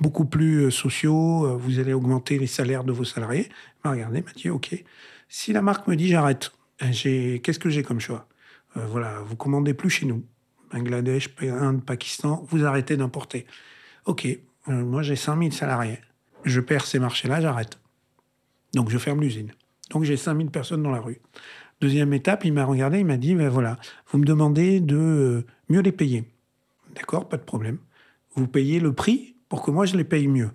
beaucoup 0.00 0.24
plus 0.24 0.64
euh, 0.66 0.70
sociaux. 0.70 1.46
euh, 1.46 1.56
Vous 1.56 1.78
allez 1.78 1.92
augmenter 1.92 2.38
les 2.38 2.46
salaires 2.46 2.84
de 2.84 2.92
vos 2.92 3.04
salariés. 3.04 3.48
Il 3.48 3.80
m'a 3.84 3.90
regardé, 3.92 4.22
m'a 4.22 4.32
dit 4.32 4.50
ok. 4.50 4.84
Si 5.28 5.52
la 5.52 5.62
marque 5.62 5.86
me 5.88 5.96
dit 5.96 6.08
j'arrête, 6.08 6.52
j'ai 6.90 7.40
qu'est-ce 7.42 7.58
que 7.58 7.70
j'ai 7.70 7.82
comme 7.82 8.00
choix? 8.00 8.26
Euh, 8.76 8.86
Voilà, 8.86 9.20
vous 9.20 9.36
commandez 9.36 9.74
plus 9.74 9.90
chez 9.90 10.06
nous. 10.06 10.24
Bangladesh, 10.72 11.30
Inde, 11.42 11.82
Pakistan, 11.84 12.44
vous 12.50 12.64
arrêtez 12.64 12.96
d'importer. 12.96 13.46
Ok, 14.04 14.26
euh, 14.26 14.38
moi 14.66 15.02
j'ai 15.02 15.16
5000 15.16 15.52
salariés. 15.52 15.98
Je 16.44 16.60
perds 16.60 16.86
ces 16.86 16.98
marchés-là, 16.98 17.40
j'arrête. 17.40 17.78
Donc 18.74 18.90
je 18.90 18.98
ferme 18.98 19.20
l'usine. 19.20 19.52
Donc 19.90 20.04
j'ai 20.04 20.16
5000 20.16 20.50
personnes 20.50 20.82
dans 20.82 20.90
la 20.90 21.00
rue. 21.00 21.20
Deuxième 21.80 22.12
étape, 22.12 22.44
il 22.44 22.52
m'a 22.52 22.64
regardé, 22.64 22.98
il 22.98 23.06
m'a 23.06 23.16
dit, 23.16 23.34
ben 23.34 23.48
voilà, 23.48 23.78
vous 24.10 24.18
me 24.18 24.24
demandez 24.24 24.80
de 24.80 24.96
euh, 24.96 25.46
mieux 25.68 25.80
les 25.80 25.92
payer. 25.92 26.24
D'accord, 26.94 27.28
pas 27.28 27.36
de 27.38 27.42
problème. 27.44 27.78
Vous 28.34 28.46
payez 28.48 28.80
le 28.80 28.92
prix 28.92 29.36
pour 29.48 29.62
que 29.62 29.70
moi 29.70 29.86
je 29.86 29.96
les 29.96 30.04
paye 30.04 30.28
mieux. 30.28 30.50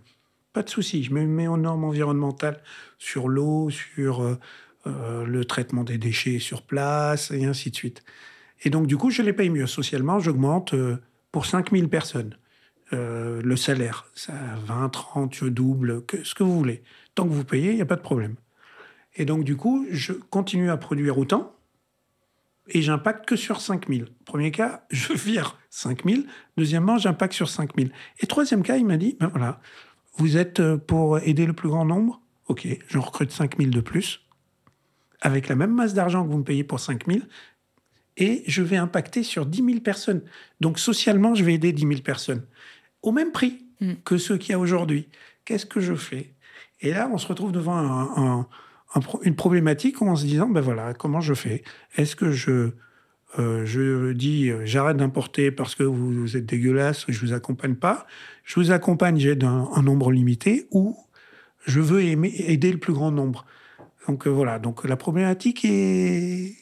Pas 0.53 0.63
de 0.63 0.69
souci, 0.69 1.03
je 1.03 1.13
me 1.13 1.25
mets 1.25 1.47
aux 1.47 1.57
normes 1.57 1.83
environnementales 1.83 2.61
sur 2.99 3.27
l'eau, 3.27 3.69
sur 3.69 4.21
euh, 4.21 4.39
euh, 4.85 5.25
le 5.25 5.45
traitement 5.45 5.85
des 5.85 5.97
déchets 5.97 6.39
sur 6.39 6.61
place, 6.61 7.31
et 7.31 7.45
ainsi 7.45 7.71
de 7.71 7.75
suite. 7.75 8.03
Et 8.63 8.69
donc, 8.69 8.85
du 8.85 8.97
coup, 8.97 9.11
je 9.11 9.21
les 9.21 9.31
paye 9.31 9.49
mieux. 9.49 9.65
Socialement, 9.65 10.19
j'augmente 10.19 10.73
euh, 10.73 10.97
pour 11.31 11.45
5000 11.45 11.87
personnes 11.87 12.37
euh, 12.91 13.41
le 13.41 13.55
salaire. 13.55 14.05
Ça, 14.13 14.33
20, 14.65 14.89
30, 14.89 15.33
je 15.35 15.45
double, 15.45 16.03
ce 16.23 16.35
que 16.35 16.43
vous 16.43 16.57
voulez. 16.57 16.83
Tant 17.15 17.25
que 17.25 17.31
vous 17.31 17.45
payez, 17.45 17.69
il 17.69 17.75
n'y 17.75 17.81
a 17.81 17.85
pas 17.85 17.95
de 17.95 18.01
problème. 18.01 18.35
Et 19.15 19.23
donc, 19.23 19.45
du 19.45 19.55
coup, 19.55 19.85
je 19.89 20.11
continue 20.11 20.69
à 20.69 20.75
produire 20.75 21.17
autant 21.17 21.55
et 22.67 22.81
j'impacte 22.81 23.27
que 23.27 23.35
sur 23.35 23.61
5000. 23.61 24.05
Premier 24.25 24.51
cas, 24.51 24.85
je 24.91 25.13
vire 25.13 25.57
5000. 25.69 26.27
Deuxièmement, 26.57 26.97
j'impacte 26.97 27.33
sur 27.33 27.49
5000. 27.49 27.91
Et 28.19 28.27
troisième 28.27 28.63
cas, 28.63 28.77
il 28.77 28.85
m'a 28.85 28.97
dit, 28.97 29.17
ben 29.19 29.27
voilà, 29.27 29.59
vous 30.17 30.37
êtes 30.37 30.59
euh, 30.59 30.77
pour 30.77 31.19
aider 31.19 31.45
le 31.45 31.53
plus 31.53 31.69
grand 31.69 31.85
nombre 31.85 32.21
Ok, 32.47 32.67
je 32.87 32.97
recrute 32.97 33.31
5000 33.31 33.69
de 33.71 33.79
plus, 33.79 34.25
avec 35.21 35.47
la 35.47 35.55
même 35.55 35.73
masse 35.73 35.93
d'argent 35.93 36.25
que 36.25 36.29
vous 36.29 36.37
me 36.39 36.43
payez 36.43 36.65
pour 36.65 36.81
5000, 36.81 37.25
et 38.17 38.43
je 38.47 38.61
vais 38.61 38.75
impacter 38.75 39.23
sur 39.23 39.45
10 39.45 39.63
000 39.65 39.79
personnes. 39.79 40.21
Donc 40.59 40.77
socialement, 40.77 41.35
je 41.35 41.43
vais 41.45 41.53
aider 41.53 41.71
10 41.71 41.87
000 41.87 42.01
personnes, 42.01 42.45
au 43.01 43.11
même 43.11 43.31
prix 43.31 43.59
Mm. 43.81 43.93
que 44.05 44.17
ceux 44.17 44.37
qu'il 44.37 44.51
y 44.51 44.53
a 44.53 44.59
aujourd'hui. 44.59 45.09
Qu'est-ce 45.45 45.65
que 45.65 45.79
je 45.81 45.95
fais? 45.95 46.33
Et 46.81 46.91
là, 46.91 47.09
on 47.11 47.17
se 47.17 47.25
retrouve 47.27 47.51
devant 47.51 47.75
un- 47.75 48.23
un- 48.39 48.47
une 49.23 49.35
problématique 49.35 50.01
en 50.01 50.15
se 50.15 50.25
disant, 50.25 50.49
ben 50.49 50.61
voilà, 50.61 50.93
comment 50.93 51.21
je 51.21 51.33
fais? 51.33 51.63
Est-ce 51.97 52.15
que 52.15 52.31
je, 52.31 52.71
euh, 53.39 53.65
je 53.65 54.13
dis, 54.13 54.49
euh, 54.49 54.61
j'arrête 54.65 54.97
d'importer 54.97 55.51
parce 55.51 55.75
que 55.75 55.83
vous, 55.83 56.37
êtes 56.37 56.45
dégueulasse, 56.45 57.05
je 57.07 57.19
vous 57.25 57.33
accompagne 57.33 57.75
pas? 57.75 58.05
Je 58.43 58.59
vous 58.59 58.71
accompagne, 58.71 59.17
j'aide 59.17 59.43
un, 59.43 59.81
nombre 59.81 60.11
limité, 60.11 60.67
ou 60.71 60.97
je 61.65 61.79
veux 61.79 62.01
aider 62.03 62.71
le 62.71 62.77
plus 62.77 62.93
grand 62.93 63.11
nombre. 63.11 63.45
Donc 64.07 64.27
euh, 64.27 64.29
voilà, 64.29 64.59
donc 64.59 64.83
la 64.83 64.97
problématique 64.97 65.65
est... 65.65 66.55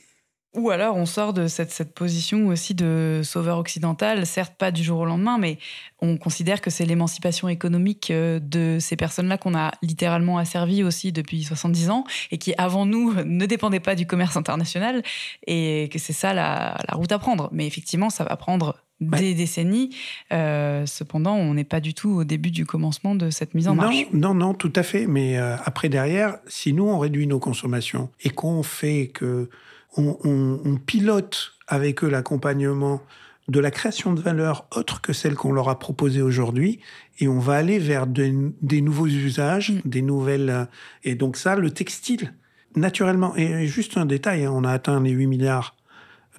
Ou 0.53 0.69
alors 0.69 0.97
on 0.97 1.05
sort 1.05 1.31
de 1.31 1.47
cette, 1.47 1.71
cette 1.71 1.93
position 1.93 2.47
aussi 2.47 2.73
de 2.73 3.21
sauveur 3.23 3.57
occidental, 3.57 4.25
certes 4.25 4.53
pas 4.57 4.71
du 4.71 4.83
jour 4.83 4.99
au 4.99 5.05
lendemain, 5.05 5.37
mais 5.37 5.57
on 6.01 6.17
considère 6.17 6.59
que 6.59 6.69
c'est 6.69 6.85
l'émancipation 6.85 7.47
économique 7.47 8.11
euh, 8.11 8.39
de 8.41 8.77
ces 8.79 8.97
personnes-là 8.97 9.37
qu'on 9.37 9.55
a 9.55 9.71
littéralement 9.81 10.37
asservies 10.37 10.83
aussi 10.83 11.13
depuis 11.13 11.43
70 11.43 11.89
ans 11.89 12.03
et 12.31 12.37
qui 12.37 12.53
avant 12.57 12.85
nous 12.85 13.13
ne 13.25 13.45
dépendaient 13.45 13.79
pas 13.79 13.95
du 13.95 14.05
commerce 14.05 14.35
international 14.35 15.03
et 15.47 15.87
que 15.91 15.99
c'est 15.99 16.13
ça 16.13 16.33
la, 16.33 16.77
la 16.89 16.95
route 16.95 17.11
à 17.13 17.19
prendre. 17.19 17.47
Mais 17.53 17.65
effectivement, 17.65 18.09
ça 18.09 18.25
va 18.25 18.35
prendre 18.35 18.75
des 19.01 19.33
décennies. 19.33 19.89
Euh, 20.31 20.85
cependant, 20.85 21.35
on 21.35 21.53
n'est 21.53 21.63
pas 21.63 21.79
du 21.79 21.93
tout 21.93 22.09
au 22.09 22.23
début 22.23 22.51
du 22.51 22.65
commencement 22.65 23.15
de 23.15 23.29
cette 23.29 23.53
mise 23.53 23.67
en 23.67 23.75
non, 23.75 23.83
marche. 23.83 24.05
non, 24.13 24.33
non, 24.33 24.53
tout 24.53 24.73
à 24.75 24.83
fait. 24.83 25.07
Mais 25.07 25.37
euh, 25.37 25.55
après, 25.65 25.89
derrière, 25.89 26.37
si 26.47 26.73
nous, 26.73 26.87
on 26.87 26.99
réduit 26.99 27.27
nos 27.27 27.39
consommations 27.39 28.09
et 28.21 28.29
qu'on 28.29 28.63
fait 28.63 29.07
que 29.07 29.49
on, 29.97 30.17
on- 30.23 30.61
on 30.65 30.75
pilote 30.77 31.53
avec 31.67 32.03
eux 32.03 32.09
l'accompagnement 32.09 33.01
de 33.47 33.59
la 33.59 33.71
création 33.71 34.13
de 34.13 34.21
valeur 34.21 34.67
autre 34.75 35.01
que 35.01 35.13
celle 35.13 35.35
qu'on 35.35 35.51
leur 35.51 35.67
a 35.69 35.77
proposée 35.79 36.21
aujourd'hui, 36.21 36.79
et 37.19 37.27
on 37.27 37.39
va 37.39 37.55
aller 37.55 37.79
vers 37.79 38.07
de- 38.07 38.53
des 38.61 38.81
nouveaux 38.81 39.07
usages, 39.07 39.71
Mm. 39.71 39.81
des 39.89 40.01
nouvelles... 40.01 40.49
euh, 40.49 40.65
Et 41.03 41.15
donc 41.15 41.35
ça, 41.37 41.55
le 41.55 41.71
textile, 41.71 42.33
naturellement, 42.75 43.35
et 43.35 43.67
juste 43.67 43.97
un 43.97 44.05
détail, 44.05 44.45
hein, 44.45 44.51
on 44.53 44.63
a 44.63 44.71
atteint 44.71 45.01
les 45.01 45.09
8 45.11 45.27
milliards 45.27 45.75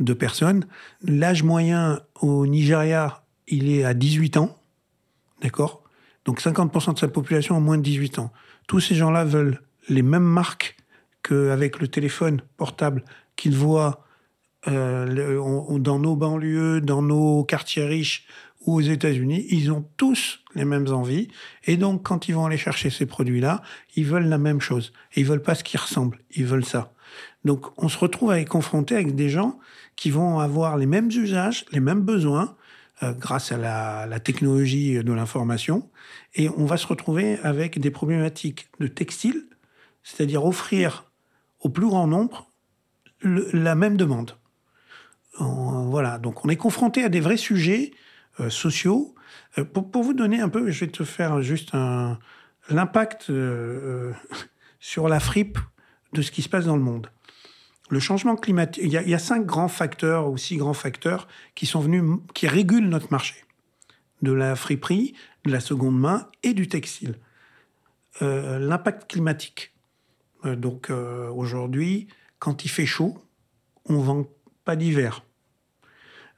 de 0.00 0.14
personnes. 0.14 0.64
L'âge 1.02 1.42
moyen 1.42 2.00
au 2.20 2.46
Nigeria, 2.46 3.22
il 3.48 3.68
est 3.70 3.84
à 3.84 3.92
18 3.92 4.38
ans, 4.38 4.56
d'accord? 5.42 5.82
Donc 6.24 6.40
50% 6.40 6.94
de 6.94 6.98
sa 6.98 7.08
population 7.08 7.56
a 7.56 7.60
moins 7.60 7.76
de 7.76 7.82
18 7.82 8.18
ans. 8.20 8.32
Tous 8.68 8.80
ces 8.80 8.94
gens-là 8.94 9.24
veulent 9.24 9.60
les 9.88 10.02
mêmes 10.02 10.22
marques 10.22 10.76
qu'avec 11.22 11.80
le 11.80 11.88
téléphone 11.88 12.40
portable 12.56 13.04
qu'ils 13.36 13.56
voient 13.56 14.04
euh, 14.68 15.78
dans 15.78 15.98
nos 15.98 16.14
banlieues, 16.14 16.80
dans 16.80 17.02
nos 17.02 17.42
quartiers 17.42 17.84
riches 17.84 18.26
ou 18.64 18.76
aux 18.76 18.80
États-Unis. 18.80 19.44
Ils 19.50 19.72
ont 19.72 19.84
tous 19.96 20.38
les 20.54 20.64
mêmes 20.64 20.86
envies. 20.92 21.28
Et 21.64 21.76
donc, 21.76 22.04
quand 22.04 22.28
ils 22.28 22.34
vont 22.34 22.46
aller 22.46 22.58
chercher 22.58 22.88
ces 22.90 23.06
produits-là, 23.06 23.62
ils 23.96 24.06
veulent 24.06 24.28
la 24.28 24.38
même 24.38 24.60
chose. 24.60 24.92
Et 25.14 25.20
ils 25.20 25.26
veulent 25.26 25.42
pas 25.42 25.56
ce 25.56 25.64
qui 25.64 25.76
ressemble. 25.76 26.20
Ils 26.36 26.46
veulent 26.46 26.64
ça. 26.64 26.92
Donc, 27.44 27.66
on 27.76 27.88
se 27.88 27.98
retrouve 27.98 28.30
avec, 28.30 28.48
confronté 28.48 28.94
avec 28.94 29.16
des 29.16 29.28
gens 29.28 29.58
qui 29.96 30.10
vont 30.10 30.38
avoir 30.38 30.76
les 30.76 30.86
mêmes 30.86 31.08
usages, 31.08 31.64
les 31.72 31.80
mêmes 31.80 32.02
besoins, 32.02 32.54
euh, 33.02 33.12
grâce 33.14 33.50
à 33.50 33.56
la, 33.56 34.06
la 34.06 34.20
technologie 34.20 35.02
de 35.02 35.12
l'information. 35.12 35.90
Et 36.34 36.48
on 36.50 36.66
va 36.66 36.76
se 36.76 36.86
retrouver 36.86 37.38
avec 37.42 37.80
des 37.80 37.90
problématiques 37.90 38.68
de 38.78 38.86
textile, 38.86 39.44
c'est-à-dire 40.04 40.44
offrir 40.44 41.10
au 41.58 41.68
plus 41.68 41.88
grand 41.88 42.06
nombre 42.06 42.51
la 43.22 43.74
même 43.74 43.96
demande. 43.96 44.36
Voilà, 45.38 46.18
donc 46.18 46.44
on 46.44 46.48
est 46.48 46.56
confronté 46.56 47.04
à 47.04 47.08
des 47.08 47.20
vrais 47.20 47.36
sujets 47.36 47.92
euh, 48.40 48.50
sociaux. 48.50 49.14
Euh, 49.58 49.64
pour, 49.64 50.02
vous 50.02 50.14
donner 50.14 50.40
un 50.40 50.48
peu, 50.48 50.70
je 50.70 50.84
vais 50.84 50.90
te 50.90 51.04
faire 51.04 51.42
juste 51.42 51.72
l'impact 52.70 53.28
euh, 53.28 54.12
sur 54.80 55.08
la 55.08 55.20
fripe 55.20 55.58
de 56.14 56.22
ce 56.22 56.30
qui 56.30 56.42
se 56.42 56.48
passe 56.48 56.64
dans 56.64 56.76
le 56.76 56.82
monde. 56.82 57.08
Le 57.90 58.00
changement 58.00 58.36
climatique, 58.36 58.82
il 58.84 58.90
y, 58.90 59.10
y 59.10 59.14
a 59.14 59.18
cinq 59.18 59.44
grands 59.44 59.68
facteurs 59.68 60.30
ou 60.30 60.38
six 60.38 60.56
grands 60.56 60.72
facteurs 60.72 61.28
qui 61.54 61.66
sont 61.66 61.80
venus, 61.80 62.02
qui 62.32 62.48
régulent 62.48 62.88
notre 62.88 63.10
marché 63.10 63.36
de 64.22 64.32
la 64.32 64.56
friperie, 64.56 65.14
de 65.44 65.50
la 65.50 65.60
seconde 65.60 65.98
main 65.98 66.28
et 66.42 66.54
du 66.54 66.68
textile. 66.68 67.18
L'impact 68.20 69.10
climatique. 69.10 69.74
Donc 70.44 70.90
aujourd'hui, 70.90 72.06
quand 72.42 72.64
il 72.64 72.68
fait 72.68 72.86
chaud, 72.86 73.24
on 73.88 74.00
vend 74.00 74.26
pas 74.64 74.74
d'hiver. 74.74 75.24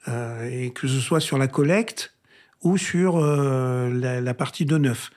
Euh, 0.06 0.50
et 0.50 0.70
que 0.70 0.86
ce 0.86 1.00
soit 1.00 1.18
sur 1.18 1.38
la 1.38 1.48
collecte 1.48 2.14
ou 2.60 2.76
sur 2.76 3.16
euh, 3.16 3.88
la, 4.20 4.34
partie 4.34 4.66
de 4.66 4.76
neuf. 4.76 5.10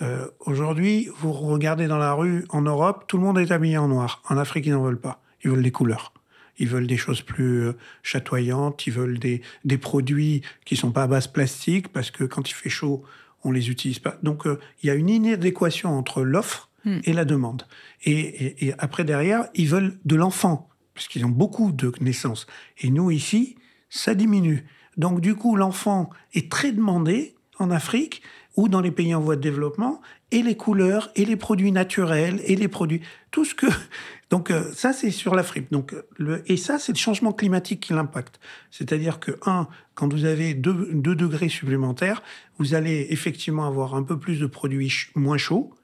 Euh, 0.00 0.26
Aujourd'hui, 0.40 1.10
vous 1.18 1.34
regardez 1.34 1.88
dans 1.88 1.98
la 1.98 2.14
rue 2.14 2.46
en 2.48 2.62
Europe, 2.62 3.04
tout 3.06 3.18
le 3.18 3.24
monde 3.24 3.38
est 3.38 3.50
habillé 3.50 3.76
en 3.76 3.88
noir. 3.88 4.22
En 4.30 4.38
Afrique, 4.38 4.64
ils 4.64 4.72
n'en 4.72 4.82
veulent 4.82 4.98
pas. 4.98 5.22
Ils 5.44 5.50
veulent 5.50 5.62
des 5.62 5.72
couleurs. 5.72 6.14
Ils 6.56 6.68
veulent 6.68 6.86
des 6.86 6.96
choses 6.96 7.20
plus 7.20 7.72
chatoyantes. 8.02 8.86
Ils 8.86 8.94
veulent 8.94 9.18
des, 9.18 9.42
des 9.66 9.76
produits 9.76 10.40
qui 10.64 10.74
sont 10.74 10.90
pas 10.90 11.02
à 11.02 11.06
base 11.06 11.26
plastique 11.26 11.88
parce 11.88 12.10
que 12.10 12.24
quand 12.24 12.48
il 12.48 12.54
fait 12.54 12.70
chaud, 12.70 13.04
on 13.44 13.52
les 13.52 13.68
utilise 13.68 13.98
pas. 13.98 14.16
Donc, 14.22 14.44
il 14.46 14.86
y 14.86 14.90
a 14.90 14.94
une 14.94 15.10
inadéquation 15.10 15.90
entre 15.98 16.22
l'offre 16.22 16.69
Hmm. 16.84 17.00
et 17.04 17.12
la 17.12 17.26
demande. 17.26 17.66
Et, 18.04 18.72
après, 18.78 19.04
derrière, 19.04 19.48
ils 19.54 19.68
veulent 19.68 19.98
de 20.04 20.16
l'enfant 20.16 20.70
puisqu'ils 20.94 21.24
ont 21.24 21.30
beaucoup 21.30 21.72
de 21.72 21.92
naissances. 22.00 22.46
Et 22.78 22.90
nous, 22.90 23.10
ici, 23.10 23.56
ça 23.88 24.14
diminue. 24.14 24.66
Donc, 24.96 25.20
du 25.20 25.34
coup, 25.34 25.56
l'enfant 25.56 26.10
est 26.34 26.50
très 26.50 26.72
demandé 26.72 27.34
en 27.58 27.70
Afrique 27.70 28.22
ou 28.56 28.68
dans 28.68 28.80
les 28.80 28.90
pays 28.90 29.14
en 29.14 29.20
voie 29.20 29.36
de 29.36 29.40
développement, 29.40 30.00
et 30.32 30.42
les 30.42 30.56
couleurs, 30.56 31.10
et 31.16 31.24
les 31.24 31.36
produits 31.36 31.72
naturels, 31.72 32.40
et 32.44 32.56
les 32.56 32.68
produits... 32.68 33.00
Tout 33.30 33.44
ce 33.44 33.54
que... 33.54 33.66
Donc, 34.30 34.50
euh, 34.50 34.70
ça, 34.74 34.92
c'est 34.92 35.10
sur 35.10 35.34
la 35.34 35.42
fripe. 35.42 35.72
Donc, 35.72 35.94
le... 36.16 36.42
Et 36.50 36.56
ça, 36.56 36.78
c'est 36.78 36.92
le 36.92 36.98
changement 36.98 37.32
climatique 37.32 37.80
qui 37.80 37.92
l'impacte. 37.92 38.38
C'est-à-dire 38.70 39.20
que, 39.20 39.32
un, 39.46 39.68
quand 39.94 40.12
vous 40.12 40.24
avez 40.24 40.54
2 40.54 41.14
degrés 41.14 41.48
supplémentaires, 41.48 42.22
vous 42.58 42.74
allez 42.74 43.06
effectivement 43.10 43.66
avoir 43.66 43.94
un 43.94 44.02
peu 44.02 44.18
plus 44.18 44.40
de 44.40 44.46
produits 44.46 44.92
moins 45.14 45.38
chauds, 45.38 45.74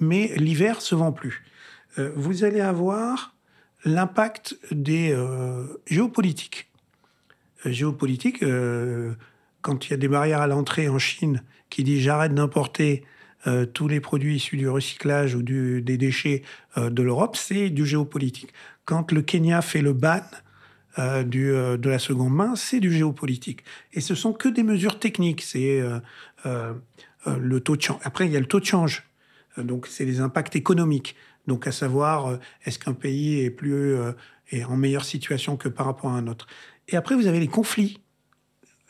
mais 0.00 0.32
l'hiver 0.36 0.80
se 0.80 0.94
vend 0.94 1.12
plus. 1.12 1.44
Euh, 1.98 2.12
vous 2.16 2.44
allez 2.44 2.60
avoir 2.60 3.32
l'impact 3.84 4.58
des 4.70 5.12
euh, 5.12 5.64
géopolitiques. 5.86 6.70
Euh, 7.66 7.72
géopolitiques, 7.72 8.42
euh, 8.42 9.12
quand 9.60 9.86
il 9.86 9.90
y 9.90 9.94
a 9.94 9.96
des 9.96 10.08
barrières 10.08 10.40
à 10.40 10.46
l'entrée 10.46 10.88
en 10.88 10.98
Chine 10.98 11.42
qui 11.70 11.84
dit 11.84 12.00
j'arrête 12.00 12.34
d'importer 12.34 13.04
tous 13.74 13.88
les 13.88 13.98
produits 13.98 14.36
issus 14.36 14.56
du 14.56 14.68
recyclage 14.68 15.34
ou 15.34 15.42
des 15.42 15.96
déchets 15.96 16.42
de 16.76 17.02
l'Europe, 17.02 17.36
c'est 17.36 17.70
du 17.70 17.84
géopolitique. 17.84 18.52
Quand 18.84 19.10
le 19.10 19.20
Kenya 19.20 19.62
fait 19.62 19.82
le 19.82 19.92
ban 19.92 20.22
du, 21.24 21.46
de 21.50 21.88
la 21.88 21.98
seconde 21.98 22.34
main, 22.34 22.54
c'est 22.54 22.78
du 22.78 22.92
géopolitique. 22.92 23.64
Et 23.94 24.00
ce 24.00 24.14
sont 24.14 24.32
que 24.32 24.48
des 24.48 24.62
mesures 24.62 25.00
techniques. 25.00 25.42
C'est 25.42 25.82
le 26.44 27.60
taux 27.60 27.74
de 27.74 27.82
change. 27.82 27.98
Après, 28.04 28.26
il 28.26 28.32
y 28.32 28.36
a 28.36 28.40
le 28.40 28.46
taux 28.46 28.60
de 28.60 28.64
change. 28.64 29.02
Donc, 29.58 29.86
c'est 29.86 30.04
les 30.04 30.20
impacts 30.20 30.56
économiques. 30.56 31.16
Donc, 31.46 31.66
à 31.66 31.72
savoir, 31.72 32.38
est-ce 32.64 32.78
qu'un 32.78 32.94
pays 32.94 33.40
est 33.40 33.50
plus 33.50 33.96
est 34.50 34.64
en 34.64 34.76
meilleure 34.76 35.04
situation 35.04 35.56
que 35.56 35.68
par 35.68 35.86
rapport 35.86 36.10
à 36.10 36.14
un 36.14 36.26
autre. 36.26 36.46
Et 36.88 36.96
après, 36.96 37.14
vous 37.14 37.26
avez 37.26 37.40
les 37.40 37.48
conflits. 37.48 38.00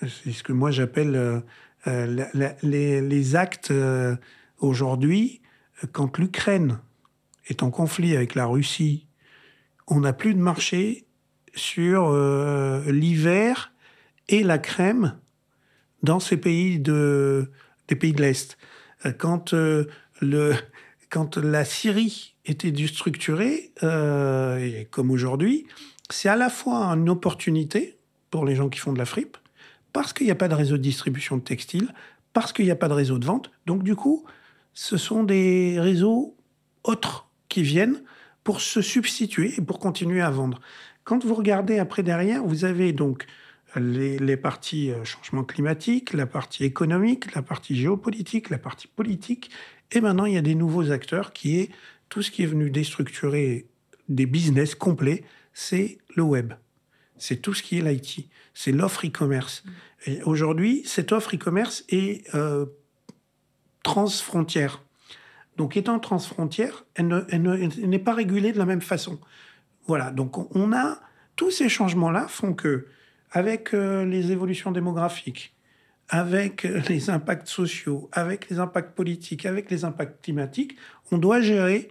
C'est 0.00 0.32
ce 0.32 0.42
que 0.42 0.52
moi 0.52 0.70
j'appelle 0.70 1.42
les, 1.86 3.00
les, 3.00 3.36
actes 3.36 3.72
Aujourd'hui, 4.62 5.40
quand 5.90 6.18
l'Ukraine 6.18 6.78
est 7.48 7.64
en 7.64 7.70
conflit 7.72 8.14
avec 8.14 8.36
la 8.36 8.46
Russie, 8.46 9.08
on 9.88 9.98
n'a 10.00 10.12
plus 10.12 10.34
de 10.34 10.38
marché 10.38 11.04
sur 11.54 12.08
euh, 12.08 12.88
l'hiver 12.90 13.72
et 14.28 14.44
la 14.44 14.58
crème 14.58 15.18
dans 16.04 16.20
ces 16.20 16.36
pays 16.36 16.78
de, 16.78 17.50
des 17.88 17.96
pays 17.96 18.12
de 18.12 18.22
l'Est. 18.22 18.56
Quand, 19.18 19.52
euh, 19.52 19.86
quand 21.10 21.36
la 21.36 21.64
Syrie 21.64 22.34
était 22.44 22.70
déstructurée, 22.70 23.72
euh, 23.82 24.84
comme 24.90 25.10
aujourd'hui, 25.10 25.66
c'est 26.10 26.28
à 26.28 26.36
la 26.36 26.48
fois 26.48 26.86
une 26.86 27.08
opportunité 27.08 27.98
pour 28.30 28.44
les 28.44 28.54
gens 28.54 28.68
qui 28.68 28.78
font 28.78 28.92
de 28.92 28.98
la 28.98 29.04
fripe, 29.04 29.36
parce 29.92 30.12
qu'il 30.12 30.26
n'y 30.26 30.32
a 30.32 30.36
pas 30.36 30.48
de 30.48 30.54
réseau 30.54 30.76
de 30.76 30.82
distribution 30.82 31.36
de 31.36 31.42
textiles, 31.42 31.92
parce 32.32 32.52
qu'il 32.52 32.64
n'y 32.64 32.70
a 32.70 32.76
pas 32.76 32.88
de 32.88 32.94
réseau 32.94 33.18
de 33.18 33.26
vente. 33.26 33.50
Donc 33.66 33.82
du 33.82 33.94
coup, 33.94 34.24
ce 34.72 34.96
sont 34.96 35.22
des 35.22 35.78
réseaux 35.78 36.34
autres 36.82 37.28
qui 37.48 37.62
viennent 37.62 38.02
pour 38.42 38.60
se 38.60 38.80
substituer 38.80 39.54
et 39.58 39.60
pour 39.60 39.78
continuer 39.78 40.22
à 40.22 40.30
vendre. 40.30 40.60
Quand 41.04 41.24
vous 41.24 41.34
regardez 41.34 41.78
après 41.78 42.02
derrière, 42.02 42.42
vous 42.42 42.64
avez 42.64 42.92
donc 42.92 43.26
les, 43.76 44.36
parties 44.36 44.90
euh, 44.90 45.04
changement 45.04 45.44
climatique, 45.44 46.12
la 46.12 46.26
partie 46.26 46.64
économique, 46.64 47.34
la 47.34 47.42
partie 47.42 47.76
géopolitique, 47.76 48.50
la 48.50 48.58
partie 48.58 48.86
politique, 48.86 49.50
et 49.92 50.00
maintenant 50.00 50.24
il 50.24 50.34
y 50.34 50.38
a 50.38 50.42
des 50.42 50.54
nouveaux 50.54 50.90
acteurs 50.90 51.32
qui 51.32 51.58
est 51.58 51.70
tout 52.08 52.22
ce 52.22 52.30
qui 52.30 52.42
est 52.42 52.46
venu 52.46 52.70
déstructurer 52.70 53.66
des 54.08 54.26
business 54.26 54.74
complets, 54.74 55.24
c'est 55.52 55.98
le 56.14 56.22
web. 56.22 56.52
C'est 57.16 57.36
tout 57.36 57.54
ce 57.54 57.62
qui 57.62 57.78
est 57.78 57.82
l'IT, 57.82 58.28
c'est 58.52 58.72
l'offre 58.72 59.06
e-commerce. 59.06 59.62
Et 60.06 60.22
aujourd'hui, 60.24 60.82
cette 60.84 61.12
offre 61.12 61.34
e-commerce 61.34 61.84
est 61.88 62.22
euh, 62.34 62.66
transfrontière. 63.82 64.82
Donc, 65.56 65.76
étant 65.76 65.98
transfrontière, 66.00 66.84
elle 66.94 67.06
n'est 67.84 67.98
pas 67.98 68.14
régulée 68.14 68.52
de 68.52 68.58
la 68.58 68.66
même 68.66 68.80
façon. 68.80 69.20
Voilà. 69.86 70.10
Donc, 70.10 70.54
on 70.56 70.72
a 70.72 71.00
tous 71.36 71.50
ces 71.50 71.68
changements-là 71.68 72.26
font 72.28 72.54
que, 72.54 72.86
avec 73.30 73.72
euh, 73.72 74.04
les 74.04 74.32
évolutions 74.32 74.72
démographiques, 74.72 75.54
avec 76.12 76.64
euh, 76.64 76.80
les 76.88 77.10
impacts 77.10 77.48
sociaux, 77.48 78.08
avec 78.12 78.48
les 78.48 78.60
impacts 78.60 78.94
politiques, 78.94 79.44
avec 79.44 79.68
les 79.70 79.84
impacts 79.84 80.22
climatiques, 80.22 80.76
on 81.10 81.18
doit 81.18 81.40
gérer 81.40 81.90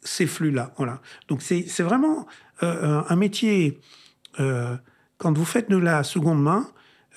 ces 0.00 0.26
flux-là. 0.26 0.72
Voilà. 0.78 1.02
Donc, 1.28 1.42
c'est 1.42 1.82
vraiment 1.82 2.26
euh, 2.62 3.02
un 3.06 3.16
métier. 3.16 3.78
quand 4.38 5.36
vous 5.36 5.44
faites 5.44 5.68
de 5.68 5.76
la 5.76 6.02
seconde 6.04 6.42
main, 6.42 6.70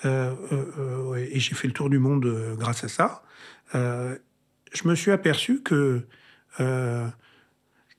et 0.03 1.39
j'ai 1.39 1.55
fait 1.55 1.67
le 1.67 1.73
tour 1.73 1.89
du 1.89 1.99
monde 1.99 2.55
grâce 2.57 2.83
à 2.83 2.87
ça, 2.87 3.23
euh, 3.75 4.17
je 4.73 4.87
me 4.87 4.95
suis 4.95 5.11
aperçu 5.11 5.61
que 5.61 6.05
euh, 6.59 7.07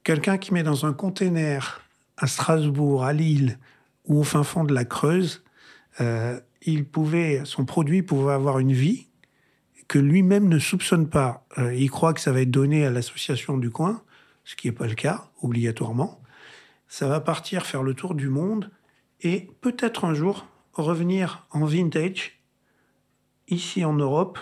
quelqu'un 0.02 0.38
qui 0.38 0.52
met 0.52 0.62
dans 0.62 0.86
un 0.86 0.92
container 0.92 1.80
à 2.16 2.26
Strasbourg, 2.26 3.04
à 3.04 3.12
Lille 3.12 3.58
ou 4.06 4.20
au 4.20 4.24
fin 4.24 4.42
fond 4.42 4.64
de 4.64 4.74
la 4.74 4.84
Creuse, 4.84 5.42
euh, 6.00 6.38
il 6.62 6.84
pouvait, 6.84 7.42
son 7.44 7.64
produit 7.64 8.02
pouvait 8.02 8.32
avoir 8.32 8.58
une 8.58 8.72
vie 8.72 9.08
que 9.88 9.98
lui-même 9.98 10.48
ne 10.48 10.58
soupçonne 10.58 11.08
pas. 11.08 11.46
il 11.74 11.90
croit 11.90 12.14
que 12.14 12.20
ça 12.20 12.30
va 12.30 12.42
être 12.42 12.50
donné 12.50 12.86
à 12.86 12.90
l'association 12.90 13.58
du 13.58 13.70
coin, 13.70 14.02
ce 14.44 14.54
qui 14.54 14.68
n'est 14.68 14.72
pas 14.72 14.86
le 14.86 14.94
cas, 14.94 15.30
obligatoirement. 15.42 16.20
Ça 16.86 17.08
va 17.08 17.20
partir 17.20 17.66
faire 17.66 17.82
le 17.82 17.94
tour 17.94 18.14
du 18.14 18.28
monde 18.28 18.70
et 19.20 19.48
peut-être 19.60 20.04
un 20.04 20.14
jour 20.14 20.46
revenir 20.72 21.46
en 21.50 21.64
vintage, 21.64 22.40
ici 23.48 23.84
en 23.84 23.94
Europe, 23.94 24.38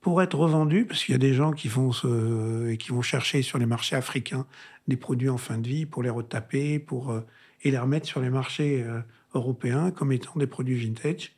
pour 0.00 0.22
être 0.22 0.36
revendu, 0.36 0.84
parce 0.84 1.02
qu'il 1.02 1.12
y 1.12 1.16
a 1.16 1.18
des 1.18 1.32
gens 1.32 1.52
qui 1.52 1.68
vont, 1.68 1.90
se, 1.90 2.74
qui 2.74 2.90
vont 2.90 3.02
chercher 3.02 3.42
sur 3.42 3.58
les 3.58 3.66
marchés 3.66 3.96
africains 3.96 4.46
des 4.86 4.96
produits 4.96 5.30
en 5.30 5.38
fin 5.38 5.56
de 5.56 5.66
vie 5.66 5.86
pour 5.86 6.02
les 6.02 6.10
retaper 6.10 6.78
pour, 6.78 7.10
euh, 7.10 7.20
et 7.62 7.70
les 7.70 7.78
remettre 7.78 8.06
sur 8.06 8.20
les 8.20 8.28
marchés 8.28 8.82
euh, 8.82 9.00
européens 9.34 9.90
comme 9.90 10.12
étant 10.12 10.32
des 10.36 10.46
produits 10.46 10.76
vintage. 10.76 11.32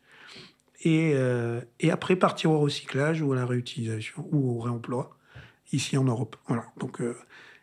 Et, 0.83 1.13
euh, 1.15 1.61
et, 1.81 1.91
après 1.91 2.17
partir 2.17 2.51
au 2.51 2.61
recyclage 2.61 3.23
ou 3.23 3.33
à 3.33 3.37
la 3.37 3.47
réutilisation 3.47 4.29
ou 4.31 4.57
au 4.57 4.61
réemploi 4.61 5.17
ici 5.73 5.97
en 5.97 6.05
Europe. 6.05 6.37
Voilà. 6.47 6.67
Donc, 6.77 7.01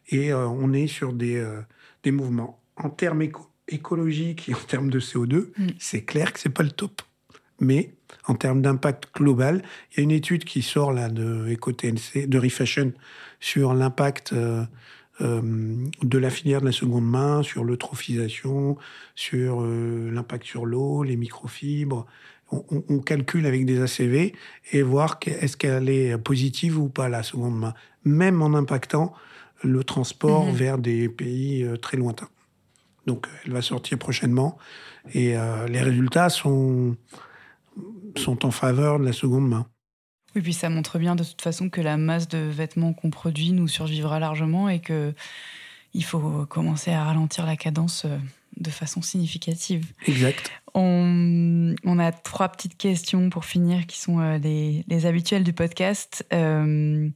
et 0.10 0.34
on 0.34 0.74
est 0.74 0.88
sur 0.88 1.14
des, 1.14 1.42
des 2.04 2.12
mouvements. 2.12 2.60
En 2.76 2.90
termes 2.90 3.24
écologiques 3.68 4.50
et 4.50 4.56
en 4.56 4.60
termes 4.68 4.90
de 4.90 5.00
CO2, 5.00 5.52
mm. 5.58 5.68
c'est 5.80 6.04
clair 6.04 6.34
que 6.34 6.40
c'est 6.40 6.50
pas 6.50 6.64
le 6.64 6.72
top. 6.72 7.02
Mais 7.60 7.94
en 8.26 8.36
termes 8.36 8.62
d'impact 8.62 9.14
global. 9.16 9.64
Il 9.92 9.98
y 9.98 10.00
a 10.02 10.04
une 10.04 10.12
étude 10.12 10.44
qui 10.44 10.62
sort 10.62 10.94
là 10.94 11.10
de 11.10 11.54
EcoTNC, 11.54 12.28
de 12.28 12.38
Refashion, 12.38 12.94
sur 13.40 13.74
l'impact 13.74 14.34
euh, 14.34 14.38
euh, 14.62 14.66
de 15.20 16.18
la 16.18 16.30
filière 16.30 16.62
de 16.62 16.66
la 16.66 16.72
seconde 16.72 17.06
main, 17.06 17.44
sur 17.44 17.64
l'eutrophisation, 17.64 18.78
sur 19.16 19.62
euh, 19.62 20.10
l'impact 20.12 20.46
sur 20.46 20.66
l'eau, 20.66 21.04
les 21.04 21.16
microfibres. 21.16 22.06
On, 22.52 23.00
calcule 23.00 23.48
avec 23.48 23.66
des 23.66 23.82
ACV 23.82 24.36
et 24.74 24.82
voir 24.84 25.18
est-ce 25.26 25.58
qu'elle 25.58 25.90
est 25.90 26.16
positive 26.20 26.78
ou 26.78 26.88
pas 26.88 27.10
la 27.10 27.24
seconde 27.24 27.58
main, 27.58 27.74
même 28.06 28.44
en 28.44 28.54
impactant 28.54 29.12
le 29.64 29.84
transport 29.84 30.46
mhm. 30.46 30.54
vers 30.54 30.78
des 30.78 31.10
pays 31.10 31.66
très 31.82 31.98
lointains. 31.98 32.30
Donc 33.08 33.26
elle 33.44 33.54
va 33.54 33.64
sortir 33.64 33.98
prochainement 33.98 34.60
et 35.16 35.36
les 35.68 35.82
résultats 35.82 36.30
sont 36.30 36.96
sont 38.18 38.46
en 38.46 38.52
faveur 38.52 39.00
de 39.00 39.06
la 39.06 39.14
seconde 39.14 39.48
main. 39.48 39.66
Oui, 40.36 40.42
puis 40.42 40.54
ça 40.54 40.70
montre 40.70 41.00
bien 41.00 41.16
de 41.16 41.24
toute 41.24 41.42
façon 41.42 41.70
que 41.70 41.82
la 41.82 41.98
masse 41.98 42.28
de 42.28 42.38
vêtements 42.38 42.94
qu'on 42.94 43.10
produit 43.10 43.52
nous 43.52 43.68
survivra 43.68 44.20
largement 44.20 44.70
et 44.70 44.80
que 44.80 45.14
il 45.94 46.04
faut 46.04 46.46
commencer 46.48 46.92
à 46.92 47.04
ralentir 47.04 47.46
la 47.46 47.56
cadence 47.56 48.06
euh, 48.06 48.18
de 48.58 48.72
façon 48.72 49.02
significative. 49.04 49.86
Exact. 50.08 50.52
On, 50.74 51.76
a 52.00 52.12
trois 52.12 52.50
petites 52.50 52.78
questions 52.78 53.30
pour 53.30 53.46
finir 53.46 53.86
qui 53.86 54.00
sont 54.00 54.20
euh, 54.20 54.40
les, 54.40 55.06
habituelles 55.06 55.44
du 55.44 55.54
podcast. 55.54 56.26
Euh, 56.34 57.10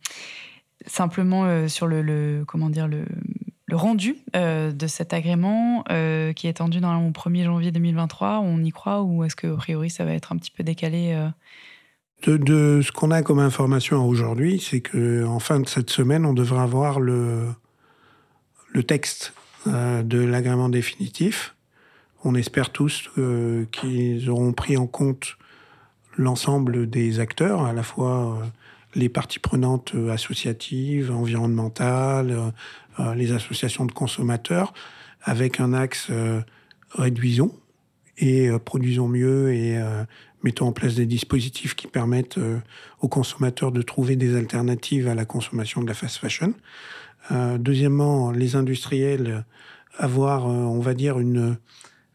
simplement 0.86 1.68
sur 1.68 1.88
le, 1.88 2.04
le, 2.04 2.44
comment 2.46 2.70
dire 2.70 2.88
le 2.88 3.06
le 3.68 3.76
rendu 3.76 4.16
euh, 4.36 4.72
de 4.72 4.88
cet 4.88 5.14
agrément 5.14 5.84
euh, 5.92 6.34
qui 6.34 6.48
est 6.48 6.52
attendu 6.52 6.80
dans 6.80 6.98
le 7.00 7.12
1er 7.12 7.44
janvier 7.44 7.72
2023 7.72 8.40
On 8.40 8.64
y 8.64 8.72
croit 8.72 9.02
ou 9.02 9.24
est-ce 9.24 9.36
que 9.36 9.48
a 9.48 9.58
priori 9.58 9.90
ça 9.90 10.06
va 10.06 10.14
être 10.14 10.32
un 10.32 10.38
petit 10.38 10.52
peu 10.52 10.64
décalé 10.64 11.30
euh? 12.28 12.38
de, 12.38 12.82
ce 12.82 12.92
qu'on 12.92 13.12
a 13.12 13.22
comme 13.22 13.40
information 13.40 14.08
aujourd'hui, 14.08 14.60
c'est 14.60 14.82
qu'en 14.82 15.40
fin 15.40 15.60
de 15.60 15.68
cette 15.68 15.90
semaine, 15.90 16.26
on 16.26 16.34
devrait 16.34 16.62
avoir 16.62 17.00
le, 17.00 17.48
le 18.70 18.84
texte 18.84 19.34
de 19.66 20.20
l'agrément 20.20 20.70
définitif. 20.70 21.56
On 22.24 22.36
espère 22.36 22.70
tous 22.70 23.10
qu'ils 23.72 24.30
auront 24.30 24.54
pris 24.54 24.78
en 24.78 24.88
compte 24.88 25.38
l'ensemble 26.16 26.90
des 26.90 27.20
acteurs, 27.20 27.66
à 27.66 27.74
la 27.74 27.84
fois 27.84 28.42
les 28.96 29.10
parties 29.10 29.40
prenantes 29.40 29.94
associatives, 30.10 31.12
environnementales, 31.12 32.54
euh, 33.00 33.14
les 33.14 33.32
associations 33.32 33.86
de 33.86 33.92
consommateurs 33.92 34.74
avec 35.22 35.60
un 35.60 35.74
axe 35.74 36.08
euh, 36.10 36.42
réduisons 36.94 37.54
et 38.18 38.50
euh, 38.50 38.58
produisons 38.58 39.08
mieux 39.08 39.54
et 39.54 39.80
mettons 40.44 40.68
en 40.68 40.72
place 40.72 40.96
des 40.96 41.06
dispositifs 41.06 41.76
qui 41.76 41.88
permettent 41.88 42.40
aux 43.00 43.08
consommateurs 43.08 43.72
de 43.72 43.82
trouver 43.82 44.16
des 44.16 44.36
alternatives 44.36 45.08
à 45.08 45.16
la 45.16 45.26
consommation 45.26 45.82
de 45.82 45.88
la 45.88 45.94
fast 45.94 46.18
fashion. 46.18 46.54
deuxièmement, 47.32 48.32
les 48.32 48.56
industriels 48.56 49.46
avoir, 49.98 50.46
on 50.46 50.80
va 50.80 50.94
dire, 50.94 51.20
une 51.20 51.58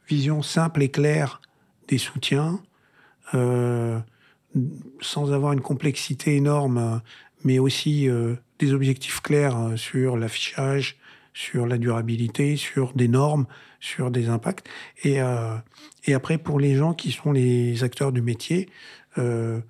vision 0.08 0.42
simple 0.42 0.82
et 0.82 0.90
claire 0.90 1.40
des 1.88 1.98
soutiens, 1.98 2.60
sans 3.32 5.32
avoir 5.32 5.52
une 5.52 5.60
complexité 5.60 6.36
énorme, 6.36 7.02
mais 7.44 7.58
aussi 7.58 8.08
des 8.62 8.72
objectifs 8.72 9.20
clairs 9.20 9.58
euh, 9.58 9.76
sur 9.76 10.16
l'affichage, 10.16 10.96
sur 11.34 11.66
la 11.66 11.78
durabilité, 11.78 12.56
sur 12.56 12.92
des 12.94 13.08
normes, 13.08 13.46
sur 13.80 14.10
des 14.10 14.28
impacts. 14.28 14.68
Et, 15.02 15.20
euh, 15.20 15.56
et 16.04 16.14
après, 16.14 16.38
pour 16.38 16.60
les 16.60 16.76
gens 16.76 16.94
qui 16.94 17.12
sont 17.12 17.32
les 17.32 17.84
acteurs 17.84 18.12
du 18.12 18.22
métier, 18.22 18.68
ne 19.16 19.62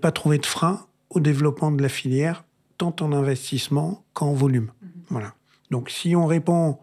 pas 0.00 0.12
trouver 0.12 0.38
de 0.38 0.46
frein 0.46 0.86
au 1.10 1.20
développement 1.20 1.72
de 1.72 1.82
la 1.82 1.88
filière, 1.88 2.44
tant 2.78 2.94
en 3.00 3.12
investissement 3.12 4.04
qu'en 4.12 4.32
volume. 4.32 4.70
Voilà. 5.08 5.34
Donc 5.70 5.90
si 5.90 6.14
on 6.14 6.26
répond 6.26 6.78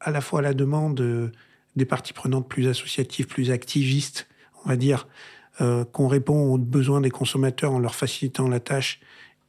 à 0.00 0.10
la 0.10 0.20
fois 0.20 0.38
à 0.38 0.42
la 0.42 0.54
demande 0.54 1.32
des 1.74 1.84
parties 1.84 2.12
prenantes 2.12 2.48
plus 2.48 2.68
associatives, 2.68 3.26
plus 3.26 3.50
activistes, 3.50 4.28
on 4.64 4.68
va 4.68 4.76
dire, 4.76 5.08
qu'on 5.58 6.08
répond 6.08 6.52
aux 6.52 6.58
besoins 6.58 7.00
des 7.00 7.10
consommateurs 7.10 7.72
en 7.72 7.78
leur 7.78 7.94
facilitant 7.94 8.48
la 8.48 8.60
tâche 8.60 9.00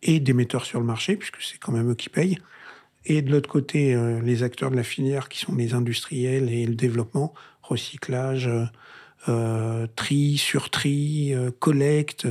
et 0.02 0.20
des 0.20 0.34
metteurs 0.34 0.66
sur 0.66 0.80
le 0.80 0.86
marché, 0.86 1.16
puisque 1.16 1.42
c'est 1.42 1.58
quand 1.58 1.72
même 1.72 1.92
eux 1.92 1.96
qui 1.96 2.10
payent, 2.10 2.38
et 3.10 3.22
de 3.22 3.32
l'autre 3.32 3.50
côté, 3.50 3.96
euh, 3.96 4.20
les 4.22 4.44
acteurs 4.44 4.70
de 4.70 4.76
la 4.76 4.84
filière 4.84 5.30
qui 5.30 5.40
sont 5.40 5.56
les 5.56 5.74
industriels 5.74 6.52
et 6.52 6.66
le 6.66 6.76
développement, 6.76 7.34
recyclage, 7.62 8.48
euh, 8.48 8.66
euh 9.30 9.88
tri, 9.96 10.38
sur-tri, 10.38 11.34
euh, 11.34 11.50
collecte, 11.58 12.28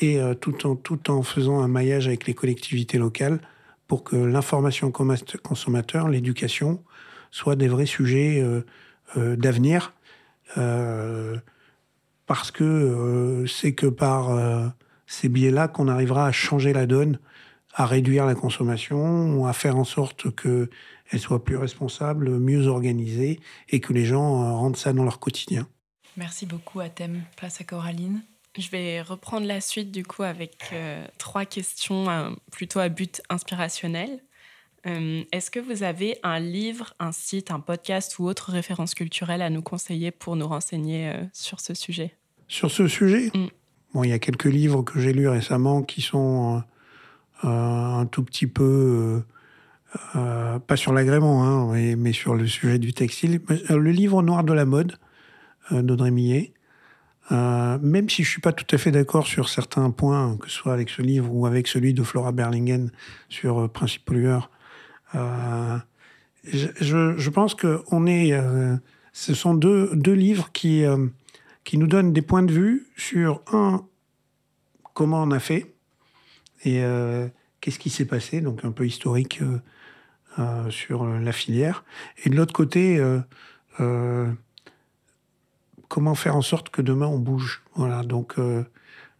et 0.00 0.18
tout, 0.40 0.66
en, 0.66 0.74
tout 0.74 1.08
en 1.08 1.22
faisant 1.22 1.60
un 1.60 1.68
maillage 1.68 2.08
avec 2.08 2.26
les 2.26 2.34
collectivités 2.34 2.98
locales 2.98 3.38
pour 3.86 4.02
que 4.02 4.16
l'information 4.16 4.90
consommateur, 4.90 6.08
l'éducation, 6.08 6.82
soient 7.30 7.54
des 7.54 7.68
vrais 7.68 7.86
sujets 7.86 8.42
d'avenir. 9.14 9.92
parce 12.26 12.50
que 12.50 13.44
c'est 13.46 13.72
que 13.72 13.86
par 13.86 14.72
ces 15.06 15.28
biais-là 15.28 15.68
qu'on 15.68 15.86
arrivera 15.86 16.26
à 16.26 16.32
changer 16.32 16.72
la 16.72 16.86
donne 16.86 17.20
à 17.74 17.86
réduire 17.86 18.24
la 18.24 18.34
consommation 18.34 19.34
ou 19.34 19.46
à 19.46 19.52
faire 19.52 19.76
en 19.76 19.84
sorte 19.84 20.34
qu'elle 20.34 21.20
soit 21.20 21.44
plus 21.44 21.56
responsable, 21.56 22.38
mieux 22.38 22.66
organisée 22.66 23.40
et 23.68 23.80
que 23.80 23.92
les 23.92 24.04
gens 24.04 24.42
euh, 24.42 24.52
rendent 24.52 24.76
ça 24.76 24.92
dans 24.92 25.04
leur 25.04 25.18
quotidien. 25.18 25.66
Merci 26.16 26.46
beaucoup 26.46 26.80
à 26.80 26.88
Thème. 26.88 27.22
Place 27.36 27.60
à 27.60 27.64
Coraline. 27.64 28.22
Je 28.56 28.70
vais 28.70 29.02
reprendre 29.02 29.46
la 29.46 29.60
suite 29.60 29.90
du 29.90 30.04
coup 30.04 30.22
avec 30.22 30.70
euh, 30.72 31.04
trois 31.18 31.44
questions 31.44 32.08
euh, 32.08 32.30
plutôt 32.52 32.78
à 32.78 32.88
but 32.88 33.20
inspirationnel. 33.28 34.20
Est-ce 35.32 35.50
que 35.50 35.60
vous 35.60 35.82
avez 35.82 36.18
un 36.22 36.38
livre, 36.38 36.92
un 36.98 37.10
site, 37.10 37.50
un 37.50 37.58
podcast 37.58 38.18
ou 38.18 38.26
autre 38.26 38.52
référence 38.52 38.94
culturelle 38.94 39.40
à 39.40 39.48
nous 39.48 39.62
conseiller 39.62 40.10
pour 40.10 40.36
nous 40.36 40.46
renseigner 40.46 41.10
sur 41.32 41.60
ce 41.60 41.72
sujet? 41.72 42.14
Sur 42.48 42.70
ce 42.70 42.86
sujet? 42.86 43.30
Mm. 43.34 43.46
Bon, 43.94 44.02
il 44.02 44.10
y 44.10 44.12
a 44.12 44.18
quelques 44.18 44.44
livres 44.44 44.82
que 44.82 44.98
j'ai 44.98 45.12
lus 45.12 45.28
récemment 45.28 45.82
qui 45.82 46.02
sont 46.02 46.56
euh, 46.56 46.60
un 47.42 48.06
tout 48.06 48.22
petit 48.22 48.46
peu, 48.46 49.24
euh, 50.14 50.16
euh, 50.16 50.58
pas 50.58 50.76
sur 50.76 50.92
l'agrément, 50.92 51.44
hein, 51.44 51.94
mais, 51.96 52.12
sur 52.12 52.34
le 52.34 52.46
sujet 52.46 52.78
du 52.78 52.92
textile. 52.92 53.40
Le 53.68 53.90
livre 53.90 54.22
Noir 54.22 54.44
de 54.44 54.52
la 54.52 54.64
mode 54.64 54.98
d'Audrey 55.70 56.10
Millet, 56.10 56.52
même 57.30 58.08
si 58.08 58.22
je 58.22 58.30
suis 58.30 58.40
pas 58.40 58.52
tout 58.52 58.66
à 58.74 58.78
fait 58.78 58.90
d'accord 58.90 59.26
sur 59.26 59.48
certains 59.48 59.90
points, 59.90 60.36
que 60.36 60.48
ce 60.48 60.56
soit 60.56 60.74
avec 60.74 60.90
ce 60.90 61.02
livre 61.02 61.34
ou 61.34 61.46
avec 61.46 61.68
celui 61.68 61.94
de 61.94 62.02
Flora 62.02 62.32
Berlingen 62.32 62.90
sur 63.28 63.70
Principe 63.70 64.04
pollueur, 64.04 64.50
je, 65.14 66.68
je, 67.16 67.30
pense 67.30 67.54
que 67.54 67.82
on 67.90 68.06
est, 68.06 68.38
ce 69.12 69.34
sont 69.34 69.54
deux, 69.54 69.90
deux 69.94 70.12
livres 70.12 70.50
qui, 70.52 70.84
qui 71.64 71.78
nous 71.78 71.86
donnent 71.86 72.12
des 72.12 72.22
points 72.22 72.42
de 72.42 72.52
vue 72.52 72.86
sur 72.96 73.40
un 73.52 73.86
comment 74.92 75.22
on 75.22 75.30
a 75.30 75.40
fait 75.40 75.73
et 76.64 76.82
euh, 76.82 77.28
qu'est-ce 77.60 77.78
qui 77.78 77.90
s'est 77.90 78.06
passé, 78.06 78.40
donc 78.40 78.64
un 78.64 78.72
peu 78.72 78.86
historique 78.86 79.40
euh, 79.42 79.58
euh, 80.38 80.70
sur 80.70 81.06
la 81.06 81.32
filière. 81.32 81.84
Et 82.24 82.30
de 82.30 82.36
l'autre 82.36 82.52
côté, 82.52 83.02
comment 85.88 86.14
faire 86.14 86.36
en 86.36 86.42
sorte 86.42 86.70
que 86.70 86.82
demain 86.82 87.06
on 87.06 87.18
bouge? 87.18 87.62
Voilà, 87.76 88.02
donc 88.02 88.36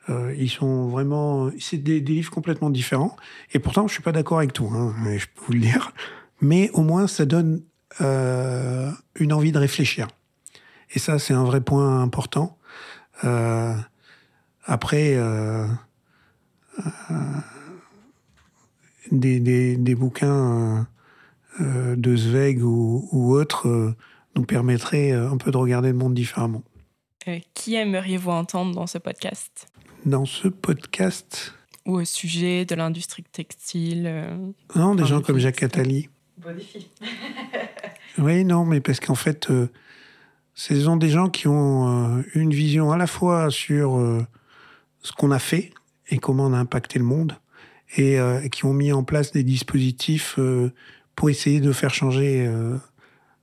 ils 0.08 0.50
sont 0.50 0.88
vraiment, 0.88 1.50
c'est 1.60 1.78
des, 1.78 2.00
livres 2.00 2.30
complètement 2.30 2.70
différents. 2.70 3.16
Et 3.52 3.58
pourtant, 3.58 3.86
je 3.86 3.92
suis 3.92 4.02
pas 4.02 4.12
d'accord 4.12 4.38
avec 4.38 4.52
tout, 4.52 4.70
hein, 4.74 4.94
je 5.16 5.26
peux 5.26 5.46
vous 5.46 5.52
le 5.52 5.60
dire. 5.60 5.92
Mais 6.40 6.70
au 6.72 6.82
moins, 6.82 7.06
ça 7.06 7.26
donne 7.26 7.62
une 8.00 9.32
envie 9.32 9.52
de 9.52 9.58
réfléchir. 9.58 10.08
Et 10.90 10.98
ça, 10.98 11.18
c'est 11.18 11.34
un 11.34 11.44
vrai 11.44 11.60
point 11.60 12.02
important. 12.02 12.58
après, 14.66 15.16
des, 19.10 19.76
des, 19.76 19.94
bouquins 19.94 20.86
euh, 21.60 21.96
de 21.96 22.16
Zweig 22.16 22.62
ou, 22.62 23.08
ou 23.12 23.34
autres 23.34 23.68
euh, 23.68 23.94
nous 24.34 24.44
permettraient 24.44 25.12
euh, 25.12 25.30
un 25.30 25.36
peu 25.36 25.50
de 25.50 25.56
regarder 25.56 25.88
le 25.88 25.94
monde 25.94 26.14
différemment. 26.14 26.62
qui 27.54 27.74
aimeriez-vous 27.74 28.30
entendre 28.30 28.74
dans 28.74 28.86
ce 28.86 28.98
podcast? 28.98 29.68
Dans 30.04 30.24
ce 30.24 30.48
podcast? 30.48 31.54
Ou 31.86 32.00
au 32.00 32.04
sujet 32.04 32.64
de 32.64 32.74
l'industrie 32.74 33.24
textile 33.24 34.26
Non, 34.74 34.94
des 34.94 35.04
gens 35.04 35.20
comme 35.20 35.38
Jacques 35.38 35.62
Attali. 35.62 36.08
Bon 36.38 36.54
défi. 36.54 36.90
oui, 38.18 38.44
non, 38.44 38.64
mais 38.64 38.80
parce 38.80 39.00
qu'en 39.00 39.14
fait, 39.14 39.48
ce 40.54 40.80
sont 40.80 40.96
des 40.96 41.10
gens 41.10 41.28
qui 41.28 41.46
ont 41.46 42.24
une 42.34 42.54
vision 42.54 42.90
à 42.90 42.96
la 42.96 43.06
fois 43.06 43.50
sur 43.50 44.00
ce 45.02 45.12
qu'on 45.12 45.30
a 45.30 45.38
fait, 45.38 45.72
et 46.14 46.18
comment 46.18 46.46
on 46.46 46.52
a 46.52 46.58
impacté 46.58 47.00
le 47.00 47.04
monde, 47.04 47.36
et 47.96 48.20
euh, 48.20 48.48
qui 48.48 48.64
ont 48.64 48.72
mis 48.72 48.92
en 48.92 49.02
place 49.02 49.32
des 49.32 49.42
dispositifs 49.42 50.36
euh, 50.38 50.72
pour 51.16 51.28
essayer 51.28 51.60
de 51.60 51.72
faire 51.72 51.92
changer 51.92 52.46
euh, 52.46 52.76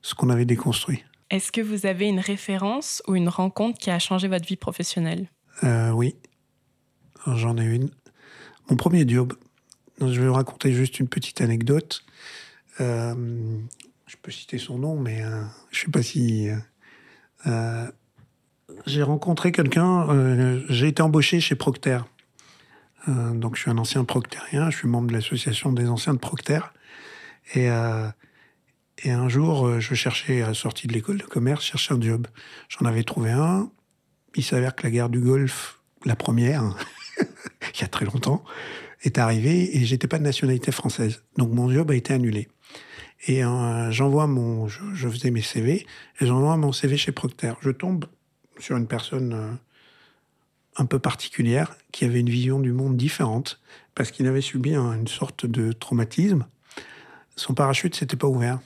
ce 0.01 0.15
qu'on 0.15 0.29
avait 0.29 0.45
déconstruit. 0.45 1.03
Est-ce 1.29 1.51
que 1.51 1.59
vous 1.59 1.85
avez 1.85 2.07
une 2.07 2.21
référence 2.21 3.03
ou 3.07 3.15
une 3.15 3.27
rencontre 3.27 3.77
qui 3.77 3.89
a 3.89 3.99
changé 3.99 4.29
votre 4.29 4.45
vie 4.45 4.55
professionnelle? 4.55 5.27
Oui, 5.93 6.15
j'en 7.27 7.57
ai 7.57 7.65
une. 7.65 7.91
Mon 8.69 8.75
premier 8.77 9.07
job, 9.07 9.33
je 9.99 10.19
vais 10.19 10.27
vous 10.27 10.33
raconter 10.33 10.73
juste 10.73 10.99
une 10.99 11.07
petite 11.07 11.39
anecdote. 11.39 12.03
je 12.79 14.15
peux 14.21 14.31
citer 14.31 14.57
son 14.57 14.79
nom, 14.79 14.97
mais 14.97 15.21
je 15.71 15.79
ne 15.79 15.85
sais 15.85 15.91
pas 15.91 16.01
si... 16.01 16.49
j'ai 18.87 19.03
rencontré 19.03 19.51
quelqu'un, 19.51 20.63
j'ai 20.67 20.87
été 20.87 21.01
embauché 21.01 21.39
chez 21.39 21.55
Procter. 21.55 21.99
Euh, 23.07 23.33
donc, 23.33 23.55
je 23.55 23.61
suis 23.61 23.71
un 23.71 23.77
ancien 23.77 24.03
proctérien, 24.03 24.69
je 24.69 24.77
suis 24.77 24.87
membre 24.87 25.07
de 25.07 25.13
l'association 25.13 25.71
des 25.71 25.87
anciens 25.87 26.13
de 26.13 26.19
Procter. 26.19 26.59
Et, 27.53 27.69
euh, 27.69 28.07
et 29.03 29.11
un 29.11 29.29
jour, 29.29 29.67
euh, 29.67 29.79
je 29.79 29.95
cherchais, 29.95 30.41
à 30.41 30.53
sortie 30.53 30.87
de 30.87 30.93
l'école 30.93 31.17
de 31.17 31.25
commerce, 31.25 31.63
cherchais 31.63 31.93
un 31.93 32.01
job. 32.01 32.27
J'en 32.69 32.85
avais 32.85 33.03
trouvé 33.03 33.31
un. 33.31 33.71
Il 34.35 34.43
s'avère 34.43 34.75
que 34.75 34.83
la 34.83 34.91
guerre 34.91 35.09
du 35.09 35.19
Golfe, 35.19 35.81
la 36.05 36.15
première, 36.15 36.75
il 37.75 37.81
y 37.81 37.83
a 37.83 37.87
très 37.87 38.05
longtemps, 38.05 38.43
est 39.01 39.17
arrivée 39.17 39.77
et 39.77 39.85
j'étais 39.85 40.07
pas 40.07 40.19
de 40.19 40.23
nationalité 40.23 40.71
française. 40.71 41.23
Donc, 41.37 41.51
mon 41.51 41.69
job 41.69 41.91
a 41.91 41.95
été 41.95 42.13
annulé. 42.13 42.47
Et 43.27 43.41
j'envoie 43.89 44.25
mon, 44.25 44.67
je, 44.67 44.81
je, 44.93 45.07
faisais 45.07 45.29
mes 45.29 45.43
CV 45.43 45.85
et 46.19 46.25
j'envoie 46.25 46.57
mon 46.57 46.71
CV 46.71 46.97
chez 46.97 47.11
Procter. 47.11 47.53
Je 47.61 47.69
tombe 47.69 48.05
sur 48.57 48.77
une 48.77 48.87
personne 48.87 49.59
un 50.77 50.85
peu 50.85 50.99
particulière, 50.99 51.75
qui 51.91 52.05
avait 52.05 52.19
une 52.19 52.29
vision 52.29 52.59
du 52.59 52.71
monde 52.71 52.97
différente, 52.97 53.61
parce 53.95 54.11
qu'il 54.11 54.27
avait 54.27 54.41
subi 54.41 54.73
une 54.75 55.07
sorte 55.07 55.45
de 55.45 55.71
traumatisme. 55.71 56.45
Son 57.35 57.53
parachute 57.53 57.95
s'était 57.95 58.17
pas 58.17 58.27
ouvert. 58.27 58.59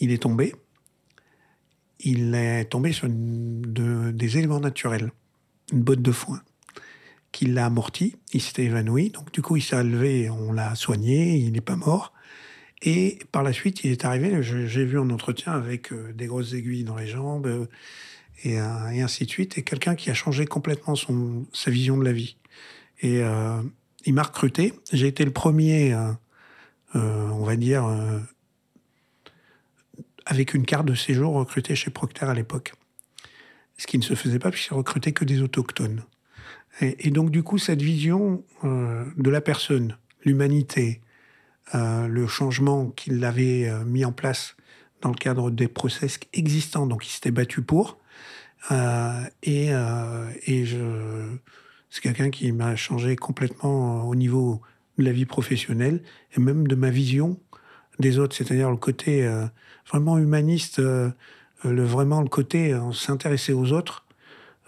Il 0.00 0.10
est 0.10 0.22
tombé. 0.22 0.54
Il 2.00 2.34
est 2.34 2.66
tombé 2.66 2.92
sur 2.92 3.08
des 3.08 4.38
éléments 4.38 4.60
naturels, 4.60 5.12
une 5.72 5.82
botte 5.82 6.02
de 6.02 6.12
foin, 6.12 6.42
qui 7.32 7.46
l'a 7.46 7.66
amorti. 7.66 8.16
Il 8.32 8.42
s'était 8.42 8.64
évanoui. 8.64 9.10
Donc, 9.10 9.32
du 9.32 9.40
coup, 9.40 9.56
il 9.56 9.62
s'est 9.62 9.82
levé, 9.82 10.28
on 10.28 10.52
l'a 10.52 10.74
soigné, 10.74 11.36
il 11.36 11.52
n'est 11.52 11.60
pas 11.60 11.76
mort. 11.76 12.12
Et 12.82 13.18
par 13.32 13.42
la 13.42 13.52
suite, 13.54 13.82
il 13.84 13.92
est 13.92 14.04
arrivé, 14.04 14.42
j'ai 14.42 14.84
vu 14.84 14.98
en 14.98 15.08
entretien 15.08 15.52
avec 15.52 15.90
euh, 15.90 16.12
des 16.12 16.26
grosses 16.26 16.52
aiguilles 16.52 16.84
dans 16.84 16.96
les 16.96 17.06
jambes, 17.06 17.46
euh, 17.46 17.66
et, 18.42 18.60
euh, 18.60 18.90
et 18.90 19.02
ainsi 19.02 19.24
de 19.24 19.30
suite. 19.30 19.58
Et 19.58 19.62
quelqu'un 19.62 19.94
qui 19.94 20.10
a 20.10 20.14
changé 20.14 20.46
complètement 20.46 20.94
son, 20.94 21.46
sa 21.52 21.70
vision 21.70 21.96
de 21.96 22.04
la 22.04 22.12
vie. 22.12 22.36
Et 23.00 23.20
euh, 23.22 23.60
il 24.04 24.14
m'a 24.14 24.22
recruté. 24.22 24.74
J'ai 24.92 25.06
été 25.06 25.24
le 25.24 25.30
premier, 25.30 25.92
euh, 25.92 26.12
on 26.94 27.44
va 27.44 27.56
dire, 27.56 27.86
avec 30.26 30.54
une 30.54 30.64
carte 30.64 30.86
de 30.86 30.94
séjour 30.94 31.34
recruté 31.34 31.74
chez 31.74 31.90
Procter 31.90 32.26
à 32.26 32.34
l'époque. 32.34 32.74
Ce 33.78 33.86
qui 33.86 33.98
ne 33.98 34.02
se 34.02 34.14
faisait 34.14 34.38
pas 34.38 34.50
puisqu'il 34.50 34.74
recrutait 34.74 35.12
que 35.12 35.24
des 35.24 35.42
autochtones. 35.42 36.02
Et, 36.80 37.10
donc, 37.10 37.30
du 37.30 37.42
coup, 37.44 37.58
cette 37.58 37.82
vision 37.82 38.44
de 38.62 39.30
la 39.30 39.40
personne, 39.40 39.96
l'humanité, 40.24 41.00
le 41.72 42.26
changement 42.26 42.90
qu'il 42.90 43.24
avait 43.24 43.70
mis 43.84 44.04
en 44.04 44.12
place 44.12 44.56
dans 45.00 45.10
le 45.10 45.14
cadre 45.16 45.50
des 45.50 45.68
process 45.68 46.18
existants, 46.32 46.86
donc 46.86 47.06
il 47.06 47.10
s'était 47.10 47.30
battu 47.30 47.62
pour, 47.62 47.98
et, 48.70 49.68
euh, 49.72 50.30
et 50.46 50.64
je, 50.64 50.78
c'est 51.90 52.00
quelqu'un 52.00 52.30
qui 52.30 52.50
m'a 52.52 52.76
changé 52.76 53.16
complètement 53.16 54.04
au 54.08 54.14
niveau 54.14 54.60
de 54.98 55.04
la 55.04 55.12
vie 55.12 55.26
professionnelle 55.26 56.02
et 56.36 56.40
même 56.40 56.66
de 56.66 56.74
ma 56.74 56.90
vision 56.90 57.38
des 57.98 58.18
autres, 58.18 58.34
c'est-à-dire 58.36 58.70
le 58.70 58.76
côté 58.76 59.24
euh, 59.26 59.46
vraiment 59.88 60.18
humaniste, 60.18 60.78
le, 60.78 61.12
vraiment 61.62 62.20
le 62.22 62.28
côté 62.28 62.76
s'intéresser 62.92 63.52
aux 63.52 63.72
autres, 63.72 64.04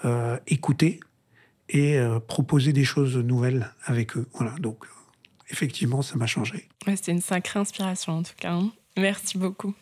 euh, 0.05 0.39
écouter 0.47 1.01
et 1.69 1.97
euh, 1.99 2.21
proposer 2.21 2.73
des 2.73 2.85
choses 2.85 3.17
nouvelles 3.17 3.73
avec 3.85 4.17
eux. 4.17 4.27
Voilà, 4.35 4.53
donc 4.59 4.85
effectivement, 5.51 6.03
ça 6.03 6.17
m'a 6.17 6.27
changé. 6.27 6.69
Ouais, 6.87 6.97
C'était 6.97 7.13
une 7.13 7.21
sacrée 7.21 7.59
inspiration 7.59 8.13
en 8.19 8.23
tout 8.23 8.35
cas. 8.39 8.53
hein. 8.53 8.71
Merci 8.97 9.39
beaucoup. 9.39 9.75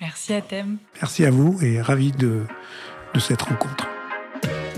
Merci 0.00 0.32
à 0.34 0.40
Thème. 0.42 0.78
Merci 0.96 1.24
à 1.24 1.30
vous 1.30 1.58
et 1.62 1.80
ravi 1.80 2.10
de, 2.12 2.44
de 3.14 3.20
cette 3.20 3.42
rencontre. 3.42 3.88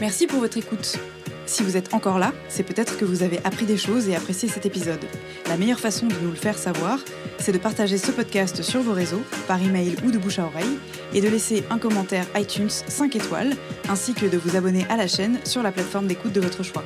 Merci 0.00 0.26
pour 0.26 0.40
votre 0.40 0.58
écoute. 0.58 0.98
Si 1.46 1.62
vous 1.62 1.76
êtes 1.76 1.94
encore 1.94 2.18
là, 2.18 2.32
c'est 2.48 2.64
peut-être 2.64 2.98
que 2.98 3.04
vous 3.04 3.22
avez 3.22 3.38
appris 3.44 3.66
des 3.66 3.76
choses 3.76 4.08
et 4.08 4.16
apprécié 4.16 4.48
cet 4.48 4.66
épisode. 4.66 5.04
La 5.48 5.56
meilleure 5.56 5.78
façon 5.78 6.06
de 6.06 6.14
nous 6.22 6.30
le 6.30 6.36
faire 6.36 6.58
savoir, 6.58 6.98
c'est 7.38 7.52
de 7.52 7.58
partager 7.58 7.98
ce 7.98 8.10
podcast 8.10 8.62
sur 8.62 8.82
vos 8.82 8.92
réseaux, 8.92 9.22
par 9.46 9.62
email 9.62 9.94
ou 10.04 10.10
de 10.10 10.18
bouche 10.18 10.40
à 10.40 10.44
oreille, 10.44 10.78
et 11.14 11.20
de 11.20 11.28
laisser 11.28 11.64
un 11.70 11.78
commentaire 11.78 12.26
iTunes 12.34 12.68
5 12.68 13.14
étoiles, 13.14 13.54
ainsi 13.88 14.12
que 14.12 14.26
de 14.26 14.36
vous 14.36 14.56
abonner 14.56 14.84
à 14.90 14.96
la 14.96 15.06
chaîne 15.06 15.38
sur 15.44 15.62
la 15.62 15.70
plateforme 15.70 16.08
d'écoute 16.08 16.32
de 16.32 16.40
votre 16.40 16.64
choix. 16.64 16.84